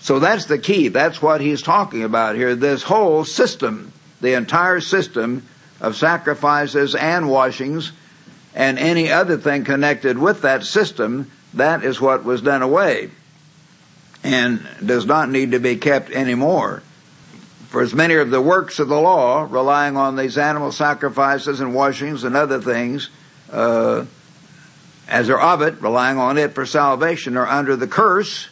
So 0.00 0.18
that's 0.18 0.46
the 0.46 0.58
key. 0.58 0.88
That's 0.88 1.20
what 1.20 1.42
he's 1.42 1.60
talking 1.60 2.02
about 2.02 2.36
here. 2.36 2.54
This 2.54 2.82
whole 2.82 3.24
system, 3.26 3.92
the 4.22 4.32
entire 4.34 4.80
system 4.80 5.46
of 5.80 5.96
sacrifices 5.96 6.94
and 6.94 7.28
washings 7.28 7.92
and 8.54 8.78
any 8.78 9.10
other 9.10 9.36
thing 9.36 9.64
connected 9.64 10.18
with 10.18 10.42
that 10.42 10.64
system 10.64 11.30
that 11.54 11.84
is 11.84 12.00
what 12.00 12.24
was 12.24 12.42
done 12.42 12.62
away 12.62 13.10
and 14.22 14.66
does 14.84 15.06
not 15.06 15.30
need 15.30 15.52
to 15.52 15.60
be 15.60 15.76
kept 15.76 16.10
anymore. 16.10 16.82
For 17.68 17.82
as 17.82 17.94
many 17.94 18.14
of 18.14 18.30
the 18.30 18.40
works 18.40 18.78
of 18.80 18.88
the 18.88 19.00
law, 19.00 19.46
relying 19.48 19.96
on 19.96 20.16
these 20.16 20.36
animal 20.36 20.72
sacrifices 20.72 21.60
and 21.60 21.74
washings 21.74 22.24
and 22.24 22.36
other 22.36 22.60
things, 22.60 23.08
uh, 23.52 24.04
as 25.08 25.30
are 25.30 25.40
of 25.40 25.62
it, 25.62 25.80
relying 25.80 26.18
on 26.18 26.36
it 26.36 26.54
for 26.54 26.66
salvation, 26.66 27.36
are 27.36 27.46
under 27.46 27.76
the 27.76 27.86
curse. 27.86 28.48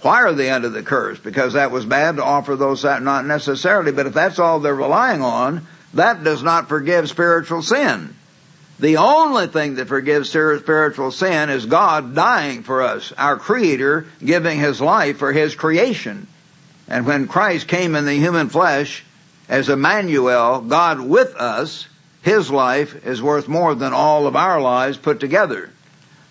Why 0.00 0.22
are 0.22 0.32
they 0.32 0.50
under 0.50 0.70
the 0.70 0.82
curse? 0.82 1.18
Because 1.18 1.52
that 1.52 1.70
was 1.70 1.84
bad 1.84 2.16
to 2.16 2.24
offer 2.24 2.56
those, 2.56 2.82
that 2.82 3.02
not 3.02 3.26
necessarily, 3.26 3.92
but 3.92 4.06
if 4.06 4.14
that's 4.14 4.38
all 4.38 4.60
they're 4.60 4.74
relying 4.74 5.20
on, 5.20 5.66
that 5.94 6.24
does 6.24 6.42
not 6.42 6.68
forgive 6.68 7.08
spiritual 7.08 7.62
sin. 7.62 8.15
The 8.78 8.98
only 8.98 9.46
thing 9.46 9.76
that 9.76 9.88
forgives 9.88 10.28
spiritual 10.28 11.10
sin 11.10 11.48
is 11.48 11.64
God 11.64 12.14
dying 12.14 12.62
for 12.62 12.82
us, 12.82 13.12
our 13.16 13.38
Creator 13.38 14.06
giving 14.22 14.58
His 14.58 14.80
life 14.80 15.16
for 15.16 15.32
His 15.32 15.54
creation. 15.54 16.26
And 16.86 17.06
when 17.06 17.26
Christ 17.26 17.68
came 17.68 17.94
in 17.96 18.04
the 18.04 18.18
human 18.18 18.50
flesh 18.50 19.02
as 19.48 19.68
Emmanuel, 19.68 20.60
God 20.60 21.00
with 21.00 21.34
us, 21.36 21.88
His 22.22 22.50
life 22.50 23.06
is 23.06 23.22
worth 23.22 23.48
more 23.48 23.74
than 23.74 23.94
all 23.94 24.26
of 24.26 24.36
our 24.36 24.60
lives 24.60 24.98
put 24.98 25.20
together. 25.20 25.70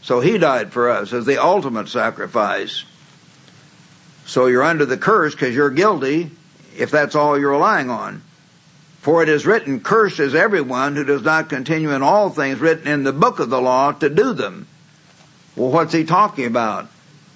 So 0.03 0.19
He 0.19 0.37
died 0.37 0.71
for 0.71 0.89
us 0.89 1.13
as 1.13 1.25
the 1.25 1.43
ultimate 1.43 1.89
sacrifice. 1.89 2.83
So 4.27 4.45
you're 4.45 4.63
under 4.63 4.85
the 4.85 4.97
curse 4.97 5.33
because 5.33 5.55
you're 5.55 5.71
guilty 5.71 6.29
if 6.77 6.91
that's 6.91 7.15
all 7.15 7.39
you're 7.39 7.51
relying 7.51 7.89
on. 7.89 8.21
For 9.05 9.21
it 9.21 9.29
is 9.29 9.45
written, 9.45 9.81
cursed 9.81 10.19
is 10.19 10.33
everyone 10.33 10.95
who 10.95 11.03
does 11.03 11.21
not 11.21 11.47
continue 11.47 11.91
in 11.91 12.01
all 12.01 12.31
things 12.31 12.59
written 12.59 12.87
in 12.87 13.03
the 13.03 13.13
book 13.13 13.37
of 13.37 13.51
the 13.51 13.61
law 13.61 13.91
to 13.91 14.09
do 14.09 14.33
them. 14.33 14.65
Well, 15.55 15.69
what's 15.69 15.93
he 15.93 16.05
talking 16.05 16.47
about? 16.47 16.87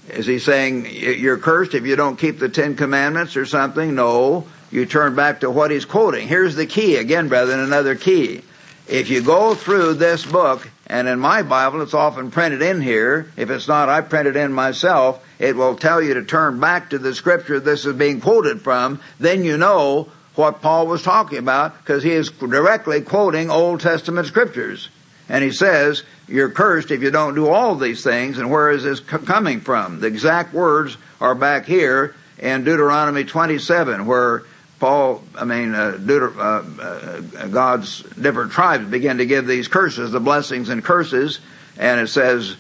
Is 0.08 0.26
he 0.26 0.40
saying 0.40 0.88
you're 0.90 1.38
cursed 1.38 1.76
if 1.76 1.86
you 1.86 1.96
don't 1.96 2.18
keep 2.18 2.40
the 2.40 2.50
Ten 2.50 2.76
Commandments 2.76 3.38
or 3.38 3.46
something? 3.46 3.94
No. 3.94 4.48
You 4.72 4.88
turn 4.88 5.14
back 5.14 5.42
to 5.42 5.52
what 5.52 5.70
he's 5.70 5.86
quoting. 5.86 6.28
Here's 6.28 6.56
the 6.56 6.66
key 6.66 6.96
again, 6.96 7.28
brethren, 7.28 7.60
another 7.60 7.94
key. 7.94 8.42
If 8.88 9.12
you 9.12 9.22
go 9.22 9.54
through 9.54 9.94
this 9.94 10.26
book, 10.26 10.68
and 10.88 11.08
in 11.08 11.20
my 11.20 11.44
Bible 11.44 11.84
it's 11.84 11.94
often 11.94 12.32
printed 12.32 12.64
in 12.64 12.82
here, 12.82 13.32
if 13.38 13.52
it's 13.52 13.68
not, 13.68 13.90
I 13.90 14.02
print 14.02 14.28
it 14.28 14.36
in 14.36 14.52
myself, 14.52 15.24
it 15.38 15.56
will 15.56 15.76
tell 15.76 16.02
you 16.02 16.16
to 16.16 16.24
turn 16.24 16.60
back 16.60 16.90
to 16.90 16.98
the 16.98 17.14
scripture 17.14 17.60
this 17.60 17.86
is 17.86 17.96
being 17.96 18.22
quoted 18.22 18.64
from, 18.64 19.00
then 19.20 19.44
you 19.44 19.56
know 19.56 20.10
what 20.36 20.62
Paul 20.62 20.88
was 20.88 21.04
talking 21.04 21.40
about 21.40 21.78
because 21.80 22.04
he 22.04 22.12
is 22.12 22.30
directly 22.30 23.02
quoting 23.02 23.50
Old 23.50 23.82
Testament 23.82 24.28
scriptures. 24.28 24.90
And 25.28 25.44
he 25.44 25.52
says, 25.52 26.04
you're 26.28 26.50
cursed 26.50 26.92
if 26.92 27.02
you 27.02 27.12
don't 27.12 27.36
do 27.36 27.50
all 27.50 27.76
these 27.76 28.04
things. 28.04 28.38
And 28.38 28.50
where 28.50 28.72
is 28.72 28.84
this 28.84 29.00
coming 29.00 29.62
from? 29.62 30.00
The 30.00 30.08
exact 30.08 30.54
words 30.54 30.98
are 31.22 31.36
back 31.36 31.66
here 31.66 32.16
in 32.40 32.64
Deuteronomy 32.64 33.26
27 33.26 34.06
where 34.06 34.44
Paul, 34.80 35.22
I 35.36 35.44
mean, 35.44 35.76
uh, 35.76 35.98
Deuter- 36.00 36.38
uh, 36.38 37.42
uh, 37.42 37.48
God's 37.48 38.02
different 38.02 38.54
tribes 38.54 38.90
begin 38.90 39.18
to 39.18 39.26
give 39.26 39.46
these 39.46 39.68
curses, 39.68 40.12
the 40.12 40.22
blessings 40.22 40.70
and 40.70 40.84
curses. 40.84 41.40
And 41.78 42.00
it 42.00 42.08
says, 42.08 42.56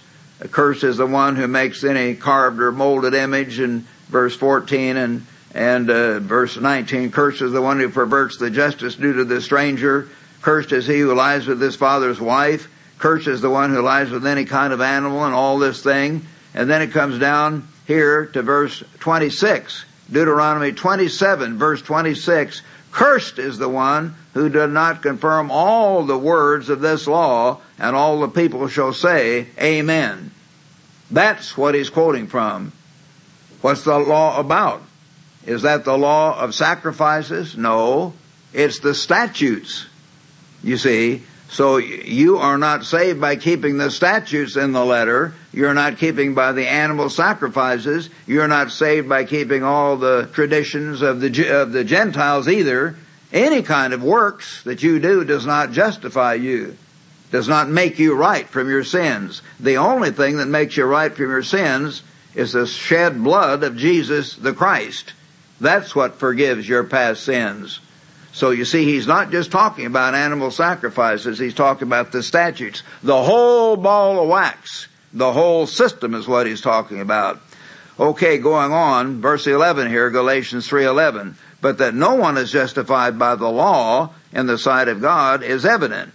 cursed 0.51 0.83
is 0.83 0.97
the 0.97 1.07
one 1.07 1.35
who 1.37 1.47
makes 1.47 1.83
any 1.83 2.15
carved 2.15 2.59
or 2.59 2.71
molded 2.71 3.13
image 3.13 3.59
in 3.59 3.85
verse 4.09 4.35
14 4.35 4.97
and 4.97 5.25
And 5.53 5.89
uh, 5.89 6.19
verse 6.19 6.57
19, 6.57 7.11
cursed 7.11 7.41
is 7.41 7.51
the 7.51 7.61
one 7.61 7.79
who 7.79 7.89
perverts 7.89 8.37
the 8.37 8.51
justice 8.51 8.95
due 8.95 9.13
to 9.13 9.25
the 9.25 9.41
stranger. 9.41 10.09
Cursed 10.41 10.71
is 10.71 10.85
he 10.85 10.99
who 10.99 11.13
lies 11.13 11.47
with 11.47 11.59
his 11.59 11.75
father's 11.75 12.21
wife. 12.21 12.69
Cursed 12.99 13.27
is 13.27 13.41
the 13.41 13.49
one 13.49 13.73
who 13.73 13.81
lies 13.81 14.11
with 14.11 14.27
any 14.27 14.45
kind 14.45 14.73
of 14.73 14.81
animal 14.81 15.25
and 15.25 15.33
all 15.33 15.57
this 15.57 15.81
thing. 15.81 16.25
And 16.53 16.69
then 16.69 16.81
it 16.81 16.91
comes 16.91 17.17
down 17.17 17.67
here 17.87 18.27
to 18.27 18.41
verse 18.41 18.83
26. 18.99 19.85
Deuteronomy 20.11 20.71
27 20.71 21.57
verse 21.57 21.81
26. 21.81 22.61
Cursed 22.91 23.39
is 23.39 23.57
the 23.57 23.69
one 23.69 24.15
who 24.33 24.49
does 24.49 24.71
not 24.71 25.01
confirm 25.01 25.51
all 25.51 26.03
the 26.03 26.17
words 26.17 26.69
of 26.69 26.81
this 26.81 27.07
law, 27.07 27.61
and 27.77 27.95
all 27.95 28.19
the 28.19 28.27
people 28.27 28.67
shall 28.67 28.93
say, 28.93 29.47
Amen. 29.59 30.31
That's 31.11 31.57
what 31.57 31.75
he's 31.75 31.89
quoting 31.89 32.27
from. 32.27 32.71
What's 33.61 33.83
the 33.83 33.97
law 33.97 34.39
about? 34.39 34.81
Is 35.45 35.61
that 35.63 35.85
the 35.85 35.97
law 35.97 36.39
of 36.39 36.53
sacrifices? 36.53 37.57
No. 37.57 38.13
It's 38.53 38.79
the 38.79 38.93
statutes. 38.93 39.85
You 40.63 40.77
see, 40.77 41.23
so 41.49 41.77
you 41.77 42.37
are 42.37 42.57
not 42.57 42.85
saved 42.85 43.19
by 43.19 43.35
keeping 43.35 43.77
the 43.77 43.89
statutes 43.89 44.55
in 44.55 44.71
the 44.71 44.85
letter. 44.85 45.33
You're 45.51 45.73
not 45.73 45.97
keeping 45.97 46.35
by 46.35 46.51
the 46.51 46.67
animal 46.67 47.09
sacrifices. 47.09 48.09
You're 48.27 48.47
not 48.47 48.71
saved 48.71 49.09
by 49.09 49.23
keeping 49.23 49.63
all 49.63 49.97
the 49.97 50.29
traditions 50.33 51.01
of 51.01 51.21
the, 51.21 51.61
of 51.61 51.71
the 51.71 51.83
Gentiles 51.83 52.47
either. 52.47 52.95
Any 53.31 53.63
kind 53.63 53.93
of 53.93 54.03
works 54.03 54.63
that 54.63 54.83
you 54.83 54.99
do 54.99 55.23
does 55.23 55.45
not 55.45 55.71
justify 55.71 56.35
you, 56.35 56.77
does 57.31 57.47
not 57.47 57.69
make 57.69 57.99
you 57.99 58.15
right 58.15 58.47
from 58.47 58.69
your 58.69 58.83
sins. 58.83 59.41
The 59.59 59.77
only 59.77 60.11
thing 60.11 60.37
that 60.37 60.47
makes 60.47 60.77
you 60.77 60.85
right 60.85 61.13
from 61.13 61.29
your 61.29 61.43
sins 61.43 62.03
is 62.35 62.53
the 62.53 62.67
shed 62.67 63.23
blood 63.23 63.63
of 63.63 63.77
Jesus 63.77 64.35
the 64.35 64.53
Christ. 64.53 65.13
That's 65.59 65.95
what 65.95 66.15
forgives 66.15 66.67
your 66.67 66.83
past 66.83 67.23
sins. 67.23 67.79
So 68.31 68.51
you 68.51 68.65
see, 68.65 68.85
he's 68.85 69.07
not 69.07 69.31
just 69.31 69.51
talking 69.51 69.85
about 69.85 70.15
animal 70.15 70.51
sacrifices, 70.51 71.39
he's 71.39 71.53
talking 71.53 71.87
about 71.87 72.11
the 72.11 72.23
statutes. 72.23 72.83
The 73.03 73.21
whole 73.21 73.75
ball 73.75 74.21
of 74.21 74.29
wax, 74.29 74.87
the 75.13 75.33
whole 75.33 75.65
system 75.67 76.13
is 76.13 76.27
what 76.27 76.47
he's 76.47 76.61
talking 76.61 77.01
about. 77.01 77.41
Okay, 77.99 78.37
going 78.37 78.71
on, 78.71 79.19
verse 79.19 79.45
11 79.47 79.89
here, 79.89 80.09
Galatians 80.09 80.69
3.11 80.69 81.35
but 81.61 81.77
that 81.79 81.93
no 81.93 82.15
one 82.15 82.37
is 82.37 82.51
justified 82.51 83.19
by 83.19 83.35
the 83.35 83.49
law 83.49 84.11
in 84.31 84.45
the 84.45 84.57
sight 84.57 84.87
of 84.87 85.01
God 85.01 85.43
is 85.43 85.65
evident. 85.65 86.13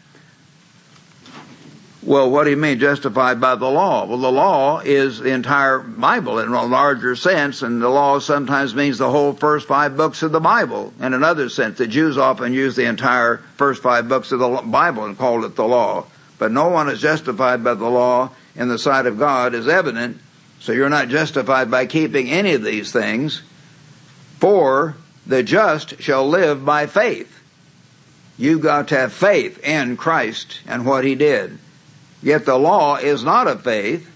Well, 2.07 2.31
what 2.31 2.45
do 2.45 2.51
you 2.51 2.59
mean 2.59 2.81
justified 2.81 3.41
by 3.41 3.55
the 3.55 3.71
law? 3.71 4.05
Well, 4.05 4.19
the 4.19 4.31
law 4.31 4.81
is 4.81 5.21
the 5.21 5.31
entire 5.31 5.79
Bible 5.79 6.39
in 6.39 6.49
a 6.49 6.67
larger 6.67 7.17
sense, 7.17 7.63
and 7.63 7.81
the 7.81 7.89
law 7.89 8.19
sometimes 8.19 8.75
means 8.75 8.99
the 8.99 9.11
whole 9.11 9.33
first 9.33 9.67
five 9.67 9.97
books 9.97 10.23
of 10.23 10.31
the 10.31 10.41
Bible. 10.41 10.93
In 11.01 11.15
another 11.15 11.49
sense, 11.49 11.79
the 11.79 11.87
Jews 11.87 12.19
often 12.19 12.53
use 12.53 12.77
the 12.77 12.85
entire 12.85 13.39
first 13.57 13.83
five 13.83 14.07
books 14.07 14.33
of 14.33 14.39
the 14.41 14.61
Bible 14.67 15.07
and 15.07 15.17
call 15.17 15.47
it 15.47 15.57
the 15.57 15.65
law. 15.65 16.05
But 16.39 16.53
no 16.53 16.69
one 16.69 16.91
is 16.91 17.01
justified 17.01 17.65
by 17.65 17.73
the 17.73 17.89
law 17.89 18.33
in 18.55 18.69
the 18.69 18.79
sight 18.79 19.07
of 19.07 19.19
God 19.19 19.55
is 19.55 19.67
evident. 19.67 20.19
So 20.61 20.73
you're 20.73 20.91
not 20.91 21.09
justified 21.09 21.71
by 21.71 21.87
keeping 21.87 22.29
any 22.29 22.53
of 22.53 22.63
these 22.63 22.93
things. 22.93 23.41
For 24.41 24.95
the 25.27 25.43
just 25.43 26.03
shall 26.03 26.29
live 26.29 26.67
by 26.67 26.87
faith. 26.87 27.31
You've 28.37 28.61
got 28.61 28.89
to 28.89 28.99
have 28.99 29.15
faith 29.15 29.65
in 29.65 29.97
Christ 29.97 30.61
and 30.67 30.85
what 30.85 31.05
He 31.05 31.15
did. 31.15 31.61
Yet 32.25 32.47
the 32.47 32.59
law 32.59 32.97
is 32.97 33.23
not 33.23 33.47
of 33.47 33.63
faith, 33.63 34.11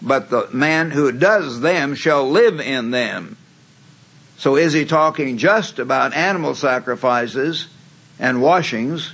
but 0.00 0.30
the 0.30 0.48
man 0.52 0.90
who 0.90 1.12
does 1.12 1.60
them 1.60 1.94
shall 1.94 2.30
live 2.30 2.60
in 2.60 2.92
them. 2.92 3.36
So 4.38 4.56
is 4.56 4.72
he 4.72 4.84
talking 4.84 5.36
just 5.36 5.80
about 5.80 6.14
animal 6.14 6.54
sacrifices 6.54 7.66
and 8.20 8.40
washings 8.40 9.12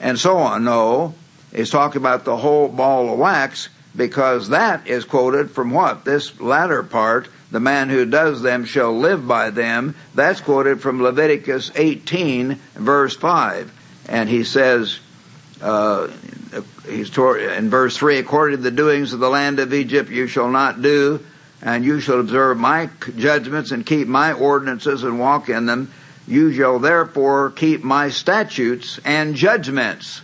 and 0.00 0.18
so 0.18 0.38
on? 0.38 0.64
No. 0.64 1.14
He's 1.54 1.70
talking 1.70 2.00
about 2.00 2.24
the 2.24 2.38
whole 2.38 2.68
ball 2.68 3.12
of 3.12 3.18
wax 3.18 3.68
because 3.94 4.48
that 4.48 4.86
is 4.88 5.04
quoted 5.04 5.50
from 5.50 5.70
what? 5.70 6.06
This 6.06 6.40
latter 6.40 6.82
part 6.82 7.28
the 7.52 7.60
man 7.60 7.90
who 7.90 8.06
does 8.06 8.40
them 8.40 8.64
shall 8.64 8.98
live 8.98 9.28
by 9.28 9.50
them. 9.50 9.94
That's 10.14 10.40
quoted 10.40 10.80
from 10.80 11.02
Leviticus 11.02 11.70
18, 11.74 12.54
verse 12.74 13.14
5. 13.14 13.70
And 14.08 14.30
he 14.30 14.42
says, 14.42 14.98
uh, 15.62 16.08
in 16.88 17.70
verse 17.70 17.96
3, 17.96 18.18
according 18.18 18.58
to 18.58 18.62
the 18.62 18.70
doings 18.70 19.12
of 19.12 19.20
the 19.20 19.30
land 19.30 19.58
of 19.58 19.72
Egypt 19.72 20.10
you 20.10 20.26
shall 20.26 20.50
not 20.50 20.82
do, 20.82 21.20
and 21.62 21.84
you 21.84 22.00
shall 22.00 22.20
observe 22.20 22.58
my 22.58 22.90
judgments 23.16 23.70
and 23.70 23.86
keep 23.86 24.08
my 24.08 24.32
ordinances 24.32 25.04
and 25.04 25.18
walk 25.18 25.48
in 25.48 25.66
them. 25.66 25.92
You 26.26 26.52
shall 26.52 26.78
therefore 26.78 27.50
keep 27.50 27.82
my 27.82 28.10
statutes 28.10 29.00
and 29.04 29.34
judgments. 29.34 30.22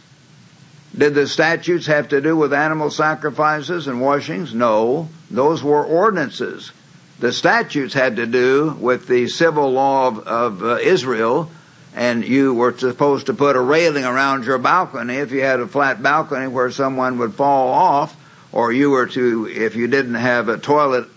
Did 0.97 1.15
the 1.15 1.29
statutes 1.29 1.87
have 1.87 2.09
to 2.09 2.21
do 2.21 2.37
with 2.37 2.53
animal 2.53 2.91
sacrifices 2.91 3.87
and 3.87 4.01
washings? 4.01 4.55
No. 4.55 5.09
Those 5.31 5.63
were 5.63 5.85
ordinances. 5.85 6.73
The 7.21 7.33
statutes 7.33 7.95
had 7.95 8.17
to 8.17 8.27
do 8.27 8.77
with 8.81 9.07
the 9.07 9.29
civil 9.29 9.71
law 9.73 10.09
of, 10.09 10.19
of 10.21 10.63
uh, 10.63 10.77
Israel, 10.77 11.51
and 11.99 12.25
you 12.25 12.55
were 12.55 12.79
supposed 12.79 13.27
to 13.27 13.35
put 13.35 13.57
a 13.57 13.61
railing 13.61 14.05
around 14.05 14.45
your 14.45 14.59
balcony 14.59 15.17
if 15.17 15.33
you 15.33 15.41
had 15.41 15.59
a 15.59 15.67
flat 15.67 16.01
balcony 16.01 16.47
where 16.47 16.71
someone 16.71 17.19
would 17.19 17.35
fall 17.35 17.71
off, 17.71 18.17
or 18.53 18.73
you 18.73 18.91
were 18.91 19.09
to, 19.09 19.49
if 19.49 19.75
you 19.75 19.89
didn't 19.89 20.15
have 20.15 20.49
a 20.49 20.57
toilet, 20.59 21.09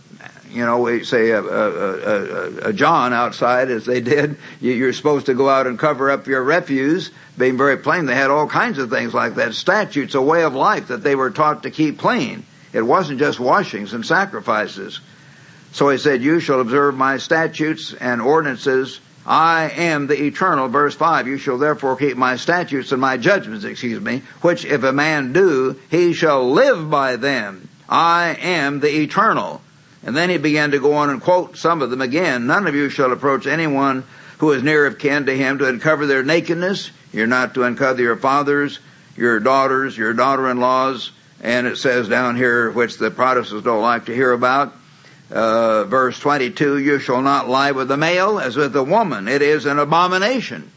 you 0.49 0.65
know, 0.65 0.79
we 0.79 1.03
say 1.03 1.29
a, 1.29 1.39
a, 1.39 1.69
a, 1.69 2.69
a 2.69 2.73
John 2.73 3.13
outside 3.13 3.69
as 3.69 3.85
they 3.85 4.01
did, 4.01 4.37
you're 4.59 4.91
supposed 4.91 5.27
to 5.27 5.35
go 5.35 5.47
out 5.47 5.67
and 5.67 5.77
cover 5.77 6.09
up 6.09 6.25
your 6.25 6.43
refuse, 6.43 7.11
being 7.37 7.57
very 7.57 7.77
plain. 7.77 8.07
They 8.07 8.15
had 8.15 8.31
all 8.31 8.47
kinds 8.47 8.79
of 8.79 8.89
things 8.89 9.13
like 9.13 9.35
that. 9.35 9.53
Statutes, 9.53 10.15
a 10.15 10.21
way 10.21 10.41
of 10.41 10.55
life 10.55 10.87
that 10.87 11.03
they 11.03 11.13
were 11.13 11.29
taught 11.29 11.61
to 11.61 11.69
keep 11.69 11.99
clean. 11.99 12.43
It 12.73 12.81
wasn't 12.81 13.19
just 13.19 13.39
washings 13.39 13.93
and 13.93 14.03
sacrifices. 14.03 14.99
So 15.73 15.89
he 15.89 15.99
said, 15.99 16.23
You 16.23 16.39
shall 16.39 16.59
observe 16.59 16.95
my 16.95 17.17
statutes 17.17 17.93
and 17.93 18.19
ordinances. 18.19 18.99
I 19.25 19.69
am 19.69 20.07
the 20.07 20.21
eternal. 20.23 20.67
Verse 20.67 20.95
5, 20.95 21.27
You 21.27 21.37
shall 21.37 21.57
therefore 21.57 21.95
keep 21.95 22.17
my 22.17 22.37
statutes 22.37 22.91
and 22.91 22.99
my 22.99 23.17
judgments, 23.17 23.65
excuse 23.65 24.01
me, 24.01 24.23
which 24.41 24.65
if 24.65 24.83
a 24.83 24.91
man 24.91 25.33
do, 25.33 25.79
he 25.89 26.13
shall 26.13 26.51
live 26.51 26.89
by 26.89 27.15
them. 27.17 27.69
I 27.87 28.37
am 28.41 28.79
the 28.79 29.01
eternal. 29.01 29.61
And 30.03 30.15
then 30.15 30.29
he 30.29 30.37
began 30.37 30.71
to 30.71 30.79
go 30.79 30.93
on 30.93 31.09
and 31.09 31.21
quote 31.21 31.57
some 31.57 31.81
of 31.81 31.91
them 31.91 32.01
again. 32.01 32.47
None 32.47 32.65
of 32.65 32.73
you 32.73 32.89
shall 32.89 33.11
approach 33.11 33.45
anyone 33.45 34.03
who 34.39 34.51
is 34.51 34.63
near 34.63 34.87
of 34.87 34.97
kin 34.97 35.27
to 35.27 35.37
him 35.37 35.59
to 35.59 35.67
uncover 35.67 36.07
their 36.07 36.23
nakedness. 36.23 36.89
You're 37.13 37.27
not 37.27 37.53
to 37.53 37.63
uncover 37.63 38.01
your 38.01 38.15
fathers, 38.15 38.79
your 39.15 39.39
daughters, 39.39 39.95
your 39.95 40.13
daughter-in-laws, 40.13 41.11
and 41.41 41.67
it 41.67 41.77
says 41.77 42.07
down 42.07 42.35
here, 42.35 42.71
which 42.71 42.97
the 42.97 43.11
Protestants 43.11 43.63
don't 43.63 43.81
like 43.81 44.05
to 44.05 44.15
hear 44.15 44.31
about, 44.31 44.73
uh, 45.31 45.85
verse 45.85 46.19
22, 46.19 46.77
you 46.79 46.99
shall 46.99 47.21
not 47.21 47.47
lie 47.47 47.71
with 47.71 47.89
a 47.91 47.97
male 47.97 48.39
as 48.39 48.55
with 48.55 48.75
a 48.75 48.83
woman. 48.83 49.27
It 49.27 49.41
is 49.41 49.65
an 49.65 49.79
abomination. 49.79 50.69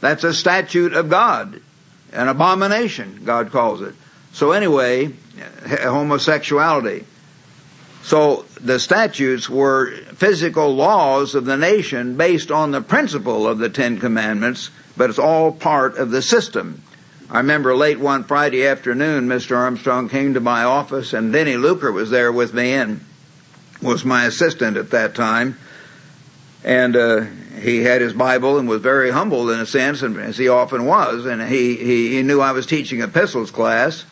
That's 0.00 0.24
a 0.24 0.34
statute 0.34 0.92
of 0.92 1.08
God. 1.08 1.60
An 2.12 2.28
abomination, 2.28 3.22
God 3.24 3.50
calls 3.50 3.80
it. 3.80 3.94
So 4.32 4.52
anyway, 4.52 5.12
homosexuality. 5.66 7.04
So 8.02 8.44
the 8.60 8.78
statutes 8.78 9.50
were 9.50 9.90
physical 10.14 10.74
laws 10.74 11.34
of 11.34 11.44
the 11.44 11.56
nation 11.56 12.16
based 12.16 12.50
on 12.50 12.70
the 12.70 12.80
principle 12.80 13.48
of 13.48 13.58
the 13.58 13.68
Ten 13.68 13.98
Commandments, 13.98 14.70
but 14.96 15.10
it's 15.10 15.18
all 15.18 15.50
part 15.50 15.96
of 15.96 16.10
the 16.10 16.22
system. 16.22 16.82
I 17.28 17.38
remember 17.38 17.74
late 17.74 17.98
one 17.98 18.22
Friday 18.22 18.64
afternoon, 18.66 19.26
Mr. 19.26 19.56
Armstrong 19.56 20.08
came 20.08 20.34
to 20.34 20.40
my 20.40 20.62
office 20.62 21.12
and 21.12 21.32
Denny 21.32 21.56
Luker 21.56 21.90
was 21.90 22.10
there 22.10 22.30
with 22.30 22.54
me 22.54 22.74
and 22.74 23.00
was 23.86 24.04
my 24.04 24.26
assistant 24.26 24.76
at 24.76 24.90
that 24.90 25.14
time. 25.14 25.58
And 26.62 26.96
uh, 26.96 27.22
he 27.60 27.82
had 27.82 28.00
his 28.00 28.12
Bible 28.12 28.58
and 28.58 28.68
was 28.68 28.82
very 28.82 29.10
humble 29.10 29.50
in 29.50 29.60
a 29.60 29.66
sense, 29.66 30.02
and 30.02 30.18
as 30.18 30.36
he 30.36 30.48
often 30.48 30.84
was. 30.84 31.24
And 31.24 31.40
he, 31.40 31.76
he, 31.76 32.16
he 32.16 32.22
knew 32.22 32.40
I 32.40 32.52
was 32.52 32.66
teaching 32.66 33.00
epistles 33.00 33.50
class. 33.50 34.04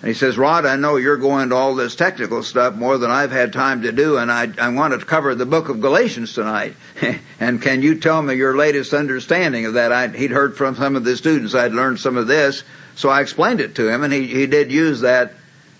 And 0.00 0.08
he 0.08 0.14
says, 0.14 0.38
Rod, 0.38 0.64
I 0.64 0.76
know 0.76 0.96
you're 0.96 1.16
going 1.16 1.48
to 1.48 1.56
all 1.56 1.74
this 1.74 1.96
technical 1.96 2.44
stuff 2.44 2.76
more 2.76 2.98
than 2.98 3.10
I've 3.10 3.32
had 3.32 3.52
time 3.52 3.82
to 3.82 3.90
do, 3.90 4.16
and 4.16 4.30
I, 4.30 4.48
I 4.56 4.68
want 4.68 4.98
to 4.98 5.04
cover 5.04 5.34
the 5.34 5.46
book 5.46 5.68
of 5.68 5.80
Galatians 5.80 6.34
tonight. 6.34 6.76
and 7.40 7.60
can 7.60 7.82
you 7.82 7.98
tell 7.98 8.22
me 8.22 8.34
your 8.34 8.56
latest 8.56 8.92
understanding 8.92 9.64
of 9.64 9.74
that? 9.74 9.90
I'd, 9.90 10.14
he'd 10.14 10.30
heard 10.30 10.56
from 10.56 10.76
some 10.76 10.94
of 10.94 11.02
the 11.02 11.16
students 11.16 11.54
I'd 11.54 11.72
learned 11.72 11.98
some 11.98 12.16
of 12.16 12.28
this, 12.28 12.62
so 12.94 13.08
I 13.08 13.22
explained 13.22 13.60
it 13.60 13.74
to 13.76 13.88
him, 13.88 14.04
and 14.04 14.12
he, 14.12 14.28
he 14.28 14.46
did 14.46 14.70
use 14.70 15.00
that 15.00 15.32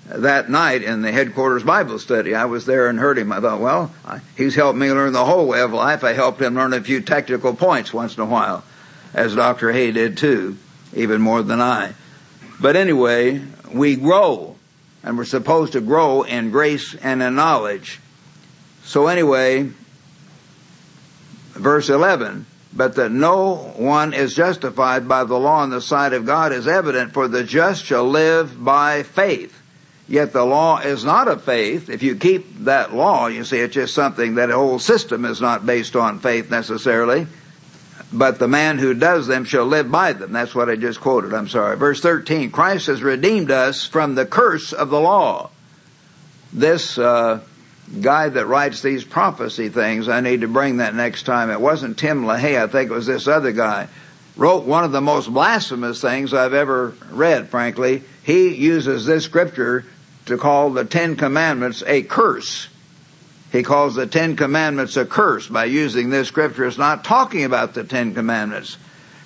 that 0.09 0.49
night 0.49 0.83
in 0.83 1.03
the 1.03 1.13
headquarters 1.13 1.63
Bible 1.63 1.99
study. 1.99 2.35
I 2.35 2.47
was 2.47 2.65
there 2.67 2.89
and 2.89 2.99
heard 2.99 3.19
him. 3.19 3.31
I 3.31 3.41
thought, 3.41 3.61
well, 3.61 3.93
he's 4.37 4.55
helped 4.55 4.79
me 4.79 4.91
learn 4.91 5.13
the 5.13 5.25
whole 5.25 5.47
way 5.47 5.61
of 5.61 5.73
life. 5.73 6.03
I 6.05 6.15
helped 6.15 6.41
him 6.41 6.55
learn 6.55 6.73
a 6.73 6.81
few 6.81 7.01
technical 7.01 7.55
points 7.55 7.93
once 7.93 8.17
in 8.17 8.23
a 8.23 8.27
while, 8.27 8.65
as 9.13 9.35
Dr. 9.35 9.73
Hoeh 9.73 9.93
did 9.93 10.17
too, 10.17 10.57
even 10.95 11.21
more 11.21 11.43
than 11.43 11.61
I. 11.61 11.93
But 12.61 12.75
anyway, 12.75 13.43
we 13.73 13.97
grow, 13.97 14.57
and 15.03 15.19
we're 15.19 15.25
supposed 15.25 15.75
to 15.75 15.81
grow 15.81 16.23
in 16.23 16.51
grace 16.51 16.95
and 16.95 17.23
in 17.23 17.35
knowledge. 17.35 18.01
So 18.85 19.07
anyway, 19.07 19.71
verse 21.53 21.91
11, 21.91 22.47
but 22.73 22.95
that 22.95 23.13
no 23.13 23.57
one 23.77 24.15
is 24.15 24.35
justified 24.35 25.07
by 25.07 25.25
the 25.25 25.39
law 25.39 25.63
in 25.65 25.71
the 25.71 25.83
sight 25.83 26.15
of 26.15 26.25
God 26.25 26.53
is 26.53 26.67
evident, 26.67 27.13
for 27.13 27.29
the 27.29 27.45
just 27.45 27.85
shall 27.85 28.09
live 28.09 28.65
by 28.65 29.03
faith. 29.03 29.63
Yet 30.09 30.33
the 30.33 30.45
law 30.45 30.79
is 30.79 31.05
not 31.05 31.29
of 31.29 31.45
faith. 31.45 31.91
If 31.91 32.03
you 32.03 32.17
keep 32.17 32.65
that 32.65 32.95
law, 32.95 33.27
you 33.27 33.45
see, 33.45 33.59
it's 33.59 33.75
just 33.75 33.95
something 33.95 34.37
that 34.37 34.51
whole 34.51 34.79
system 34.79 35.27
is 35.27 35.41
not 35.41 35.67
based 35.67 35.95
on 35.97 36.19
faith 36.19 36.51
necessarily. 36.51 37.27
But 38.11 38.39
the 38.39 38.49
man 38.49 38.79
who 38.79 38.95
does 38.95 39.27
them 39.27 39.45
shall 39.45 39.67
live 39.67 39.91
by 39.91 40.15
them. 40.15 40.33
That's 40.33 40.55
what 40.55 40.71
I 40.71 40.77
just 40.77 41.01
quoted. 41.01 41.35
I'm 41.35 41.49
sorry. 41.49 41.77
Verse 41.77 42.01
13. 42.01 42.51
Christ 42.51 42.87
has 42.87 43.03
redeemed 43.03 43.51
us 43.51 43.85
from 43.85 44.15
the 44.15 44.25
curse 44.25 44.73
of 44.73 44.89
the 44.89 45.01
law. 45.01 45.51
This, 46.55 46.97
uh, 46.97 47.41
guy 48.01 48.29
that 48.29 48.47
writes 48.47 48.83
these 48.83 49.05
prophecy 49.05 49.69
things, 49.69 50.09
I 50.09 50.21
need 50.21 50.43
to 50.43 50.49
bring 50.49 50.79
that 50.79 50.95
next 50.95 51.25
time. 51.25 51.51
It 51.51 51.61
wasn't 51.61 51.99
Tim 51.99 52.25
LaHaye, 52.25 52.63
I 52.63 52.67
think 52.67 52.91
it 52.91 52.95
was 52.95 53.07
this 53.07 53.27
other 53.27 53.53
guy. 53.53 53.89
Wrote 54.37 54.65
one 54.65 54.85
of 54.85 54.93
the 54.93 55.01
most 55.01 55.33
blasphemous 55.33 56.01
things 56.01 56.33
I've 56.33 56.55
ever 56.55 56.95
read, 57.11 57.49
frankly. 57.49 58.05
He 58.23 58.55
uses 58.55 59.05
this 59.05 59.25
scripture 59.25 59.85
to 60.29 60.39
call 60.39 60.71
the 60.71 60.85
Ten 60.85 61.17
Commandments 61.17 61.83
a 61.87 62.03
curse. 62.03 62.69
He 63.51 63.63
calls 63.63 63.95
the 63.95 64.07
Ten 64.07 64.37
Commandments 64.37 64.97
a 64.97 65.05
curse 65.05 65.49
by 65.49 65.65
using 65.65 66.11
this 66.11 66.29
scripture. 66.29 66.67
It's 66.67 66.79
not 66.79 67.05
talking 67.05 67.45
about 67.45 67.75
the 67.75 67.85
Ten 67.85 68.15
Commandments. 68.15 68.77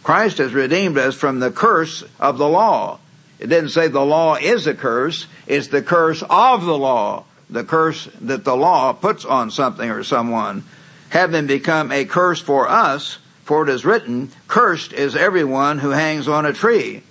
Christ 0.03 0.39
has 0.39 0.53
redeemed 0.53 0.99
us 0.99 1.15
from 1.15 1.39
the 1.39 1.51
curse 1.51 2.03
of 2.19 2.39
the 2.39 2.49
law. 2.49 2.99
It 3.39 3.49
didn't 3.49 3.71
say 3.71 3.89
the 3.89 4.05
law 4.05 4.37
is 4.37 4.67
a 4.67 4.75
curse. 4.75 5.27
It's 5.47 5.69
the 5.69 5.83
curse 5.83 6.23
of 6.29 6.65
the 6.65 6.79
law. 6.79 7.25
The 7.51 7.65
curse 7.65 8.09
that 8.21 8.45
the 8.45 8.57
law 8.57 8.93
puts 8.93 9.25
on 9.25 9.51
something 9.51 9.91
or 9.91 10.05
someone. 10.05 10.65
Having 11.11 11.47
become 11.47 11.93
a 11.93 12.05
curse 12.05 12.41
for 12.41 12.69
us, 12.69 13.19
for 13.45 13.65
it 13.65 13.69
is 13.69 13.85
written, 13.85 14.31
cursed 14.49 14.93
is 14.93 15.15
everyone 15.15 15.79
who 15.79 15.91
hangs 15.91 16.29
on 16.29 16.47
a 16.47 16.53
tree. 16.53 17.03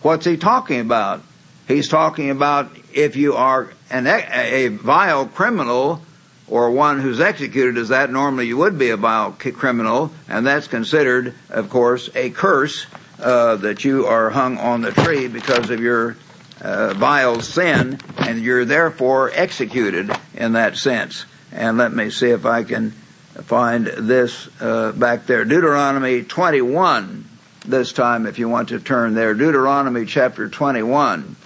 What's 0.00 0.24
he 0.24 0.36
talking 0.36 0.80
about? 0.80 1.22
He's 1.72 1.88
talking 1.88 2.28
about 2.28 2.70
if 2.92 3.16
you 3.16 3.34
are 3.34 3.70
an, 3.90 4.06
a 4.06 4.68
vile 4.68 5.26
criminal 5.26 6.02
or 6.46 6.70
one 6.70 7.00
who's 7.00 7.18
executed 7.18 7.78
as 7.78 7.88
that, 7.88 8.10
normally 8.10 8.46
you 8.46 8.58
would 8.58 8.78
be 8.78 8.90
a 8.90 8.96
vile 8.98 9.32
criminal, 9.32 10.12
and 10.28 10.46
that's 10.46 10.68
considered, 10.68 11.34
of 11.48 11.70
course, 11.70 12.10
a 12.14 12.28
curse 12.28 12.84
uh, 13.18 13.56
that 13.56 13.84
you 13.84 14.04
are 14.06 14.28
hung 14.28 14.58
on 14.58 14.82
the 14.82 14.92
tree 14.92 15.28
because 15.28 15.70
of 15.70 15.80
your 15.80 16.18
uh, 16.60 16.92
vile 16.92 17.40
sin, 17.40 17.98
and 18.18 18.42
you're 18.42 18.66
therefore 18.66 19.30
executed 19.32 20.14
in 20.34 20.52
that 20.52 20.76
sense. 20.76 21.24
And 21.52 21.78
let 21.78 21.94
me 21.94 22.10
see 22.10 22.28
if 22.28 22.44
I 22.44 22.64
can 22.64 22.90
find 22.90 23.86
this 23.86 24.46
uh, 24.60 24.92
back 24.92 25.24
there. 25.24 25.46
Deuteronomy 25.46 26.22
21, 26.22 27.24
this 27.64 27.94
time, 27.94 28.26
if 28.26 28.38
you 28.38 28.50
want 28.50 28.68
to 28.68 28.78
turn 28.78 29.14
there. 29.14 29.32
Deuteronomy 29.32 30.04
chapter 30.04 30.50
21. 30.50 31.36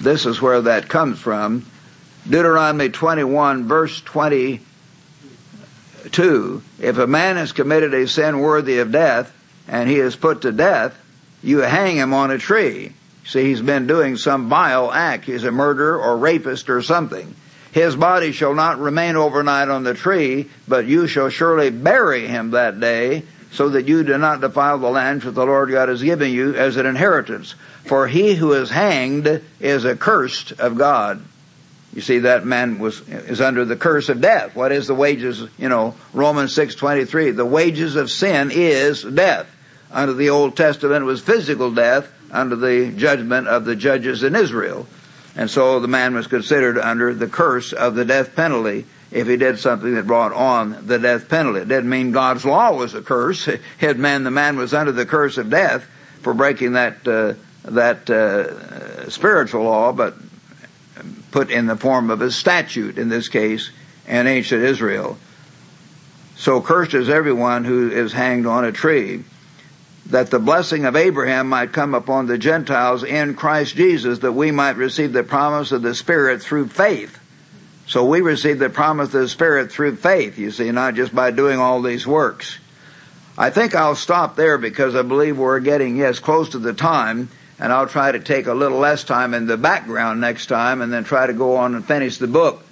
This 0.00 0.26
is 0.26 0.40
where 0.40 0.60
that 0.62 0.88
comes 0.88 1.18
from. 1.18 1.66
Deuteronomy 2.28 2.90
21 2.90 3.66
verse 3.66 4.00
22. 4.02 6.62
If 6.80 6.98
a 6.98 7.06
man 7.06 7.36
has 7.36 7.52
committed 7.52 7.94
a 7.94 8.06
sin 8.06 8.40
worthy 8.40 8.78
of 8.78 8.92
death 8.92 9.32
and 9.66 9.88
he 9.88 9.98
is 9.98 10.16
put 10.16 10.42
to 10.42 10.52
death, 10.52 10.96
you 11.42 11.58
hang 11.58 11.96
him 11.96 12.14
on 12.14 12.30
a 12.30 12.38
tree. 12.38 12.92
See, 13.24 13.44
he's 13.44 13.60
been 13.60 13.86
doing 13.86 14.16
some 14.16 14.48
vile 14.48 14.90
act. 14.90 15.26
He's 15.26 15.44
a 15.44 15.52
murderer 15.52 16.00
or 16.00 16.16
rapist 16.16 16.70
or 16.70 16.80
something. 16.80 17.34
His 17.72 17.94
body 17.94 18.32
shall 18.32 18.54
not 18.54 18.80
remain 18.80 19.16
overnight 19.16 19.68
on 19.68 19.84
the 19.84 19.94
tree, 19.94 20.48
but 20.66 20.86
you 20.86 21.06
shall 21.06 21.28
surely 21.28 21.70
bury 21.70 22.26
him 22.26 22.52
that 22.52 22.80
day, 22.80 23.24
so 23.52 23.68
that 23.70 23.86
you 23.86 24.02
do 24.02 24.16
not 24.16 24.40
defile 24.40 24.78
the 24.78 24.88
land 24.88 25.24
which 25.24 25.34
the 25.34 25.44
Lord 25.44 25.70
God 25.70 25.88
has 25.88 26.02
given 26.02 26.32
you 26.32 26.54
as 26.54 26.76
an 26.76 26.86
inheritance. 26.86 27.54
For 27.88 28.06
he 28.06 28.34
who 28.34 28.52
is 28.52 28.68
hanged 28.68 29.42
is 29.60 29.86
accursed 29.86 30.52
of 30.52 30.76
God. 30.76 31.24
You 31.94 32.02
see, 32.02 32.18
that 32.20 32.44
man 32.44 32.78
was, 32.78 33.00
is 33.08 33.40
under 33.40 33.64
the 33.64 33.76
curse 33.76 34.10
of 34.10 34.20
death. 34.20 34.54
What 34.54 34.72
is 34.72 34.86
the 34.86 34.94
wages? 34.94 35.42
You 35.56 35.70
know, 35.70 35.94
Romans 36.12 36.54
6.23. 36.54 37.34
The 37.34 37.46
wages 37.46 37.96
of 37.96 38.10
sin 38.10 38.50
is 38.52 39.02
death. 39.02 39.46
Under 39.90 40.12
the 40.12 40.28
Old 40.28 40.54
Testament, 40.54 41.02
it 41.02 41.06
was 41.06 41.22
physical 41.22 41.70
death 41.72 42.12
under 42.30 42.56
the 42.56 42.92
judgment 42.92 43.48
of 43.48 43.64
the 43.64 43.74
judges 43.74 44.22
in 44.22 44.36
Israel. 44.36 44.86
And 45.34 45.48
so 45.48 45.80
the 45.80 45.88
man 45.88 46.14
was 46.14 46.26
considered 46.26 46.78
under 46.78 47.14
the 47.14 47.26
curse 47.26 47.72
of 47.72 47.94
the 47.94 48.04
death 48.04 48.36
penalty 48.36 48.84
if 49.10 49.26
he 49.26 49.38
did 49.38 49.58
something 49.58 49.94
that 49.94 50.06
brought 50.06 50.34
on 50.34 50.86
the 50.86 50.98
death 50.98 51.30
penalty. 51.30 51.60
It 51.60 51.68
didn't 51.68 51.88
mean 51.88 52.12
God's 52.12 52.44
law 52.44 52.76
was 52.76 52.94
a 52.94 53.00
curse. 53.00 53.48
It 53.80 53.98
meant 53.98 54.24
the 54.24 54.30
man 54.30 54.58
was 54.58 54.74
under 54.74 54.92
the 54.92 55.06
curse 55.06 55.38
of 55.38 55.48
death 55.48 55.88
for 56.20 56.34
breaking 56.34 56.72
that 56.72 57.08
uh, 57.08 57.32
that 57.70 58.08
uh, 58.10 59.08
spiritual 59.10 59.64
law, 59.64 59.92
but 59.92 60.14
put 61.30 61.50
in 61.50 61.66
the 61.66 61.76
form 61.76 62.10
of 62.10 62.22
a 62.22 62.30
statute 62.30 62.98
in 62.98 63.08
this 63.08 63.28
case 63.28 63.70
in 64.06 64.26
ancient 64.26 64.62
Israel. 64.62 65.18
So 66.36 66.60
cursed 66.60 66.94
is 66.94 67.08
everyone 67.08 67.64
who 67.64 67.90
is 67.90 68.12
hanged 68.12 68.46
on 68.46 68.64
a 68.64 68.72
tree, 68.72 69.24
that 70.06 70.30
the 70.30 70.38
blessing 70.38 70.84
of 70.84 70.96
Abraham 70.96 71.48
might 71.48 71.72
come 71.72 71.94
upon 71.94 72.26
the 72.26 72.38
Gentiles 72.38 73.04
in 73.04 73.34
Christ 73.34 73.76
Jesus, 73.76 74.20
that 74.20 74.32
we 74.32 74.50
might 74.50 74.76
receive 74.76 75.12
the 75.12 75.24
promise 75.24 75.72
of 75.72 75.82
the 75.82 75.94
Spirit 75.94 76.40
through 76.40 76.68
faith. 76.68 77.18
So 77.86 78.04
we 78.04 78.20
receive 78.20 78.58
the 78.58 78.70
promise 78.70 79.08
of 79.08 79.20
the 79.20 79.28
Spirit 79.28 79.72
through 79.72 79.96
faith, 79.96 80.38
you 80.38 80.50
see, 80.50 80.70
not 80.70 80.94
just 80.94 81.14
by 81.14 81.30
doing 81.30 81.58
all 81.58 81.82
these 81.82 82.06
works. 82.06 82.58
I 83.36 83.50
think 83.50 83.74
I'll 83.74 83.96
stop 83.96 84.36
there 84.36 84.58
because 84.58 84.94
I 84.94 85.02
believe 85.02 85.38
we're 85.38 85.60
getting, 85.60 85.96
yes, 85.96 86.18
close 86.18 86.50
to 86.50 86.58
the 86.58 86.72
time 86.72 87.28
and 87.58 87.72
I'll 87.72 87.88
try 87.88 88.12
to 88.12 88.20
take 88.20 88.46
a 88.46 88.54
little 88.54 88.78
less 88.78 89.04
time 89.04 89.34
in 89.34 89.46
the 89.46 89.56
background 89.56 90.20
next 90.20 90.46
time 90.46 90.80
and 90.80 90.92
then 90.92 91.04
try 91.04 91.26
to 91.26 91.32
go 91.32 91.56
on 91.56 91.74
and 91.74 91.84
finish 91.84 92.18
the 92.18 92.26
book. 92.26 92.64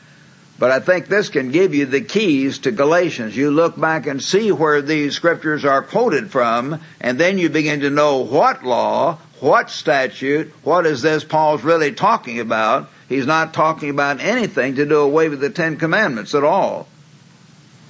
But 0.59 0.71
I 0.71 0.81
think 0.81 1.07
this 1.07 1.29
can 1.29 1.51
give 1.51 1.75
you 1.75 1.85
the 1.85 2.01
keys 2.01 2.59
to 2.61 2.71
Galatians. 2.71 3.37
You 3.37 3.51
look 3.51 3.79
back 3.79 4.07
and 4.07 4.23
see 4.23 4.51
where 4.51 4.81
these 4.81 5.15
scriptures 5.15 5.67
are 5.67 5.83
quoted 5.83 6.31
from, 6.31 6.81
and 6.99 7.19
then 7.19 7.37
you 7.37 7.51
begin 7.51 7.81
to 7.81 7.91
know 7.91 8.19
what 8.19 8.65
law, 8.65 9.19
what 9.41 9.69
statute, 9.69 10.53
what 10.63 10.87
is 10.87 11.03
this 11.03 11.25
Paul's 11.25 11.63
really 11.63 11.93
talking 11.93 12.41
about. 12.41 12.89
He's 13.07 13.27
not 13.27 13.53
talking 13.53 13.91
about 13.91 14.21
anything 14.21 14.77
to 14.77 14.87
do 14.87 15.01
away 15.01 15.29
with 15.29 15.41
the 15.41 15.51
Ten 15.51 15.77
Commandments 15.77 16.35
at 16.35 16.43
all. 16.43 16.89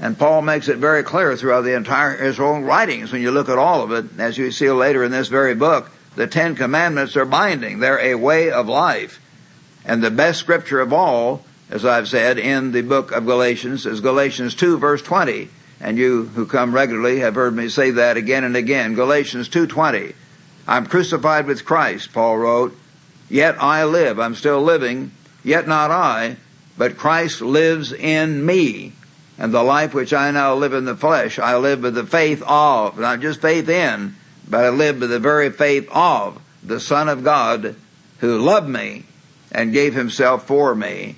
And 0.01 0.19
Paul 0.19 0.43
makes 0.43 0.69
it 0.69 0.79
very 0.79 1.05
clear 1.05 1.37
throughout 1.37 1.63
the 1.63 1.77
entire 1.77 2.17
his 2.17 2.41
own 2.41 2.65
writings 2.65 3.13
when 3.13 3.23
you 3.23 3.31
look 3.31 3.49
at 3.49 3.59
all 3.59 3.83
of 3.83 3.93
it, 3.93 4.19
as 4.19 4.37
you 4.37 4.51
see 4.51 4.71
later 4.71 5.05
in 5.05 5.13
this 5.13 5.29
very 5.29 5.55
book, 5.55 5.91
the 6.17 6.27
Ten 6.27 6.57
Commandments 6.57 7.17
are 7.17 7.25
binding. 7.25 7.79
They're 7.79 8.01
a 8.01 8.15
way 8.15 8.51
of 8.51 8.69
life. 8.69 9.21
And 9.85 10.03
the 10.03 10.11
best 10.11 10.41
scripture 10.41 10.81
of 10.81 10.93
all, 10.93 11.45
as 11.71 11.85
I've 11.85 12.09
said 12.09 12.39
in 12.39 12.73
the 12.73 12.83
book 12.83 13.13
of 13.13 13.27
Galatians, 13.27 13.87
is 13.87 14.01
Galatians 14.01 14.55
2 14.55 14.79
verse 14.79 15.03
20. 15.03 15.49
And 15.81 15.99
you 15.99 16.25
who 16.25 16.47
come 16.47 16.75
regularly 16.75 17.19
have 17.21 17.35
heard 17.35 17.55
me 17.55 17.69
say 17.69 17.91
that 17.93 18.17
again 18.17 18.45
and 18.45 18.57
again. 18.57 18.95
Galatians 18.95 19.49
2.20. 19.49 20.15
I'm 20.67 20.87
crucified 20.87 21.47
with 21.47 21.65
Christ, 21.65 22.13
Paul 22.13 22.39
wrote. 22.39 22.77
Yet 23.29 23.63
I 23.63 23.85
live. 23.85 24.19
I'm 24.19 24.35
still 24.35 24.63
living. 24.63 25.13
Yet 25.45 25.69
not 25.69 25.91
I, 25.91 26.37
but 26.79 26.97
Christ 26.97 27.41
lives 27.41 27.93
in 27.93 28.45
me. 28.45 28.93
And 29.39 29.53
the 29.53 29.63
life 29.63 29.93
which 29.93 30.15
I 30.15 30.31
now 30.31 30.55
live 30.55 30.73
in 30.73 30.87
the 30.87 30.97
flesh, 30.97 31.39
I 31.39 31.57
live 31.57 31.83
with 31.83 31.95
the 31.95 32.07
faith 32.07 32.43
of, 32.47 32.99
not 32.99 33.21
just 33.21 33.43
faith 33.43 33.69
in, 33.69 34.17
but 34.49 34.65
I 34.65 34.69
live 34.71 35.01
by 35.01 35.07
the 35.07 35.19
very 35.19 35.51
faith 35.51 35.89
of 35.91 36.41
the 36.63 36.81
Son 36.81 37.09
of 37.09 37.25
God 37.25 37.77
who 38.19 38.39
loved 38.39 38.69
me 38.69 39.05
and 39.53 39.73
gave 39.73 39.95
himself 39.95 40.47
for 40.47 40.75
me. 40.75 41.17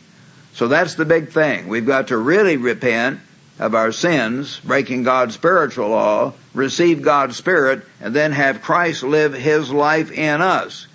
So 0.54 0.68
that's 0.68 0.94
the 0.94 1.04
big 1.04 1.30
thing. 1.30 1.68
We've 1.68 1.86
got 1.86 2.08
to 2.08 2.16
really 2.16 2.56
repent 2.56 3.20
of 3.58 3.74
our 3.74 3.92
sins, 3.92 4.60
breaking 4.60 5.02
God's 5.02 5.34
spiritual 5.34 5.88
law, 5.88 6.32
receive 6.54 7.02
God's 7.02 7.36
Spirit, 7.36 7.84
and 8.00 8.14
then 8.14 8.32
have 8.32 8.62
Christ 8.62 9.02
live 9.02 9.34
His 9.34 9.70
life 9.70 10.12
in 10.12 10.40
us. 10.40 10.86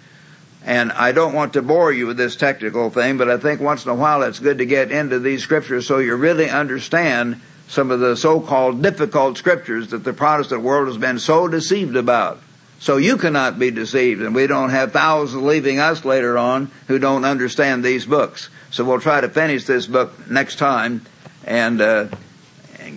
And 0.66 0.94
I 0.94 1.12
don't 1.12 1.34
want 1.34 1.54
to 1.54 1.62
bore 1.62 1.92
you 1.92 2.08
with 2.08 2.16
this 2.16 2.38
technical 2.38 2.90
thing, 2.90 3.18
but 3.18 3.30
I 3.30 3.38
think 3.38 3.60
once 3.60 3.84
in 3.84 3.92
a 3.92 3.96
while 3.96 4.24
it's 4.24 4.40
good 4.40 4.60
to 4.60 4.66
get 4.66 4.92
into 4.92 5.20
these 5.20 5.44
scriptures 5.44 5.88
so 5.88 6.00
you 6.00 6.16
really 6.16 6.50
understand 6.50 7.42
some 7.74 7.92
of 7.92 8.00
the 8.00 8.16
so-called 8.16 8.82
difficult 8.82 9.38
scriptures 9.38 9.90
that 9.90 10.04
the 10.04 10.14
Protestant 10.14 10.62
world 10.62 10.88
has 10.88 10.98
been 10.98 11.20
so 11.20 11.48
deceived 11.48 11.96
about. 11.96 12.40
So 12.80 12.98
you 12.98 13.18
cannot 13.18 13.58
be 13.58 13.72
deceived, 13.72 14.22
and 14.22 14.36
we 14.36 14.46
don't 14.46 14.70
have 14.70 14.92
thousands 14.92 15.42
leaving 15.42 15.80
us 15.80 16.06
later 16.06 16.38
on 16.38 16.70
who 16.88 17.00
don't 17.00 17.26
understand 17.26 17.84
these 17.84 18.06
books. 18.06 18.50
So 18.72 18.84
we'll 18.84 19.00
try 19.00 19.22
to 19.22 19.30
finish 19.30 19.66
this 19.66 19.88
book 19.88 20.30
next 20.30 20.58
time 20.58 21.06
and 21.46 21.82
uh, 21.82 22.08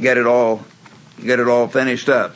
get 0.01 0.19
it 0.19 0.27
all 0.27 0.65
get 1.25 1.41
it 1.41 1.49
all 1.49 1.69
finished 1.69 2.09
up. 2.09 2.35